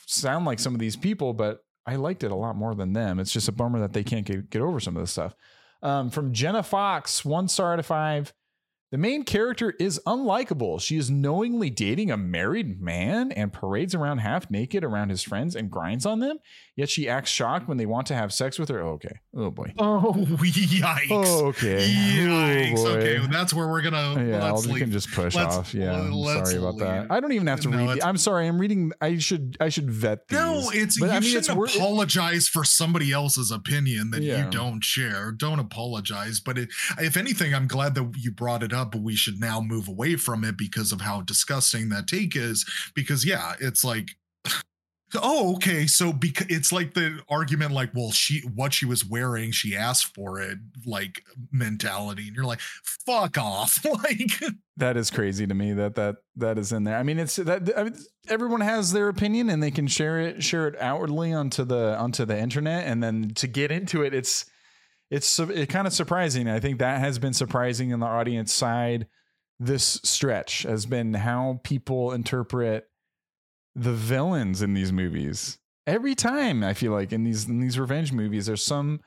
sound 0.07 0.47
like 0.47 0.59
some 0.59 0.75
of 0.75 0.81
these 0.81 0.97
people, 0.97 1.35
but 1.35 1.65
I 1.87 1.97
liked 1.97 2.25
it 2.25 2.31
a 2.31 2.37
lot 2.37 2.57
more 2.57 2.75
than 2.75 2.93
them. 2.93 3.19
It's 3.19 3.33
just 3.33 3.49
a 3.49 3.53
bummer 3.53 3.81
that 3.81 3.93
they 3.93 4.05
can't 4.05 4.25
get, 4.25 4.51
get 4.51 4.63
over 4.63 4.81
some 4.81 4.97
of 4.97 5.03
this 5.03 5.11
stuff. 5.11 5.35
Um, 5.83 6.11
from 6.11 6.33
Jenna 6.33 6.63
Fox, 6.63 7.25
one 7.25 7.49
star 7.49 7.73
out 7.73 7.81
of 7.81 7.87
five. 7.87 8.33
The 8.93 8.99
main 8.99 9.25
character 9.25 9.75
is 9.81 9.99
unlikable. 10.07 10.79
She 10.81 10.99
is 10.99 11.11
knowingly 11.11 11.71
dating 11.71 12.11
a 12.11 12.17
married 12.19 12.81
man 12.81 13.33
and 13.33 13.51
parades 13.51 13.95
around 13.95 14.19
half 14.19 14.51
naked 14.51 14.85
around 14.85 15.09
his 15.09 15.23
friends 15.23 15.57
and 15.57 15.71
grinds 15.71 16.05
on 16.05 16.21
them. 16.21 16.37
Yet 16.77 16.91
she 16.91 17.09
acts 17.09 17.31
shocked 17.31 17.67
when 17.69 17.79
they 17.79 17.87
want 17.87 18.07
to 18.09 18.15
have 18.15 18.33
sex 18.35 18.59
with 18.59 18.69
her. 18.69 18.81
Oh, 18.83 18.91
okay. 18.93 19.19
Oh 19.35 19.51
boy. 19.51 19.73
Oh, 19.79 20.13
yikes. 20.15 21.11
Okay. 21.11 21.85
Oh, 21.85 22.29
yikes. 22.29 22.79
Oh, 22.79 22.89
okay, 22.99 23.27
that's 23.31 23.53
where 23.55 23.67
we're 23.69 23.83
gonna. 23.83 24.25
Yeah, 24.27 24.51
let's 24.53 24.67
we 24.67 24.79
can 24.79 24.91
just 24.93 25.11
push 25.11 25.35
Let's- 25.35 25.57
off. 25.57 25.75
Yeah, 25.75 25.99
I'm 25.99 26.13
sorry 26.45 26.57
about 26.57 26.79
that. 26.79 27.07
I 27.11 27.21
don't 27.21 27.33
even 27.33 27.47
have 27.47 27.61
to 27.61 27.69
No, 27.71 27.79
read. 27.87 28.01
The, 28.01 28.07
I'm 28.07 28.17
sorry. 28.19 28.47
I'm 28.47 28.59
reading. 28.59 28.93
I 29.01 29.17
should. 29.19 29.57
I 29.59 29.71
should 29.71 29.91
vet 29.91 30.29
these. 30.29 30.39
No, 30.39 30.71
it's 30.73 30.99
But, 31.01 31.07
you 31.07 31.13
I 31.13 31.21
mean, 31.21 31.31
shouldn't 31.31 31.59
it's 31.65 31.77
apologize 31.77 32.49
for 32.49 32.65
somebody 32.65 33.11
else's 33.13 33.51
opinion 33.51 34.11
that 34.11 34.23
Yeah. 34.23 34.45
you 34.45 34.51
don't 34.51 34.85
share. 34.85 35.33
Don't 35.33 35.59
apologize. 35.61 36.41
But 36.41 36.59
it, 36.59 36.69
if 36.99 37.17
anything, 37.17 37.55
I'm 37.55 37.67
glad 37.67 37.95
that 37.95 38.13
you 38.19 38.31
brought 38.33 38.63
it 38.63 38.73
up. 38.73 38.82
But 38.91 39.03
we 39.03 39.17
should 39.17 39.41
now 39.41 39.61
move 39.61 39.89
away 39.89 40.17
from 40.17 40.45
it 40.45 40.57
because 40.57 40.93
of 40.93 41.01
how 41.01 41.23
disgusting 41.23 41.89
that 41.91 42.07
take 42.07 42.37
is. 42.37 42.65
Because 42.95 43.25
yeah, 43.25 43.55
it's 43.61 43.85
like. 43.85 44.11
Oh, 45.15 45.57
okay. 45.57 45.87
So 45.87 46.11
because 46.11 46.47
it's 46.49 46.73
like 46.73 46.95
the 46.95 47.21
argument, 47.29 47.73
like, 47.73 47.91
well, 47.95 48.13
she 48.13 48.41
what 48.55 48.73
she 48.73 48.87
was 48.87 49.05
wearing, 49.05 49.53
she 49.53 49.77
asked 49.77 50.15
for 50.15 50.41
it, 50.41 50.57
like 50.87 51.23
mentality, 51.51 52.29
and 52.29 52.35
you're 52.35 52.47
like, 52.47 52.61
fuck 52.61 53.37
off, 53.37 53.85
like, 54.05 54.31
That 54.79 54.97
is 54.97 55.11
crazy 55.11 55.47
to 55.47 55.53
me 55.53 55.75
that 55.75 55.97
that 55.97 56.17
that 56.37 56.57
is 56.57 56.73
in 56.73 56.85
there. 56.85 56.97
I 56.97 57.03
mean, 57.03 57.19
it's 57.19 57.37
that 57.37 57.71
I 57.77 57.85
mean, 57.85 57.97
everyone 58.29 58.63
has 58.63 58.93
their 58.93 59.09
opinion 59.09 59.51
and 59.51 59.63
they 59.63 59.71
can 59.71 59.87
share 59.87 60.19
it 60.19 60.43
share 60.43 60.67
it 60.67 60.81
outwardly 60.81 61.35
onto 61.35 61.65
the 61.65 61.95
onto 61.99 62.25
the 62.25 62.39
internet, 62.39 62.87
and 62.87 63.03
then 63.03 63.33
to 63.35 63.47
get 63.47 63.71
into 63.71 64.03
it, 64.03 64.15
it's 64.15 64.47
it's 65.13 65.39
it 65.39 65.69
kind 65.69 65.87
of 65.87 65.93
surprising. 65.93 66.49
I 66.49 66.59
think 66.59 66.79
that 66.79 66.99
has 66.99 67.19
been 67.19 67.35
surprising 67.35 67.91
in 67.91 68.01
the 68.01 68.07
audience 68.07 68.51
side. 68.51 69.09
This 69.61 70.01
stretch 70.03 70.63
has 70.63 70.87
been 70.87 71.13
how 71.13 71.61
people 71.65 72.13
interpret 72.13 72.89
the 73.75 73.93
villains 73.93 74.63
in 74.63 74.73
these 74.73 74.91
movies. 74.91 75.59
Every 75.87 76.15
time 76.15 76.65
I 76.65 76.73
feel 76.73 76.93
like 76.93 77.13
in 77.13 77.25
these 77.25 77.47
in 77.47 77.61
these 77.61 77.79
revenge 77.79 78.11
movies, 78.11 78.47
there's 78.47 78.65
some 78.65 79.01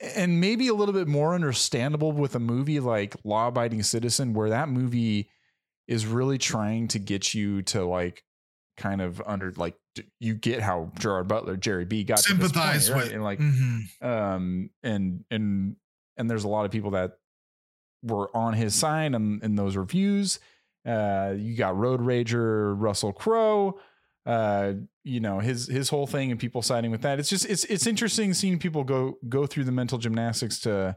and 0.02 0.42
maybe 0.42 0.68
a 0.68 0.74
little 0.74 0.94
bit 0.94 1.08
more 1.08 1.34
understandable 1.34 2.12
with 2.12 2.36
a 2.36 2.40
movie 2.40 2.82
like 2.82 3.16
Law 3.24 3.48
Abiding 3.48 3.84
Citizen, 3.84 4.34
where 4.34 4.50
that 4.50 4.68
movie 4.68 5.30
is 5.88 6.06
really 6.06 6.38
trying 6.38 6.90
to 6.90 7.00
get 7.00 7.34
you 7.34 7.62
to 7.62 7.86
like 7.86 8.26
kind 8.76 9.02
of 9.02 9.22
under 9.26 9.54
like 9.56 9.76
d- 10.02 10.06
you 10.20 10.34
get 10.36 10.62
how 10.62 10.92
Gerard 11.00 11.28
Butler, 11.28 11.56
Jerry 11.58 11.86
B 11.86 12.04
got 12.04 12.20
to 12.20 12.34
this 12.34 12.52
point, 12.52 12.90
right? 12.90 12.96
with, 13.04 13.12
and 13.14 13.24
like 13.24 13.40
Mhm. 13.40 13.82
um 14.02 14.70
and 14.84 15.24
and 15.32 15.76
and 16.18 16.30
there's 16.30 16.44
a 16.44 16.48
lot 16.50 16.66
of 16.66 16.72
people 16.72 16.92
that 16.92 17.14
were 18.04 18.36
on 18.36 18.54
his 18.54 18.76
side 18.76 19.14
in, 19.14 19.40
in 19.44 19.56
those 19.56 19.76
reviews 19.76 20.40
uh 20.86 21.34
you 21.38 21.56
got 21.58 21.76
road 21.78 22.00
rager 22.00 22.74
russell 22.78 23.12
crowe 23.12 23.78
uh 24.26 24.72
you 25.04 25.20
know 25.20 25.40
his 25.40 25.68
his 25.68 25.90
whole 25.90 26.08
thing 26.08 26.32
and 26.32 26.40
people 26.40 26.62
siding 26.62 26.92
with 26.92 27.02
that 27.02 27.20
it's 27.20 27.30
just 27.30 27.46
it's 27.46 27.66
it's 27.66 27.86
interesting 27.86 28.34
seeing 28.34 28.58
people 28.60 28.86
go 28.86 29.18
go 29.28 29.46
through 29.46 29.66
the 29.66 29.72
mental 29.72 29.98
gymnastics 29.98 30.60
to 30.60 30.96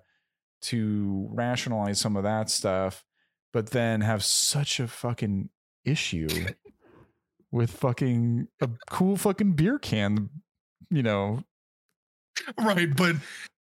to 0.60 1.28
rationalize 1.32 1.98
some 2.00 2.16
of 2.16 2.22
that 2.22 2.48
stuff 2.48 3.04
but 3.52 3.70
then 3.70 4.00
have 4.00 4.22
such 4.24 4.78
a 4.78 4.86
fucking 4.86 5.48
issue 5.84 6.28
with 7.52 7.70
fucking 7.70 8.48
a 8.60 8.68
cool 8.90 9.16
fucking 9.16 9.52
beer 9.52 9.78
can 9.78 10.28
you 10.90 11.02
know 11.02 11.44
right, 12.58 12.94
but 12.96 13.16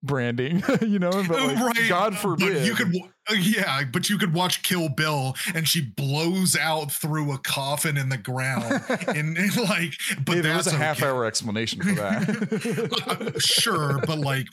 branding, 0.02 0.62
you 0.82 0.98
know, 0.98 1.10
but 1.10 1.40
like, 1.40 1.58
right, 1.58 1.88
God 1.88 2.12
but 2.12 2.20
forbid. 2.20 2.66
you 2.66 2.74
could, 2.74 2.94
uh, 3.30 3.34
yeah, 3.34 3.82
but 3.90 4.08
you 4.08 4.18
could 4.18 4.34
watch 4.34 4.62
Kill 4.62 4.88
Bill, 4.88 5.34
and 5.54 5.66
she 5.66 5.80
blows 5.80 6.56
out 6.56 6.92
through 6.92 7.32
a 7.32 7.38
coffin 7.38 7.96
in 7.96 8.08
the 8.08 8.18
ground, 8.18 8.82
and, 9.08 9.36
and 9.36 9.56
like, 9.56 9.94
but 10.24 10.36
hey, 10.36 10.40
there 10.40 10.56
was 10.56 10.66
a 10.66 10.72
half 10.72 10.98
okay. 10.98 11.06
hour 11.06 11.24
explanation 11.24 11.82
for 11.82 11.94
that. 11.94 13.34
Sure, 13.38 14.00
but 14.06 14.18
like, 14.18 14.46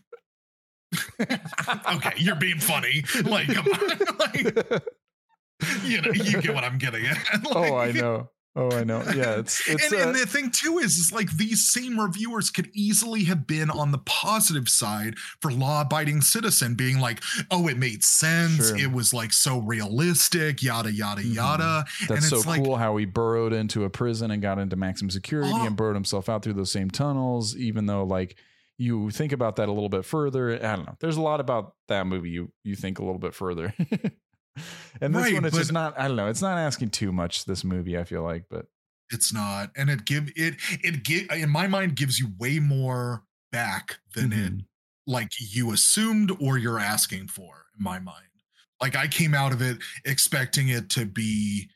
okay, 1.20 2.14
you're 2.18 2.36
being 2.36 2.60
funny. 2.60 3.04
Like, 3.24 3.48
come 3.48 3.68
on, 3.68 4.18
like, 4.20 4.84
you 5.84 6.02
know, 6.02 6.12
you 6.12 6.42
get 6.42 6.54
what 6.54 6.64
I'm 6.64 6.78
getting 6.78 7.06
at. 7.06 7.18
oh, 7.54 7.76
I 7.76 7.92
know. 7.92 8.30
Oh, 8.58 8.72
I 8.72 8.86
know. 8.86 9.04
Yeah, 9.14 9.36
it's 9.40 9.68
it's 9.68 9.92
and, 9.92 10.02
uh, 10.02 10.06
and 10.08 10.16
the 10.16 10.26
thing 10.26 10.50
too 10.50 10.78
is, 10.78 10.96
is 10.96 11.12
like 11.12 11.30
these 11.32 11.68
same 11.70 12.00
reviewers 12.00 12.50
could 12.50 12.70
easily 12.74 13.26
have 13.26 13.46
been 13.46 13.70
on 13.70 13.92
the 13.92 13.98
positive 14.00 14.70
side 14.70 15.16
for 15.42 15.52
law-abiding 15.52 16.22
citizen, 16.22 16.76
being 16.76 17.00
like, 17.00 17.22
"Oh, 17.52 17.68
it 17.68 17.78
made 17.78 18.04
sense. 18.04 18.70
Sure. 18.70 18.78
It 18.78 18.92
was 18.94 19.14
like 19.14 19.34
so 19.34 19.60
realistic, 19.60 20.64
yada 20.64 20.92
yada 20.92 21.22
Mhm. 21.22 21.34
yada." 21.36 21.86
that's 22.08 22.12
and 22.12 22.24
so 22.24 22.38
it's 22.38 22.46
like- 22.46 22.64
cool 22.64 22.78
how 22.78 22.96
he 22.98 23.04
burrowed 23.06 23.52
into 23.52 23.84
a 23.84 23.90
prison 23.90 24.32
and 24.32 24.42
got 24.42 24.58
into 24.58 24.76
maximum 24.78 25.10
security 25.10 25.52
Oh. 25.54 25.66
and 25.66 25.76
burrowed 25.76 25.96
himself 25.96 26.30
out 26.30 26.42
through 26.44 26.54
those 26.54 26.72
same 26.72 26.90
tunnels, 26.90 27.56
even 27.58 27.88
though 27.88 28.04
like 28.06 28.38
you 28.78 29.10
think 29.10 29.32
about 29.32 29.56
that 29.58 29.68
a 29.70 29.72
little 29.72 29.90
bit 29.90 30.06
further. 30.06 30.54
I 30.54 30.76
don't 30.76 30.86
know. 30.86 30.96
There's 31.00 31.18
a 31.18 31.22
lot 31.22 31.40
about 31.42 31.76
that 31.88 32.08
movie 32.08 32.30
you 32.30 32.52
you 32.64 32.76
think 32.76 33.00
a 33.00 33.04
little 33.04 33.20
bit 33.20 33.34
further. 33.34 33.74
and 35.02 35.16
this 35.16 35.22
Right, 35.22 35.32
one, 35.32 35.46
it's 35.46 35.58
just 35.58 35.72
not. 35.72 35.98
I 36.00 36.08
don't 36.08 36.18
know. 36.18 36.28
It's 36.28 36.42
not 36.42 36.58
asking 36.58 36.92
too 36.92 37.12
much. 37.12 37.46
This 37.46 37.64
movie, 37.64 37.98
I 37.98 38.04
feel 38.04 38.24
like, 38.24 38.46
but 38.50 38.68
It's 39.12 39.32
not, 39.32 39.72
and 39.78 39.90
it 39.90 40.06
give 40.06 40.30
it 40.36 40.56
it 40.84 41.04
give 41.04 41.30
in 41.32 41.50
my 41.50 41.68
mind 41.68 41.96
gives 41.96 42.18
you 42.20 42.30
way 42.40 42.60
more 42.60 43.24
back 43.52 44.00
than 44.16 44.34
it 44.34 44.54
Mhm. 44.54 44.66
like 45.06 45.30
you 45.40 45.72
assumed 45.72 46.32
or 46.42 46.58
you're 46.58 46.80
asking 46.80 47.28
for 47.28 47.66
in 47.78 47.84
my 47.84 48.00
mind. 48.00 48.26
Like 48.82 48.96
I 48.96 49.08
came 49.08 49.36
out 49.36 49.54
of 49.54 49.62
it 49.62 49.78
expecting 50.06 50.70
it 50.70 50.90
to 50.92 51.06
be 51.06 51.70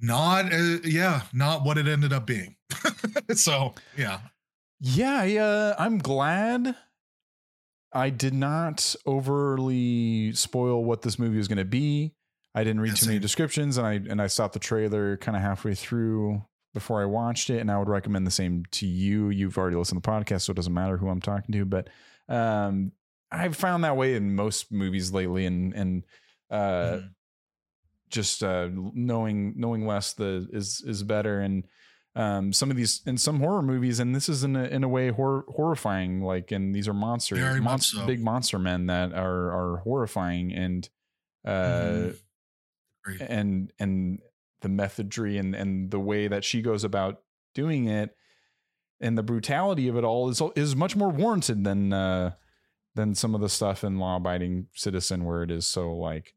not 0.00 0.52
uh, 0.52 0.78
yeah, 0.84 1.22
not 1.32 1.64
what 1.64 1.78
it 1.78 1.88
ended 1.88 2.12
up 2.12 2.26
being. 2.26 2.56
so, 3.34 3.74
yeah. 3.96 4.20
Yeah, 4.80 5.20
I, 5.22 5.36
uh, 5.36 5.74
I'm 5.78 5.98
glad 5.98 6.76
I 7.96 8.10
did 8.10 8.34
not 8.34 8.94
overly 9.06 10.32
spoil 10.34 10.84
what 10.84 11.02
this 11.02 11.18
movie 11.18 11.38
was 11.38 11.48
going 11.48 11.58
to 11.58 11.64
be. 11.64 12.12
I 12.54 12.62
didn't 12.64 12.80
read 12.80 12.96
too 12.96 13.06
many 13.06 13.18
descriptions, 13.18 13.76
and 13.78 13.86
I 13.86 13.94
and 13.94 14.20
I 14.20 14.26
stopped 14.28 14.54
the 14.54 14.60
trailer 14.60 15.16
kind 15.16 15.36
of 15.36 15.42
halfway 15.42 15.74
through 15.74 16.42
before 16.74 17.00
I 17.02 17.06
watched 17.06 17.50
it. 17.50 17.60
And 17.60 17.70
I 17.70 17.78
would 17.78 17.88
recommend 17.88 18.26
the 18.26 18.30
same 18.30 18.64
to 18.72 18.86
you. 18.86 19.30
You've 19.30 19.58
already 19.58 19.76
listened 19.76 20.02
to 20.02 20.06
the 20.06 20.12
podcast, 20.14 20.42
so 20.42 20.52
it 20.52 20.56
doesn't 20.56 20.72
matter 20.72 20.96
who 20.96 21.08
I'm 21.08 21.20
talking 21.20 21.52
to. 21.52 21.64
But 21.64 21.88
um, 22.28 22.92
I've 23.30 23.56
found 23.56 23.84
that 23.84 23.96
way 23.96 24.14
in 24.14 24.34
most 24.34 24.70
movies 24.72 25.12
lately, 25.12 25.46
and 25.46 25.74
and 25.74 26.02
uh, 26.50 26.54
Mhm. 27.00 27.10
just 28.10 28.42
uh, 28.42 28.68
knowing 28.72 29.54
knowing 29.56 29.86
less 29.86 30.14
the 30.14 30.48
is 30.52 30.82
is 30.86 31.02
better 31.02 31.40
and 31.40 31.64
um, 32.16 32.52
some 32.52 32.70
of 32.70 32.76
these 32.76 33.02
in 33.06 33.16
some 33.18 33.38
horror 33.40 33.62
movies 33.62 34.00
and 34.00 34.14
this 34.14 34.28
is 34.28 34.42
in 34.42 34.56
a, 34.56 34.64
in 34.64 34.82
a 34.82 34.88
way 34.88 35.10
hor- 35.10 35.44
horrifying 35.54 36.20
like 36.22 36.50
and 36.50 36.74
these 36.74 36.88
are 36.88 36.94
monsters 36.94 37.38
Very 37.38 37.60
monster, 37.60 37.98
so. 37.98 38.06
big 38.06 38.20
monster 38.20 38.58
men 38.58 38.86
that 38.86 39.12
are 39.12 39.52
are 39.52 39.76
horrifying 39.84 40.52
and 40.52 40.88
uh 41.44 42.10
Mhm. 43.08 43.26
And 43.28 43.72
and 43.78 44.18
the 44.62 44.68
methodry 44.68 45.38
and 45.38 45.54
and 45.54 45.92
the 45.92 46.00
way 46.00 46.26
that 46.26 46.42
she 46.42 46.60
goes 46.60 46.82
about 46.82 47.22
doing 47.54 47.86
it 47.86 48.16
and 49.00 49.16
the 49.16 49.22
brutality 49.22 49.86
of 49.86 49.96
it 49.96 50.02
all 50.02 50.28
is 50.28 50.42
is 50.56 50.74
much 50.74 50.96
more 50.96 51.10
warranted 51.10 51.62
than 51.62 51.92
uh 51.92 52.32
than 52.96 53.14
some 53.14 53.34
of 53.36 53.40
the 53.40 53.48
stuff 53.48 53.84
in 53.84 53.98
law 54.00 54.16
abiding 54.16 54.66
citizen 54.74 55.24
where 55.24 55.44
it 55.44 55.52
is 55.52 55.66
so 55.68 55.92
like 55.94 56.34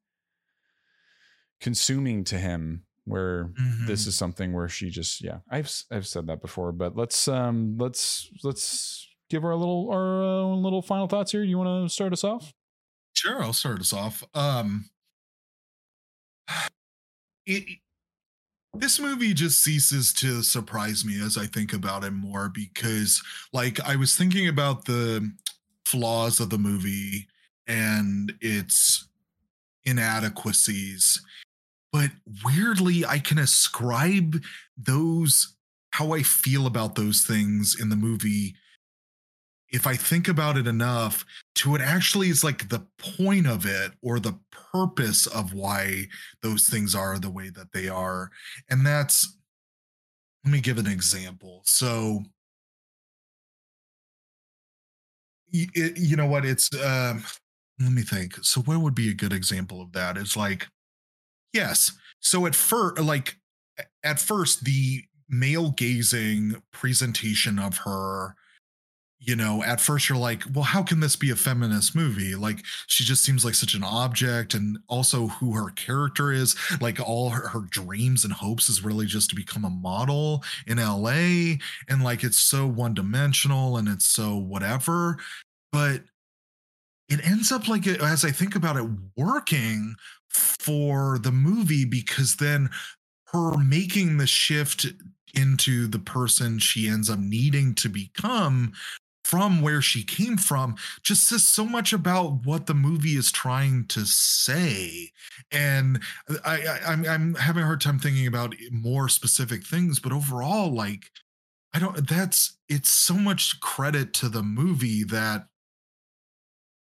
consuming 1.59 2.23
to 2.25 2.37
him 2.37 2.83
where 3.09 3.51
this 3.85 4.03
Mhm. 4.03 4.07
is 4.07 4.15
something 4.15 4.53
where 4.53 4.69
she 4.69 4.89
just 4.89 5.21
yeah 5.23 5.39
i've 5.49 5.69
i've 5.91 6.07
said 6.07 6.27
that 6.27 6.41
before 6.41 6.71
but 6.71 6.95
let's 6.95 7.27
um 7.27 7.77
let's 7.77 8.29
let's 8.43 9.07
give 9.29 9.43
our 9.43 9.55
little 9.55 9.89
our 9.91 10.23
own 10.23 10.63
little 10.63 10.81
final 10.81 11.07
thoughts 11.07 11.31
here 11.31 11.43
you 11.43 11.57
want 11.57 11.89
to 11.89 11.93
start 11.93 12.13
us 12.13 12.23
off 12.23 12.53
Sure, 13.15 13.43
I'll 13.43 13.53
start 13.53 13.79
us 13.81 13.91
off. 13.91 14.23
Um 14.33 14.89
it, 17.45 17.65
this 18.73 18.99
movie 18.99 19.33
just 19.33 19.63
ceases 19.63 20.13
to 20.13 20.43
surprise 20.43 21.03
me 21.03 21.19
as 21.21 21.37
I 21.37 21.47
think 21.47 21.73
about 21.73 22.03
it 22.03 22.11
more 22.11 22.49
because 22.49 23.21
like 23.51 23.79
I 23.81 23.95
was 23.95 24.15
thinking 24.15 24.47
about 24.47 24.85
the 24.85 25.31
flaws 25.85 26.39
of 26.39 26.49
the 26.49 26.59
movie 26.59 27.27
and 27.67 28.31
its 28.41 29.07
inadequacies 29.85 31.21
but 31.91 32.09
weirdly 32.45 33.05
I 33.05 33.19
can 33.19 33.37
ascribe 33.37 34.41
those 34.77 35.55
how 35.91 36.13
I 36.13 36.21
feel 36.23 36.67
about 36.67 36.95
those 36.95 37.23
things 37.23 37.75
in 37.79 37.89
the 37.89 37.95
movie 37.95 38.55
if 39.71 39.85
I 39.85 39.95
think 39.95 40.27
about 40.27 40.57
it 40.57 40.67
enough 40.67 41.25
to 41.55 41.75
it 41.75 41.81
actually 41.81 42.29
is 42.29 42.43
like 42.43 42.69
the 42.69 42.85
point 42.97 43.47
of 43.47 43.65
it 43.65 43.91
or 44.01 44.19
the 44.19 44.37
purpose 44.71 45.27
of 45.27 45.53
why 45.53 46.07
those 46.41 46.67
things 46.67 46.95
are 46.95 47.19
the 47.19 47.29
way 47.29 47.49
that 47.49 47.71
they 47.71 47.87
are. 47.87 48.31
And 48.69 48.85
that's, 48.85 49.37
let 50.43 50.51
me 50.51 50.59
give 50.59 50.77
an 50.77 50.87
example. 50.87 51.61
So, 51.65 52.23
it, 55.51 55.97
you 55.97 56.15
know 56.15 56.27
what? 56.27 56.45
It's, 56.45 56.73
um, 56.83 57.23
let 57.79 57.91
me 57.91 58.01
think. 58.01 58.35
So, 58.43 58.61
what 58.61 58.79
would 58.79 58.95
be 58.95 59.09
a 59.09 59.15
good 59.15 59.33
example 59.33 59.81
of 59.81 59.91
that? 59.93 60.17
It's 60.17 60.37
like, 60.37 60.67
yes. 61.53 61.91
So, 62.19 62.45
at 62.45 62.55
first, 62.55 62.99
like, 62.99 63.35
at 64.03 64.19
first, 64.19 64.65
the 64.65 65.03
male 65.29 65.71
gazing 65.71 66.61
presentation 66.71 67.59
of 67.59 67.77
her 67.79 68.35
you 69.19 69.35
know, 69.35 69.61
at 69.63 69.81
first 69.81 70.07
you're 70.07 70.17
like, 70.17 70.43
well, 70.53 70.63
how 70.63 70.81
can 70.81 71.01
this 71.01 71.17
be 71.17 71.29
a 71.29 71.35
feminist 71.35 71.93
movie? 71.93 72.35
Like, 72.35 72.63
she 72.87 73.03
just 73.03 73.23
seems 73.23 73.43
like 73.43 73.53
such 73.53 73.73
an 73.73 73.83
object, 73.83 74.53
and 74.53 74.79
also 74.87 75.27
who 75.27 75.53
her 75.53 75.71
character 75.71 76.31
is. 76.31 76.55
Like, 76.79 76.99
all 77.01 77.29
her, 77.29 77.49
her 77.49 77.61
dreams 77.69 78.23
and 78.23 78.31
hopes 78.31 78.69
is 78.69 78.83
really 78.83 79.05
just 79.05 79.29
to 79.29 79.35
become 79.35 79.65
a 79.65 79.69
model 79.69 80.43
in 80.67 80.77
LA, 80.77 81.57
and 81.89 82.01
like, 82.01 82.23
it's 82.23 82.39
so 82.39 82.65
one 82.65 82.93
dimensional 82.93 83.77
and 83.77 83.89
it's 83.89 84.05
so 84.05 84.37
whatever. 84.37 85.17
But 85.71 86.03
it 87.09 87.25
ends 87.25 87.51
up 87.51 87.67
like, 87.67 87.87
uh, 87.87 88.03
as 88.03 88.23
I 88.23 88.31
think 88.31 88.55
about 88.55 88.77
it, 88.77 88.87
working 89.17 89.95
for 90.29 91.17
the 91.19 91.31
movie 91.31 91.85
because 91.85 92.35
then 92.35 92.69
her 93.27 93.57
making 93.57 94.17
the 94.17 94.27
shift 94.27 94.85
into 95.35 95.87
the 95.87 95.99
person 95.99 96.59
she 96.59 96.87
ends 96.87 97.09
up 97.09 97.19
needing 97.19 97.75
to 97.75 97.89
become 97.89 98.73
from 99.23 99.61
where 99.61 99.81
she 99.81 100.03
came 100.03 100.37
from 100.37 100.75
just 101.03 101.27
says 101.27 101.45
so 101.45 101.63
much 101.63 101.93
about 101.93 102.45
what 102.45 102.65
the 102.65 102.73
movie 102.73 103.15
is 103.15 103.31
trying 103.31 103.85
to 103.85 104.03
say. 104.05 105.11
And 105.51 106.01
I, 106.43 106.61
I 106.61 106.79
I'm, 106.87 107.05
I'm 107.05 107.35
having 107.35 107.61
a 107.61 107.65
hard 107.65 107.81
time 107.81 107.99
thinking 107.99 108.25
about 108.25 108.55
more 108.71 109.07
specific 109.07 109.65
things 109.65 109.99
but 109.99 110.11
overall 110.11 110.73
like 110.73 111.11
i 111.73 111.79
don't 111.79 112.07
that's 112.07 112.57
it's 112.67 112.89
so 112.89 113.13
much 113.13 113.59
credit 113.59 114.13
to 114.15 114.29
the 114.29 114.43
movie 114.43 115.03
that 115.03 115.48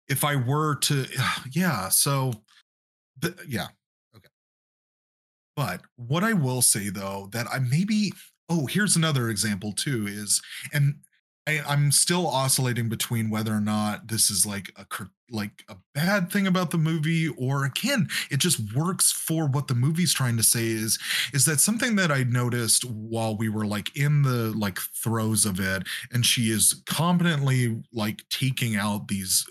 if 0.10 0.24
i 0.24 0.36
were 0.36 0.76
to 0.76 1.06
yeah 1.52 1.90
so 1.90 2.32
the, 3.20 3.36
yeah 3.48 3.68
okay 4.16 4.30
but 5.56 5.82
what 5.96 6.24
i 6.24 6.34
will 6.34 6.62
say 6.62 6.90
though 6.90 7.30
that 7.32 7.48
i 7.52 7.60
maybe 7.60 8.12
oh 8.50 8.66
here's 8.66 8.96
another 8.96 9.30
example 9.30 9.72
too 9.72 10.06
is 10.08 10.42
and 10.74 10.96
I, 11.48 11.62
I'm 11.68 11.92
still 11.92 12.28
oscillating 12.28 12.90
between 12.90 13.30
whether 13.30 13.54
or 13.54 13.62
not 13.62 14.08
this 14.08 14.32
is 14.32 14.46
like 14.46 14.72
a 14.78 14.86
like 15.30 15.64
a 15.68 15.76
bad 15.94 16.32
thing 16.32 16.48
about 16.48 16.72
the 16.72 16.78
movie, 16.78 17.30
or 17.30 17.66
again, 17.66 18.08
it 18.30 18.38
just 18.38 18.76
works 18.76 19.12
for 19.12 19.48
what 19.48 19.68
the 19.68 19.76
movie's 19.76 20.14
trying 20.14 20.38
to 20.38 20.44
say. 20.44 20.66
Is 20.68 20.98
is 21.34 21.46
that 21.46 21.60
something 21.60 21.96
that 21.98 22.12
I 22.12 22.24
noticed 22.24 22.84
while 22.86 23.38
we 23.38 23.50
were 23.50 23.66
like 23.66 23.96
in 23.96 24.24
the 24.24 24.54
like 24.58 24.80
throes 24.80 25.46
of 25.46 25.60
it, 25.60 25.84
and 26.12 26.26
she 26.26 26.52
is 26.52 26.82
competently 26.88 27.82
like 27.94 28.24
taking 28.30 28.76
out 28.76 29.08
these 29.08 29.46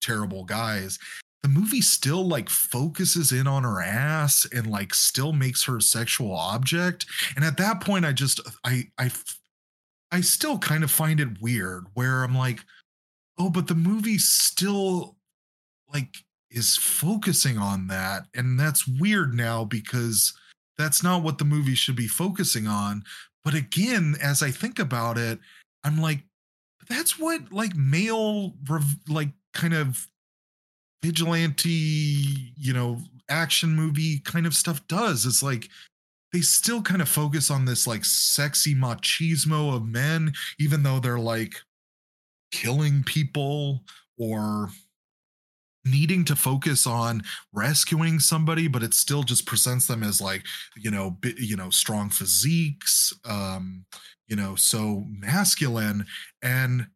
terrible 0.00 0.44
guys. 0.44 0.98
The 1.42 1.48
movie 1.48 1.80
still 1.80 2.26
like 2.26 2.48
focuses 2.48 3.32
in 3.32 3.46
on 3.46 3.62
her 3.62 3.80
ass 3.80 4.46
and 4.52 4.66
like 4.66 4.92
still 4.92 5.32
makes 5.32 5.62
her 5.64 5.76
a 5.76 5.82
sexual 5.82 6.34
object. 6.34 7.06
And 7.36 7.44
at 7.44 7.56
that 7.58 7.80
point, 7.80 8.04
I 8.04 8.12
just 8.12 8.40
I 8.64 8.88
I 8.98 9.10
I 10.10 10.20
still 10.20 10.58
kind 10.58 10.82
of 10.82 10.90
find 10.90 11.20
it 11.20 11.40
weird 11.40 11.86
where 11.94 12.24
I'm 12.24 12.36
like, 12.36 12.60
oh, 13.38 13.50
but 13.50 13.66
the 13.66 13.74
movie 13.74 14.18
still 14.18 15.16
like 15.92 16.16
is 16.50 16.76
focusing 16.76 17.58
on 17.58 17.86
that. 17.88 18.24
And 18.34 18.58
that's 18.58 18.88
weird 18.88 19.34
now 19.34 19.64
because 19.64 20.32
that's 20.76 21.02
not 21.02 21.22
what 21.22 21.38
the 21.38 21.44
movie 21.44 21.74
should 21.74 21.96
be 21.96 22.08
focusing 22.08 22.66
on. 22.66 23.02
But 23.44 23.54
again, 23.54 24.16
as 24.22 24.42
I 24.42 24.50
think 24.50 24.78
about 24.78 25.18
it, 25.18 25.38
I'm 25.84 26.00
like, 26.00 26.22
that's 26.88 27.18
what 27.18 27.52
like 27.52 27.76
male, 27.76 28.54
like 29.08 29.30
kind 29.54 29.74
of 29.74 30.06
vigilante, 31.02 31.68
you 32.56 32.72
know, 32.72 32.98
action 33.28 33.70
movie 33.74 34.20
kind 34.20 34.46
of 34.46 34.54
stuff 34.54 34.86
does. 34.88 35.26
It's 35.26 35.42
like, 35.42 35.68
they 36.32 36.40
still 36.40 36.82
kind 36.82 37.00
of 37.00 37.08
focus 37.08 37.50
on 37.50 37.64
this 37.64 37.86
like 37.86 38.04
sexy 38.04 38.74
machismo 38.74 39.74
of 39.74 39.86
men, 39.86 40.32
even 40.58 40.82
though 40.82 41.00
they're 41.00 41.18
like 41.18 41.54
killing 42.50 43.02
people 43.02 43.82
or 44.18 44.68
needing 45.84 46.24
to 46.24 46.36
focus 46.36 46.86
on 46.86 47.22
rescuing 47.52 48.18
somebody 48.18 48.68
but 48.68 48.82
it 48.82 48.92
still 48.92 49.22
just 49.22 49.46
presents 49.46 49.86
them 49.86 50.02
as 50.02 50.20
like 50.20 50.44
you 50.76 50.90
know 50.90 51.12
bi- 51.22 51.34
you 51.38 51.56
know 51.56 51.70
strong 51.70 52.10
physiques 52.10 53.12
um 53.24 53.84
you 54.26 54.36
know 54.36 54.54
so 54.54 55.04
masculine 55.08 56.04
and 56.42 56.86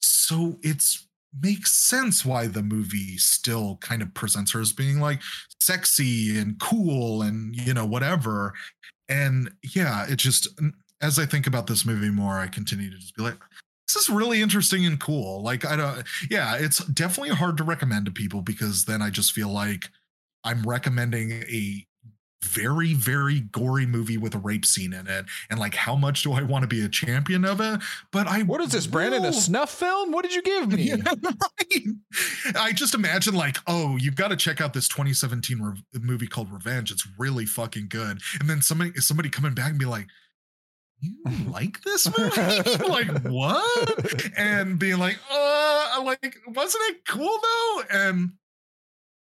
so 0.00 0.58
it's 0.62 1.08
makes 1.38 1.72
sense 1.72 2.24
why 2.24 2.46
the 2.46 2.62
movie 2.62 3.16
still 3.16 3.78
kind 3.80 4.02
of 4.02 4.12
presents 4.14 4.52
her 4.52 4.60
as 4.60 4.72
being 4.72 5.00
like 5.00 5.20
sexy 5.60 6.38
and 6.38 6.58
cool 6.58 7.22
and 7.22 7.54
you 7.56 7.74
know 7.74 7.86
whatever. 7.86 8.52
And 9.08 9.50
yeah 9.74 10.06
it 10.08 10.16
just 10.16 10.48
as 11.02 11.18
i 11.18 11.26
think 11.26 11.46
about 11.46 11.66
this 11.66 11.84
movie 11.84 12.10
more 12.10 12.38
i 12.38 12.46
continue 12.46 12.90
to 12.90 12.96
just 12.98 13.16
be 13.16 13.22
like 13.22 13.38
this 13.88 14.04
is 14.04 14.10
really 14.10 14.40
interesting 14.40 14.86
and 14.86 15.00
cool. 15.00 15.42
Like 15.42 15.64
i 15.64 15.76
don't 15.76 16.04
yeah 16.30 16.56
it's 16.56 16.84
definitely 16.86 17.34
hard 17.34 17.56
to 17.56 17.64
recommend 17.64 18.06
to 18.06 18.12
people 18.12 18.42
because 18.42 18.84
then 18.84 19.02
i 19.02 19.10
just 19.10 19.32
feel 19.32 19.48
like 19.48 19.88
i'm 20.44 20.62
recommending 20.62 21.32
a 21.32 21.86
very 22.44 22.94
very 22.94 23.40
gory 23.40 23.86
movie 23.86 24.16
with 24.16 24.34
a 24.34 24.38
rape 24.38 24.64
scene 24.64 24.92
in 24.92 25.06
it 25.06 25.26
and 25.50 25.60
like 25.60 25.74
how 25.74 25.94
much 25.94 26.22
do 26.22 26.32
i 26.32 26.42
want 26.42 26.62
to 26.62 26.66
be 26.66 26.82
a 26.82 26.88
champion 26.88 27.44
of 27.44 27.60
it 27.60 27.80
but 28.10 28.26
i 28.26 28.42
what 28.42 28.60
is 28.60 28.70
this 28.72 28.86
brandon 28.86 29.24
a 29.24 29.32
snuff 29.32 29.70
film 29.70 30.10
what 30.10 30.22
did 30.22 30.34
you 30.34 30.42
give 30.42 30.72
me 30.72 30.84
Yeah, 30.84 30.96
right. 31.22 32.56
I 32.56 32.72
just 32.72 32.94
imagine 32.94 33.34
like, 33.34 33.58
oh, 33.66 33.96
you've 33.96 34.16
got 34.16 34.28
to 34.28 34.36
check 34.36 34.60
out 34.60 34.72
this 34.72 34.88
2017 34.88 35.60
re- 35.60 36.00
movie 36.00 36.26
called 36.26 36.52
Revenge. 36.52 36.90
It's 36.90 37.06
really 37.18 37.46
fucking 37.46 37.88
good. 37.88 38.20
And 38.40 38.48
then 38.48 38.62
somebody 38.62 38.92
somebody 38.96 39.28
coming 39.28 39.54
back 39.54 39.70
and 39.70 39.78
be 39.78 39.84
like, 39.84 40.06
you 41.00 41.14
like 41.50 41.80
this 41.82 42.06
movie? 42.18 42.84
like 42.88 43.22
what? 43.22 44.32
And 44.36 44.78
being 44.78 44.98
like, 44.98 45.18
uh, 45.32 46.02
like 46.04 46.36
wasn't 46.48 46.82
it 46.88 47.06
cool 47.06 47.38
though? 47.42 47.82
And 47.90 48.32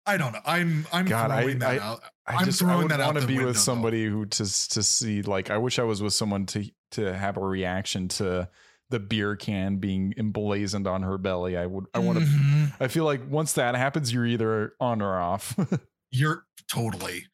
I 0.06 0.16
don't 0.16 0.32
know. 0.32 0.40
I'm 0.44 0.86
I'm 0.92 1.04
God, 1.06 1.30
I- 1.30 1.42
throwing 1.42 1.58
that 1.60 1.80
I- 1.80 1.84
out. 1.84 2.00
I 2.28 2.34
I'm 2.36 2.44
just 2.46 2.62
I 2.62 2.66
throwing 2.66 2.82
would 2.82 2.90
that 2.92 3.00
out 3.00 3.14
want 3.14 3.20
to 3.20 3.26
be 3.26 3.34
window, 3.34 3.46
with 3.48 3.56
though. 3.56 3.60
somebody 3.62 4.04
who 4.06 4.26
to 4.26 4.38
to 4.44 4.82
see 4.82 5.22
like 5.22 5.50
I 5.50 5.58
wish 5.58 5.78
I 5.78 5.84
was 5.84 6.02
with 6.02 6.12
someone 6.14 6.46
to 6.46 6.64
to 6.92 7.12
have 7.16 7.36
a 7.36 7.40
reaction 7.40 8.08
to 8.08 8.48
the 8.90 8.98
beer 9.00 9.34
can 9.36 9.78
being 9.78 10.14
emblazoned 10.16 10.86
on 10.86 11.02
her 11.02 11.18
belly. 11.18 11.56
I 11.56 11.66
would 11.66 11.86
I 11.94 11.98
want 12.00 12.18
to 12.20 12.24
Mhm. 12.24 12.72
I 12.80 12.88
feel 12.88 13.04
like 13.04 13.20
once 13.28 13.52
that 13.54 13.74
happens 13.74 14.12
you're 14.12 14.26
either 14.26 14.74
on 14.80 15.02
or 15.02 15.18
off. 15.18 15.56
You're 16.12 16.46
totally. 16.72 17.26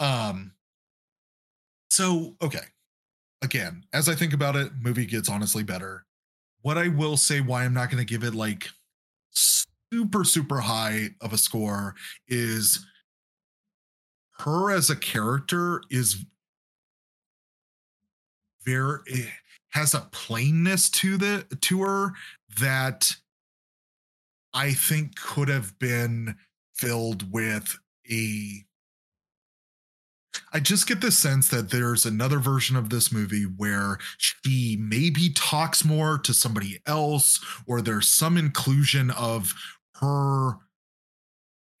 Um 0.00 0.52
so 1.90 2.36
okay. 2.42 2.64
Again, 3.42 3.84
as 3.92 4.08
I 4.08 4.14
think 4.14 4.32
about 4.32 4.56
it, 4.56 4.72
movie 4.80 5.04
gets 5.06 5.28
honestly 5.28 5.62
better. 5.62 6.06
What 6.62 6.78
I 6.78 6.88
will 6.88 7.16
say 7.18 7.40
why 7.42 7.64
I'm 7.64 7.74
not 7.74 7.90
going 7.90 7.98
to 8.04 8.10
give 8.10 8.24
it 8.24 8.34
like 8.34 8.68
super 9.94 10.24
super 10.24 10.60
high 10.60 11.10
of 11.20 11.32
a 11.32 11.38
score 11.38 11.94
is 12.26 12.84
her 14.38 14.72
as 14.72 14.90
a 14.90 14.96
character 14.96 15.80
is 15.88 16.24
very 18.64 18.98
eh, 19.12 19.26
has 19.70 19.94
a 19.94 20.08
plainness 20.10 20.90
to 20.90 21.16
the 21.16 21.46
to 21.60 21.82
her 21.82 22.12
that 22.60 23.12
I 24.52 24.72
think 24.72 25.14
could 25.14 25.48
have 25.48 25.78
been 25.78 26.34
filled 26.74 27.32
with 27.32 27.78
a 28.10 28.64
I 30.52 30.60
just 30.60 30.86
get 30.86 31.00
the 31.00 31.10
sense 31.10 31.48
that 31.48 31.70
there's 31.70 32.06
another 32.06 32.38
version 32.38 32.76
of 32.76 32.90
this 32.90 33.12
movie 33.12 33.44
where 33.44 33.98
she 34.18 34.76
maybe 34.80 35.30
talks 35.34 35.84
more 35.84 36.18
to 36.18 36.34
somebody 36.34 36.80
else, 36.86 37.40
or 37.66 37.80
there's 37.80 38.08
some 38.08 38.36
inclusion 38.36 39.10
of 39.10 39.52
her 40.00 40.58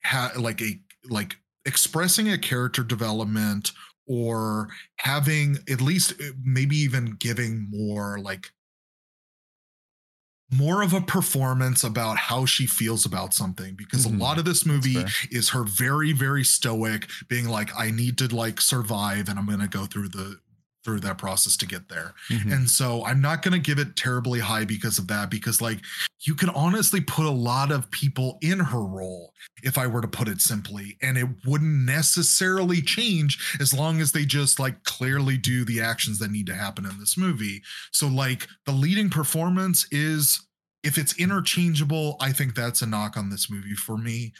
ha- 0.04 0.32
like 0.38 0.60
a 0.62 0.80
like 1.08 1.36
expressing 1.66 2.30
a 2.30 2.38
character 2.38 2.82
development 2.82 3.72
or 4.06 4.68
having 4.96 5.58
at 5.70 5.80
least 5.80 6.12
uh, 6.20 6.24
maybe 6.42 6.76
even 6.76 7.12
giving 7.18 7.68
more 7.70 8.18
like 8.18 8.50
more 10.52 10.82
of 10.82 10.92
a 10.92 11.00
performance 11.00 11.82
about 11.82 12.16
how 12.16 12.44
she 12.44 12.66
feels 12.66 13.04
about 13.06 13.32
something 13.34 13.74
because 13.74 14.06
Mhm. 14.06 14.14
a 14.14 14.18
lot 14.18 14.38
of 14.38 14.44
this 14.44 14.64
movie 14.66 15.04
is 15.30 15.48
her 15.50 15.64
very 15.64 16.12
very 16.12 16.44
stoic 16.44 17.08
being 17.28 17.48
like 17.48 17.70
i 17.76 17.90
need 17.90 18.18
to 18.18 18.28
like 18.34 18.60
survive 18.60 19.28
and 19.28 19.38
i'm 19.38 19.46
going 19.46 19.58
to 19.58 19.66
go 19.66 19.86
through 19.86 20.08
the 20.08 20.38
through 20.84 21.00
that 21.00 21.18
process 21.18 21.56
to 21.56 21.66
get 21.66 21.88
there. 21.88 22.14
Mhm. 22.30 22.52
and 22.52 22.70
so 22.70 23.04
i'm 23.04 23.20
not 23.20 23.42
going 23.42 23.52
to 23.52 23.58
give 23.58 23.78
it 23.78 23.96
terribly 23.96 24.40
high 24.40 24.64
because 24.64 24.98
of 24.98 25.06
that 25.08 25.30
because 25.30 25.60
like 25.60 25.80
you 26.20 26.34
can 26.34 26.50
honestly 26.50 27.00
put 27.00 27.24
a 27.26 27.30
lot 27.30 27.70
of 27.72 27.90
people 27.90 28.38
in 28.42 28.58
her 28.58 28.82
role 28.84 29.32
if 29.62 29.78
i 29.78 29.86
were 29.86 30.00
to 30.00 30.08
put 30.08 30.28
it 30.28 30.40
simply 30.40 30.96
and 31.02 31.16
it 31.18 31.28
wouldn't 31.46 31.84
necessarily 31.84 32.80
change 32.82 33.56
as 33.60 33.72
long 33.74 34.00
as 34.00 34.12
they 34.12 34.24
just 34.24 34.58
like 34.58 34.82
clearly 34.84 35.36
do 35.36 35.64
the 35.64 35.80
actions 35.80 36.18
that 36.18 36.30
need 36.30 36.46
to 36.46 36.54
happen 36.54 36.84
in 36.84 36.98
this 36.98 37.16
movie. 37.16 37.62
So 37.92 38.06
like 38.08 38.46
the 38.66 38.72
leading 38.72 39.10
performance 39.10 39.86
is 39.90 40.40
if 40.82 40.98
it's 40.98 41.14
interchangeable 41.18 42.16
i 42.20 42.30
think 42.32 42.54
that's 42.54 42.82
a 42.82 42.86
knock 42.86 43.16
on 43.16 43.30
this 43.30 43.50
movie 43.50 43.74
for 43.74 43.96
me 43.96 44.32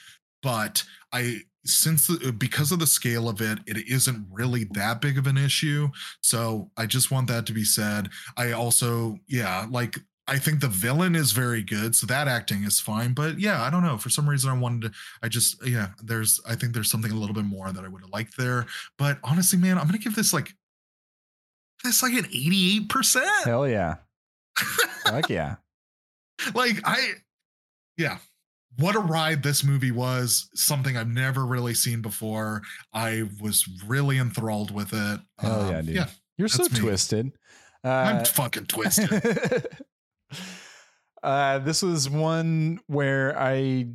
but 0.45 0.85
i 1.13 1.39
since 1.67 2.07
the, 2.07 2.31
because 2.31 2.73
of 2.73 2.79
the 2.79 2.87
scale 2.87 3.27
of 3.29 3.41
it 3.41 3.59
it 3.67 3.89
isn't 3.89 4.27
really 4.31 4.65
that 4.73 5.01
big 5.01 5.17
of 5.17 5.27
an 5.27 5.39
issue. 5.39 5.89
So 6.23 6.71
i 6.77 6.87
just 6.87 7.11
want 7.11 7.27
that 7.29 7.47
to 7.47 7.53
be 7.53 7.65
said. 7.65 8.11
I 8.37 8.53
also 8.53 9.19
yeah 9.27 9.67
like 9.71 9.99
i 10.27 10.39
think 10.39 10.61
the 10.61 10.69
villain 10.69 11.15
is 11.15 11.33
very 11.33 11.63
good 11.63 11.95
so 11.95 12.07
that 12.07 12.29
acting 12.29 12.65
is 12.65 12.81
fine 12.81 13.13
but 13.13 13.39
yeah 13.39 13.63
i 13.63 13.69
don't 13.71 13.83
know. 13.83 13.99
For 13.99 14.11
some 14.11 14.29
reason 14.29 14.51
i 14.51 14.59
wanted 14.59 14.83
to 14.83 14.99
i 15.23 15.29
just 15.29 15.67
yeah 15.67 15.89
there's 16.03 16.41
i 16.49 16.55
think 16.55 16.73
there's 16.73 16.91
something 16.91 17.11
a 17.13 17.17
little 17.17 17.35
bit 17.35 17.45
more 17.45 17.73
that 17.73 17.85
i 17.85 17.89
would 17.89 18.03
have 18.03 18.11
liked 18.11 18.37
there 18.37 18.67
but 18.99 19.19
honestly 19.25 19.59
man 19.59 19.79
i'm 19.79 19.87
gonna 19.87 19.99
give 19.99 20.17
this 20.17 20.33
like 20.33 20.55
this 21.83 22.03
like 22.03 22.15
an 22.15 22.25
88% 22.25 23.45
Hell 23.45 23.69
yeah. 23.69 23.97
Heck 25.05 25.29
yeah. 25.29 25.57
like 26.55 26.81
I 26.85 27.13
yeah 27.99 28.19
what 28.79 28.95
a 28.97 28.99
ride 29.01 29.43
this 29.43 29.63
movie 29.65 29.91
was 29.93 30.49
something 30.55 30.97
i've 30.97 31.09
never 31.09 31.45
really 31.47 31.75
seen 31.75 32.03
before 32.03 32.63
i 32.93 33.23
was 33.41 33.65
really 33.87 34.19
enthralled 34.19 34.71
with 34.71 34.93
it 34.93 35.21
Hell 35.39 35.61
Um, 35.63 35.71
yeah, 35.71 35.83
dude. 35.83 35.95
yeah 35.95 36.07
You're 36.39 36.49
so 36.49 36.65
me. 36.65 36.79
twisted. 36.81 37.33
i'm 37.85 38.17
Uh, 38.19 38.25
fucking 38.25 38.67
twisted 38.67 39.67
uh, 41.23 41.59
this 41.61 41.83
was 41.83 42.09
one 42.11 42.81
where 42.87 43.39
I 43.39 43.87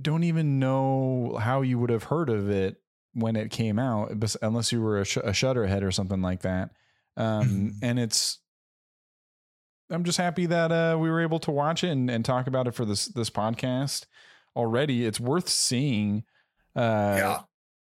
don't 0.00 0.24
even 0.24 0.58
know 0.58 1.38
how 1.40 1.62
you 1.62 1.78
would 1.78 1.90
have 1.90 2.04
heard 2.04 2.28
of 2.30 2.50
it 2.50 2.76
when 3.14 3.36
it 3.36 3.50
came 3.50 3.78
out, 3.78 4.12
unless 4.42 4.70
you 4.70 4.80
were 4.80 4.98
a, 5.00 5.04
sh- 5.04 5.16
a 5.16 5.30
Shudderhead 5.30 5.82
or 5.82 5.90
something 5.90 6.20
like 6.22 6.42
that. 6.42 6.70
Um, 7.16 7.48
Mhm. 7.48 7.70
and 7.82 7.98
it's, 7.98 8.38
I'm 9.90 10.04
just 10.04 10.18
happy 10.18 10.46
that 10.46 10.70
uh, 10.72 10.96
we 10.98 11.10
were 11.10 11.20
able 11.20 11.38
to 11.40 11.50
watch 11.50 11.82
it 11.84 11.88
and, 11.90 12.10
and 12.10 12.24
talk 12.24 12.46
about 12.46 12.66
it 12.66 12.74
for 12.74 12.84
this 12.84 13.06
this 13.06 13.30
podcast 13.30 14.06
already. 14.56 15.04
It's 15.06 15.20
worth 15.20 15.48
seeing. 15.48 16.24
Uh, 16.76 17.14
yeah 17.18 17.38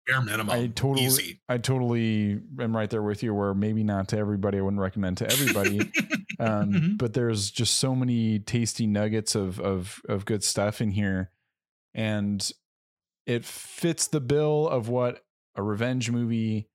bare 0.06 0.22
minimum 0.22 0.50
I 0.50 0.66
totally, 0.68 1.04
easy 1.06 1.40
I 1.48 1.58
totally 1.58 2.40
am 2.58 2.74
right 2.74 2.88
there 2.88 3.02
with 3.02 3.22
you. 3.22 3.34
Where 3.34 3.54
maybe 3.54 3.84
not 3.84 4.08
to 4.08 4.18
everybody, 4.18 4.58
I 4.58 4.62
wouldn't 4.62 4.80
recommend 4.80 5.18
to 5.18 5.30
everybody. 5.30 5.80
um, 6.40 6.72
Mhm. 6.72 6.98
but 6.98 7.12
there's 7.12 7.50
just 7.50 7.76
so 7.76 7.94
many 7.94 8.38
tasty 8.40 8.86
nuggets 8.86 9.34
of 9.34 9.60
of 9.60 10.00
of 10.08 10.24
good 10.24 10.42
stuff 10.42 10.80
in 10.80 10.90
here, 10.92 11.30
and 11.94 12.50
it 13.26 13.44
fits 13.44 14.06
the 14.08 14.20
bill 14.20 14.66
of 14.68 14.88
what 14.88 15.22
a 15.54 15.62
revenge 15.62 16.10
movie 16.10 16.68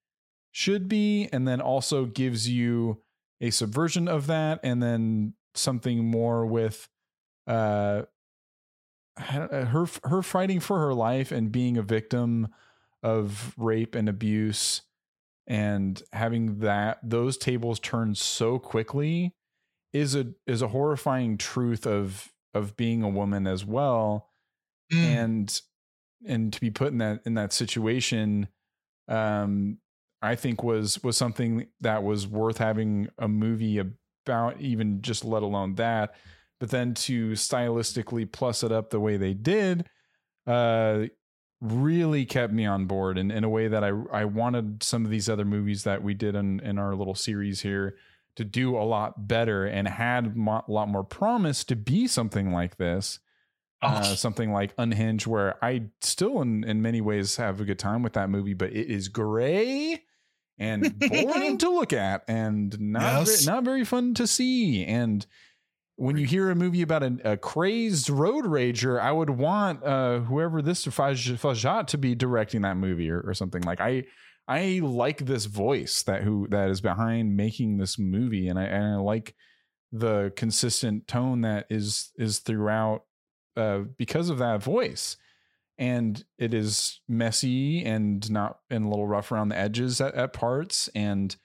should 0.52 0.88
be, 0.88 1.28
and 1.34 1.48
then 1.48 1.60
also 1.60 2.06
gives 2.06 2.48
you 2.48 3.02
a 3.42 3.50
subversion 3.52 4.08
of 4.08 4.28
that, 4.28 4.60
and 4.64 4.82
then 4.82 5.34
something 5.54 6.06
more 6.06 6.46
with 6.46 6.90
uh 7.48 8.04
uh, 9.18 9.66
her 9.66 9.88
her 10.04 10.22
fighting 10.22 10.60
for 10.60 10.80
her 10.80 10.94
life 10.94 11.32
and 11.32 11.52
being 11.52 11.78
a 11.78 11.82
victim 11.82 12.48
of 13.02 13.54
rape 13.58 13.96
and 13.96 14.10
abuse 14.10 14.82
and 15.48 16.02
having 16.12 16.60
that 16.60 17.00
those 17.04 17.38
tables 17.38 17.80
turn 17.80 18.14
so 18.16 18.60
quickly 18.60 19.34
is 19.94 20.16
a 20.16 20.34
is 20.48 20.62
a 20.62 20.68
horrifying 20.70 21.38
truth 21.38 21.88
of 21.88 22.34
of 22.54 22.76
being 22.76 23.04
a 23.04 23.10
woman 23.10 23.48
as 23.48 23.66
well 23.66 24.30
Mm. 24.94 25.04
and 25.04 25.62
and 26.28 26.54
to 26.54 26.62
be 26.62 26.70
put 26.70 26.90
in 26.90 27.00
that 27.00 27.22
in 27.26 27.34
that 27.34 27.52
situation 27.54 28.48
um 29.08 29.80
i 30.22 30.36
think 30.36 30.64
was 30.64 31.04
was 31.04 31.18
something 31.18 31.68
that 31.82 32.04
was 32.04 32.28
worth 32.28 32.58
having 32.58 33.08
a 33.18 33.28
movie 33.28 33.80
about 34.26 34.60
even 34.60 35.02
just 35.02 35.24
let 35.24 35.44
alone 35.44 35.76
that. 35.76 36.16
But 36.60 36.70
then 36.70 36.94
to 36.96 37.32
stylistically 37.32 38.32
plus 38.32 38.64
it 38.64 38.72
up 38.72 38.90
the 38.90 39.00
way 39.00 39.18
they 39.18 39.34
did 39.34 39.90
uh 40.48 41.06
really 41.62 42.26
kept 42.26 42.54
me 42.54 42.66
on 42.66 42.86
board 42.86 43.18
and 43.18 43.32
in 43.32 43.44
a 43.44 43.50
way 43.50 43.68
that 43.68 43.84
I 43.84 43.90
I 44.12 44.26
wanted 44.26 44.84
some 44.84 45.06
of 45.06 45.12
these 45.12 45.30
other 45.30 45.46
movies 45.46 45.84
that 45.84 46.04
we 46.04 46.14
did 46.14 46.36
in 46.36 46.60
in 46.60 46.78
our 46.78 46.96
little 46.96 47.16
series 47.16 47.62
here 47.62 47.96
to 48.36 48.44
do 48.44 48.78
a 48.78 48.84
lot 48.84 49.28
better 49.28 49.66
and 49.66 49.88
had 49.88 50.36
mo- 50.36 50.64
a 50.68 50.72
lot 50.72 50.90
more 50.90 51.04
promise 51.04 51.64
to 51.64 51.76
be 51.76 52.08
something 52.08 52.52
like 52.52 52.78
this 52.78 53.20
uh, 53.82 54.02
Oh, 54.04 54.16
something 54.16 54.52
like 54.52 54.74
Unhinged, 54.78 55.28
where 55.28 55.64
I 55.64 55.90
still, 56.02 56.42
in 56.42 56.64
in 56.64 56.82
many 56.82 57.02
ways, 57.02 57.36
have 57.38 57.60
a 57.62 57.66
good 57.66 57.80
time 57.80 58.04
with 58.04 58.14
that 58.14 58.30
movie, 58.30 58.54
but 58.54 58.72
it 58.72 58.90
is 58.90 59.08
gray 59.10 60.02
and 60.58 60.98
boring 61.00 61.58
to 61.60 61.70
look 61.70 61.94
at, 61.94 62.24
and 62.28 62.80
not 62.80 63.28
Yes. 63.28 63.46
not 63.46 63.64
very 63.64 63.84
fun 63.86 64.14
to 64.16 64.26
see. 64.28 64.86
And 64.86 65.26
when 65.98 66.18
you 66.18 66.26
hear 66.26 66.50
a 66.50 66.56
movie 66.56 66.82
about 66.82 67.04
a, 67.04 67.18
a 67.34 67.38
crazed 67.38 68.10
road 68.10 68.46
rager, 68.46 69.00
I 69.00 69.12
would 69.12 69.30
want 69.30 69.84
uh, 69.84 70.20
whoever 70.20 70.62
this 70.62 70.86
Faj- 70.86 71.38
Fargeat 71.38 71.88
to 71.88 71.98
be 71.98 72.16
directing 72.16 72.62
that 72.64 72.76
movie 72.78 73.10
or, 73.10 73.22
or 73.22 73.34
something. 73.34 73.62
Like 73.62 73.80
I, 73.82 74.04
I 74.48 74.80
like 74.84 75.26
this 75.26 75.46
voice 75.46 76.04
that 76.04 76.24
who 76.24 76.48
that 76.50 76.70
is 76.70 76.82
behind 76.82 77.36
making 77.38 77.78
this 77.78 77.98
movie, 78.00 78.48
and 78.48 78.60
I 78.60 78.64
and 78.64 78.84
I 78.84 78.96
like 78.98 79.36
the 79.92 80.34
consistent 80.36 81.08
tone 81.08 81.42
that 81.42 81.66
is 81.70 82.12
is 82.18 82.40
throughout 82.40 83.04
uh, 83.56 83.80
because 83.98 84.30
of 84.30 84.38
that 84.40 84.64
voice. 84.64 85.18
and 85.78 86.24
it 86.38 86.54
is 86.54 87.02
messy 87.08 87.84
and 87.84 88.32
not 88.32 88.60
and 88.70 88.86
a 88.86 88.90
little 88.90 89.08
rough 89.08 89.32
around 89.32 89.50
the 89.50 89.58
edges 89.58 90.00
at, 90.00 90.16
at 90.16 90.32
parts 90.34 90.90
and 90.96 91.36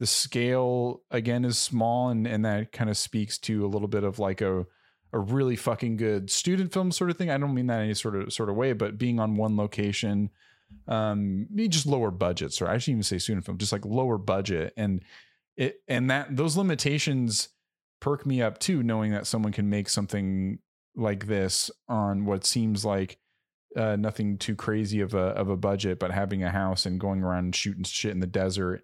the 0.00 0.06
scale 0.06 1.02
again 1.10 1.44
is 1.44 1.58
small 1.58 2.08
and 2.08 2.26
and 2.26 2.44
that 2.44 2.72
kind 2.72 2.88
of 2.90 2.96
speaks 2.96 3.38
to 3.38 3.64
a 3.64 3.68
little 3.68 3.88
bit 3.88 4.04
of 4.04 4.18
like 4.18 4.40
a 4.40 4.66
a 5.12 5.18
really 5.18 5.56
fucking 5.56 5.96
good 5.96 6.30
student 6.30 6.72
film 6.72 6.90
sort 6.90 7.10
of 7.10 7.16
thing. 7.16 7.30
I 7.30 7.38
don't 7.38 7.54
mean 7.54 7.68
that 7.68 7.80
any 7.80 7.94
sort 7.94 8.16
of 8.16 8.32
sort 8.32 8.50
of 8.50 8.56
way, 8.56 8.72
but 8.72 8.98
being 8.98 9.18
on 9.20 9.36
one 9.36 9.56
location, 9.56 10.30
um, 10.88 11.46
just 11.68 11.86
lower 11.86 12.10
budgets, 12.10 12.60
or 12.60 12.68
I 12.68 12.76
shouldn't 12.78 12.96
even 12.96 13.02
say 13.04 13.18
student 13.18 13.46
film, 13.46 13.56
just 13.56 13.72
like 13.72 13.84
lower 13.84 14.18
budget, 14.18 14.74
and 14.76 15.02
it 15.56 15.80
and 15.88 16.10
that 16.10 16.36
those 16.36 16.56
limitations 16.56 17.48
perk 18.00 18.26
me 18.26 18.42
up 18.42 18.58
too, 18.58 18.82
knowing 18.82 19.12
that 19.12 19.26
someone 19.26 19.52
can 19.52 19.70
make 19.70 19.88
something 19.88 20.58
like 20.96 21.26
this 21.26 21.70
on 21.88 22.24
what 22.24 22.44
seems 22.44 22.84
like 22.84 23.18
uh, 23.76 23.96
nothing 23.96 24.38
too 24.38 24.56
crazy 24.56 25.00
of 25.00 25.14
a 25.14 25.18
of 25.18 25.48
a 25.48 25.56
budget, 25.56 25.98
but 25.98 26.10
having 26.10 26.42
a 26.42 26.50
house 26.50 26.86
and 26.86 26.98
going 26.98 27.22
around 27.22 27.54
shooting 27.54 27.84
shit 27.84 28.12
in 28.12 28.20
the 28.20 28.26
desert 28.26 28.82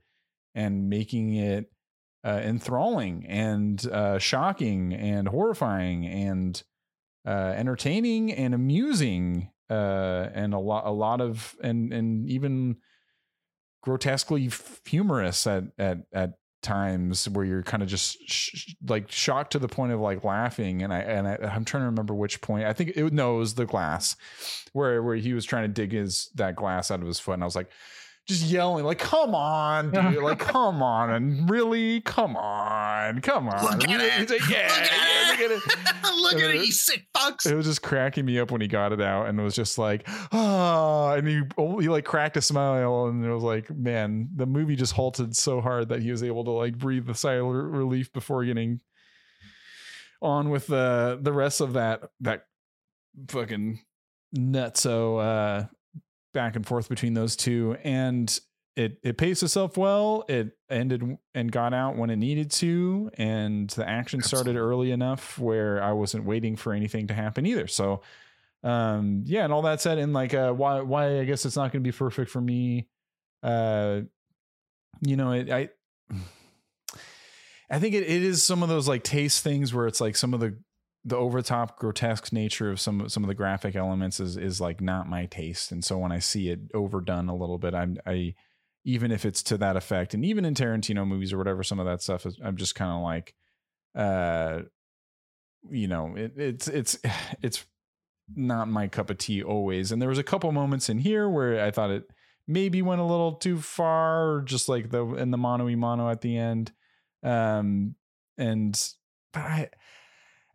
and 0.55 0.89
making 0.89 1.34
it 1.34 1.70
uh, 2.24 2.40
enthralling 2.43 3.26
and 3.26 3.86
uh, 3.86 4.18
shocking 4.18 4.93
and 4.93 5.28
horrifying 5.28 6.06
and 6.06 6.62
uh, 7.26 7.55
entertaining 7.56 8.32
and 8.32 8.55
amusing 8.55 9.51
uh, 9.70 10.28
and 10.34 10.52
a 10.55 10.59
lot 10.59 10.86
a 10.86 10.90
lot 10.90 11.20
of 11.20 11.56
and 11.62 11.93
and 11.93 12.28
even 12.28 12.76
grotesquely 13.82 14.51
humorous 14.84 15.47
at 15.47 15.64
at 15.78 15.98
at 16.12 16.34
times 16.62 17.28
where 17.28 17.44
you're 17.44 17.62
kind 17.62 17.82
of 17.82 17.89
just 17.89 18.16
sh- 18.28 18.74
like 18.86 19.10
shocked 19.10 19.52
to 19.52 19.59
the 19.59 19.68
point 19.68 19.93
of 19.93 20.01
like 20.01 20.24
laughing 20.24 20.82
and 20.82 20.93
I 20.93 21.01
and 21.01 21.26
I, 21.26 21.34
I'm 21.43 21.64
trying 21.64 21.82
to 21.82 21.86
remember 21.86 22.14
which 22.14 22.40
point 22.40 22.64
I 22.64 22.72
think 22.72 22.93
it 22.97 23.12
no 23.12 23.36
it 23.36 23.39
was 23.39 23.55
the 23.55 23.66
glass 23.66 24.16
where 24.72 25.02
where 25.02 25.16
he 25.16 25.34
was 25.34 25.44
trying 25.44 25.64
to 25.64 25.68
dig 25.68 25.93
his 25.93 26.30
that 26.36 26.56
glass 26.56 26.90
out 26.90 27.01
of 27.01 27.06
his 27.06 27.18
foot 27.18 27.34
and 27.34 27.43
I 27.43 27.47
was 27.47 27.56
like 27.56 27.70
just 28.28 28.43
yelling 28.44 28.85
like 28.85 28.99
come 28.99 29.35
on 29.35 29.90
dude 30.12 30.23
like 30.23 30.39
come 30.39 30.81
on 30.82 31.11
and 31.11 31.51
really 31.51 32.01
come 32.03 32.36
on 32.36 33.20
come 33.20 33.49
on 33.49 33.78
Look 33.78 33.89
at 33.89 34.01
it. 34.01 34.31
Like, 34.31 34.49
yeah, 34.49 34.69
Look 34.69 34.78
at 34.78 34.90
yeah, 34.90 35.32
it. 35.32 35.40
look 35.40 35.40
at 35.40 35.51
it 35.51 35.62
Look 36.23 36.35
at 36.35 36.43
Uh, 36.43 36.49
it, 36.61 36.66
you 36.66 36.73
sick 36.73 37.05
fucks. 37.16 37.51
it 37.51 37.55
was 37.57 37.66
just 37.66 37.82
cracking 37.82 38.24
me 38.24 38.39
up 38.39 38.51
when 38.53 38.61
he 38.61 38.69
got 38.69 38.93
it 38.93 39.01
out 39.01 39.28
and 39.28 39.40
it 39.40 39.43
was 39.43 39.55
just 39.57 39.77
like 39.77 40.09
ah 40.32 41.15
and 41.15 41.27
he 41.27 41.43
oh, 41.59 41.78
he 41.78 41.89
like 41.89 42.05
cracked 42.05 42.36
a 42.36 42.43
smile 42.43 43.07
and 43.07 43.24
it 43.24 43.31
was 43.32 43.43
like 43.43 43.69
man 43.70 44.28
the 44.36 44.47
movie 44.47 44.77
just 44.77 44.93
halted 44.93 45.35
so 45.36 45.61
hard 45.61 45.89
that 45.89 46.01
he 46.01 46.11
was 46.12 46.23
able 46.23 46.44
to 46.44 46.51
like 46.53 46.78
breathe 46.78 47.09
a 47.11 47.15
sigh 47.15 47.35
of 47.35 47.47
relief 47.47 48.12
before 48.12 48.44
getting 48.44 48.81
on 50.20 50.49
with 50.51 50.69
the 50.69 51.19
the 51.20 51.32
rest 51.32 51.61
of 51.61 51.73
that 51.73 52.03
that 52.20 52.44
fucking 53.28 53.81
nutso 54.36 55.19
uh 55.20 55.66
back 56.33 56.57
and 56.57 56.67
forth 56.67 56.89
between 56.89 57.15
those 57.15 57.37
two 57.37 57.77
and 57.83 58.41
it 58.75 58.99
it 59.03 59.19
paced 59.19 59.43
itself 59.43 59.77
well. 59.77 60.25
It 60.29 60.57
ended 60.71 61.19
and 61.35 61.53
got 61.53 61.75
out 61.75 61.97
when 61.97 62.11
it 62.11 62.17
needed 62.17 62.51
to 62.53 63.11
and 63.15 63.69
the 63.71 63.89
action 63.89 64.23
started 64.23 64.57
early 64.57 64.93
enough 64.93 65.39
where 65.39 65.83
i 65.83 65.93
wasn't 65.93 66.25
waiting 66.25 66.57
for 66.57 66.73
anything 66.73 67.09
to 67.09 67.15
happen 67.15 67.47
either. 67.47 67.67
So 67.67 68.03
um 68.65 69.25
yeah 69.27 69.45
and 69.45 69.53
all 69.53 69.63
that 69.63 69.81
said 69.81 69.99
and 69.99 70.13
like 70.13 70.35
uh 70.35 70.53
why 70.53 70.81
why 70.83 71.19
i 71.19 71.25
guess 71.25 71.45
it's 71.45 71.57
not 71.57 71.73
going 71.73 71.83
to 71.83 71.89
be 71.89 71.91
perfect 71.91 72.31
for 72.31 72.41
me 72.41 72.87
uh 73.43 74.03
you 75.01 75.17
know 75.17 75.33
it 75.33 75.51
i 75.51 75.69
i 77.71 77.81
think 77.81 77.95
it, 77.97 78.05
it 78.05 78.23
is 78.23 78.41
some 78.41 78.63
of 78.63 78.69
those 78.69 78.87
like 78.87 79.03
taste 79.03 79.43
things 79.43 79.75
where 79.75 79.89
it's 79.89 80.01
like 80.01 80.15
some 80.15 80.33
of 80.33 80.39
the 80.39 80.57
the 81.05 81.16
over 81.16 81.43
top 81.43 81.79
grotesque 81.79 82.33
nature 82.33 82.70
of 82.70 82.81
some 82.81 83.09
some 83.09 83.24
of 83.24 83.29
the 83.29 83.35
graphic 83.35 83.74
elements 83.74 84.20
is 84.20 84.37
is 84.37 84.61
like 84.61 84.81
not 84.81 85.09
my 85.09 85.27
taste. 85.27 85.73
And 85.73 85.85
so 85.85 85.99
when 85.99 86.12
i 86.12 86.19
see 86.19 86.49
it 86.49 86.61
overdone 86.74 87.29
a 87.29 87.37
little 87.37 87.59
bit 87.59 87.74
i'm 87.74 87.99
i 88.07 88.35
even 88.85 89.12
if 89.12 89.24
it's 89.24 89.43
to 89.45 89.57
that 89.59 89.77
effect 89.77 90.15
and 90.15 90.24
even 90.24 90.45
in 90.45 90.55
tarantino 90.55 91.07
movies 91.07 91.33
or 91.33 91.39
whatever 91.39 91.62
some 91.62 91.79
of 91.79 91.87
that 91.87 92.03
stuff 92.03 92.27
is 92.27 92.37
i'm 92.45 92.57
just 92.57 92.74
kind 92.74 92.91
of 92.91 93.03
like 93.03 93.35
uh 93.95 94.62
you 95.70 95.87
know 95.87 96.15
it, 96.16 96.33
it's 96.37 96.69
it's 96.69 96.99
it's 97.43 97.65
not 98.35 98.69
my 98.69 98.89
cup 98.89 99.11
of 99.11 99.19
tea 99.19 99.43
always. 99.43 99.93
And 99.93 100.01
there 100.01 100.09
was 100.09 100.19
a 100.19 100.24
couple 100.24 100.51
moments 100.53 100.89
in 100.89 100.99
here 100.99 101.29
where 101.29 101.62
i 101.62 101.70
thought 101.70 101.91
it 101.91 102.05
maybe 102.47 102.83
went 102.83 103.01
a 103.01 103.05
little 103.05 103.33
too 103.33 103.59
far 103.59 104.43
just 104.43 104.69
like 104.69 104.91
the 104.91 105.05
in 105.15 105.31
the 105.31 105.39
mono 105.39 105.69
mono 105.77 106.09
at 106.09 106.20
the 106.20 106.37
end. 106.37 106.73
Um 107.23 107.95
and 108.39 108.79
but 109.33 109.43
i 109.43 109.70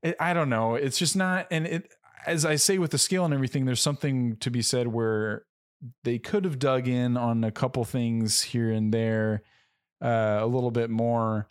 it, 0.03 0.15
I 0.19 0.34
don't 0.34 0.49
know. 0.49 0.76
It's 0.76 0.98
just 0.98 1.15
not, 1.15 1.48
and 1.52 1.65
it 1.65 1.91
as 2.26 2.45
I 2.45 2.56
say 2.57 2.78
with 2.78 2.91
the 2.91 2.98
scale 2.98 3.26
and 3.26 3.34
everything, 3.34 3.65
there's 3.65 3.82
something 3.82 4.36
to 4.38 4.52
be 4.52 4.61
said 4.61 4.88
where 4.88 5.45
they 6.03 6.19
could 6.19 6.44
have 6.44 6.60
dug 6.60 6.88
in 6.88 7.15
on 7.15 7.44
a 7.44 7.52
couple 7.52 7.86
things 7.86 8.41
here 8.41 8.72
and 8.72 8.94
there 8.94 9.44
uh, 10.03 10.40
a 10.41 10.48
little 10.48 10.72
bit 10.72 10.90
more, 10.90 11.49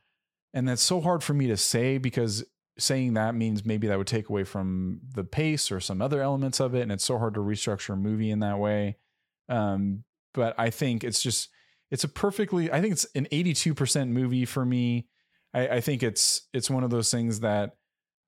and 0.52 0.68
that's 0.68 0.82
so 0.82 1.00
hard 1.00 1.22
for 1.22 1.34
me 1.34 1.46
to 1.48 1.56
say 1.56 1.98
because 1.98 2.44
saying 2.78 3.14
that 3.14 3.34
means 3.34 3.64
maybe 3.64 3.86
that 3.86 3.96
would 3.96 4.06
take 4.06 4.28
away 4.28 4.44
from 4.44 5.00
the 5.14 5.24
pace 5.24 5.72
or 5.72 5.80
some 5.80 6.02
other 6.02 6.20
elements 6.20 6.60
of 6.60 6.74
it, 6.74 6.82
and 6.82 6.92
it's 6.92 7.04
so 7.04 7.18
hard 7.18 7.34
to 7.34 7.40
restructure 7.40 7.94
a 7.94 7.96
movie 7.96 8.30
in 8.30 8.40
that 8.40 8.58
way. 8.58 8.96
Um, 9.48 10.04
but 10.34 10.54
I 10.58 10.70
think 10.70 11.04
it's 11.04 11.22
just 11.22 11.48
it's 11.90 12.04
a 12.04 12.08
perfectly 12.08 12.70
I 12.70 12.80
think 12.80 12.92
it's 12.92 13.06
an 13.14 13.26
82% 13.32 14.08
movie 14.08 14.44
for 14.44 14.64
me. 14.64 15.06
I, 15.54 15.68
I 15.68 15.80
think 15.80 16.02
it's 16.02 16.48
it's 16.52 16.70
one 16.70 16.84
of 16.84 16.90
those 16.90 17.10
things 17.10 17.40
that 17.40 17.76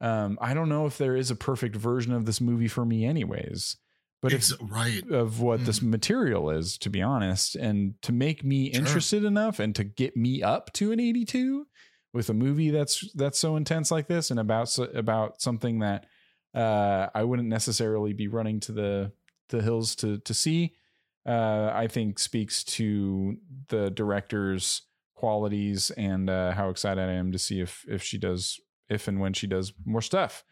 um, 0.00 0.38
I 0.40 0.54
don't 0.54 0.68
know 0.68 0.86
if 0.86 0.98
there 0.98 1.16
is 1.16 1.30
a 1.30 1.36
perfect 1.36 1.76
version 1.76 2.12
of 2.12 2.24
this 2.24 2.40
movie 2.40 2.68
for 2.68 2.84
me, 2.84 3.04
anyways. 3.04 3.76
But 4.20 4.32
it's 4.32 4.50
if 4.50 4.58
right. 4.60 5.08
of 5.10 5.40
what 5.40 5.64
this 5.64 5.80
material 5.80 6.50
is, 6.50 6.76
to 6.78 6.90
be 6.90 7.00
honest, 7.00 7.54
and 7.54 7.94
to 8.02 8.12
make 8.12 8.42
me 8.42 8.72
Sure. 8.72 8.80
interested 8.80 9.22
enough 9.24 9.60
and 9.60 9.76
to 9.76 9.84
get 9.84 10.16
me 10.16 10.42
up 10.42 10.72
to 10.74 10.90
an 10.90 10.98
82 10.98 11.68
with 12.12 12.28
a 12.28 12.34
movie 12.34 12.70
that's 12.70 13.08
that's 13.14 13.38
so 13.38 13.54
intense 13.54 13.90
like 13.92 14.08
this 14.08 14.30
and 14.32 14.40
about 14.40 14.76
about 14.94 15.40
something 15.40 15.78
that 15.80 16.06
uh, 16.52 17.06
I 17.14 17.22
wouldn't 17.22 17.48
necessarily 17.48 18.12
be 18.12 18.26
running 18.26 18.58
to 18.60 18.72
the 18.72 19.12
the 19.50 19.62
hills 19.62 19.94
to 19.96 20.18
to 20.18 20.34
see. 20.34 20.74
Uh, 21.24 21.70
I 21.72 21.86
think 21.86 22.18
speaks 22.18 22.64
to 22.64 23.36
the 23.68 23.90
director's 23.90 24.82
qualities 25.14 25.90
and 25.90 26.28
uh, 26.30 26.52
how 26.52 26.70
excited 26.70 27.02
I 27.02 27.12
am 27.12 27.30
to 27.32 27.38
see 27.38 27.60
if 27.60 27.84
if 27.88 28.02
she 28.02 28.18
does 28.18 28.58
if 28.88 29.08
and 29.08 29.20
when 29.20 29.32
she 29.32 29.46
does 29.46 29.72
more 29.84 30.02
stuff. 30.02 30.44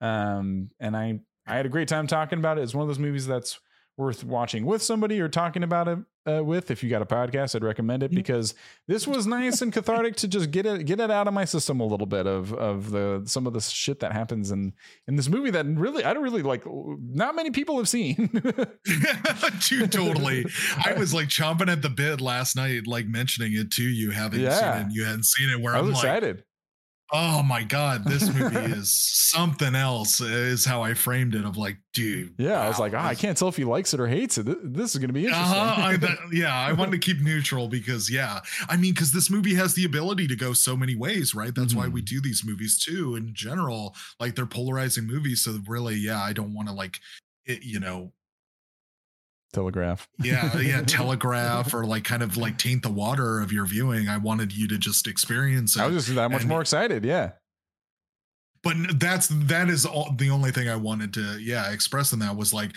Um, 0.00 0.70
and 0.80 0.96
I 0.96 1.20
I 1.46 1.56
had 1.56 1.66
a 1.66 1.70
great 1.70 1.88
time 1.88 2.06
talking 2.06 2.38
about 2.38 2.58
it. 2.58 2.62
It's 2.62 2.74
one 2.74 2.82
of 2.82 2.88
those 2.88 2.98
movies 2.98 3.26
that's 3.26 3.58
worth 3.98 4.24
watching 4.24 4.64
with 4.64 4.82
somebody 4.82 5.20
or 5.20 5.28
talking 5.28 5.62
about 5.62 5.86
it 5.86 5.98
uh, 6.26 6.42
with. 6.42 6.70
If 6.70 6.82
you 6.82 6.88
got 6.88 7.02
a 7.02 7.06
podcast, 7.06 7.54
I'd 7.54 7.62
recommend 7.62 8.02
it 8.02 8.10
because 8.10 8.54
this 8.88 9.06
was 9.06 9.26
nice 9.26 9.60
and 9.60 9.70
cathartic 9.72 10.16
to 10.16 10.28
just 10.28 10.50
get 10.50 10.64
it 10.66 10.86
get 10.86 10.98
it 10.98 11.10
out 11.10 11.28
of 11.28 11.34
my 11.34 11.44
system 11.44 11.78
a 11.80 11.84
little 11.84 12.06
bit 12.06 12.26
of 12.26 12.52
of 12.54 12.90
the 12.90 13.22
some 13.26 13.46
of 13.46 13.52
the 13.52 13.60
shit 13.60 14.00
that 14.00 14.12
happens 14.12 14.50
in 14.50 14.72
in 15.06 15.16
this 15.16 15.28
movie 15.28 15.50
that 15.50 15.66
really 15.66 16.04
I 16.04 16.14
don't 16.14 16.22
really 16.22 16.42
like. 16.42 16.64
Not 16.66 17.36
many 17.36 17.50
people 17.50 17.76
have 17.76 17.88
seen. 17.88 18.28
Dude, 19.68 19.92
totally. 19.92 20.46
I 20.84 20.94
was 20.94 21.12
like 21.14 21.28
chomping 21.28 21.70
at 21.70 21.82
the 21.82 21.90
bit 21.90 22.20
last 22.20 22.56
night, 22.56 22.86
like 22.86 23.06
mentioning 23.06 23.52
it 23.54 23.70
to 23.72 23.82
you, 23.84 24.10
having 24.10 24.40
seen 24.40 24.48
Yeah. 24.48 24.78
it. 24.78 24.82
And 24.82 24.92
you 24.92 25.04
hadn't 25.04 25.26
seen 25.26 25.50
it. 25.50 25.60
Where 25.60 25.74
I 25.74 25.80
was 25.80 25.88
I'm 25.88 25.94
like, 25.94 26.04
excited. 26.04 26.44
Oh 27.12 27.42
my 27.42 27.62
god, 27.62 28.04
this 28.04 28.32
movie 28.34 28.56
is 28.72 28.90
something 28.90 29.74
else. 29.74 30.20
Is 30.20 30.64
how 30.64 30.82
I 30.82 30.94
framed 30.94 31.34
it. 31.34 31.44
Of 31.44 31.56
like, 31.56 31.76
dude. 31.92 32.34
Yeah, 32.38 32.60
I 32.60 32.68
was 32.68 32.78
like, 32.78 32.94
ah, 32.94 33.06
I 33.06 33.14
can't 33.14 33.36
tell 33.36 33.48
if 33.48 33.56
he 33.56 33.64
likes 33.64 33.92
it 33.94 34.00
or 34.00 34.06
hates 34.06 34.38
it. 34.38 34.46
This 34.72 34.94
is 34.94 34.98
going 34.98 35.08
to 35.08 35.12
be 35.14 35.26
interesting. 35.26 35.58
Uh-huh, 35.58 35.82
I, 35.82 35.96
that, 35.98 36.18
yeah, 36.32 36.54
I 36.54 36.72
wanted 36.72 36.92
to 36.92 36.98
keep 36.98 37.20
neutral 37.20 37.68
because, 37.68 38.10
yeah, 38.10 38.40
I 38.68 38.76
mean, 38.76 38.94
because 38.94 39.12
this 39.12 39.30
movie 39.30 39.54
has 39.54 39.74
the 39.74 39.84
ability 39.84 40.26
to 40.28 40.36
go 40.36 40.52
so 40.52 40.76
many 40.76 40.94
ways, 40.96 41.34
right? 41.34 41.54
That's 41.54 41.74
why 41.74 41.88
we 41.88 42.02
Mhm. 42.02 42.06
do 42.06 42.20
these 42.20 42.42
movies 42.44 42.78
too. 42.82 43.16
In 43.16 43.34
general, 43.34 43.94
like 44.18 44.34
they're 44.34 44.46
polarizing 44.46 45.06
movies, 45.06 45.42
so 45.42 45.58
really, 45.68 45.96
yeah, 45.96 46.20
I 46.22 46.32
don't 46.32 46.54
want 46.54 46.68
to 46.68 46.74
like, 46.74 46.98
it, 47.44 47.62
you 47.62 47.80
know, 47.80 48.12
Telegraph. 49.52 50.08
yeah, 50.22 50.58
yeah, 50.58 50.82
telegraph 50.86 51.74
or 51.74 51.84
like 51.84 52.04
kind 52.04 52.22
of 52.22 52.36
like 52.36 52.58
taint 52.58 52.82
the 52.82 52.90
water 52.90 53.40
of 53.40 53.52
your 53.52 53.66
viewing. 53.66 54.08
I 54.08 54.16
wanted 54.16 54.52
you 54.52 54.66
to 54.68 54.78
just 54.78 55.06
experience 55.06 55.76
it. 55.76 55.82
I 55.82 55.86
was 55.86 56.04
just 56.06 56.14
that 56.16 56.30
much 56.30 56.40
and- 56.42 56.48
more 56.48 56.60
excited. 56.60 57.04
Yeah. 57.04 57.32
but 58.62 58.76
that's 58.98 59.28
that 59.28 59.68
is 59.68 59.84
all 59.84 60.12
the 60.16 60.30
only 60.30 60.50
thing 60.52 60.68
I 60.68 60.76
wanted 60.76 61.12
to 61.14 61.38
yeah 61.40 61.70
express 61.72 62.12
in 62.12 62.20
that 62.20 62.36
was 62.36 62.52
like 62.54 62.72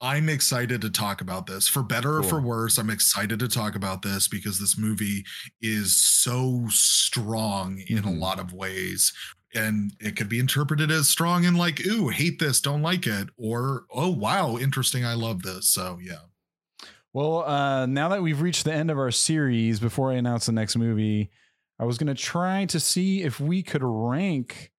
I'm 0.00 0.28
excited 0.28 0.82
to 0.82 0.90
talk 0.90 1.22
about 1.22 1.46
this 1.46 1.66
for 1.66 1.82
better 1.82 2.18
or 2.18 2.22
for 2.22 2.40
worse. 2.40 2.76
I'm 2.78 2.90
excited 2.90 3.38
to 3.38 3.48
talk 3.48 3.74
about 3.74 4.02
this 4.02 4.28
because 4.28 4.58
this 4.60 4.76
movie 4.76 5.24
is 5.62 5.96
so 5.96 6.64
strong 6.68 7.78
in 7.88 8.02
Mhm. 8.02 8.06
a 8.06 8.10
lot 8.10 8.38
of 8.38 8.52
ways. 8.52 9.12
And 9.54 9.92
it 10.00 10.16
could 10.16 10.28
be 10.28 10.38
interpreted 10.38 10.90
as 10.90 11.08
strong 11.08 11.44
and 11.46 11.56
like, 11.56 11.84
ooh, 11.86 12.08
hate 12.08 12.38
this, 12.38 12.60
don't 12.60 12.82
like 12.82 13.06
it, 13.06 13.28
or 13.36 13.84
oh 13.90 14.10
wow, 14.10 14.56
interesting, 14.56 15.04
I 15.04 15.14
love 15.14 15.42
this. 15.42 15.68
So 15.68 15.98
yeah. 16.02 16.20
Well, 17.12 17.44
uh, 17.44 17.86
now 17.86 18.08
that 18.08 18.22
we've 18.22 18.40
reached 18.40 18.64
the 18.64 18.72
end 18.72 18.90
of 18.90 18.98
our 18.98 19.10
series, 19.10 19.78
before 19.78 20.10
I 20.10 20.14
announce 20.14 20.46
the 20.46 20.52
next 20.52 20.76
movie, 20.76 21.30
I 21.78 21.84
was 21.84 21.98
going 21.98 22.14
to 22.14 22.20
try 22.20 22.64
to 22.66 22.80
see 22.80 23.22
if 23.22 23.40
we 23.40 23.62
could 23.62 23.82
rank 23.84 24.72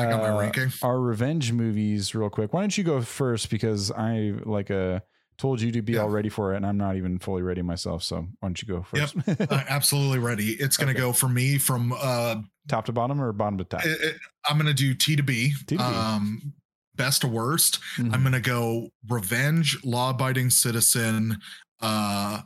I 0.00 0.06
got 0.06 0.20
my 0.20 0.28
uh, 0.28 0.52
our 0.82 1.00
revenge 1.00 1.52
movies 1.52 2.14
real 2.14 2.30
quick. 2.30 2.52
Why 2.52 2.60
don't 2.60 2.76
you 2.76 2.84
go 2.84 3.00
first 3.02 3.50
because 3.50 3.90
I 3.90 4.34
like 4.44 4.70
uh 4.70 5.00
told 5.38 5.60
you 5.60 5.72
to 5.72 5.82
be 5.82 5.94
Yeah. 5.94 6.02
all 6.02 6.10
ready 6.10 6.28
for 6.28 6.52
it 6.52 6.56
and 6.58 6.66
I'm 6.66 6.76
not 6.76 6.96
even 6.96 7.18
fully 7.18 7.42
ready 7.42 7.62
myself. 7.62 8.02
So 8.02 8.16
why 8.20 8.48
don't 8.48 8.60
you 8.60 8.68
go 8.68 8.82
first? 8.82 9.16
Uh, 9.26 9.64
absolutely 9.68 10.18
ready. 10.18 10.52
It's 10.52 10.76
going 10.76 10.88
to 10.88 10.92
Okay. 10.92 11.00
go 11.00 11.12
for 11.12 11.28
me 11.28 11.58
from 11.58 11.92
uh 11.96 12.42
top 12.68 12.84
to 12.86 12.92
bottom 12.92 13.20
or 13.20 13.32
bottom 13.32 13.58
to 13.58 13.64
top? 13.64 13.84
it- 13.84 14.00
it- 14.00 14.20
I'm 14.48 14.56
going 14.56 14.66
to 14.66 14.74
do 14.74 14.94
T 14.94 15.16
to 15.16 15.22
B. 15.22 15.52
T 15.66 15.76
to 15.76 15.82
B. 15.82 15.82
Um 15.82 16.54
best 16.94 17.20
to 17.22 17.28
worst. 17.28 17.78
Mhm. 17.96 18.12
I'm 18.12 18.22
going 18.22 18.32
to 18.32 18.40
go 18.40 18.90
revenge, 19.08 19.78
law-abiding 19.84 20.50
citizen, 20.50 21.40
uh 21.80 22.42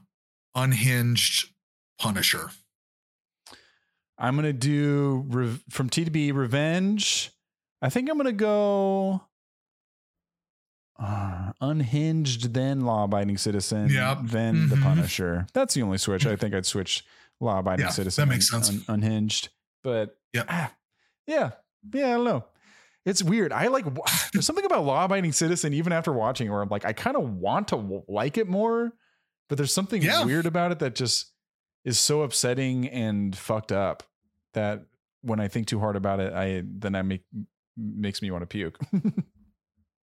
unhinged 0.55 1.49
Punisher. 1.99 2.51
I'm 4.19 4.37
gonna 4.37 4.53
do 4.53 5.25
re- 5.29 5.61
from 5.71 5.89
T 5.89 6.05
to 6.05 6.11
B 6.11 6.31
Revenge. 6.33 7.31
I 7.81 7.89
think 7.89 8.09
I'm 8.11 8.17
gonna 8.19 8.31
go 8.33 9.23
uh, 11.01 11.53
unhinged, 11.61 12.53
then 12.55 12.83
law-abiding 12.83 13.37
citizen, 13.39 13.89
Yep. 13.91 14.19
then 14.25 14.69
the 14.69 14.77
Mhm. 14.77 14.83
Punisher. 14.83 15.47
That's 15.53 15.75
the 15.75 15.83
only 15.83 15.99
switch. 15.99 16.27
I 16.27 16.37
think 16.37 16.55
I'd 16.55 16.67
switch 16.67 17.05
law-abiding 17.41 17.81
Yeah, 17.85 17.89
that 17.91 17.95
citizen. 17.95 18.29
makes 18.29 18.49
sense. 18.51 18.69
un- 18.69 18.85
unhinged, 18.87 19.49
but 19.83 20.17
yeah, 20.33 20.45
ah, 20.49 20.73
yeah, 21.27 21.51
yeah. 21.95 22.07
I 22.09 22.11
don't 22.13 22.25
know. 22.25 22.45
It's 23.05 23.23
weird. 23.23 23.53
I 23.53 23.67
like. 23.69 23.85
There's 24.33 24.47
something 24.47 24.65
about 24.65 24.85
law-abiding 24.85 25.33
citizen, 25.33 25.73
even 25.75 25.93
after 25.93 26.13
watching, 26.13 26.51
where 26.51 26.63
I'm 26.63 26.69
like, 26.69 26.85
I 26.85 26.93
kind 26.93 27.17
of 27.17 27.29
want 27.29 27.69
to 27.69 28.03
like 28.09 28.39
it 28.39 28.49
more, 28.49 28.93
but 29.49 29.59
there's 29.59 29.73
something 29.73 30.01
Yeah. 30.03 30.25
weird 30.25 30.47
about 30.47 30.73
it 30.73 30.79
that 30.79 30.95
just 30.95 31.33
is 31.85 31.99
so 31.99 32.23
upsetting 32.23 32.89
and 32.89 33.37
fucked 33.37 33.73
up 33.73 34.05
that 34.55 34.85
when 35.23 35.41
I 35.41 35.49
think 35.49 35.67
too 35.67 35.81
hard 35.81 35.97
about 35.97 36.21
it, 36.21 36.33
I 36.33 36.63
then 36.65 36.95
I 36.95 37.03
make 37.03 37.23
makes 37.77 38.23
me 38.23 38.31
want 38.31 38.43
to 38.43 38.47
puke. 38.47 38.79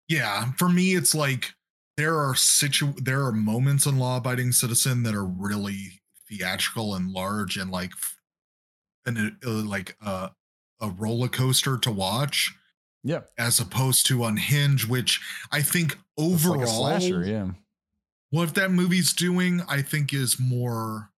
Yeah, 0.07 0.52
for 0.57 0.69
me 0.69 0.93
it's 0.93 1.15
like 1.15 1.53
there 1.97 2.19
are 2.19 2.35
situ 2.35 2.93
there 2.97 3.26
are 3.26 3.31
moments 3.31 3.85
in 3.88 3.97
law 3.97 4.18
abiding 4.18 4.52
citizen 4.52 5.03
that 5.03 5.15
are 5.15 5.26
really 5.26 5.99
theatrical 6.30 6.93
and 6.95 7.10
large 7.11 7.57
and 7.57 7.72
like 7.72 7.91
and 9.06 9.18
it, 9.18 9.34
uh, 9.45 9.49
like 9.52 9.95
uh, 10.03 10.30
a 10.82 10.90
roller 10.90 11.27
coaster 11.27 11.77
to 11.77 11.91
watch 11.91 12.53
yeah, 13.03 13.22
as 13.38 13.60
opposed 13.60 14.06
to 14.07 14.26
Unhinge, 14.26 14.88
which 14.88 15.22
I 15.52 15.61
think 15.61 15.98
overall 16.18 16.82
like 16.82 17.02
slasher. 17.02 17.23
Yeah, 17.23 17.52
what 18.32 18.56
that 18.56 18.72
movie's 18.72 19.14
doing 19.14 19.61
i 19.69 19.82
think 19.82 20.11
is 20.14 20.40
more 20.40 21.11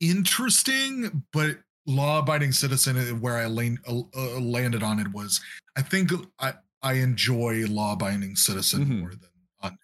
interesting 0.00 1.24
but 1.32 1.58
law-abiding 1.86 2.52
citizen 2.52 2.96
uh, 2.96 3.14
where 3.16 3.36
i 3.36 3.46
land, 3.46 3.78
uh, 3.88 4.00
uh, 4.16 4.40
landed 4.40 4.82
on 4.82 4.98
it 4.98 5.12
was 5.12 5.40
i 5.76 5.82
think 5.82 6.10
i 6.40 6.52
i 6.82 6.94
enjoy 6.94 7.64
law-abiding 7.66 8.34
citizen 8.36 8.84
Mhm. 8.86 9.00
more 9.00 9.10
than 9.10 9.30
un- 9.62 9.78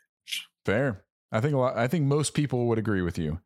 fair. 0.64 1.04
I 1.30 1.40
think 1.40 1.54
a 1.54 1.58
lot. 1.58 1.76
I 1.78 1.88
think 1.88 2.04
most 2.04 2.34
people 2.34 2.66
would 2.66 2.78
agree 2.78 3.00
with 3.00 3.16
you. 3.18 3.40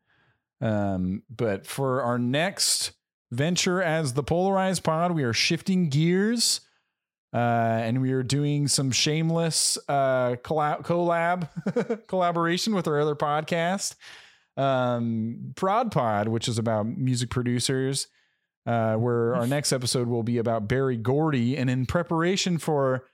Um, 0.61 1.23
but 1.29 1.65
for 1.65 2.01
our 2.01 2.17
next 2.17 2.91
venture 3.31 3.81
as 3.81 4.13
the 4.13 4.23
polarized 4.23 4.83
pod, 4.83 5.11
we 5.11 5.23
are 5.23 5.33
shifting 5.33 5.89
gears. 5.89 6.61
Uh, 7.33 7.81
and 7.83 8.01
we 8.01 8.13
are 8.13 8.23
doing 8.23 8.67
some 8.67 8.89
shameless 8.89 9.77
uh, 9.89 10.37
collab, 10.43 10.85
collab 10.85 12.07
collaboration 12.07 12.73
with 12.73 12.87
our 12.87 12.99
other 13.01 13.15
podcast, 13.15 13.95
um, 14.55 15.51
Prod 15.55 15.91
Pod, 15.91 16.29
which 16.29 16.47
is 16.47 16.57
about 16.57 16.85
music 16.87 17.29
producers. 17.29 18.07
Uh, 18.65 18.95
where 18.95 19.33
our 19.33 19.47
next 19.47 19.71
episode 19.71 20.09
will 20.09 20.23
be 20.23 20.37
about 20.37 20.67
Berry 20.67 20.97
Gordy, 20.97 21.55
and 21.55 21.69
in 21.69 21.85
preparation 21.85 22.57
for 22.57 23.05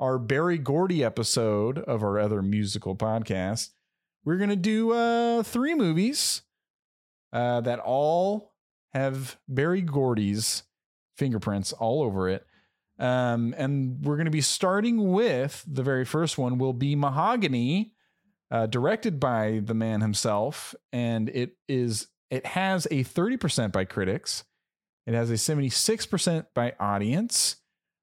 our 0.00 0.18
Berry 0.18 0.56
Gordy 0.56 1.04
episode 1.04 1.78
of 1.78 2.02
our 2.02 2.18
other 2.18 2.40
musical 2.40 2.96
podcast, 2.96 3.70
we're 4.24 4.38
gonna 4.38 4.56
do 4.56 4.92
uh, 4.92 5.42
three 5.42 5.74
movies 5.74 6.40
uh, 7.36 7.60
that 7.60 7.80
all 7.80 8.54
have 8.94 9.36
Berry 9.46 9.82
Gordy's 9.82 10.62
fingerprints 11.18 11.74
all 11.74 12.02
over 12.02 12.30
it. 12.30 12.46
Um, 12.98 13.54
and 13.58 14.02
we're 14.02 14.16
going 14.16 14.24
to 14.24 14.30
be 14.30 14.40
starting 14.40 15.12
with 15.12 15.62
the 15.66 15.82
very 15.82 16.06
first 16.06 16.38
one 16.38 16.56
will 16.56 16.72
be 16.72 16.96
Mahogany, 16.96 17.92
uh, 18.50 18.64
directed 18.64 19.20
by 19.20 19.60
the 19.62 19.74
man 19.74 20.00
himself, 20.00 20.74
and 20.94 21.28
it 21.28 21.58
is 21.68 22.08
it 22.30 22.46
has 22.46 22.88
a 22.90 23.02
thirty 23.02 23.36
percent 23.36 23.70
by 23.70 23.84
critics, 23.84 24.44
it 25.06 25.12
has 25.12 25.30
a 25.30 25.36
seventy 25.36 25.68
six 25.68 26.06
percent 26.06 26.46
by 26.54 26.72
audience. 26.80 27.56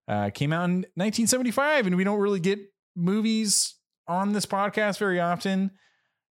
Uh, 0.07 0.29
came 0.29 0.53
out 0.53 0.65
in 0.65 0.75
1975, 0.95 1.87
and 1.87 1.95
we 1.95 2.03
don't 2.03 2.19
really 2.19 2.41
get 2.41 2.59
movies 2.95 3.75
on 4.07 4.33
this 4.33 4.45
podcast 4.45 4.99
very 4.99 5.19
often 5.19 5.71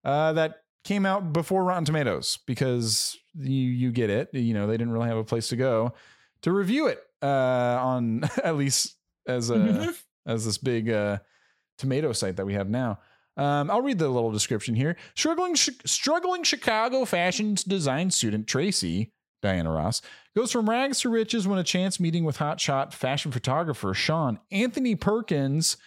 uh, 0.05 0.31
that 0.33 0.62
came 0.83 1.05
out 1.05 1.33
before 1.33 1.63
Rotten 1.63 1.85
Tomatoes 1.85 2.39
because 2.45 3.17
you 3.35 3.53
you 3.53 3.91
get 3.91 4.09
it. 4.09 4.29
You 4.33 4.53
know 4.53 4.67
they 4.67 4.77
didn't 4.77 4.93
really 4.93 5.07
have 5.07 5.17
a 5.17 5.23
place 5.23 5.47
to 5.49 5.55
go 5.55 5.93
to 6.41 6.51
review 6.51 6.87
it 6.87 6.99
uh, 7.21 7.25
on 7.81 8.23
at 8.43 8.55
least 8.57 8.95
as 9.27 9.49
a 9.49 9.55
Mhm. 9.55 9.97
as 10.25 10.45
this 10.45 10.57
big 10.57 10.89
uh, 10.89 11.19
tomato 11.77 12.11
site 12.13 12.35
that 12.37 12.45
we 12.45 12.53
have 12.53 12.69
now. 12.69 12.99
Um, 13.35 13.71
I'll 13.71 13.81
read 13.81 13.97
the 13.97 14.09
little 14.09 14.31
description 14.31 14.75
here. 14.75 14.95
Struggling, 15.15 15.55
Chi- 15.55 15.73
struggling 15.85 16.43
Chicago 16.43 17.03
fashion 17.03 17.55
design 17.67 18.11
student 18.11 18.45
Tracy 18.45 19.11
Diana 19.41 19.71
Ross 19.71 20.01
goes 20.35 20.51
from 20.51 20.69
rags 20.69 20.99
to 21.01 21.09
riches 21.09 21.47
when 21.47 21.57
a 21.57 21.63
chance 21.63 21.99
meeting 21.99 22.25
with 22.25 22.37
hotshot 22.37 22.93
fashion 22.93 23.31
photographer 23.31 23.93
Sean 23.95 24.39
Anthony 24.51 24.95
Perkins 24.95 25.77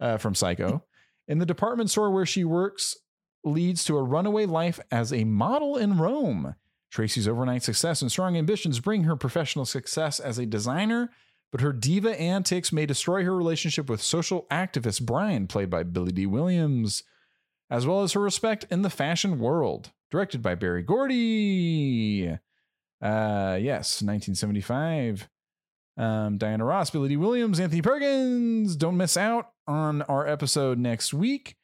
uh, 0.00 0.16
from 0.16 0.34
Psycho 0.34 0.82
in 1.28 1.38
the 1.38 1.46
department 1.46 1.88
store 1.90 2.10
where 2.10 2.26
she 2.26 2.42
works 2.44 2.96
leads 3.44 3.84
to 3.84 3.96
a 3.96 4.02
runaway 4.02 4.46
life 4.46 4.80
as 4.90 5.12
a 5.12 5.24
model 5.24 5.76
in 5.76 5.98
Rome. 5.98 6.54
Tracy's 6.90 7.28
overnight 7.28 7.62
success 7.62 8.02
and 8.02 8.10
strong 8.10 8.36
ambitions 8.36 8.80
bring 8.80 9.04
her 9.04 9.16
professional 9.16 9.64
success 9.64 10.18
as 10.18 10.38
a 10.38 10.46
designer, 10.46 11.10
but 11.52 11.60
her 11.60 11.72
diva 11.72 12.18
antics 12.18 12.72
may 12.72 12.86
destroy 12.86 13.24
her 13.24 13.36
relationship 13.36 13.88
with 13.88 14.02
social 14.02 14.46
activist 14.50 15.04
Brian, 15.04 15.46
played 15.46 15.70
by 15.70 15.82
Billy 15.82 16.12
Dee 16.12 16.26
Williams, 16.26 17.02
as 17.70 17.86
well 17.86 18.02
as 18.02 18.12
her 18.12 18.20
respect 18.20 18.64
in 18.70 18.82
the 18.82 18.90
fashion 18.90 19.38
world. 19.38 19.92
Directed 20.10 20.40
by 20.40 20.54
Berry 20.54 20.82
Gordy. 20.82 22.30
Uh, 23.00 23.58
yes, 23.60 24.02
1975. 24.02 25.28
Um, 25.98 26.38
Diana 26.38 26.64
Ross, 26.64 26.90
Billy 26.90 27.10
Dee 27.10 27.16
Williams, 27.16 27.60
Anthony 27.60 27.82
Perkins. 27.82 28.76
Don't 28.76 28.96
miss 28.96 29.16
out 29.16 29.50
on 29.66 30.02
our 30.02 30.26
episode 30.26 30.78
next 30.78 31.12
week. 31.12 31.57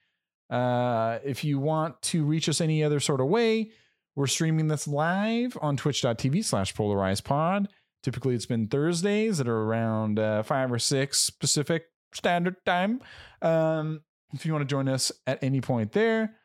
Uh, 0.50 1.18
if 1.24 1.44
you 1.44 1.58
want 1.58 2.00
to 2.02 2.24
reach 2.24 2.48
us 2.48 2.60
any 2.60 2.84
other 2.84 3.00
sort 3.00 3.20
of 3.20 3.28
way, 3.28 3.70
we're 4.16 4.26
streaming 4.26 4.68
this 4.68 4.86
live 4.86 5.58
on 5.60 5.76
twitch.tv 5.76 6.44
slash 6.44 6.74
polarized 6.74 7.24
pod. 7.24 7.68
Typically, 8.02 8.34
it's 8.34 8.46
been 8.46 8.68
Thursdays 8.68 9.40
at 9.40 9.48
around 9.48 10.18
uh, 10.18 10.42
5 10.42 10.72
or 10.72 10.78
6 10.78 11.30
Pacific 11.30 11.86
Standard 12.12 12.56
Time. 12.66 13.00
Um, 13.42 14.02
if 14.34 14.44
you 14.44 14.52
want 14.52 14.62
to 14.62 14.72
join 14.72 14.88
us 14.88 15.10
at 15.26 15.42
any 15.42 15.60
point 15.60 15.92
there, 15.92 16.36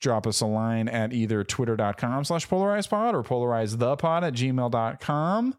drop 0.00 0.26
us 0.26 0.40
a 0.40 0.46
line 0.46 0.88
at 0.88 1.12
either 1.12 1.44
twitter.com 1.44 2.24
slash 2.24 2.48
polarized 2.48 2.90
pod 2.90 3.14
or 3.14 3.22
polarize 3.22 3.78
the 3.78 3.96
pod 3.96 4.24
at 4.24 4.34
gmail.com. 4.34 5.54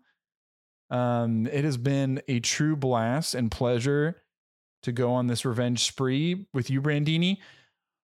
Um, 0.89 1.47
it 1.47 1.63
has 1.63 1.77
been 1.77 2.21
a 2.27 2.39
true 2.39 2.75
blast 2.75 3.33
and 3.33 3.49
pleasure 3.49 4.22
to 4.83 4.91
go 4.91 5.13
on 5.13 5.27
this 5.27 5.43
revenge 5.45 5.83
spree 5.83 6.45
with 6.53 6.69
you, 6.69 6.81
Brandini. 6.81 7.37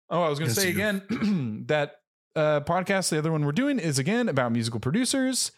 Oh, 0.09 0.23
I 0.23 0.29
was 0.29 0.39
going 0.39 0.49
to 0.51 0.55
Yes, 0.55 0.63
say 0.63 0.69
you. 0.71 0.75
again 0.75 1.63
that 1.67 1.97
uh, 2.35 2.61
podcast, 2.61 3.09
the 3.09 3.17
other 3.19 3.31
one 3.31 3.45
we're 3.45 3.51
doing 3.51 3.79
is 3.79 3.99
again 3.99 4.27
about 4.29 4.51
musical 4.51 4.79
producers, 4.79 5.51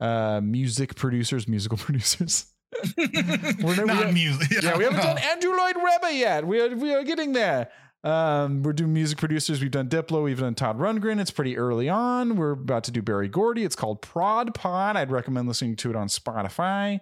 uh, 0.00 0.40
music 0.42 0.94
producers, 0.94 1.48
musical 1.48 1.76
producers. 1.86 2.46
We're 2.96 3.74
no- 3.76 3.84
not 3.84 4.04
have- 4.06 4.14
music. 4.14 4.62
yeah, 4.62 4.76
we 4.78 4.84
haven't 4.84 5.00
done 5.00 5.18
Andrew 5.18 5.56
Lloyd 5.56 5.74
Webber 5.82 6.10
yet. 6.10 6.46
We 6.46 6.60
are 6.60 6.74
we 6.76 6.94
are 6.94 7.02
getting 7.02 7.32
there. 7.32 7.68
Um, 8.04 8.62
we're 8.62 8.72
doing 8.72 8.94
music 8.94 9.18
producers. 9.18 9.60
We've 9.60 9.70
done 9.72 9.88
Diplo. 9.88 10.22
We've 10.24 10.38
done 10.38 10.54
Todd 10.54 10.78
Rundgren. 10.78 11.20
It's 11.20 11.30
pretty 11.32 11.58
early 11.58 11.88
on. 11.88 12.36
We're 12.36 12.52
about 12.52 12.84
to 12.84 12.90
do 12.92 13.02
Berry 13.02 13.28
Gordy. 13.28 13.64
It's 13.64 13.76
called 13.76 14.00
Prod 14.00 14.54
Pod. 14.54 14.96
I'd 14.96 15.10
recommend 15.10 15.48
listening 15.48 15.76
to 15.76 15.90
it 15.90 15.96
on 15.96 16.06
Spotify. 16.08 17.00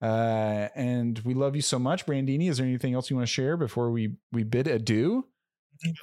Uh, 0.00 0.68
and 0.74 1.18
we 1.20 1.34
love 1.34 1.56
you 1.56 1.62
so 1.62 1.78
much, 1.78 2.06
Brandini. 2.06 2.48
Is 2.48 2.58
there 2.58 2.66
anything 2.66 2.94
else 2.94 3.10
you 3.10 3.16
want 3.16 3.26
to 3.26 3.32
share 3.32 3.56
before 3.56 3.90
we 3.90 4.12
we 4.32 4.44
bid 4.44 4.68
adieu? 4.68 5.24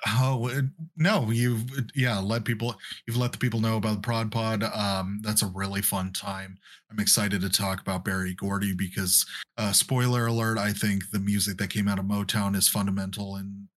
Oh 0.08 0.50
no, 0.96 1.30
you've 1.32 1.66
yeah, 1.96 2.20
let 2.20 2.46
people 2.46 2.76
you've 3.08 3.18
let 3.18 3.32
the 3.32 3.38
people 3.38 3.60
know 3.60 3.78
about 3.78 3.96
the 3.96 4.02
Prod 4.02 4.32
Pod. 4.32 4.64
Um, 4.64 5.20
that's 5.22 5.42
a 5.42 5.48
really 5.48 5.82
fun 5.82 6.14
time. 6.14 6.58
I'm 6.90 7.00
excited 7.00 7.42
to 7.42 7.50
talk 7.50 7.82
about 7.82 8.06
Berry 8.06 8.34
Gordy 8.34 8.74
because 8.74 9.26
uh 9.58 9.74
spoiler 9.74 10.28
alert, 10.28 10.58
I 10.58 10.72
think 10.72 11.10
the 11.12 11.20
music 11.20 11.58
that 11.58 11.70
came 11.70 11.88
out 11.88 12.00
of 12.00 12.06
Motown 12.06 12.56
is 12.56 12.70
fundamental 12.70 13.36
in 13.36 13.68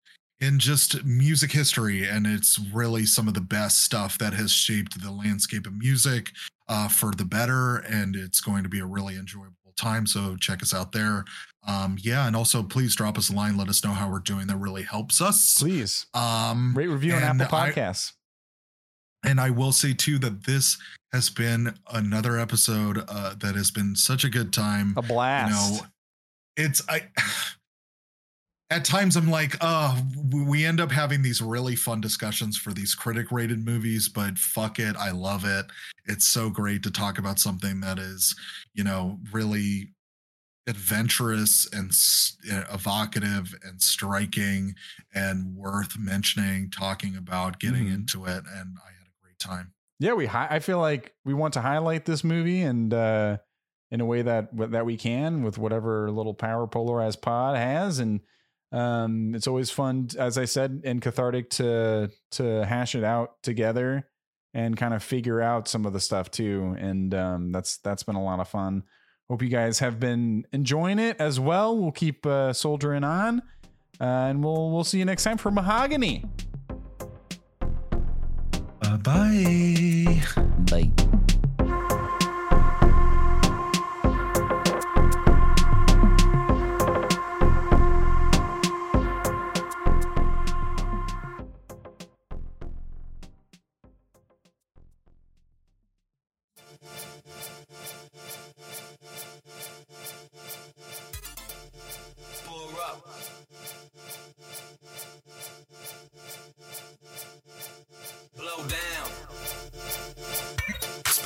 in 0.41 0.59
just 0.59 1.05
music 1.05 1.51
history 1.51 2.07
and 2.09 2.27
it's 2.27 2.61
really 2.73 3.05
some 3.05 3.27
of 3.27 3.35
the 3.35 3.41
best 3.41 3.83
stuff 3.83 4.19
that 4.19 4.33
has 4.33 4.53
shaped 4.53 5.01
the 5.03 5.11
landscape 5.11 5.67
of 5.67 5.77
music 5.77 6.31
uh 6.69 6.87
for 6.87 7.11
the 7.17 7.25
better 7.25 7.79
and 7.79 8.15
it's 8.15 8.41
going 8.41 8.63
to 8.63 8.69
be 8.69 8.79
a 8.79 8.87
really 8.87 9.17
enjoyable 9.17 9.58
time. 9.79 10.07
So 10.07 10.37
check 10.37 10.63
us 10.63 10.75
out 10.75 10.93
there. 10.93 11.25
Um, 11.67 11.97
yeah, 12.01 12.27
and 12.27 12.35
also 12.37 12.63
please 12.63 12.95
drop 12.97 13.17
us 13.19 13.31
a 13.31 13.33
line. 13.35 13.57
Let 13.57 13.69
us 13.69 13.85
know 13.85 13.93
how 13.93 14.11
we're 14.11 14.21
doing. 14.21 14.47
That 14.47 14.57
really 14.57 14.83
helps 14.83 15.21
us. 15.21 15.59
Please 15.59 16.07
Um, 16.15 16.75
rate 16.75 16.87
review 16.89 17.15
on 17.15 17.23
Apple 17.23 17.47
I- 17.57 17.71
Podcasts. 17.73 18.13
and 19.25 19.41
I 19.41 19.51
will 19.51 19.73
say 19.73 19.93
too 19.95 20.19
that 20.21 20.45
this 20.45 20.79
has 21.13 21.31
been 21.31 21.75
another 21.93 22.39
episode 22.39 23.05
uh, 23.09 23.35
that 23.39 23.55
has 23.55 23.71
been 23.71 23.97
such 23.97 24.25
a 24.25 24.29
good 24.31 24.53
time. 24.53 24.95
a 24.97 25.03
blast. 25.03 25.73
You 25.73 25.79
know, 25.81 25.87
it's 26.57 26.83
I. 26.89 27.03
At 28.71 28.85
times, 28.85 29.17
I'm 29.17 29.31
like, 29.31 29.57
uh, 29.63 29.99
we 30.31 30.67
end 30.67 30.79
up 30.79 30.91
having 30.93 31.23
these 31.23 31.41
really 31.41 31.75
fun 31.75 32.03
discussions 32.03 32.59
for 32.59 32.75
these 32.75 32.95
critic 32.95 33.33
rated 33.33 33.65
movies, 33.65 34.11
but 34.11 34.37
fuck 34.39 34.79
it. 34.79 34.95
I 34.97 35.11
love 35.11 35.47
it. 35.47 35.65
It's 36.05 36.29
so 36.29 36.51
great 36.51 36.83
to 36.83 36.91
talk 36.91 37.19
about 37.19 37.39
something 37.39 37.81
that 37.81 37.99
is, 37.99 38.37
you 38.75 38.85
know, 38.85 39.19
really 39.33 39.95
adventurous 40.67 41.67
and 41.73 41.91
uh, 42.53 42.65
evocative 42.75 43.55
and 43.65 43.81
striking 43.81 44.75
and 45.15 45.57
worth 45.57 45.99
mentioning, 45.99 46.71
talking 46.71 47.17
about, 47.17 47.59
getting 47.61 47.87
Mhm. 47.87 47.95
into 47.95 48.27
it. 48.27 48.45
And 48.55 48.77
I 48.85 48.91
had 48.99 49.07
a 49.07 49.23
great 49.23 49.39
time. 49.39 49.73
yeah, 49.99 50.13
we. 50.13 50.27
Hi- 50.27 50.47
I 50.51 50.59
feel 50.59 50.79
like 50.79 51.15
we 51.25 51.33
want 51.33 51.55
to 51.55 51.63
highlight 51.63 52.05
this 52.05 52.23
movie 52.23 52.61
and 52.61 52.93
uh, 52.93 53.39
in 53.91 54.03
a 54.03 54.05
way 54.05 54.21
that 54.21 54.51
that 54.71 54.85
we 54.85 54.99
can 54.99 55.43
with 55.43 55.57
whatever 55.57 56.11
little 56.11 56.35
power 56.35 56.67
polarized 56.67 57.23
pod 57.23 57.57
has, 57.57 57.99
and 57.99 58.21
um, 58.73 59.35
it's 59.35 59.47
always 59.47 59.71
fun, 59.71 60.09
as 60.19 60.37
I 60.37 60.45
said, 60.45 60.83
and 60.85 61.01
cathartic 61.01 61.51
to 61.51 62.11
to 62.33 62.65
hash 62.65 62.95
it 62.95 63.05
out 63.05 63.43
together 63.43 64.07
and 64.55 64.77
kind 64.77 64.95
of 64.95 65.03
figure 65.03 65.41
out 65.41 65.69
some 65.69 65.87
of 65.87 65.93
the 65.93 66.01
stuff 66.01 66.31
too. 66.31 66.77
And 66.79 67.15
um, 67.15 67.53
that's 67.53 67.79
that's 67.79 68.03
been 68.03 68.17
a 68.17 68.23
lot 68.23 68.41
of 68.41 68.49
fun. 68.49 68.83
Hope 69.31 69.43
you 69.43 69.49
guys 69.49 69.79
have 69.81 70.01
been 70.01 70.47
enjoying 70.53 70.99
it 70.99 71.17
as 71.21 71.39
well. 71.39 71.77
We'll 71.77 71.93
keep 71.93 72.25
uh, 72.27 72.53
soldiering 72.53 73.05
on, 73.05 73.41
uh, 74.01 74.05
and 74.05 74.43
we'll 74.43 74.71
we'll 74.71 74.85
see 74.85 74.99
you 74.99 75.05
next 75.05 75.25
time 75.25 75.39
for 75.39 75.51
Mahogany. 75.51 76.25
Bye 78.81 78.97
bye. 79.03 80.23
Bye. 80.71 81.19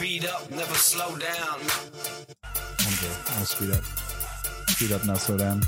Speed 0.02 0.26
up, 0.26 0.50
never 0.50 0.74
slow 0.74 1.16
down. 1.16 1.30
I 1.30 1.54
want 1.54 1.60
to. 1.62 3.06
I 3.06 3.34
want 3.36 3.46
to 3.46 3.46
speed 3.46 3.70
up. 3.70 3.84
Speed 4.70 4.90
up, 4.90 5.06
not 5.06 5.18
slow 5.18 5.38
down. 5.38 5.62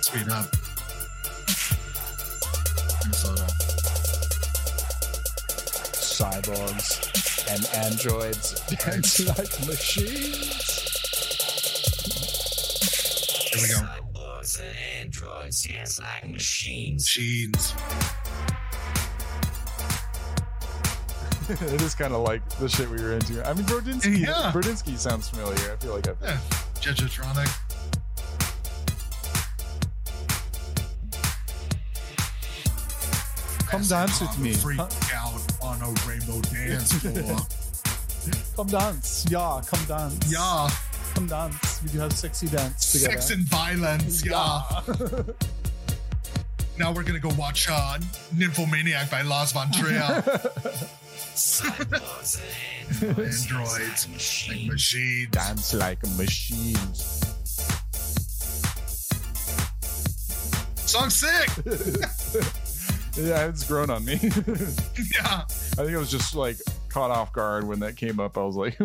Speed 0.00 0.30
up. 0.30 0.46
And 3.04 3.14
slow 3.14 3.36
down. 3.36 3.50
Cyborgs 6.00 6.96
and 7.50 7.66
androids 7.84 8.60
dance 8.70 9.20
like 9.26 9.66
machines. 9.66 10.64
Here 13.52 13.60
we 13.60 13.68
go. 13.68 13.80
Cyborgs 13.84 14.60
and 14.60 14.76
androids 15.02 15.62
dance 15.62 16.00
like 16.00 16.26
machines. 16.30 17.02
Machines. 17.02 17.74
it 21.74 21.82
is 21.82 21.94
kind 21.94 22.14
of 22.14 22.22
like 22.22 22.46
the 22.58 22.68
shit 22.68 22.88
we 22.88 23.00
were 23.02 23.12
into. 23.14 23.46
I 23.48 23.52
mean, 23.54 23.64
Brodinski. 23.64 24.20
Yeah. 24.20 24.50
Brodinski 24.52 24.96
sounds 24.98 25.28
familiar. 25.28 25.72
I 25.72 25.76
feel 25.76 25.94
like 25.94 26.08
I've. 26.08 26.16
Yeah. 26.22 26.38
Jejotronic. 26.80 27.50
Come 33.68 33.82
dance 33.82 34.20
with 34.20 34.38
me. 34.38 34.52
Freak 34.54 34.78
Huh? 34.78 34.88
out 35.14 35.42
on 35.62 35.80
a 35.82 35.90
rainbow 36.08 36.40
dance 36.42 36.92
floor. 37.02 37.38
Come 38.56 38.66
dance. 38.68 39.26
Yeah, 39.28 39.60
come 39.66 39.84
dance. 39.86 40.32
yeah. 40.32 40.68
Come 41.14 41.26
dance. 41.26 41.82
We 41.82 41.90
do 41.90 41.98
have 42.00 42.12
sexy 42.12 42.46
dance 42.48 42.92
together. 42.92 43.12
Sex 43.12 43.30
and 43.30 43.42
violence. 43.48 44.24
Yeah. 44.24 44.60
Now 46.78 46.92
we're 46.92 47.04
gonna 47.04 47.18
go 47.20 47.30
watch 47.38 47.68
uh, 47.70 47.98
Nymphomaniac 48.36 49.10
by 49.10 49.22
Lars 49.22 49.52
von 49.52 49.70
Trier. 49.72 50.22
Androids. 53.02 54.06
Like 54.08 54.70
machines. 54.70 55.30
dance 55.30 55.74
like 55.74 56.00
machines. 56.16 57.20
Song 60.76 61.10
sick. 61.10 61.50
Yeah, 63.16 63.46
it's 63.46 63.62
grown 63.62 63.90
on 63.90 64.04
me. 64.04 64.14
yeah. 64.14 65.42
I 65.44 65.46
think 65.46 65.90
I 65.90 65.98
was 65.98 66.10
just 66.10 66.34
like 66.34 66.56
caught 66.88 67.12
off 67.12 67.32
guard 67.32 67.64
when 67.64 67.78
that 67.78 67.96
came 67.96 68.18
up. 68.18 68.36
I 68.36 68.42
was 68.42 68.56
like, 68.56 68.76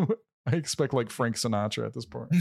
I 0.46 0.56
expect 0.56 0.94
like 0.94 1.10
Frank 1.10 1.36
Sinatra 1.36 1.88
at 1.88 1.96
this 1.96 2.06
point. 2.06 2.32